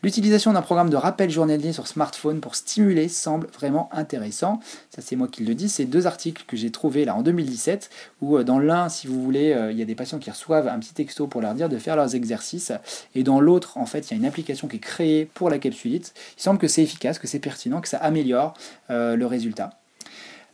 L'utilisation 0.06 0.54
d'un 0.54 0.62
programme 0.62 0.92
de 0.92 0.98
rappel 0.98 1.32
journalier 1.32 1.74
sur 1.74 1.88
smartphone 1.88 2.40
pour 2.40 2.54
stimuler 2.54 3.08
semble 3.08 3.48
vraiment 3.48 3.90
intéressant. 3.92 4.60
Ça, 4.92 5.02
c'est 5.02 5.16
moi 5.16 5.28
qui 5.28 5.44
le 5.44 5.56
dis. 5.56 5.68
C'est 5.68 5.86
deux 5.86 6.06
articles 6.06 6.44
que 6.46 6.56
j'ai 6.56 6.70
trouvés 6.70 7.06
là 7.06 7.16
en 7.16 7.24
2017 7.24 7.90
où 8.22 8.38
euh, 8.38 8.44
dans 8.44 8.60
l'un, 8.60 8.88
si 8.88 9.08
vous 9.08 9.20
voulez, 9.20 9.54
euh, 9.54 9.72
il 9.72 9.80
y 9.80 9.82
a 9.82 9.86
des 9.86 9.96
patients 9.96 10.20
qui 10.20 10.30
reçoivent 10.30 10.68
un 10.68 10.78
petit 10.78 10.94
texto 10.94 11.26
pour 11.26 11.42
leur 11.42 11.56
dire 11.56 11.70
de 11.70 11.80
faire 11.80 11.96
leurs 11.96 12.14
exercices 12.14 12.72
et 13.16 13.24
dans 13.24 13.40
l'autre, 13.40 13.80
en 13.80 13.88
fait, 13.88 14.12
il 14.12 14.14
y 14.14 14.14
a 14.14 14.18
une 14.18 14.28
application 14.28 14.68
qui 14.68 14.76
est 14.76 14.80
créée 14.80 15.26
pour 15.26 15.50
la 15.50 15.58
capsulite. 15.58 16.14
Il 16.38 16.44
semble 16.44 16.60
que 16.60 16.68
c'est 16.68 16.84
efficace, 16.84 17.18
que 17.18 17.26
c'est 17.26 17.40
pertinent, 17.40 17.82
que 17.82 17.88
ça 17.88 17.98
améliore 17.98 18.54
euh, 18.92 19.16
le 19.16 19.26
résultat. 19.26 19.72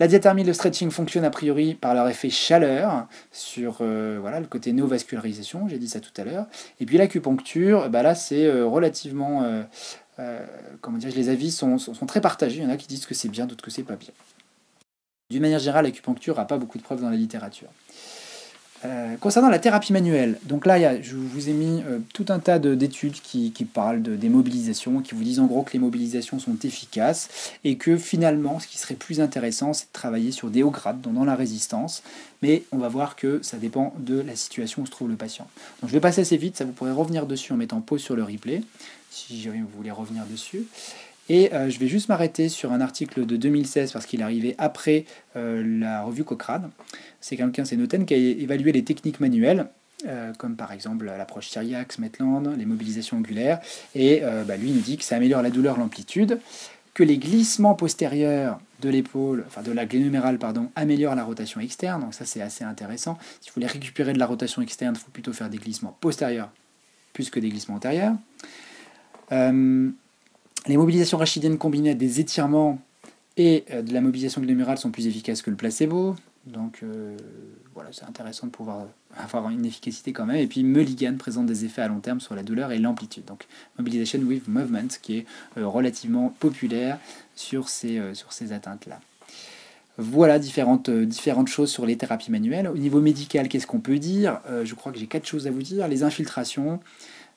La 0.02 0.08
diathermie 0.08 0.44
le 0.44 0.54
stretching 0.54 0.90
fonctionnent 0.90 1.26
a 1.26 1.30
priori 1.30 1.76
par 1.76 1.94
leur 1.94 2.08
effet 2.08 2.32
chaleur 2.32 3.08
sur 3.32 3.78
euh, 3.82 4.40
le 4.40 4.48
côté 4.48 4.74
néovascularisation, 4.74 5.68
j'ai 5.68 5.78
dit 5.78 5.88
ça 5.88 6.00
tout 6.00 6.10
à 6.18 6.24
l'heure. 6.24 6.48
Et 6.80 6.88
puis 6.88 6.98
l'acupuncture, 6.98 7.88
bah 7.88 8.02
là 8.02 8.16
c'est 8.16 8.48
euh, 8.48 8.66
relativement... 8.66 9.44
Euh, 9.44 10.40
comment 10.82 10.98
dire, 10.98 11.12
les 11.16 11.30
avis 11.30 11.52
sont, 11.52 11.78
sont, 11.78 12.06
très 12.08 12.20
partagés. 12.20 12.58
Il 12.58 12.64
y 12.64 12.66
en 12.66 12.70
a 12.72 12.78
qui 12.78 12.88
disent 12.88 13.06
que 13.06 13.14
c'est 13.14 13.30
bien, 13.30 13.46
d'autres 13.46 13.64
que 13.64 13.70
c'est 13.70 13.84
pas 13.84 13.96
bien. 13.96 14.10
D'une 15.30 15.42
manière 15.42 15.60
générale, 15.60 15.86
l'acupuncture 15.86 16.36
n'a 16.36 16.46
pas 16.46 16.58
beaucoup 16.58 16.80
de 16.80 16.84
preuves 16.84 17.02
dans 17.02 17.10
la 17.12 17.16
littérature. 17.16 17.70
Euh, 18.84 19.16
concernant 19.18 19.50
la 19.50 19.60
thérapie 19.60 19.94
manuelle, 19.94 20.40
donc 20.44 20.66
là, 20.66 21.02
je 21.02 21.16
vous 21.16 21.50
ai 21.50 21.54
mis 21.54 21.84
euh, 21.88 22.00
tout 22.14 22.26
un 22.30 22.40
tas 22.40 22.58
d'études 22.58 23.22
qui, 23.22 23.52
parlent 23.72 24.02
de, 24.02 24.16
des 24.16 24.30
mobilisations, 24.30 25.02
qui 25.02 25.14
vous 25.14 25.24
disent 25.24 25.40
en 25.40 25.46
gros 25.46 25.62
que 25.62 25.74
les 25.74 25.80
mobilisations 25.80 26.40
sont 26.40 26.58
efficaces 26.64 27.30
et 27.64 27.78
que 27.78 27.96
finalement, 27.96 28.60
ce 28.60 28.66
qui 28.66 28.80
serait 28.80 28.96
plus 28.96 29.22
intéressant, 29.22 29.74
c'est 29.74 29.86
de 29.86 29.94
travailler 29.94 30.32
sur 30.32 30.50
des 30.50 30.64
hauts 30.64 30.72
grades, 30.72 31.02
dans 31.02 31.26
la 31.26 31.36
résistance. 31.36 32.02
Mais 32.42 32.64
on 32.72 32.78
va 32.78 32.88
voir 32.88 33.16
que 33.16 33.40
ça 33.44 33.58
dépend 33.58 33.94
de 34.00 34.20
la 34.20 34.36
situation 34.36 34.82
où 34.82 34.86
se 34.88 34.92
trouve 34.92 35.10
le 35.10 35.16
patient. 35.16 35.48
Donc 35.82 35.90
je 35.90 35.94
vais 35.94 36.00
passer 36.00 36.22
assez 36.22 36.38
vite, 36.38 36.58
ça 36.58 36.66
vous 36.66 36.72
pourrez 36.72 36.92
revenir 36.92 37.28
dessus 37.28 37.54
en 37.54 37.58
mettant 37.58 37.82
pause 37.82 38.02
sur 38.02 38.16
le 38.16 38.24
replay, 38.24 38.64
si 39.12 39.48
vous 39.48 39.68
voulez 39.78 39.92
revenir 39.92 40.26
dessus. 40.26 40.66
Et 41.30 41.54
euh, 41.54 41.70
je 41.70 41.80
vais 41.80 41.88
juste 41.88 42.10
m'arrêter 42.10 42.50
sur 42.50 42.72
un 42.72 42.82
article 42.82 43.26
de 43.26 43.38
2016 43.38 43.92
parce 43.92 44.06
qu'il 44.06 44.20
est 44.22 44.24
arrivé 44.24 44.56
après 44.58 45.06
la 45.36 46.04
revue 46.04 46.24
Cochrane 46.24 46.72
c'est 47.22 47.38
quelqu'un, 47.38 47.64
c'est 47.64 47.78
Noten, 47.78 48.06
qui 48.06 48.14
a 48.14 48.18
évalué 48.18 48.72
les 48.72 48.84
techniques 48.84 49.20
manuelles, 49.20 49.68
euh, 50.08 50.34
comme 50.34 50.56
par 50.56 50.72
exemple 50.72 51.06
l'approche 51.06 51.48
Syriax, 51.48 52.00
Maitland, 52.00 52.56
les 52.58 52.66
mobilisations 52.66 53.18
angulaires, 53.18 53.60
et 53.96 54.22
euh, 54.24 54.44
bah, 54.44 54.58
lui 54.58 54.72
nous 54.72 54.82
dit 54.82 54.98
que 54.98 55.04
ça 55.04 55.16
améliore 55.16 55.44
la 55.44 55.52
douleur, 55.52 55.78
l'amplitude, 55.78 56.40
que 56.94 57.04
les 57.04 57.18
glissements 57.18 57.76
postérieurs 57.76 58.60
de 58.82 58.90
l'épaule, 58.90 59.46
enfin 59.48 59.62
de 59.62 59.72
la 59.72 59.86
glénumérale, 59.86 60.40
pardon, 60.40 60.72
améliorent 60.76 61.16
la 61.16 61.24
rotation 61.24 61.62
externe, 61.62 62.02
donc 62.02 62.14
ça 62.16 62.26
c'est 62.26 62.42
assez 62.42 62.64
intéressant. 62.64 63.18
Si 63.40 63.50
vous 63.50 63.54
voulez 63.56 63.68
récupérer 63.68 64.12
de 64.12 64.20
la 64.20 64.26
rotation 64.26 64.62
externe, 64.62 64.96
il 64.98 65.00
faut 65.00 65.12
plutôt 65.12 65.32
faire 65.32 65.50
des 65.50 65.60
glissements 65.60 65.96
postérieurs 66.02 66.50
plus 67.14 67.30
que 67.30 67.40
des 67.40 67.50
glissements 67.50 67.76
antérieurs. 67.76 68.16
Euh, 69.32 69.90
les 70.68 70.78
mobilisations 70.78 71.18
rachidiennes 71.18 71.58
combinées 71.58 71.92
à 71.92 71.96
des 71.96 72.20
étirements 72.20 72.80
et 73.38 73.66
de 73.72 73.94
la 73.94 74.02
mobilisation 74.02 74.42
glénumérale 74.42 74.78
sont 74.78 74.92
plus 74.92 75.08
efficaces 75.08 75.42
que 75.42 75.50
le 75.50 75.56
placebo. 75.56 76.16
Donc 76.46 76.80
euh, 76.82 77.16
voilà, 77.76 77.92
c'est 77.94 78.06
intéressant 78.06 78.48
de 78.48 78.52
pouvoir 78.52 78.88
avoir 79.16 79.50
une 79.50 79.66
efficacité 79.66 80.12
quand 80.12 80.26
même. 80.26 80.38
Et 80.38 80.48
puis 80.48 80.64
Mulligan 80.64 81.16
présente 81.18 81.46
des 81.46 81.66
effets 81.66 81.84
à 81.84 81.88
long 81.88 82.00
terme 82.00 82.20
sur 82.20 82.36
la 82.36 82.44
douleur 82.44 82.72
et 82.72 82.80
l'amplitude. 82.80 83.26
Donc 83.26 83.46
Mobilization 83.78 84.20
with 84.20 84.48
Movement, 84.48 84.88
qui 85.02 85.18
est 85.20 85.26
euh, 85.58 85.68
relativement 85.68 86.34
populaire 86.40 86.98
sur 87.36 87.70
ces, 87.70 88.00
euh, 88.00 88.14
atteintes-là. 88.52 89.00
Voilà 89.98 90.40
différentes 90.40 90.90
choses 91.48 91.70
sur 91.70 91.86
les 91.86 91.96
thérapies 91.96 92.32
manuelles. 92.32 92.68
Au 92.68 92.78
niveau 92.78 93.02
médical, 93.02 93.50
qu'est-ce 93.50 93.68
qu'on 93.68 93.82
peut 93.82 94.00
dire? 94.00 94.40
Je 94.64 94.74
crois 94.74 94.92
que 94.92 94.98
j'ai 94.98 95.06
quatre 95.06 95.28
choses 95.28 95.48
à 95.48 95.52
vous 95.52 95.62
dire. 95.62 95.88
Les 95.90 96.02
infiltrations, 96.02 96.80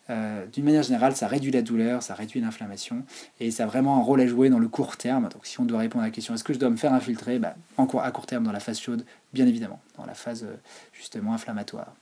D'une 0.09 0.65
manière 0.65 0.83
générale, 0.83 1.17
ça 1.17 1.27
réduit 1.27 1.51
la 1.51 1.63
douleur, 1.63 2.03
ça 2.03 2.15
réduit 2.15 2.41
l'inflammation 2.41 3.05
et 3.41 3.51
ça 3.51 3.65
a 3.65 3.67
vraiment 3.67 3.97
un 3.97 4.03
rôle 4.03 4.21
à 4.21 4.27
jouer 4.27 4.51
dans 4.51 4.59
le 4.59 4.69
court 4.69 4.97
terme. 4.97 5.31
Donc 5.33 5.47
si 5.47 5.61
on 5.61 5.65
doit 5.65 5.79
répondre 5.79 6.03
à 6.03 6.09
la 6.09 6.11
question 6.11 6.35
est-ce 6.35 6.45
que 6.45 6.53
je 6.53 6.59
dois 6.59 6.69
me 6.69 6.77
faire 6.77 6.93
infiltrer? 6.93 7.39
Bah, 7.39 7.55
encore 7.79 8.03
À 8.03 8.11
court 8.11 8.27
terme, 8.27 8.45
dans 8.45 8.53
la 8.53 8.61
phase 8.61 8.79
chaude, 8.79 9.05
bien 9.33 9.47
évidemment, 9.47 9.81
dans 9.97 10.05
la 10.05 10.15
phase 10.15 10.47
justement 10.93 11.33
inflammatoire. 11.33 11.95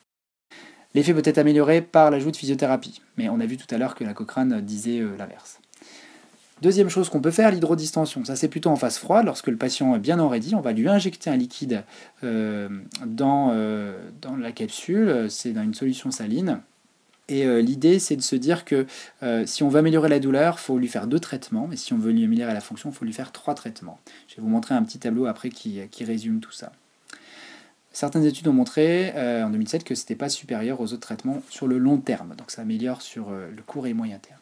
L'effet 0.95 1.15
peut 1.15 1.23
être 1.25 1.39
amélioré 1.39 1.81
par 1.81 2.11
l'ajout 2.11 2.33
de 2.33 2.37
physiothérapie, 2.37 3.01
mais 3.17 3.29
on 3.29 3.39
a 3.39 3.47
vu 3.47 3.57
tout 3.57 3.73
à 3.73 3.79
l'heure 3.79 3.95
que 3.95 4.05
la 4.05 4.15
Cochrane 4.15 4.61
disait 4.61 5.01
l'inverse. 5.17 5.61
Deuxième 6.63 6.89
chose 6.89 7.09
qu'on 7.09 7.21
peut 7.21 7.33
faire, 7.33 7.51
l'hydrodistension. 7.51 8.25
Ça, 8.25 8.37
c'est 8.37 8.47
plutôt 8.47 8.71
en 8.71 8.77
phase 8.77 8.97
froide. 8.97 9.27
Lorsque 9.27 9.49
le 9.49 9.57
patient 9.57 9.97
est 9.97 9.99
bien 9.99 10.21
enraidi, 10.21 10.55
on 10.55 10.61
va 10.61 10.71
lui 10.71 10.89
injecter 10.89 11.29
un 11.29 11.37
liquide 11.37 11.83
euh, 12.23 12.69
euh, 13.21 13.99
dans, 14.23 14.37
la 14.37 14.53
capsule. 14.53 15.27
C'est 15.29 15.51
dans 15.51 15.65
une 15.65 15.75
solution 15.75 16.13
saline. 16.13 16.61
Et 17.29 17.47
euh, 17.47 17.61
l'idée, 17.61 17.99
c'est 17.99 18.17
de 18.17 18.23
se 18.23 18.37
dire 18.37 18.65
que 18.65 18.87
si 19.47 19.63
on 19.63 19.69
veut 19.69 19.79
améliorer 19.79 20.09
la 20.09 20.19
douleur, 20.19 20.57
il 20.59 20.63
faut 20.63 20.79
lui 20.79 20.89
faire 20.89 21.07
deux 21.07 21.21
traitements. 21.21 21.67
Mais 21.69 21.77
si 21.77 21.93
on 21.93 21.99
veut 21.99 22.13
lui 22.13 22.25
améliorer 22.25 22.55
la 22.55 22.61
fonction, 22.61 22.91
il 22.91 22.95
faut 22.95 23.05
lui 23.05 23.13
faire 23.13 23.33
trois 23.33 23.55
traitements. 23.55 24.01
Je 24.29 24.37
vais 24.37 24.43
vous 24.43 24.49
montrer 24.49 24.75
un 24.75 24.83
petit 24.83 24.99
tableau 24.99 25.27
après 25.27 25.51
qui, 25.51 25.81
résume 26.01 26.41
tout 26.41 26.53
ça. 26.53 26.73
Certaines 27.93 28.25
études 28.25 28.49
ont 28.49 28.53
montré 28.53 29.13
en 29.43 29.51
2007 29.51 29.85
que 29.85 29.95
ce 29.95 30.03
n'était 30.03 30.17
pas 30.17 30.29
supérieur 30.29 30.81
aux 30.81 30.93
autres 30.93 31.01
traitements 31.01 31.43
sur 31.49 31.67
le 31.69 31.79
long 31.79 31.99
terme. 31.99 32.35
Donc 32.37 32.51
ça 32.51 32.63
améliore 32.63 33.03
sur 33.03 33.31
le 33.31 33.63
court 33.63 33.87
et 33.87 33.95
moyen 33.95 34.19
terme. 34.19 34.39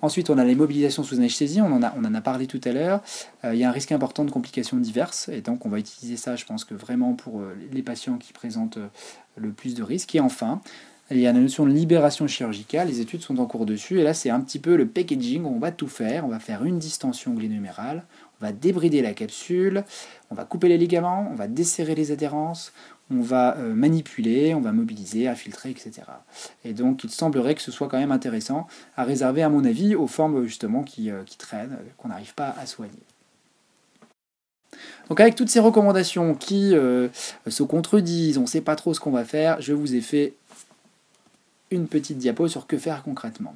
Ensuite, 0.00 0.30
on 0.30 0.38
a 0.38 0.44
les 0.44 0.54
mobilisations 0.54 1.02
sous 1.02 1.16
anesthésie, 1.16 1.60
on 1.60 1.72
en 1.72 1.82
a, 1.82 2.20
parlé 2.20 2.46
tout 2.46 2.60
à 2.64 2.70
l'heure. 2.70 3.02
Euh, 3.44 3.54
il 3.54 3.58
y 3.58 3.64
a 3.64 3.68
un 3.68 3.72
risque 3.72 3.90
important 3.90 4.24
de 4.24 4.30
complications 4.30 4.76
diverses, 4.76 5.28
et 5.28 5.40
donc 5.40 5.66
on 5.66 5.68
va 5.68 5.80
utiliser 5.80 6.16
ça, 6.16 6.36
je 6.36 6.44
pense 6.44 6.64
que 6.64 6.74
vraiment 6.74 7.14
pour 7.14 7.40
euh, 7.40 7.56
les 7.72 7.82
patients 7.82 8.16
qui 8.16 8.32
présentent 8.32 8.76
euh, 8.76 8.88
le 9.36 9.50
plus 9.50 9.74
de 9.74 9.82
risques. 9.82 10.14
Et 10.14 10.20
enfin, 10.20 10.60
il 11.10 11.20
y 11.20 11.26
a 11.26 11.32
la 11.32 11.40
notion 11.40 11.64
de 11.64 11.70
libération 11.70 12.26
chirurgicale, 12.26 12.88
les 12.88 13.00
études 13.00 13.22
sont 13.22 13.38
en 13.38 13.46
cours 13.46 13.64
dessus, 13.64 14.00
et 14.00 14.02
là 14.02 14.12
c'est 14.12 14.30
un 14.30 14.40
petit 14.40 14.58
peu 14.58 14.76
le 14.76 14.86
packaging, 14.86 15.44
on 15.44 15.58
va 15.58 15.72
tout 15.72 15.88
faire, 15.88 16.26
on 16.26 16.28
va 16.28 16.38
faire 16.38 16.64
une 16.64 16.78
distension 16.78 17.32
glénumérale, 17.32 18.04
on 18.40 18.46
va 18.46 18.52
débrider 18.52 19.00
la 19.00 19.14
capsule, 19.14 19.84
on 20.30 20.34
va 20.34 20.44
couper 20.44 20.68
les 20.68 20.78
ligaments, 20.78 21.28
on 21.32 21.34
va 21.34 21.48
desserrer 21.48 21.94
les 21.94 22.12
adhérences, 22.12 22.72
on 23.10 23.20
va 23.20 23.56
euh, 23.56 23.74
manipuler, 23.74 24.54
on 24.54 24.60
va 24.60 24.72
mobiliser, 24.72 25.28
infiltrer, 25.28 25.70
etc. 25.70 25.92
Et 26.64 26.72
donc 26.72 27.04
il 27.04 27.10
semblerait 27.10 27.54
que 27.54 27.62
ce 27.62 27.72
soit 27.72 27.88
quand 27.88 27.98
même 27.98 28.12
intéressant 28.12 28.66
à 28.96 29.04
réserver, 29.04 29.42
à 29.42 29.48
mon 29.48 29.64
avis, 29.64 29.94
aux 29.94 30.06
formes 30.06 30.44
justement 30.44 30.82
qui, 30.82 31.10
euh, 31.10 31.22
traînent, 31.38 31.78
euh, 31.80 31.90
qu'on 31.96 32.08
n'arrive 32.08 32.34
pas 32.34 32.54
à 32.58 32.66
soigner. 32.66 32.92
Donc 35.08 35.20
avec 35.20 35.34
toutes 35.34 35.48
ces 35.48 35.60
recommandations 35.60 36.34
qui 36.34 36.74
se 37.46 37.62
contredisent, 37.62 38.36
on 38.36 38.42
ne 38.42 38.46
sait 38.46 38.60
pas 38.60 38.76
trop 38.76 38.92
ce 38.92 39.00
qu'on 39.00 39.10
va 39.10 39.24
faire, 39.24 39.58
je 39.62 39.72
vous 39.72 39.94
ai 39.94 40.02
fait 40.02 40.34
une 41.70 41.88
petite 41.88 42.18
diapo 42.18 42.48
sur 42.48 42.66
que 42.66 42.78
faire 42.78 43.02
concrètement. 43.02 43.54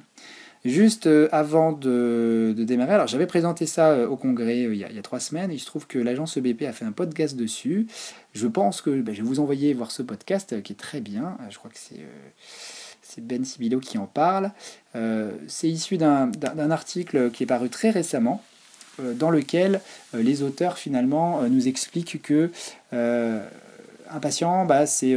Juste 0.65 1.07
euh, 1.07 1.27
avant 1.33 1.73
de, 1.73 2.55
démarrer, 2.57 2.93
alors 2.93 3.07
j'avais 3.07 3.27
présenté 3.27 3.65
ça 3.65 3.89
euh, 3.89 4.07
au 4.07 4.15
congrès 4.15 4.63
euh, 4.63 4.73
il, 4.73 4.79
y 4.79 4.85
a, 4.85 5.01
trois 5.01 5.19
semaines 5.19 5.51
et 5.51 5.55
il 5.55 5.59
se 5.59 5.65
trouve 5.65 5.87
que 5.87 5.99
l'agence 5.99 6.37
EBP 6.37 6.61
a 6.63 6.71
fait 6.71 6.85
un 6.85 6.93
podcast 6.93 7.35
dessus. 7.35 7.87
Je 8.33 8.47
pense 8.47 8.81
que 8.81 8.89
ben, 9.01 9.13
je 9.13 9.21
vais 9.21 9.27
vous 9.27 9.41
envoyer 9.41 9.73
voir 9.73 9.91
ce 9.91 10.01
podcast 10.01 10.61
qui 10.61 10.71
est 10.71 10.77
très 10.77 11.01
bien. 11.01 11.37
Je 11.49 11.57
crois 11.57 11.69
que 11.69 11.77
c'est 11.77 13.21
Ben 13.21 13.43
Sibilo 13.43 13.81
qui 13.81 13.97
en 13.97 14.05
parle. 14.05 14.51
c'est 15.47 15.69
issu 15.69 15.97
d'un 15.97 16.71
article 16.71 17.29
qui 17.31 17.43
est 17.43 17.47
paru 17.47 17.69
très 17.69 17.89
récemment 17.89 18.41
dans 18.99 19.31
lequel 19.31 19.81
les 20.13 20.43
auteurs 20.43 20.77
finalement 20.77 21.41
nous 21.49 21.67
expliquent 21.67 22.21
que 22.21 22.49
un 22.91 24.19
patient, 24.21 24.65
bah, 24.65 24.85
c'est 24.85 25.15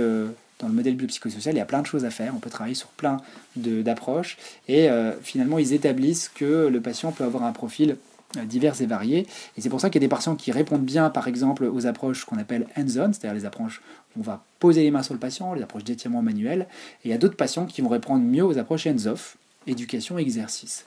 dans 0.58 0.68
le 0.68 0.74
modèle 0.74 0.96
biopsychosocial, 0.96 1.54
il 1.54 1.58
y 1.58 1.60
a 1.60 1.66
plein 1.66 1.82
de 1.82 1.86
choses 1.86 2.04
à 2.04 2.10
faire, 2.10 2.32
on 2.34 2.38
peut 2.38 2.50
travailler 2.50 2.74
sur 2.74 2.88
plein 2.88 3.18
d'approches, 3.56 4.38
et 4.68 4.88
euh, 4.88 5.12
finalement 5.22 5.58
ils 5.58 5.72
établissent 5.72 6.28
que 6.28 6.68
le 6.68 6.80
patient 6.80 7.12
peut 7.12 7.24
avoir 7.24 7.44
un 7.44 7.52
profil 7.52 7.96
euh, 8.36 8.44
divers 8.44 8.80
et 8.80 8.86
variés, 8.86 9.26
et 9.56 9.60
c'est 9.60 9.68
pour 9.68 9.80
ça 9.80 9.90
qu'il 9.90 10.00
y 10.00 10.04
a 10.04 10.06
des 10.06 10.14
patients 10.14 10.34
qui 10.34 10.52
répondent 10.52 10.84
bien 10.84 11.10
par 11.10 11.28
exemple 11.28 11.64
aux 11.64 11.86
approches 11.86 12.24
qu'on 12.24 12.38
appelle 12.38 12.66
hands-on, 12.76 13.12
c'est-à-dire 13.12 13.34
les 13.34 13.44
approches 13.44 13.82
où 14.16 14.20
on 14.20 14.22
va 14.22 14.44
poser 14.58 14.82
les 14.82 14.90
mains 14.90 15.02
sur 15.02 15.14
le 15.14 15.20
patient, 15.20 15.52
les 15.54 15.62
approches 15.62 15.84
d'étirement 15.84 16.22
manuel, 16.22 16.66
et 17.04 17.08
il 17.08 17.10
y 17.10 17.14
a 17.14 17.18
d'autres 17.18 17.36
patients 17.36 17.66
qui 17.66 17.82
vont 17.82 17.88
répondre 17.88 18.24
mieux 18.24 18.44
aux 18.44 18.56
approches 18.58 18.86
hands-off, 18.86 19.36
éducation, 19.66 20.18
exercice. 20.18 20.84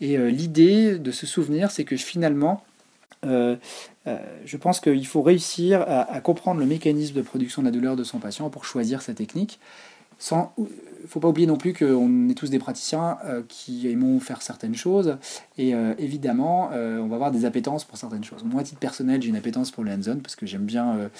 Et 0.00 0.16
euh, 0.16 0.30
l'idée 0.30 0.98
de 0.98 1.10
se 1.10 1.26
souvenir, 1.26 1.70
c'est 1.70 1.84
que 1.84 1.96
finalement, 1.96 2.64
euh, 3.24 3.56
euh, 4.06 4.18
je 4.44 4.56
pense 4.56 4.80
qu'il 4.80 5.06
faut 5.06 5.22
réussir 5.22 5.84
à, 5.86 6.20
comprendre 6.20 6.60
le 6.60 6.66
mécanisme 6.66 7.14
de 7.14 7.22
production 7.22 7.62
de 7.62 7.66
la 7.66 7.72
douleur 7.72 7.96
de 7.96 8.04
son 8.04 8.18
patient 8.18 8.50
pour 8.50 8.64
choisir 8.64 9.02
sa 9.02 9.14
technique. 9.14 9.60
Sans, 10.22 10.54
faut 11.08 11.18
pas 11.18 11.28
oublier 11.28 11.48
non 11.48 11.56
plus 11.56 11.72
qu'on 11.72 12.28
est 12.28 12.34
tous 12.34 12.48
des 12.48 12.60
praticiens 12.60 13.18
euh, 13.24 13.42
qui 13.48 13.88
aimons 13.88 14.20
faire 14.20 14.40
certaines 14.40 14.76
choses. 14.76 15.18
Et 15.58 15.74
euh, 15.74 15.94
évidemment, 15.98 16.70
euh, 16.72 17.00
on 17.00 17.08
va 17.08 17.16
avoir 17.16 17.32
des 17.32 17.44
appétences 17.44 17.84
pour 17.84 17.98
certaines 17.98 18.22
choses. 18.22 18.44
Moi, 18.44 18.60
à 18.60 18.64
titre 18.64 18.78
personnel, 18.78 19.20
j'ai 19.20 19.30
une 19.30 19.36
appétence 19.36 19.72
pour 19.72 19.82
le 19.82 19.90
hands-on 19.90 20.18
parce 20.18 20.36
que 20.36 20.46
j'aime 20.46 20.64
bien 20.64 21.10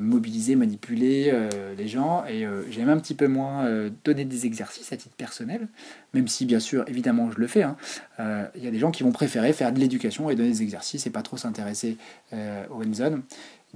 mobiliser, 0.00 0.56
manipuler 0.56 1.32
les 1.76 1.86
gens. 1.86 2.24
Et 2.26 2.46
j'aime 2.70 2.88
un 2.88 2.98
petit 2.98 3.14
peu 3.14 3.28
moins 3.28 3.68
donner 4.04 4.24
des 4.24 4.46
exercices 4.46 4.92
à 4.92 4.96
titre 4.96 5.14
personnel, 5.16 5.68
même 6.14 6.28
si, 6.28 6.46
bien 6.46 6.60
sûr, 6.60 6.84
évidemment, 6.88 7.30
je 7.30 7.38
le 7.38 7.46
fais. 7.46 7.62
Hein. 7.62 7.76
Il 8.18 8.64
y 8.64 8.66
a 8.66 8.70
des 8.70 8.78
gens 8.78 8.90
qui 8.90 9.02
vont 9.02 9.12
préférer 9.12 9.52
faire 9.52 9.72
de 9.72 9.78
l'éducation 9.78 10.30
et 10.30 10.34
donner 10.34 10.50
des 10.50 10.62
exercices 10.62 11.06
et 11.06 11.10
pas 11.10 11.22
trop 11.22 11.36
s'intéresser 11.36 11.96
au 12.32 12.82
hands-on. 12.82 13.22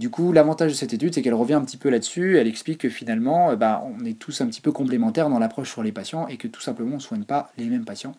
Du 0.01 0.09
coup, 0.09 0.33
l'avantage 0.33 0.71
de 0.71 0.77
cette 0.77 0.95
étude, 0.95 1.13
c'est 1.13 1.21
qu'elle 1.21 1.35
revient 1.35 1.53
un 1.53 1.61
petit 1.61 1.77
peu 1.77 1.91
là-dessus. 1.91 2.39
Elle 2.39 2.47
explique 2.47 2.79
que 2.79 2.89
finalement, 2.89 3.51
euh, 3.51 3.57
bah, 3.57 3.85
on 3.85 4.03
est 4.07 4.19
tous 4.19 4.41
un 4.41 4.47
petit 4.47 4.63
peu 4.63 4.73
complémentaires 4.73 5.29
dans 5.29 5.39
l'approche 5.39 5.71
sur 5.71 5.83
les 5.83 5.93
patients 5.93 6.27
et 6.27 6.39
que 6.39 6.49
tout 6.49 6.63
simplement, 6.63 6.93
on 6.93 6.95
ne 6.95 7.03
soigne 7.03 7.25
pas 7.25 7.53
les 7.59 7.67
mêmes 7.67 7.85
patients 7.85 8.17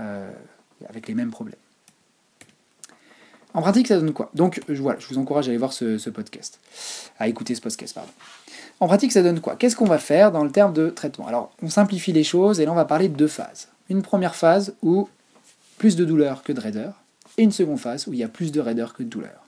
euh, 0.00 0.30
avec 0.88 1.08
les 1.08 1.14
mêmes 1.14 1.30
problèmes. 1.30 1.58
En 3.52 3.60
pratique, 3.60 3.86
ça 3.86 4.00
donne 4.00 4.14
quoi? 4.14 4.30
Donc 4.32 4.62
voilà, 4.70 4.98
je 4.98 5.08
vous 5.08 5.18
encourage 5.18 5.46
à 5.46 5.50
aller 5.50 5.58
voir 5.58 5.74
ce, 5.74 6.08
podcast, 6.08 6.58
à 7.18 7.28
écouter 7.28 7.54
ce 7.54 7.60
podcast, 7.60 7.94
pardon. 7.94 8.12
En 8.78 8.86
pratique, 8.86 9.12
ça 9.12 9.22
donne 9.22 9.40
quoi? 9.40 9.56
Qu'est-ce 9.56 9.76
qu'on 9.76 9.84
va 9.84 9.98
faire 9.98 10.32
dans 10.32 10.42
le 10.42 10.50
terme 10.50 10.72
de 10.72 10.88
traitement? 10.88 11.26
Alors, 11.26 11.52
on 11.60 11.68
simplifie 11.68 12.12
les 12.12 12.24
choses 12.24 12.60
et 12.60 12.64
là, 12.64 12.72
on 12.72 12.76
va 12.76 12.86
parler 12.86 13.10
de 13.10 13.16
deux 13.16 13.28
phases. 13.28 13.68
Une 13.90 14.00
première 14.00 14.36
phase 14.36 14.72
où 14.82 15.06
plus 15.76 15.96
de 15.96 16.06
douleur 16.06 16.42
que 16.42 16.54
de 16.54 16.60
raideur, 16.60 16.94
et 17.36 17.42
une 17.42 17.52
seconde 17.52 17.78
phase 17.78 18.06
où 18.06 18.14
il 18.14 18.18
y 18.18 18.24
a 18.24 18.28
plus 18.28 18.52
de 18.52 18.60
raideur 18.60 18.94
que 18.94 19.02
de 19.02 19.08
douleur. 19.08 19.39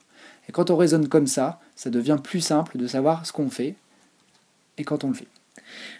Et 0.48 0.52
quand 0.52 0.70
on 0.70 0.76
raisonne 0.76 1.08
comme 1.08 1.26
ça, 1.26 1.60
ça 1.76 1.90
devient 1.90 2.18
plus 2.22 2.40
simple 2.40 2.78
de 2.78 2.86
savoir 2.86 3.26
ce 3.26 3.32
qu'on 3.32 3.50
fait 3.50 3.74
et 4.78 4.84
quand 4.84 5.04
on 5.04 5.08
le 5.08 5.14
fait. 5.14 5.28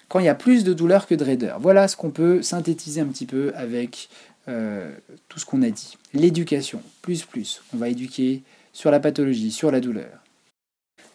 Quand 0.09 0.19
il 0.19 0.27
y 0.27 0.29
a 0.29 0.35
plus 0.35 0.65
de 0.65 0.73
douleur 0.73 1.07
que 1.07 1.15
de 1.15 1.25
raideur, 1.25 1.61
voilà 1.61 1.89
ce 1.89 1.97
qu'on 1.97 2.11
peut 2.11 2.43
synthétiser 2.43 3.01
un 3.01 3.07
petit 3.07 3.27
peu 3.27 3.53
avec 3.55 4.09
euh, 4.49 4.91
tout 5.29 5.39
ce 5.39 5.47
qu'on 5.47 5.63
a 5.63 5.71
dit. 5.71 5.97
L'éducation, 6.13 6.83
plus 7.01 7.25
plus. 7.25 7.63
On 7.73 7.77
va 7.77 7.89
éduquer 7.89 8.43
sur 8.73 8.91
la 8.91 9.01
pathologie, 9.01 9.53
sur 9.53 9.71
la 9.71 9.81
douleur. 9.81 10.23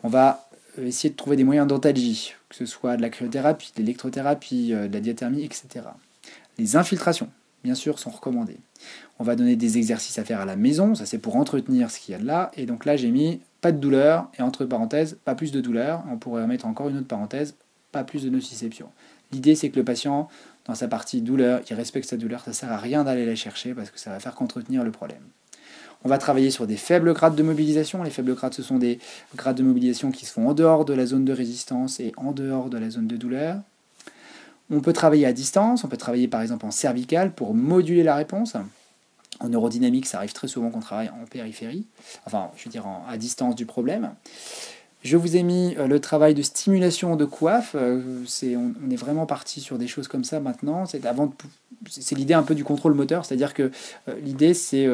On 0.04 0.10
va 0.10 0.50
euh, 0.80 0.88
essayer 0.88 1.10
de 1.10 1.16
trouver 1.16 1.36
des 1.36 1.44
moyens 1.44 1.68
d'antalgie, 1.68 2.34
que 2.50 2.56
ce 2.56 2.66
soit 2.66 2.98
de 2.98 3.02
la 3.02 3.10
cryothérapie, 3.10 3.72
de 3.76 3.82
l'électrothérapie, 3.82 4.74
euh, 4.74 4.88
de 4.88 4.94
la 4.94 5.00
diathermie, 5.02 5.44
etc. 5.44 5.86
Les 6.58 6.76
infiltrations, 6.76 7.30
bien 7.64 7.76
sûr, 7.76 7.99
sont 7.99 8.10
recommandées. 8.10 8.58
On 9.20 9.24
va 9.24 9.36
donner 9.36 9.55
des 9.55 9.78
exercices 9.78 10.20
à 10.20 10.24
faire 10.24 10.41
à 10.41 10.45
la 10.45 10.55
maison, 10.55 10.95
ça 10.95 11.05
c'est 11.05 11.18
pour 11.18 11.36
entretenir 11.36 11.91
ce 11.91 11.99
qu'il 11.99 12.14
y 12.14 12.16
a 12.16 12.20
de 12.20 12.26
là. 12.26 12.51
Et 12.55 12.66
donc 12.66 12.86
là 12.86 12.97
j'ai 12.97 13.12
mis 13.12 13.41
pas 13.62 13.72
de 13.72 13.80
douleur, 13.80 14.30
et 14.38 14.41
entre 14.41 14.66
parenthèses, 14.66 15.18
pas 15.26 15.36
plus 15.36 15.51
de 15.51 15.62
douleur. 15.62 16.03
On 16.12 16.18
pourrait 16.18 16.47
mettre 16.47 16.66
encore 16.66 16.89
une 16.89 16.97
autre 16.97 17.08
parenthèse, 17.08 17.55
pas 17.91 18.03
plus 18.03 18.24
de 18.24 18.30
nociception. 18.30 18.89
L'idée 19.32 19.55
c'est 19.55 19.70
que 19.70 19.78
le 19.78 19.86
patient, 19.86 20.30
dans 20.66 20.76
sa 20.76 20.88
partie 20.88 21.22
douleur, 21.22 21.62
il 21.70 21.76
respecte 21.76 22.10
sa 22.10 22.18
douleur, 22.18 22.43
ça 22.43 22.53
sert 22.53 22.72
à 22.72 22.78
rien 22.78 23.03
d'aller 23.03 23.26
la 23.26 23.36
chercher 23.36 23.74
parce 23.74 23.89
que 23.89 23.99
ça 23.99 24.12
va 24.12 24.20
faire 24.20 24.36
qu'entretenir 24.36 24.84
le 24.84 24.91
problème. 24.91 25.24
On 26.03 26.10
va 26.10 26.18
travailler 26.18 26.51
sur 26.51 26.68
des 26.68 26.78
faibles 26.78 27.14
grades 27.14 27.36
de 27.36 27.43
mobilisation. 27.43 28.03
Les 28.03 28.12
faibles 28.12 28.36
grades, 28.36 28.53
ce 28.53 28.62
sont 28.62 28.78
des 28.78 28.99
grades 29.36 29.58
de 29.58 29.64
mobilisation 29.64 30.12
qui 30.12 30.26
se 30.26 30.32
font 30.32 30.49
en 30.49 30.53
dehors 30.53 30.86
de 30.86 30.93
la 30.93 31.05
zone 31.05 31.26
de 31.26 31.34
résistance 31.34 31.99
et 31.99 32.12
en 32.18 32.32
dehors 32.32 32.70
de 32.70 32.78
la 32.78 32.89
zone 32.89 33.08
de 33.08 33.18
douleur. 33.18 33.60
On 34.70 34.82
peut 34.82 34.93
travailler 34.93 35.26
à 35.26 35.34
distance, 35.34 35.84
on 35.84 35.88
peut 35.88 35.97
travailler 35.97 36.28
par 36.28 36.41
exemple 36.41 36.65
en 36.65 36.72
cervical 36.72 37.34
pour 37.34 37.53
moduler 37.53 38.03
la 38.03 38.15
réponse. 38.15 38.55
En 39.39 39.49
neurodynamique, 39.49 40.07
ça 40.07 40.18
arrive 40.18 40.34
très 40.34 40.47
souvent 40.47 40.72
qu'on 40.72 40.80
travaille 40.80 41.09
en 41.09 41.26
périphérie, 41.26 41.86
enfin, 42.26 42.49
je 42.57 42.65
veux 42.65 42.72
dire 42.72 42.86
à 43.07 43.18
distance 43.18 43.55
du 43.55 43.65
problème. 43.65 44.11
Je 45.03 45.15
vous 45.15 45.38
ai 45.38 45.43
mis 45.43 45.76
euh, 45.78 45.88
le 45.88 45.99
travail 45.99 46.34
de 46.34 46.41
stimulation 46.41 47.15
de 47.15 47.26
coiffe. 47.26 47.76
Euh, 47.76 48.26
on, 48.43 48.91
est 48.91 48.95
vraiment 48.95 49.26
parti 49.26 49.61
sur 49.61 49.77
des 49.77 49.88
choses 49.88 50.07
comme 50.07 50.23
ça 50.23 50.39
maintenant. 50.39 50.85
C'est 50.85 52.15
l'idée 52.15 52.34
un 52.34 52.44
peu 52.44 52.56
du 52.56 52.64
contrôle 52.64 52.94
moteur, 52.94 53.23
c'est-à-dire 53.23 53.53
que 53.53 53.72
euh, 54.10 54.19
l'idée 54.22 54.53
c'est 54.53 54.88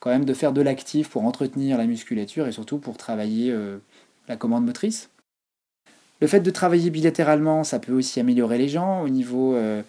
quand 0.00 0.10
même 0.10 0.24
de 0.24 0.34
faire 0.34 0.52
de 0.52 0.62
l'actif 0.62 1.10
pour 1.10 1.24
entretenir 1.24 1.78
la 1.78 1.86
musculature 1.86 2.46
et 2.46 2.52
surtout 2.52 2.78
pour 2.78 2.96
travailler 2.96 3.54
la 4.28 4.36
commande 4.36 4.64
motrice. 4.64 5.08
Le 6.24 6.28
fait 6.28 6.40
de 6.40 6.50
travailler 6.50 6.88
bilatéralement, 6.88 7.64
ça 7.64 7.78
peut 7.78 7.92
aussi 7.92 8.18
améliorer 8.18 8.56
les 8.56 8.70
gens 8.70 9.02
au 9.02 9.10
niveau, 9.10 9.54
euh, 9.56 9.82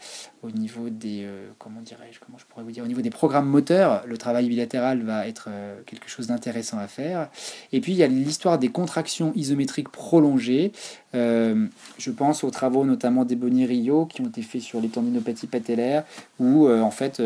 au 0.44 0.52
niveau 0.52 0.90
des, 0.90 1.22
euh, 1.24 1.48
comment 1.60 1.80
dirais-je, 1.80 2.20
comment 2.20 2.38
je 2.38 2.44
pourrais 2.44 2.66
vous 2.66 2.72
dire, 2.72 2.84
au 2.84 2.88
niveau 2.88 2.99
des 2.99 3.10
programmes 3.10 3.48
moteurs. 3.48 4.03
Le 4.06 4.18
travail 4.18 4.49
bilatéral 4.49 5.02
va 5.03 5.30
être 5.30 5.48
euh, 5.48 5.80
quelque 5.86 6.10
chose 6.10 6.28
d'intéressant 6.28 6.78
à 6.78 6.88
faire. 6.88 7.30
Et 7.72 7.80
puis 7.80 7.94
il 7.94 7.98
y 7.98 8.03
a 8.03 8.07
l'histoire 8.07 8.60
des 8.60 8.68
contractions 8.68 9.32
isométriques 9.34 9.88
prolongées. 9.88 10.74
je 11.14 12.12
pense 12.12 12.44
aux 12.44 12.52
travaux 12.52 12.84
notamment 12.84 13.24
d'Ebony 13.24 13.66
Rio 13.66 14.06
qui 14.06 14.20
ont 14.20 14.28
été 14.28 14.41
faits 14.41 14.62
sur 14.62 14.82
les 14.82 14.90
tendinopathies 14.90 15.48
patellaires, 15.48 16.03
où 16.40 16.68
en 16.68 16.91
fait 16.91 17.22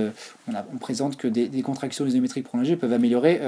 on, 0.47 0.77
présente 0.77 1.17
que 1.17 1.27
des, 1.27 1.63
contractions 1.63 2.05
isométriques 2.05 2.45
prolongées 2.45 2.75
peuvent 2.75 2.93
améliorer 2.93 3.39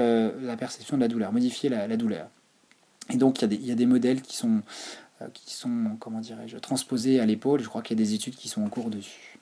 la 0.42 0.56
perception 0.56 0.96
de 0.96 1.02
la 1.02 1.06
douleur, 1.06 1.32
modifier 1.32 1.68
la, 1.68 1.96
douleur. 1.96 2.26
Et 3.10 3.16
donc 3.16 3.40
il 3.40 3.42
y, 3.42 3.70
a 3.70 3.74
des, 3.74 3.74
des, 3.76 3.86
modèles 3.86 4.22
qui 4.22 4.36
sont 4.36 4.62
qui 5.32 5.54
sont, 5.54 5.96
comment 6.00 6.20
dirais-je, 6.20 6.56
transposées 6.58 7.20
à 7.20 7.26
l'épaule. 7.26 7.60
Je 7.60 7.68
crois 7.68 7.82
qu'il 7.82 7.98
y 7.98 8.02
a 8.02 8.04
des 8.04 8.14
études 8.14 8.36
qui 8.36 8.48
sont 8.48 8.62
en 8.62 8.68
cours 8.68 8.90
dessus. 8.90 9.38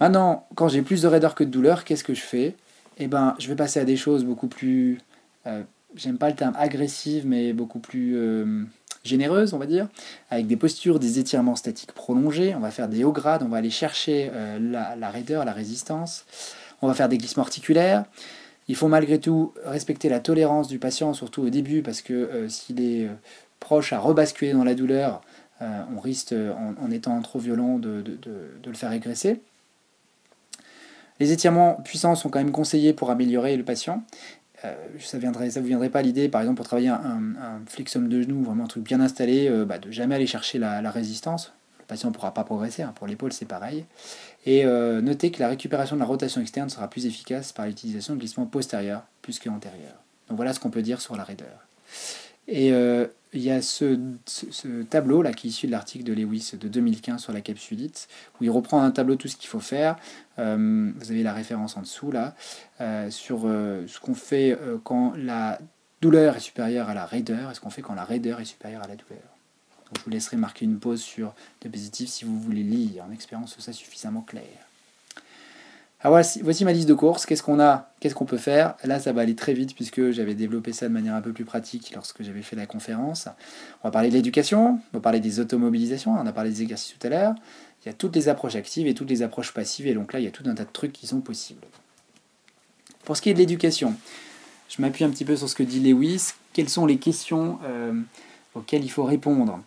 Maintenant, 0.00 0.46
quand 0.54 0.68
j'ai 0.68 0.82
plus 0.82 1.02
de 1.02 1.08
raideur 1.08 1.34
que 1.34 1.44
de 1.44 1.50
douleur, 1.50 1.84
qu'est-ce 1.84 2.04
que 2.04 2.14
je 2.14 2.20
fais? 2.20 2.54
Eh 2.98 3.06
ben, 3.06 3.34
je 3.38 3.48
vais 3.48 3.56
passer 3.56 3.80
à 3.80 3.84
des 3.84 3.96
choses 3.96 4.24
beaucoup 4.24 4.48
plus, 4.48 4.98
euh, 5.46 5.62
j'aime 5.94 6.18
pas 6.18 6.28
le 6.28 6.36
terme 6.36 6.54
agressive, 6.58 7.26
mais 7.26 7.52
beaucoup 7.52 7.78
plus 7.78 8.16
euh, 8.16 8.64
généreuses, 9.04 9.54
on 9.54 9.58
va 9.58 9.66
dire, 9.66 9.88
avec 10.30 10.46
des 10.46 10.56
postures, 10.56 10.98
des 10.98 11.18
étirements 11.18 11.56
statiques 11.56 11.92
prolongés. 11.92 12.54
On 12.54 12.60
va 12.60 12.70
faire 12.70 12.88
des 12.88 13.04
hauts 13.04 13.12
grades, 13.12 13.42
on 13.42 13.48
va 13.48 13.58
aller 13.58 13.70
chercher 13.70 14.30
la, 14.60 14.96
la, 14.96 15.10
raideur, 15.10 15.44
la 15.44 15.52
résistance. 15.52 16.24
On 16.82 16.88
va 16.88 16.94
faire 16.94 17.08
des 17.08 17.16
glissements 17.16 17.42
articulaires. 17.42 18.04
Il 18.68 18.76
faut 18.76 18.88
malgré 18.88 19.18
tout 19.18 19.54
respecter 19.64 20.08
la 20.08 20.20
tolérance 20.20 20.68
du 20.68 20.78
patient, 20.78 21.14
surtout 21.14 21.42
au 21.42 21.50
début, 21.50 21.82
parce 21.82 22.02
que 22.02 22.48
s'il 22.48 22.80
est 22.80 23.08
proche 23.66 23.92
à 23.92 23.98
rebasculer 23.98 24.52
dans 24.52 24.62
la 24.62 24.76
douleur, 24.76 25.22
euh, 25.60 25.82
on 25.96 25.98
risque, 25.98 26.32
en, 26.32 26.90
étant 26.92 27.20
trop 27.20 27.40
violent, 27.40 27.80
de, 27.80 28.04
le 28.64 28.74
faire 28.74 28.90
régresser. 28.90 29.40
Les 31.18 31.32
étirements 31.32 31.74
puissants 31.84 32.14
sont 32.14 32.28
quand 32.28 32.38
même 32.38 32.52
conseillés 32.52 32.92
pour 32.92 33.10
améliorer 33.10 33.56
le 33.56 33.64
patient. 33.64 34.04
Euh, 34.64 34.72
ça 35.00 35.18
ne 35.18 35.50
ça 35.50 35.60
vous 35.60 35.66
viendrait 35.66 35.90
pas 35.90 36.00
l'idée, 36.00 36.28
par 36.28 36.42
exemple, 36.42 36.58
pour 36.58 36.66
travailler 36.66 36.90
un, 36.90 37.60
flexum 37.66 38.08
de 38.08 38.22
genou, 38.22 38.44
vraiment 38.44 38.64
un 38.64 38.68
truc 38.68 38.84
bien 38.84 39.00
installé, 39.00 39.48
euh, 39.48 39.64
bah, 39.64 39.78
de 39.78 39.90
jamais 39.90 40.14
aller 40.14 40.28
chercher 40.28 40.60
la, 40.60 40.88
résistance. 40.92 41.52
Le 41.80 41.86
patient 41.86 42.10
ne 42.10 42.14
pourra 42.14 42.32
pas 42.32 42.44
progresser. 42.44 42.82
Hein. 42.82 42.92
Pour 42.94 43.08
l'épaule, 43.08 43.32
c'est 43.32 43.46
pareil. 43.46 43.84
Et 44.44 44.64
notez 44.64 45.32
que 45.32 45.40
la 45.40 45.48
récupération 45.48 45.96
de 45.96 46.00
la 46.00 46.06
rotation 46.06 46.40
externe 46.40 46.70
sera 46.70 46.88
plus 46.88 47.04
efficace 47.06 47.50
par 47.50 47.66
l'utilisation 47.66 48.14
de 48.14 48.20
glissement 48.20 48.46
postérieur 48.46 49.02
plus 49.22 49.40
qu'antérieur. 49.40 49.94
Donc 50.28 50.36
voilà 50.36 50.52
ce 50.52 50.60
qu'on 50.60 50.70
peut 50.70 50.82
dire 50.82 51.00
sur 51.00 51.16
la 51.16 51.24
raideur. 51.24 51.66
Et 52.48 52.72
euh, 52.72 53.06
il 53.32 53.42
y 53.42 53.50
a 53.50 53.60
ce, 53.62 53.98
tableau 54.88 55.22
là 55.22 55.32
qui 55.32 55.48
est 55.48 55.50
issu 55.50 55.66
de 55.66 55.72
l'article 55.72 56.04
de 56.04 56.12
Lewis 56.12 56.52
de 56.58 56.68
2015 56.68 57.20
sur 57.20 57.32
la 57.32 57.40
capsulite, 57.40 58.08
où 58.40 58.44
il 58.44 58.50
reprend 58.50 58.82
un 58.82 58.90
tableau 58.90 59.16
tout 59.16 59.28
ce 59.28 59.36
qu'il 59.36 59.48
faut 59.48 59.60
faire. 59.60 59.96
Euh, 60.38 60.92
vous 60.96 61.10
avez 61.10 61.22
la 61.22 61.32
référence 61.32 61.76
en 61.76 61.82
dessous 61.82 62.10
là, 62.10 62.34
euh, 62.80 63.10
sur 63.10 63.42
ce 63.42 64.00
qu'on 64.00 64.14
fait 64.14 64.58
quand 64.84 65.14
la 65.16 65.58
douleur 66.00 66.36
est 66.36 66.40
supérieure 66.40 66.88
à 66.88 66.94
la 66.94 67.06
raideur 67.06 67.50
et 67.50 67.54
ce 67.54 67.60
qu'on 67.60 67.70
fait 67.70 67.82
quand 67.82 67.94
la 67.94 68.04
raideur 68.04 68.40
est 68.40 68.44
supérieure 68.44 68.82
à 68.82 68.88
la 68.88 68.96
douleur. 68.96 69.22
Je 69.94 70.00
vous 70.02 70.10
laisserai 70.10 70.36
marquer 70.36 70.64
une 70.64 70.78
pause 70.78 71.00
sur 71.00 71.34
le 71.64 71.70
positif 71.70 72.08
si 72.08 72.24
vous 72.24 72.40
voulez 72.40 72.62
lire 72.62 73.04
en 73.04 73.12
expérience 73.12 73.58
ça 73.58 73.72
suffisamment 73.72 74.22
clair. 74.22 74.65
Ah, 76.02 76.10
voici, 76.10 76.64
ma 76.64 76.72
liste 76.72 76.88
de 76.88 76.94
courses. 76.94 77.24
Qu'est-ce 77.24 77.42
qu'on 77.42 77.58
a? 77.58 77.90
Qu'est-ce 78.00 78.14
qu'on 78.14 78.26
peut 78.26 78.36
faire? 78.36 78.74
Là, 78.84 79.00
ça 79.00 79.12
va 79.12 79.22
aller 79.22 79.34
très 79.34 79.54
vite 79.54 79.74
puisque 79.74 80.10
j'avais 80.10 80.34
développé 80.34 80.72
ça 80.72 80.88
de 80.88 80.92
manière 80.92 81.14
un 81.14 81.22
peu 81.22 81.32
plus 81.32 81.46
pratique 81.46 81.92
lorsque 81.94 82.22
j'avais 82.22 82.42
fait 82.42 82.54
la 82.54 82.66
conférence. 82.66 83.28
On 83.82 83.88
va 83.88 83.90
parler 83.90 84.10
de 84.10 84.14
l'éducation, 84.14 84.78
on 84.92 84.96
va 84.98 85.00
parler 85.00 85.20
des 85.20 85.40
automobilisations, 85.40 86.12
on 86.12 86.26
a 86.26 86.32
parlé 86.32 86.50
des 86.50 86.62
exercices 86.62 86.96
tout 86.98 87.06
à 87.06 87.10
l'heure. 87.10 87.34
Il 87.82 87.88
y 87.88 87.90
a 87.90 87.94
toutes 87.94 88.14
les 88.14 88.28
approches 88.28 88.56
actives 88.56 88.86
et 88.86 88.94
toutes 88.94 89.08
les 89.08 89.22
approches 89.22 89.52
passives. 89.54 89.86
Et 89.86 89.94
donc 89.94 90.12
là, 90.12 90.20
il 90.20 90.24
y 90.24 90.28
a 90.28 90.30
tout 90.30 90.44
un 90.46 90.54
tas 90.54 90.64
de 90.64 90.72
trucs 90.72 90.92
qui 90.92 91.06
sont 91.06 91.20
possibles. 91.20 91.66
Pour 93.04 93.16
ce 93.16 93.22
qui 93.22 93.30
est 93.30 93.34
de 93.34 93.38
l'éducation, 93.38 93.94
je 94.68 94.82
m'appuie 94.82 95.04
un 95.04 95.10
petit 95.10 95.24
peu 95.24 95.36
sur 95.36 95.48
ce 95.48 95.54
que 95.54 95.62
dit 95.62 95.80
Lewis. 95.80 96.32
Quelles 96.52 96.68
sont 96.68 96.84
les 96.84 96.98
questions 96.98 97.58
euh, 97.64 97.94
auxquelles 98.54 98.84
il 98.84 98.90
faut 98.90 99.04
répondre? 99.04 99.60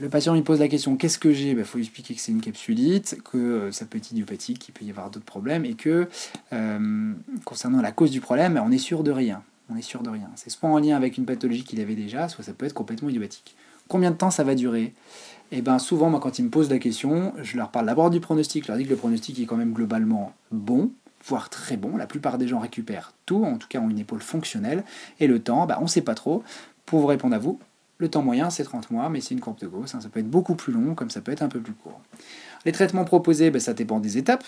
Le 0.00 0.08
patient 0.08 0.34
lui 0.34 0.42
pose 0.42 0.60
la 0.60 0.68
question 0.68 0.96
qu'est-ce 0.96 1.18
que 1.18 1.32
j'ai? 1.32 1.50
Il 1.50 1.56
ben, 1.56 1.64
faut 1.64 1.78
lui 1.78 1.84
expliquer 1.84 2.14
que 2.14 2.20
c'est 2.20 2.32
une 2.32 2.40
capsulite, 2.40 3.18
que 3.24 3.38
euh, 3.38 3.72
ça 3.72 3.84
peut 3.84 3.98
être 3.98 4.10
idiopathique, 4.10 4.58
qu'il 4.58 4.74
peut 4.74 4.84
y 4.84 4.90
avoir 4.90 5.10
d'autres 5.10 5.24
problèmes, 5.24 5.64
et 5.64 5.74
que 5.74 6.08
euh, 6.52 7.12
concernant 7.44 7.80
la 7.80 7.92
cause 7.92 8.10
du 8.10 8.20
problème, 8.20 8.60
on 8.64 8.70
est 8.70 8.78
sûr 8.78 9.02
de 9.02 9.10
rien. 9.10 9.42
On 9.70 9.80
sûr. 9.80 10.02
C'est 10.36 10.50
soit 10.50 10.68
en 10.68 10.78
lien 10.78 10.94
avec 10.94 11.16
une 11.16 11.24
pathologie 11.24 11.64
qu'il 11.64 11.80
avait 11.80 11.94
déjà, 11.94 12.28
soit 12.28 12.44
ça 12.44 12.52
peut 12.52 12.66
être 12.66 12.74
complètement 12.74 13.08
idiopathique. 13.08 13.56
Combien 13.88 14.10
de 14.10 14.16
temps 14.16 14.30
ça 14.30 14.44
va 14.44 14.54
durer? 14.54 14.92
Et 15.52 15.58
eh 15.58 15.62
bien 15.62 15.78
souvent, 15.78 16.10
moi, 16.10 16.20
quand 16.20 16.38
ils 16.38 16.44
me 16.44 16.50
posent 16.50 16.70
la 16.70 16.78
question, 16.78 17.32
je 17.42 17.56
leur 17.56 17.70
parle 17.70 17.86
d'abord 17.86 18.10
du 18.10 18.20
pronostic. 18.20 18.64
Je 18.64 18.68
leur 18.68 18.76
dis 18.76 18.84
que 18.84 18.90
le 18.90 18.96
pronostic 18.96 19.38
est 19.38 19.46
quand 19.46 19.56
même 19.56 19.72
globalement 19.72 20.32
bon, 20.50 20.90
voire 21.24 21.48
très 21.48 21.76
bon. 21.76 21.96
La 21.96 22.06
plupart 22.06 22.38
des 22.38 22.48
gens 22.48 22.58
récupèrent 22.58 23.14
tout, 23.24 23.44
en 23.44 23.56
tout 23.56 23.68
cas 23.68 23.78
ont 23.78 23.88
une 23.88 23.98
épaule 23.98 24.20
fonctionnelle. 24.20 24.84
Et 25.20 25.26
le 25.26 25.38
temps, 25.38 25.66
bah, 25.66 25.78
on 25.80 25.84
ne 25.84 25.88
sait 25.88 26.02
pas 26.02 26.14
trop. 26.14 26.42
Pour 26.86 27.00
vous 27.00 27.06
répondre 27.06 27.34
à 27.34 27.38
vous, 27.38 27.58
le 27.98 28.08
temps 28.08 28.22
moyen, 28.22 28.50
c'est 28.50 28.64
30 28.64 28.90
mois, 28.90 29.08
mais 29.08 29.20
c'est 29.20 29.34
une 29.34 29.40
courbe 29.40 29.58
de 29.58 29.66
Gauss. 29.66 29.94
Hein. 29.94 30.00
ça 30.00 30.08
peut 30.08 30.20
être 30.20 30.30
beaucoup 30.30 30.54
plus 30.54 30.72
long, 30.72 30.94
comme 30.94 31.10
ça 31.10 31.20
peut 31.20 31.32
être 31.32 31.42
un 31.42 31.48
peu 31.48 31.60
plus 31.60 31.72
court. 31.72 32.00
Les 32.64 32.72
traitements 32.72 33.04
proposés, 33.04 33.50
ben, 33.50 33.60
ça 33.60 33.74
dépend 33.74 34.00
des 34.00 34.16
étapes. 34.16 34.44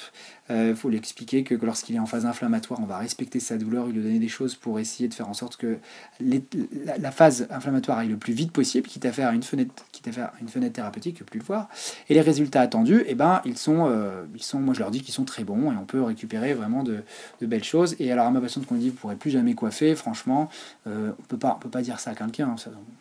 Il 0.49 0.55
euh, 0.55 0.75
faut 0.75 0.89
lui 0.89 0.97
expliquer 0.97 1.43
que 1.43 1.55
lorsqu'il 1.55 1.97
est 1.97 1.99
en 1.99 2.07
phase 2.07 2.25
inflammatoire, 2.25 2.81
on 2.81 2.87
va 2.87 2.99
respecter 2.99 3.41
sa 3.41 3.59
douleur, 3.59 3.87
lui 3.87 4.01
donner 4.01 4.19
des 4.19 4.29
choses 4.29 4.55
pour 4.55 4.79
essayer 4.79 5.09
de 5.09 5.15
faire 5.15 5.29
en 5.29 5.35
sorte 5.35 5.57
que 5.57 5.79
la, 6.21 7.11
phase 7.11 7.47
inflammatoire 7.51 7.99
aille 7.99 8.09
le 8.09 8.17
plus 8.17 8.33
vite 8.33 8.53
possible, 8.53 8.89
quitte 8.89 9.05
à 9.05 9.13
faire 9.13 9.33
une 9.33 9.43
fenêtre, 9.43 9.73
quitte 9.93 10.09
à 10.09 10.13
faire 10.13 10.33
une 10.41 10.49
fenêtre 10.49 10.75
thérapeutique, 10.75 11.25
plus 11.25 11.41
le 11.41 11.45
voir. 11.45 11.69
Et 12.09 12.15
les 12.15 12.21
résultats 12.21 12.61
attendus, 12.61 13.05
eh 13.07 13.15
ben, 13.15 13.43
ils, 13.45 13.59
sont, 13.59 13.87
euh, 13.89 14.25
ils 14.35 14.43
sont, 14.43 14.61
moi 14.61 14.73
je 14.73 14.81
leur 14.81 14.91
dis 14.91 15.03
qu'ils 15.03 15.15
sont 15.15 15.25
très 15.25 15.45
bons 15.45 15.73
et 15.73 15.77
on 15.77 15.85
peut 15.85 16.03
récupérer 16.03 16.55
vraiment 16.55 16.85
de, 16.85 17.03
belles 17.43 17.65
choses. 17.65 17.97
Et 17.99 18.11
alors 18.13 18.27
à 18.27 18.31
ma 18.31 18.41
patiente 18.41 18.67
qu'on 18.67 18.77
dit, 18.77 18.89
vous 18.89 18.95
ne 18.95 18.99
pourrez 18.99 19.17
plus 19.17 19.31
jamais 19.31 19.55
coiffer, 19.55 19.95
franchement, 19.95 20.49
euh, 20.87 21.11
on 21.19 21.23
peut 21.25 21.39
pas, 21.39 21.59
peut 21.61 21.69
pas 21.69 21.83
dire 21.83 22.01
ça 22.01 22.11
à 22.11 22.15
quelqu'un, 22.15 22.55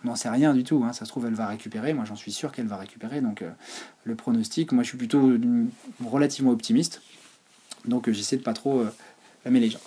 on 0.04 0.08
n'en 0.08 0.16
sait 0.16 0.30
rien 0.30 0.54
du 0.54 0.64
tout. 0.64 0.84
Hein. 0.84 0.94
Ça 0.94 1.06
se 1.06 1.10
trouve, 1.10 1.26
elle 1.26 1.36
va 1.36 1.48
récupérer, 1.48 1.94
moi 1.94 2.06
j'en 2.06 2.16
suis 2.16 2.32
sûr 2.32 2.52
qu'elle 2.52 2.68
va 2.68 2.78
récupérer. 2.78 3.22
Donc 3.22 3.44
le 4.04 4.16
pronostic, 4.16 4.72
moi 4.72 4.84
je 4.84 4.90
suis 4.90 4.98
plutôt 5.08 5.32
relativement 6.04 6.52
optimiste. 6.52 7.02
Donc 7.86 8.08
euh, 8.08 8.14
j'essaie 8.14 8.38
de 8.38 8.42
pas 8.42 8.54
trop 8.54 8.80
euh, 8.80 8.90
les 9.46 9.70
gens. 9.70 9.80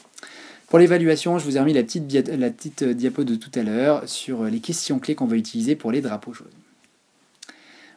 Pour 0.69 0.79
l'évaluation, 0.79 1.39
je 1.39 1.45
vous 1.45 1.57
ai 1.57 1.61
remis 1.61 1.73
la 1.73 1.83
petite, 1.83 2.13
la 2.29 2.51
petite 2.51 2.83
euh, 2.83 2.95
diapo 2.95 3.25
de 3.25 3.35
tout 3.35 3.51
à 3.55 3.63
l'heure 3.63 4.09
sur 4.09 4.45
les 4.45 4.61
questions 4.61 4.99
clés 4.99 5.15
qu'on 5.15 5.27
va 5.27 5.37
utiliser 5.37 5.77
pour 5.77 5.91
les 5.91 6.01
drapeaux 6.01 6.33
jaunes. 6.33 6.47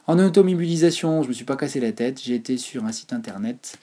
En 0.07 0.17
automobilisation, 0.17 1.21
je 1.21 1.27
me 1.27 1.33
suis 1.33 1.45
pas 1.45 1.55
cassé 1.55 1.79
la 1.79 1.91
tête, 1.91 2.19
j'ai 2.21 2.33
été 2.33 2.57
sur 2.57 2.85
un 2.85 2.91
site 2.91 3.13
internet. 3.13 3.77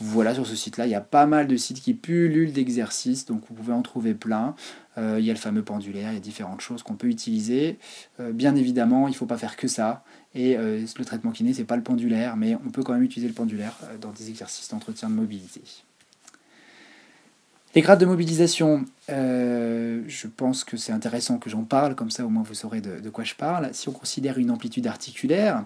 Voilà, 0.00 0.34
sur 0.34 0.46
ce 0.46 0.56
site-là, 0.56 0.86
il 0.86 0.90
y 0.90 0.96
a 0.96 1.00
pas 1.00 1.26
mal 1.26 1.46
de 1.46 1.56
sites 1.56 1.80
qui 1.80 1.94
pullulent 1.94 2.52
d'exercices, 2.52 3.26
donc 3.26 3.42
vous 3.48 3.54
pouvez 3.54 3.72
en 3.72 3.82
trouver 3.82 4.14
plein. 4.14 4.56
il 4.96 5.20
y 5.20 5.30
a 5.30 5.32
le 5.32 5.38
fameux 5.38 5.62
pendulaire, 5.62 6.10
il 6.10 6.14
y 6.14 6.16
a 6.16 6.20
différentes 6.20 6.62
choses 6.62 6.82
qu'on 6.82 6.94
peut 6.94 7.06
utiliser. 7.06 7.78
bien 8.18 8.56
évidemment, 8.56 9.06
il 9.06 9.12
ne 9.12 9.16
faut 9.16 9.26
pas 9.26 9.36
faire 9.36 9.56
que 9.56 9.68
ça. 9.68 10.02
Et 10.34 10.56
euh, 10.56 10.84
le 10.98 11.04
traitement 11.04 11.30
kiné, 11.30 11.54
c'est 11.54 11.64
pas 11.64 11.76
le 11.76 11.82
pendulaire, 11.82 12.36
mais 12.36 12.56
on 12.66 12.70
peut 12.70 12.82
quand 12.82 12.92
même 12.92 13.02
utiliser 13.02 13.28
le 13.28 13.34
pendulaire 13.34 13.76
euh, 13.84 13.96
dans 13.98 14.10
des 14.10 14.30
exercices 14.30 14.68
d'entretien 14.68 15.08
de 15.08 15.14
mobilité. 15.14 15.62
Les 17.74 17.82
grades 17.82 18.00
de 18.00 18.06
mobilisation, 18.06 18.84
euh, 19.10 20.02
je 20.06 20.26
pense 20.26 20.64
que 20.64 20.76
c'est 20.76 20.92
intéressant 20.92 21.38
que 21.38 21.50
j'en 21.50 21.62
parle, 21.62 21.94
comme 21.94 22.10
ça 22.10 22.24
au 22.24 22.28
moins 22.28 22.42
vous 22.42 22.54
saurez 22.54 22.80
de, 22.80 23.10
quoi 23.10 23.24
je 23.24 23.34
parle. 23.34 23.70
Si 23.72 23.88
on 23.88 23.92
considère 23.92 24.38
une 24.38 24.50
amplitude 24.50 24.86
articulaire, 24.86 25.64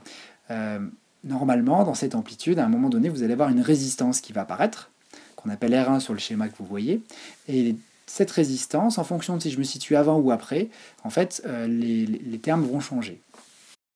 normalement 1.25 1.85
dans 1.85 1.95
cette 1.95 2.15
amplitude, 2.15 2.59
à 2.59 2.65
un 2.65 2.69
moment 2.69 2.89
donné, 2.89 3.11
vous 3.11 3.23
allez 3.23 3.35
avoir 3.35 3.51
une 3.51 3.61
résistance 3.61 4.23
qui 4.23 4.33
va 4.33 4.43
apparaître, 4.43 4.91
qu'on 5.37 5.51
appelle 5.51 5.73
R1 5.73 6.01
sur 6.01 6.15
le 6.15 6.19
schéma 6.19 6.49
que 6.49 6.57
vous 6.59 6.65
voyez. 6.65 7.03
Et 7.47 7.77
cette 8.07 8.31
résistance, 8.31 8.97
en 8.97 9.05
fonction 9.05 9.37
de 9.37 9.43
si 9.43 9.51
je 9.51 9.59
me 9.59 9.65
situe 9.65 9.95
avant 9.95 10.19
ou 10.19 10.31
après, 10.31 10.71
en 11.05 11.11
fait, 11.11 11.43
les 11.69 12.39
termes 12.43 12.63
vont 12.63 12.81
changer. 12.81 13.21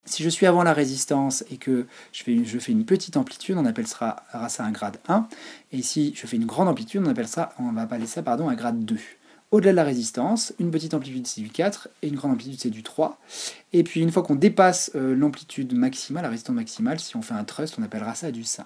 Si 0.05 0.25
je 0.25 0.29
suis 0.29 0.47
avant 0.47 0.65
la 0.65 0.73
résistance 0.73 1.45
et 1.51 1.59
que 1.59 1.87
je 2.13 2.25
fais, 2.25 2.33
une, 2.73 2.85
petite 2.85 3.17
amplitude, 3.17 3.57
on 3.57 3.65
appellera 3.65 4.25
ça 4.49 4.65
un 4.65 4.73
grade 4.73 4.99
1. 5.09 5.29
Et 5.71 5.83
si 5.83 6.13
je 6.17 6.27
fais 6.27 6.37
une 6.37 6.47
grande 6.47 6.69
amplitude, 6.69 7.03
on, 7.05 7.11
appelle 7.11 7.29
ça, 7.29 7.55
on 7.61 7.71
va 7.73 7.83
appeler 7.83 8.07
ça 8.07 8.23
pardon, 8.23 8.49
un 8.49 8.55
grade 8.55 8.85
2. 8.85 8.99
Au-delà 9.53 9.73
de 9.73 9.77
la 9.77 9.85
résistance, 9.85 10.55
une 10.59 10.71
petite 10.71 10.95
amplitude 10.95 11.27
c'est 11.27 11.43
du 11.43 11.51
4 11.51 11.91
et 12.01 12.09
une 12.09 12.17
grande 12.17 12.33
amplitude 12.33 12.59
c'est 12.59 12.71
du 12.71 12.83
3. 12.83 13.19
Et 13.75 13.83
puis 13.83 14.01
une 14.01 14.11
fois 14.11 14.23
qu'on 14.23 14.35
dépasse 14.35 14.93
euh, 14.95 15.15
l'amplitude 15.15 15.75
maximale, 15.75 16.23
la 16.23 16.31
résistance 16.31 16.57
maximale, 16.57 16.99
si 16.99 17.17
on 17.17 17.23
fait 17.23 17.35
un 17.35 17.45
trust, 17.45 17.77
on 17.79 17.83
appellera 17.83 18.15
ça 18.15 18.31
du 18.31 18.45
5. 18.45 18.65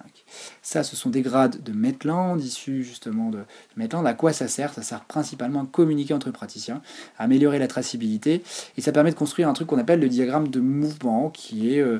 Ça, 0.61 0.83
ce 0.83 0.95
sont 0.95 1.09
des 1.09 1.21
grades 1.21 1.61
de 1.61 1.73
Maitland, 1.73 2.41
issus 2.41 2.85
justement 2.85 3.29
de 3.31 3.39
Maitland. 3.75 4.07
À 4.07 4.13
quoi 4.13 4.31
ça 4.31 4.47
sert? 4.47 4.73
Ça 4.73 4.81
sert 4.81 5.01
principalement 5.03 5.63
à 5.63 5.65
communiquer 5.65 6.13
entre 6.13 6.31
praticiens, 6.31 6.81
à 7.17 7.25
améliorer 7.25 7.59
la 7.59 7.67
traçabilité, 7.67 8.41
et 8.77 8.81
ça 8.81 8.93
permet 8.93 9.11
de 9.11 9.17
construire 9.17 9.49
un 9.49 9.53
truc 9.53 9.67
qu'on 9.67 9.79
appelle 9.79 9.99
le 9.99 10.07
diagramme 10.07 10.47
de 10.47 10.61
mouvement, 10.61 11.29
qui 11.29 11.73
est 11.73 11.81
euh, 11.81 11.99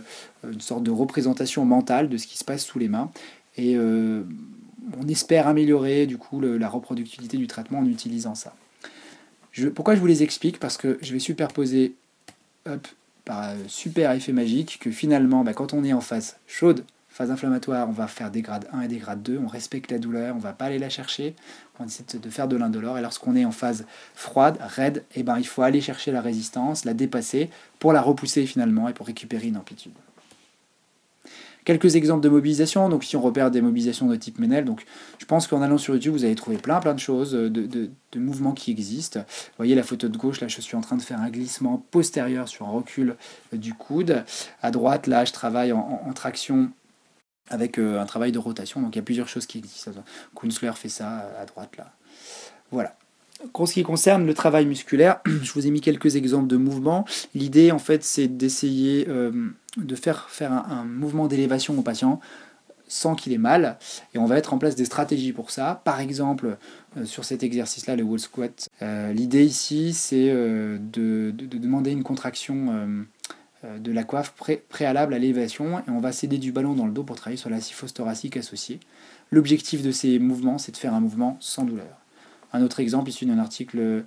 une 0.49 0.61
sorte 0.61 0.83
de 0.83 0.91
représentation 0.91 1.65
mentale 1.65 2.07
de 2.07 2.15
ce 2.15 2.25
qui 2.25 2.37
se 2.37 2.45
passe 2.45 2.63
sous 2.63 2.79
les 2.79 2.87
mains. 2.87 3.11
Et 3.57 3.75
euh, 3.75 4.23
on 4.97 5.09
espère 5.09 5.47
améliorer 5.47 6.05
du 6.05 6.17
coup 6.17 6.39
la 6.39 6.69
reproductibilité 6.69 7.35
du 7.35 7.47
traitement 7.47 7.79
en 7.79 7.85
utilisant 7.85 8.33
ça 8.33 8.53
pourquoi 9.73 9.95
je 9.95 9.99
vous 9.99 10.07
les 10.07 10.23
explique? 10.23 10.59
Parce 10.59 10.77
que 10.77 10.97
je 11.01 11.13
vais 11.13 11.19
superposer 11.19 11.93
par 13.25 13.53
super 13.67 14.11
effet 14.11 14.33
magique 14.33 14.79
que 14.81 14.91
finalement, 14.91 15.43
bah, 15.43 15.53
quand 15.53 15.73
on 15.73 15.83
est 15.83 15.93
en 15.93 16.01
phase 16.01 16.37
chaude, 16.47 16.83
phase 17.09 17.31
inflammatoire, 17.31 17.89
on 17.89 17.93
va 17.93 18.07
faire 18.07 18.29
des 18.29 18.41
grades 18.41 18.67
1 18.71 18.81
et 18.81 18.87
des 18.87 18.97
grades 18.97 19.23
2, 19.23 19.39
on 19.43 19.47
respecte 19.47 19.91
la 19.91 19.97
douleur, 19.97 20.35
on 20.35 20.39
va 20.39 20.53
pas 20.53 20.65
aller 20.65 20.77
la 20.77 20.89
chercher, 20.89 21.35
on 21.79 21.85
essaie 21.85 22.03
de 22.19 22.29
faire 22.29 22.47
de 22.47 22.55
l'indolore. 22.55 22.97
Et 22.97 23.01
lorsqu'on 23.01 23.35
est 23.35 23.45
en 23.45 23.51
phase 23.51 23.85
froide, 24.13 24.57
raide, 24.61 25.03
eh 25.15 25.23
ben, 25.23 25.37
il 25.39 25.47
faut 25.47 25.63
aller 25.63 25.81
chercher 25.81 26.11
la 26.11 26.21
résistance, 26.21 26.85
la 26.85 26.93
dépasser 26.93 27.49
pour 27.79 27.91
la 27.91 28.01
repousser 28.01 28.45
finalement 28.45 28.87
et 28.87 28.93
pour 28.93 29.07
récupérer 29.07 29.47
une 29.47 29.57
amplitude. 29.57 29.93
Quelques 31.67 31.97
exemples 31.97 32.23
de 32.23 32.29
mobilisation. 32.29 32.87
Donc, 32.87 33.03
si 33.03 33.17
on 33.17 33.21
repère 33.21 33.51
des 33.51 33.59
mobilisations 33.59 34.07
de 34.07 34.15
type 34.15 34.39
Menel, 34.39 34.63
donc 34.63 34.85
je 35.17 35.25
pense 35.25 35.47
qu'en 35.47 35.61
allant 35.61 35.77
sur 35.77 35.95
YouTube, 35.95 36.13
vous 36.13 36.23
allez 36.23 36.33
trouver 36.33 36.55
plein 36.55 36.79
plein 36.79 36.93
de 36.93 36.99
choses, 36.99 37.33
de, 37.33 37.89
mouvements 38.15 38.53
qui 38.53 38.71
existent. 38.71 39.19
Vous 39.19 39.57
voyez 39.57 39.75
la 39.75 39.83
photo 39.83 40.07
de 40.07 40.17
gauche, 40.17 40.39
là, 40.39 40.47
je 40.47 40.61
suis 40.61 40.77
en 40.77 40.81
train 40.81 40.95
de 40.95 41.01
faire 41.01 41.19
un 41.19 41.29
glissement 41.29 41.83
postérieur 41.91 42.47
sur 42.47 42.65
un 42.67 42.71
recul 42.71 43.17
du 43.51 43.73
coude. 43.73 44.23
À 44.61 44.71
droite, 44.71 45.07
là, 45.07 45.25
je 45.25 45.33
travaille 45.33 45.73
en, 45.73 46.13
traction 46.15 46.71
avec 47.49 47.77
euh, 47.79 47.99
un 47.99 48.05
travail 48.05 48.31
de 48.31 48.39
rotation. 48.39 48.81
Donc, 48.81 48.95
il 48.95 48.99
y 48.99 49.01
a 49.01 49.03
plusieurs 49.03 49.27
choses 49.27 49.45
qui 49.45 49.57
existent. 49.57 49.91
Kunzler 50.39 50.71
fait 50.73 50.87
ça 50.87 51.29
à 51.37 51.45
droite, 51.45 51.75
là. 51.75 51.91
Voilà. 52.71 52.95
En 53.53 53.65
ce 53.65 53.73
qui 53.73 53.83
concerne 53.83 54.25
le 54.25 54.33
travail 54.33 54.65
musculaire, 54.65 55.19
je 55.25 55.51
vous 55.53 55.67
ai 55.67 55.71
mis 55.71 55.81
quelques 55.81 56.15
exemples 56.15 56.47
de 56.47 56.57
mouvements. 56.57 57.05
L'idée, 57.35 57.71
en 57.71 57.79
fait, 57.79 58.03
c'est 58.03 58.27
d'essayer 58.27 59.05
euh, 59.07 59.31
de 59.77 59.95
faire 59.95 60.29
faire 60.29 60.51
un, 60.51 60.85
mouvement 60.85 61.27
d'élévation 61.27 61.77
au 61.77 61.81
patient 61.81 62.19
sans 62.87 63.15
qu'il 63.15 63.33
ait 63.33 63.37
mal. 63.37 63.77
Et 64.13 64.17
on 64.17 64.25
va 64.25 64.35
mettre 64.35 64.53
en 64.53 64.57
place 64.57 64.75
des 64.75 64.85
stratégies 64.85 65.33
pour 65.33 65.51
ça. 65.51 65.81
Par 65.83 65.99
exemple, 65.99 66.57
euh, 66.95 67.05
sur 67.05 67.25
cet 67.25 67.43
exercice-là, 67.43 67.95
le 67.95 68.03
wall 68.03 68.19
squat, 68.19 68.69
euh, 68.81 69.11
l'idée 69.11 69.43
ici, 69.43 69.93
c'est 69.93 70.29
de, 70.31 71.31
demander 71.31 71.91
une 71.91 72.03
contraction 72.03 73.05
de 73.63 73.91
la 73.91 74.03
coiffe 74.03 74.33
préalable 74.69 75.13
à 75.13 75.19
l'élévation. 75.19 75.79
Et 75.79 75.89
on 75.89 75.99
va 75.99 76.13
céder 76.13 76.37
du 76.37 76.53
ballon 76.53 76.75
dans 76.75 76.85
le 76.85 76.93
dos 76.93 77.03
pour 77.03 77.17
travailler 77.17 77.37
sur 77.37 77.49
la 77.49 77.59
syphose 77.59 77.93
thoracique 77.93 78.37
associée. 78.37 78.79
L'objectif 79.31 79.83
de 79.83 79.91
ces 79.91 80.17
mouvements, 80.17 80.57
c'est 80.57 80.71
de 80.71 80.77
faire 80.77 80.93
un 80.93 81.01
mouvement 81.01 81.35
sans 81.41 81.65
douleur. 81.65 82.06
Un 82.53 82.63
autre 82.63 82.79
exemple 82.79 83.09
issu 83.09 83.25
d'un 83.25 83.39
article 83.39 84.03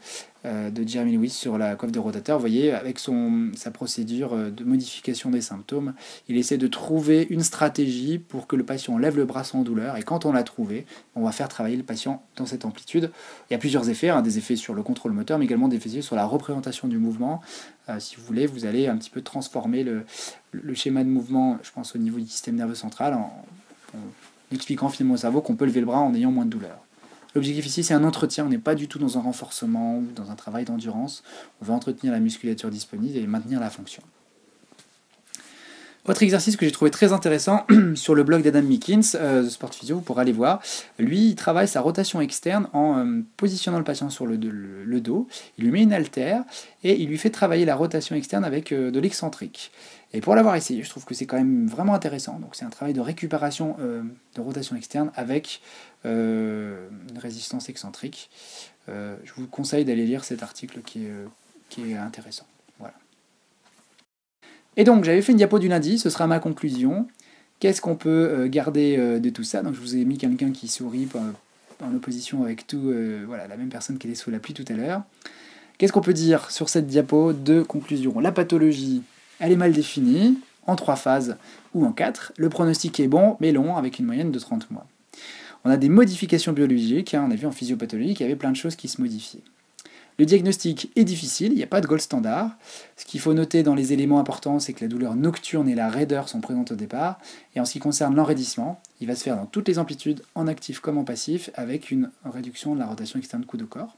euh, 0.47 0.71
de 0.71 0.89
Jeremy 0.89 1.13
Lewis 1.13 1.31
sur 1.31 1.59
la 1.59 1.77
coiffe 1.77 1.93
de 1.93 1.99
rotateur. 1.99 2.39
Vous 2.39 2.43
voyez, 2.43 2.73
avec 2.73 2.99
son, 2.99 3.51
sa 3.55 3.71
procédure 3.71 4.33
euh, 4.33 4.51
de 4.51 4.65
modification 4.65 5.31
des 5.31 5.43
symptômes, 5.43 5.93
il 6.29 6.39
essaie 6.39 6.57
de 6.57 6.67
trouver 6.67 7.27
une 7.29 7.43
stratégie 7.43 8.19
pour 8.19 8.47
que 8.47 8.57
le 8.57 8.65
patient 8.65 8.97
lève 8.97 9.17
le 9.17 9.27
bras 9.27 9.45
sans 9.45 9.63
douleur. 9.63 9.99
Et 9.99 10.03
quand 10.03 10.25
on 10.25 10.33
l'a 10.33 10.43
trouvé, 10.43 10.87
on 11.15 11.23
va 11.23 11.33
faire 11.33 11.49
travailler 11.49 11.77
le 11.77 11.83
patient 11.83 12.25
dans 12.37 12.47
cette 12.47 12.65
amplitude. 12.65 13.11
Il 13.51 13.53
y 13.53 13.57
a 13.57 13.59
plusieurs 13.59 13.91
effets, 13.91 14.09
hein, 14.09 14.23
des 14.23 14.39
effets 14.39 14.57
sur 14.57 14.73
le 14.73 14.83
contrôle 14.83 15.13
moteur, 15.13 15.39
mais 15.39 15.45
également 15.45 15.69
des 15.69 15.77
effets 15.77 16.01
sur 16.01 16.17
la 16.17 16.25
représentation 16.25 16.89
du 16.89 16.97
mouvement. 16.97 17.43
Euh, 17.91 18.01
si 18.01 18.17
vous 18.17 18.23
voulez, 18.25 18.47
vous 18.47 18.65
allez 18.65 18.89
un 18.89 18.97
petit 18.97 19.11
peu 19.11 19.21
transformer 19.21 19.85
le, 19.85 20.05
le, 20.53 20.75
schéma 20.75 21.05
de 21.05 21.11
mouvement, 21.11 21.59
je 21.63 21.71
pense, 21.73 21.95
au 21.95 21.99
niveau 21.99 22.19
du 22.19 22.27
système 22.27 22.57
nerveux 22.57 22.75
central, 22.75 23.13
en, 23.13 23.45
en 23.95 23.99
expliquant 24.55 24.89
finalement 24.89 25.15
au 25.15 25.19
cerveau 25.19 25.43
qu'on 25.43 25.57
peut 25.57 25.67
lever 25.67 25.81
le 25.81 25.87
bras 25.87 26.01
en 26.01 26.15
ayant 26.15 26.31
moins 26.31 26.47
de 26.47 26.51
douleur. 26.51 26.79
L'objectif 27.35 27.67
ici, 27.67 27.85
c'est 27.85 27.95
un 27.95 28.05
entretien. 28.05 28.47
On 28.47 28.49
n'est 28.49 28.59
pas 28.59 28.75
du 28.75 28.89
tout 28.89 28.99
dans 28.99 29.19
un 29.19 29.21
renforcement 29.21 29.99
ou 29.99 30.07
dans 30.15 30.31
un 30.31 30.35
travail 30.35 30.65
d'endurance. 30.65 31.23
On 31.61 31.65
va 31.65 31.75
entretenir 31.75 32.13
la 32.13 32.21
musculature 32.21 32.71
disponible 32.71 33.17
et 33.17 33.27
maintenir 33.27 33.61
la 33.61 33.71
fonction. 33.71 34.03
Autre 36.09 36.23
exercice 36.23 36.57
que 36.57 36.65
j'ai 36.65 36.73
trouvé 36.73 36.91
très 36.91 37.13
intéressant 37.13 37.67
sur 37.95 38.15
le 38.15 38.25
blog 38.25 38.43
d'Adam 38.43 38.63
Mickens 38.63 39.15
euh, 39.15 39.43
de 39.43 39.49
Sport 39.49 39.75
Physio, 39.75 39.97
vous 39.97 40.03
pourrez 40.03 40.23
aller 40.23 40.33
voir. 40.33 40.61
Lui, 40.99 41.29
il 41.29 41.35
travaille 41.35 41.69
sa 41.69 41.83
rotation 41.83 42.23
externe 42.23 42.69
en 42.73 42.99
euh, 42.99 43.21
positionnant 43.37 43.79
le 43.79 43.85
patient 43.85 44.09
sur 44.09 44.27
le, 44.27 44.39
dos. 44.39 45.29
Il 45.59 45.65
lui 45.65 45.71
met 45.71 45.83
une 45.83 45.93
haltère 45.93 46.43
et 46.83 47.01
il 47.01 47.09
lui 47.09 47.19
fait 47.19 47.31
travailler 47.31 47.67
la 47.67 47.77
rotation 47.77 48.17
externe 48.17 48.45
avec 48.45 48.73
euh, 48.73 48.91
de 48.91 48.99
l'excentrique. 48.99 49.73
Et 50.13 50.21
pour 50.21 50.35
l'avoir 50.35 50.57
essayé, 50.57 50.83
je 50.83 50.91
trouve 50.91 51.05
que 51.05 51.15
c'est 51.15 51.27
quand 51.27 51.37
même 51.37 51.67
vraiment 51.67 51.95
intéressant. 51.95 52.39
Donc 52.41 52.57
c'est 52.57 52.65
un 52.65 52.71
travail 52.71 52.95
de 52.95 53.01
récupération 53.01 53.77
de 53.79 54.41
rotation 54.41 54.75
externe 54.75 55.13
avec 55.15 55.61
une 56.05 56.89
résistance 57.17 57.69
excentrique. 57.69 58.29
je 58.89 59.33
vous 59.37 59.47
conseille 59.47 59.85
d'aller 59.85 60.07
lire 60.07 60.25
cet 60.25 60.43
article 60.43 60.81
qui 60.83 61.07
est, 61.07 61.95
intéressant. 61.95 62.47
Et 64.77 64.85
donc 64.85 65.05
j'avais 65.05 65.23
fait 65.23 65.33
une 65.33 65.39
diapo 65.39 65.59
du 65.59 65.69
lundi, 65.69 65.99
ce 65.99 66.11
sera 66.11 66.27
ma 66.27 66.39
conclusion. 66.39 67.07
Qu'est-ce 67.61 67.83
qu'on 67.83 67.97
peut 67.97 68.09
euh, 68.09 68.49
garder 68.49 68.97
euh, 68.99 69.19
de 69.19 69.29
tout 69.29 69.45
ça? 69.45 69.63
Donc 69.63 69.75
je 69.75 69.81
vous 69.81 69.97
ai 69.97 70.05
mis 70.05 70.17
quelqu'un 70.17 70.51
qui 70.51 70.69
sourit 70.69 71.07
en 71.83 71.95
opposition 71.95 72.43
avec 72.43 72.67
tout, 72.67 72.89
euh, 72.89 73.25
voilà, 73.27 73.47
la 73.47 73.57
même 73.57 73.69
personne 73.69 73.99
qui 73.99 74.07
était 74.07 74.17
sous 74.17 74.31
la 74.31 74.39
pluie 74.39 74.55
tout 74.55 74.65
à 74.69 74.73
l'heure. 74.73 75.03
Qu'est-ce 75.77 75.93
qu'on 75.93 76.01
peut 76.01 76.15
dire 76.15 76.51
sur 76.51 76.71
cette 76.71 76.87
diapo 76.87 77.33
de 77.35 77.63
conclusion? 77.63 78.19
La 78.21 78.33
pathologie, 78.33 79.03
elle 79.41 79.53
est 79.53 79.57
mal 79.57 79.73
définie, 79.73 80.39
en 80.67 80.77
trois 80.77 80.97
phases 80.97 81.37
ou 81.75 81.85
en 81.85 81.93
quatre. 81.93 82.33
Le 82.37 82.49
pronostic 82.49 83.01
est 83.01 83.09
bon, 83.09 83.37
mais 83.41 83.53
long, 83.53 83.77
avec 83.77 83.99
une 83.99 84.07
moyenne 84.07 84.31
de 84.31 84.39
30 84.39 84.71
mois. 84.71 84.87
On 85.65 85.71
a 85.71 85.77
des 85.77 85.89
modifications 85.89 86.53
biologiques, 86.53 87.15
hein, 87.15 87.25
on 87.27 87.31
a 87.31 87.35
vu 87.35 87.47
en 87.47 87.53
physiopathologie 87.53 88.15
qu'il 88.15 88.25
y 88.25 88.29
avait 88.29 88.37
plein 88.37 88.51
de 88.51 88.57
choses 88.57 88.77
qui 88.77 88.89
se 88.89 89.01
modifiaient. 89.01 89.43
Le 90.19 90.27
diagnostic 90.27 90.93
est 90.97 91.05
difficile, 91.05 91.53
il 91.53 91.57
n'y 91.57 91.63
a 91.63 91.67
pas 91.67 91.81
de 91.81 91.87
gold 91.87 92.03
standard. 92.03 92.51
Ce 92.99 93.07
qu'il 93.07 93.21
faut 93.21 93.33
noter 93.33 93.63
dans 93.63 93.75
les 93.75 93.95
éléments 93.95 94.21
importants, 94.21 94.59
c'est 94.59 94.75
que 94.75 94.85
la 94.85 94.89
douleur 94.89 95.17
nocturne 95.17 95.67
et 95.67 95.75
la 95.75 95.89
raideur 95.89 96.29
sont 96.29 96.43
présentes 96.43 96.73
au 96.73 96.75
départ. 96.75 97.19
Et 97.55 97.61
en 97.61 97.65
ce 97.65 97.73
qui 97.73 97.79
concerne 97.79 98.15
l'enraidissement, 98.15 98.83
il 99.01 99.07
va 99.07 99.15
se 99.15 99.23
faire 99.23 99.37
dans 99.37 99.47
toutes 99.47 99.67
les 99.67 99.79
amplitudes, 99.79 100.23
en 100.35 100.47
actif 100.47 100.81
comme 100.81 100.99
en 100.99 101.05
passif, 101.05 101.49
avec 101.55 101.91
une 101.91 102.11
réduction 102.23 102.75
de 102.75 102.81
la 102.81 102.87
rotation 102.87 103.19
externe 103.19 103.47
coup 103.47 103.57
de 103.57 103.65
corps. 103.65 103.97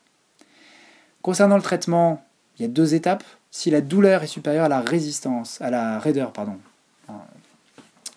Concernant 1.22 1.56
le 1.56 1.62
traitement, 1.62 2.24
il 2.56 2.62
y 2.62 2.64
a 2.66 2.68
deux 2.68 2.94
étapes. 2.94 3.24
Si 3.52 3.70
la 3.70 3.80
douleur 3.80 4.24
est 4.24 4.26
supérieure 4.26 4.64
à 4.64 4.68
la 4.68 4.80
résistance, 4.80 5.60
à 5.60 5.70
la 5.70 6.00
raideur, 6.00 6.32
pardon, 6.32 6.56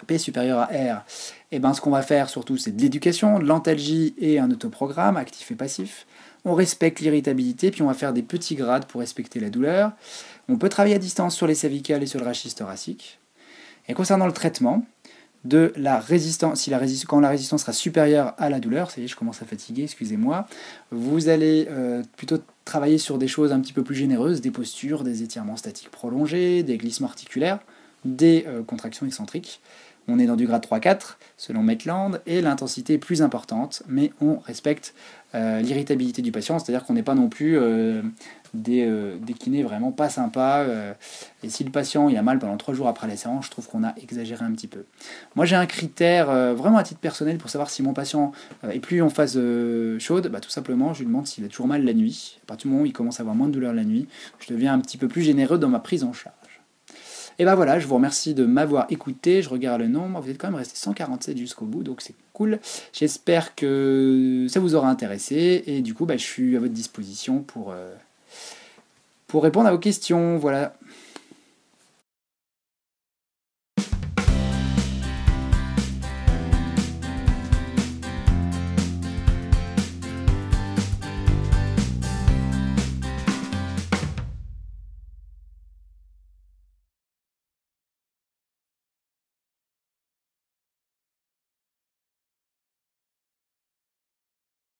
P 0.07 0.15
est 0.15 0.17
supérieur 0.17 0.59
à 0.59 0.65
R, 0.65 0.69
et 1.51 1.57
eh 1.57 1.59
ben 1.59 1.73
ce 1.73 1.81
qu'on 1.81 1.91
va 1.91 2.01
faire 2.01 2.29
surtout 2.29 2.57
c'est 2.57 2.71
de 2.71 2.81
l'éducation, 2.81 3.37
de 3.37 3.45
l'antalgie 3.45 4.15
et 4.17 4.39
un 4.39 4.49
autoprogramme 4.49 5.17
actif 5.17 5.51
et 5.51 5.55
passif 5.55 6.07
on 6.45 6.53
respecte 6.53 6.99
l'irritabilité, 6.99 7.71
puis 7.71 7.81
on 7.81 7.87
va 7.87 7.95
faire 7.95 8.13
des 8.13 8.21
petits 8.21 8.55
grades 8.55 8.85
pour 8.85 9.01
respecter 9.01 9.39
la 9.39 9.49
douleur. 9.49 9.91
On 10.47 10.57
peut 10.57 10.69
travailler 10.69 10.95
à 10.95 10.99
distance 10.99 11.35
sur 11.35 11.47
les 11.47 11.55
cervicales 11.55 12.03
et 12.03 12.05
sur 12.05 12.19
le 12.19 12.25
rachis 12.25 12.53
thoracique. 12.53 13.19
Et 13.87 13.95
concernant 13.95 14.27
le 14.27 14.31
traitement, 14.31 14.85
de 15.45 15.71
la 15.77 15.99
résistance, 15.99 16.61
si 16.61 16.71
la 16.71 16.79
résistance, 16.79 17.07
quand 17.07 17.19
la 17.19 17.29
résistance 17.29 17.61
sera 17.61 17.71
supérieure 17.71 18.33
à 18.37 18.49
la 18.49 18.59
douleur, 18.59 18.91
ça 18.91 18.99
y 18.99 19.05
est, 19.05 19.07
je 19.07 19.15
commence 19.15 19.41
à 19.41 19.45
fatiguer, 19.45 19.83
excusez-moi, 19.83 20.47
vous 20.91 21.29
allez 21.29 21.67
euh, 21.69 22.03
plutôt 22.17 22.39
travailler 22.65 22.97
sur 22.97 23.17
des 23.19 23.27
choses 23.27 23.53
un 23.53 23.59
petit 23.59 23.73
peu 23.73 23.83
plus 23.83 23.95
généreuses, 23.95 24.41
des 24.41 24.51
postures, 24.51 25.03
des 25.03 25.21
étirements 25.21 25.55
statiques 25.55 25.91
prolongés, 25.91 26.63
des 26.63 26.77
glissements 26.77 27.07
articulaires, 27.07 27.59
des 28.03 28.45
euh, 28.47 28.63
contractions 28.63 29.05
excentriques. 29.05 29.61
On 30.07 30.19
est 30.19 30.25
dans 30.25 30.35
du 30.35 30.45
grade 30.45 30.65
3-4 30.65 31.17
selon 31.37 31.63
Maitland 31.63 32.21
et 32.25 32.41
l'intensité 32.41 32.93
est 32.93 32.99
plus 32.99 33.21
importante, 33.21 33.83
mais 33.87 34.11
on 34.21 34.37
respecte 34.39 34.93
euh, 35.33 35.61
l'irritabilité 35.61 36.21
du 36.21 36.31
patient, 36.31 36.59
c'est-à-dire 36.59 36.85
qu'on 36.85 36.93
n'est 36.93 37.03
pas 37.03 37.15
non 37.15 37.29
plus 37.29 37.57
des, 38.61 38.85
euh, 38.85 39.17
des, 39.17 39.33
kinés 39.33 39.63
vraiment 39.63 39.91
pas 39.91 40.09
sympas. 40.09 40.65
et 41.43 41.49
si 41.49 41.63
le 41.63 41.71
patient 41.71 42.09
il 42.09 42.17
a 42.17 42.21
mal 42.21 42.39
pendant 42.39 42.57
3 42.57 42.73
jours 42.73 42.87
après 42.87 43.07
la 43.07 43.17
séance, 43.17 43.45
je 43.45 43.51
trouve 43.51 43.67
qu'on 43.67 43.83
a 43.83 43.93
exagéré 44.01 44.43
un 44.43 44.51
petit 44.51 44.67
peu. 44.67 44.85
Moi 45.35 45.45
j'ai 45.45 45.55
un 45.55 45.65
critère 45.65 46.27
vraiment 46.55 46.77
à 46.77 46.83
titre 46.83 46.99
personnel 46.99 47.37
pour 47.37 47.49
savoir 47.49 47.69
si 47.69 47.83
mon 47.83 47.93
patient 47.93 48.31
est 48.69 48.79
plus 48.79 49.01
en 49.01 49.09
phase 49.09 49.39
chaude, 49.99 50.27
bah, 50.27 50.39
tout 50.39 50.49
simplement 50.49 50.93
je 50.93 50.99
lui 50.99 51.07
demande 51.07 51.27
s'il 51.27 51.43
a 51.45 51.47
toujours 51.47 51.67
mal 51.67 51.83
la 51.83 51.93
nuit. 51.93 52.39
À 52.43 52.47
partir 52.47 52.67
du 52.67 52.71
moment 52.71 52.83
où 52.83 52.85
il 52.85 52.93
commence 52.93 53.19
à 53.19 53.23
avoir 53.23 53.35
moins 53.35 53.47
de 53.47 53.53
douleur 53.53 53.73
la 53.73 53.83
nuit, 53.83 54.07
je 54.39 54.53
deviens 54.53 54.73
un 54.73 54.79
petit 54.79 54.97
peu 54.97 55.07
plus 55.07 55.21
généreux 55.21 55.57
dans 55.57 55.69
ma 55.69 55.79
prise 55.79 56.03
en 56.03 56.13
charge. 56.13 56.35
Et 57.37 57.43
ben 57.43 57.55
voilà, 57.55 57.79
je 57.79 57.87
vous 57.87 57.95
remercie 57.95 58.33
de 58.33 58.45
m'avoir 58.45 58.87
écouté. 58.89 59.41
Je 59.41 59.49
regarde 59.49 59.81
le 59.81 59.87
nombre. 59.87 60.19
Vous 60.21 60.29
êtes 60.29 60.37
quand 60.37 60.47
même 60.47 60.55
resté 60.55 60.77
147 60.77 61.37
jusqu'au 61.37 61.65
bout, 61.65 61.83
donc 61.83 62.01
c'est 62.01 62.15
cool. 62.33 62.59
J'espère 62.93 63.55
que 63.55 64.47
ça 64.49 64.59
vous 64.59 64.75
aura 64.75 64.89
intéressé. 64.89 65.63
Et 65.67 65.81
du 65.81 65.93
coup, 65.93 66.05
bah, 66.05 66.17
je 66.17 66.23
suis 66.23 66.55
à 66.55 66.59
votre 66.59 66.73
disposition 66.73 67.39
pour, 67.39 67.71
euh, 67.71 67.93
pour 69.35 69.43
répondre 69.43 69.67
à 69.67 69.71
vos 69.73 69.79
questions. 69.79 70.37
Voilà. 70.37 70.71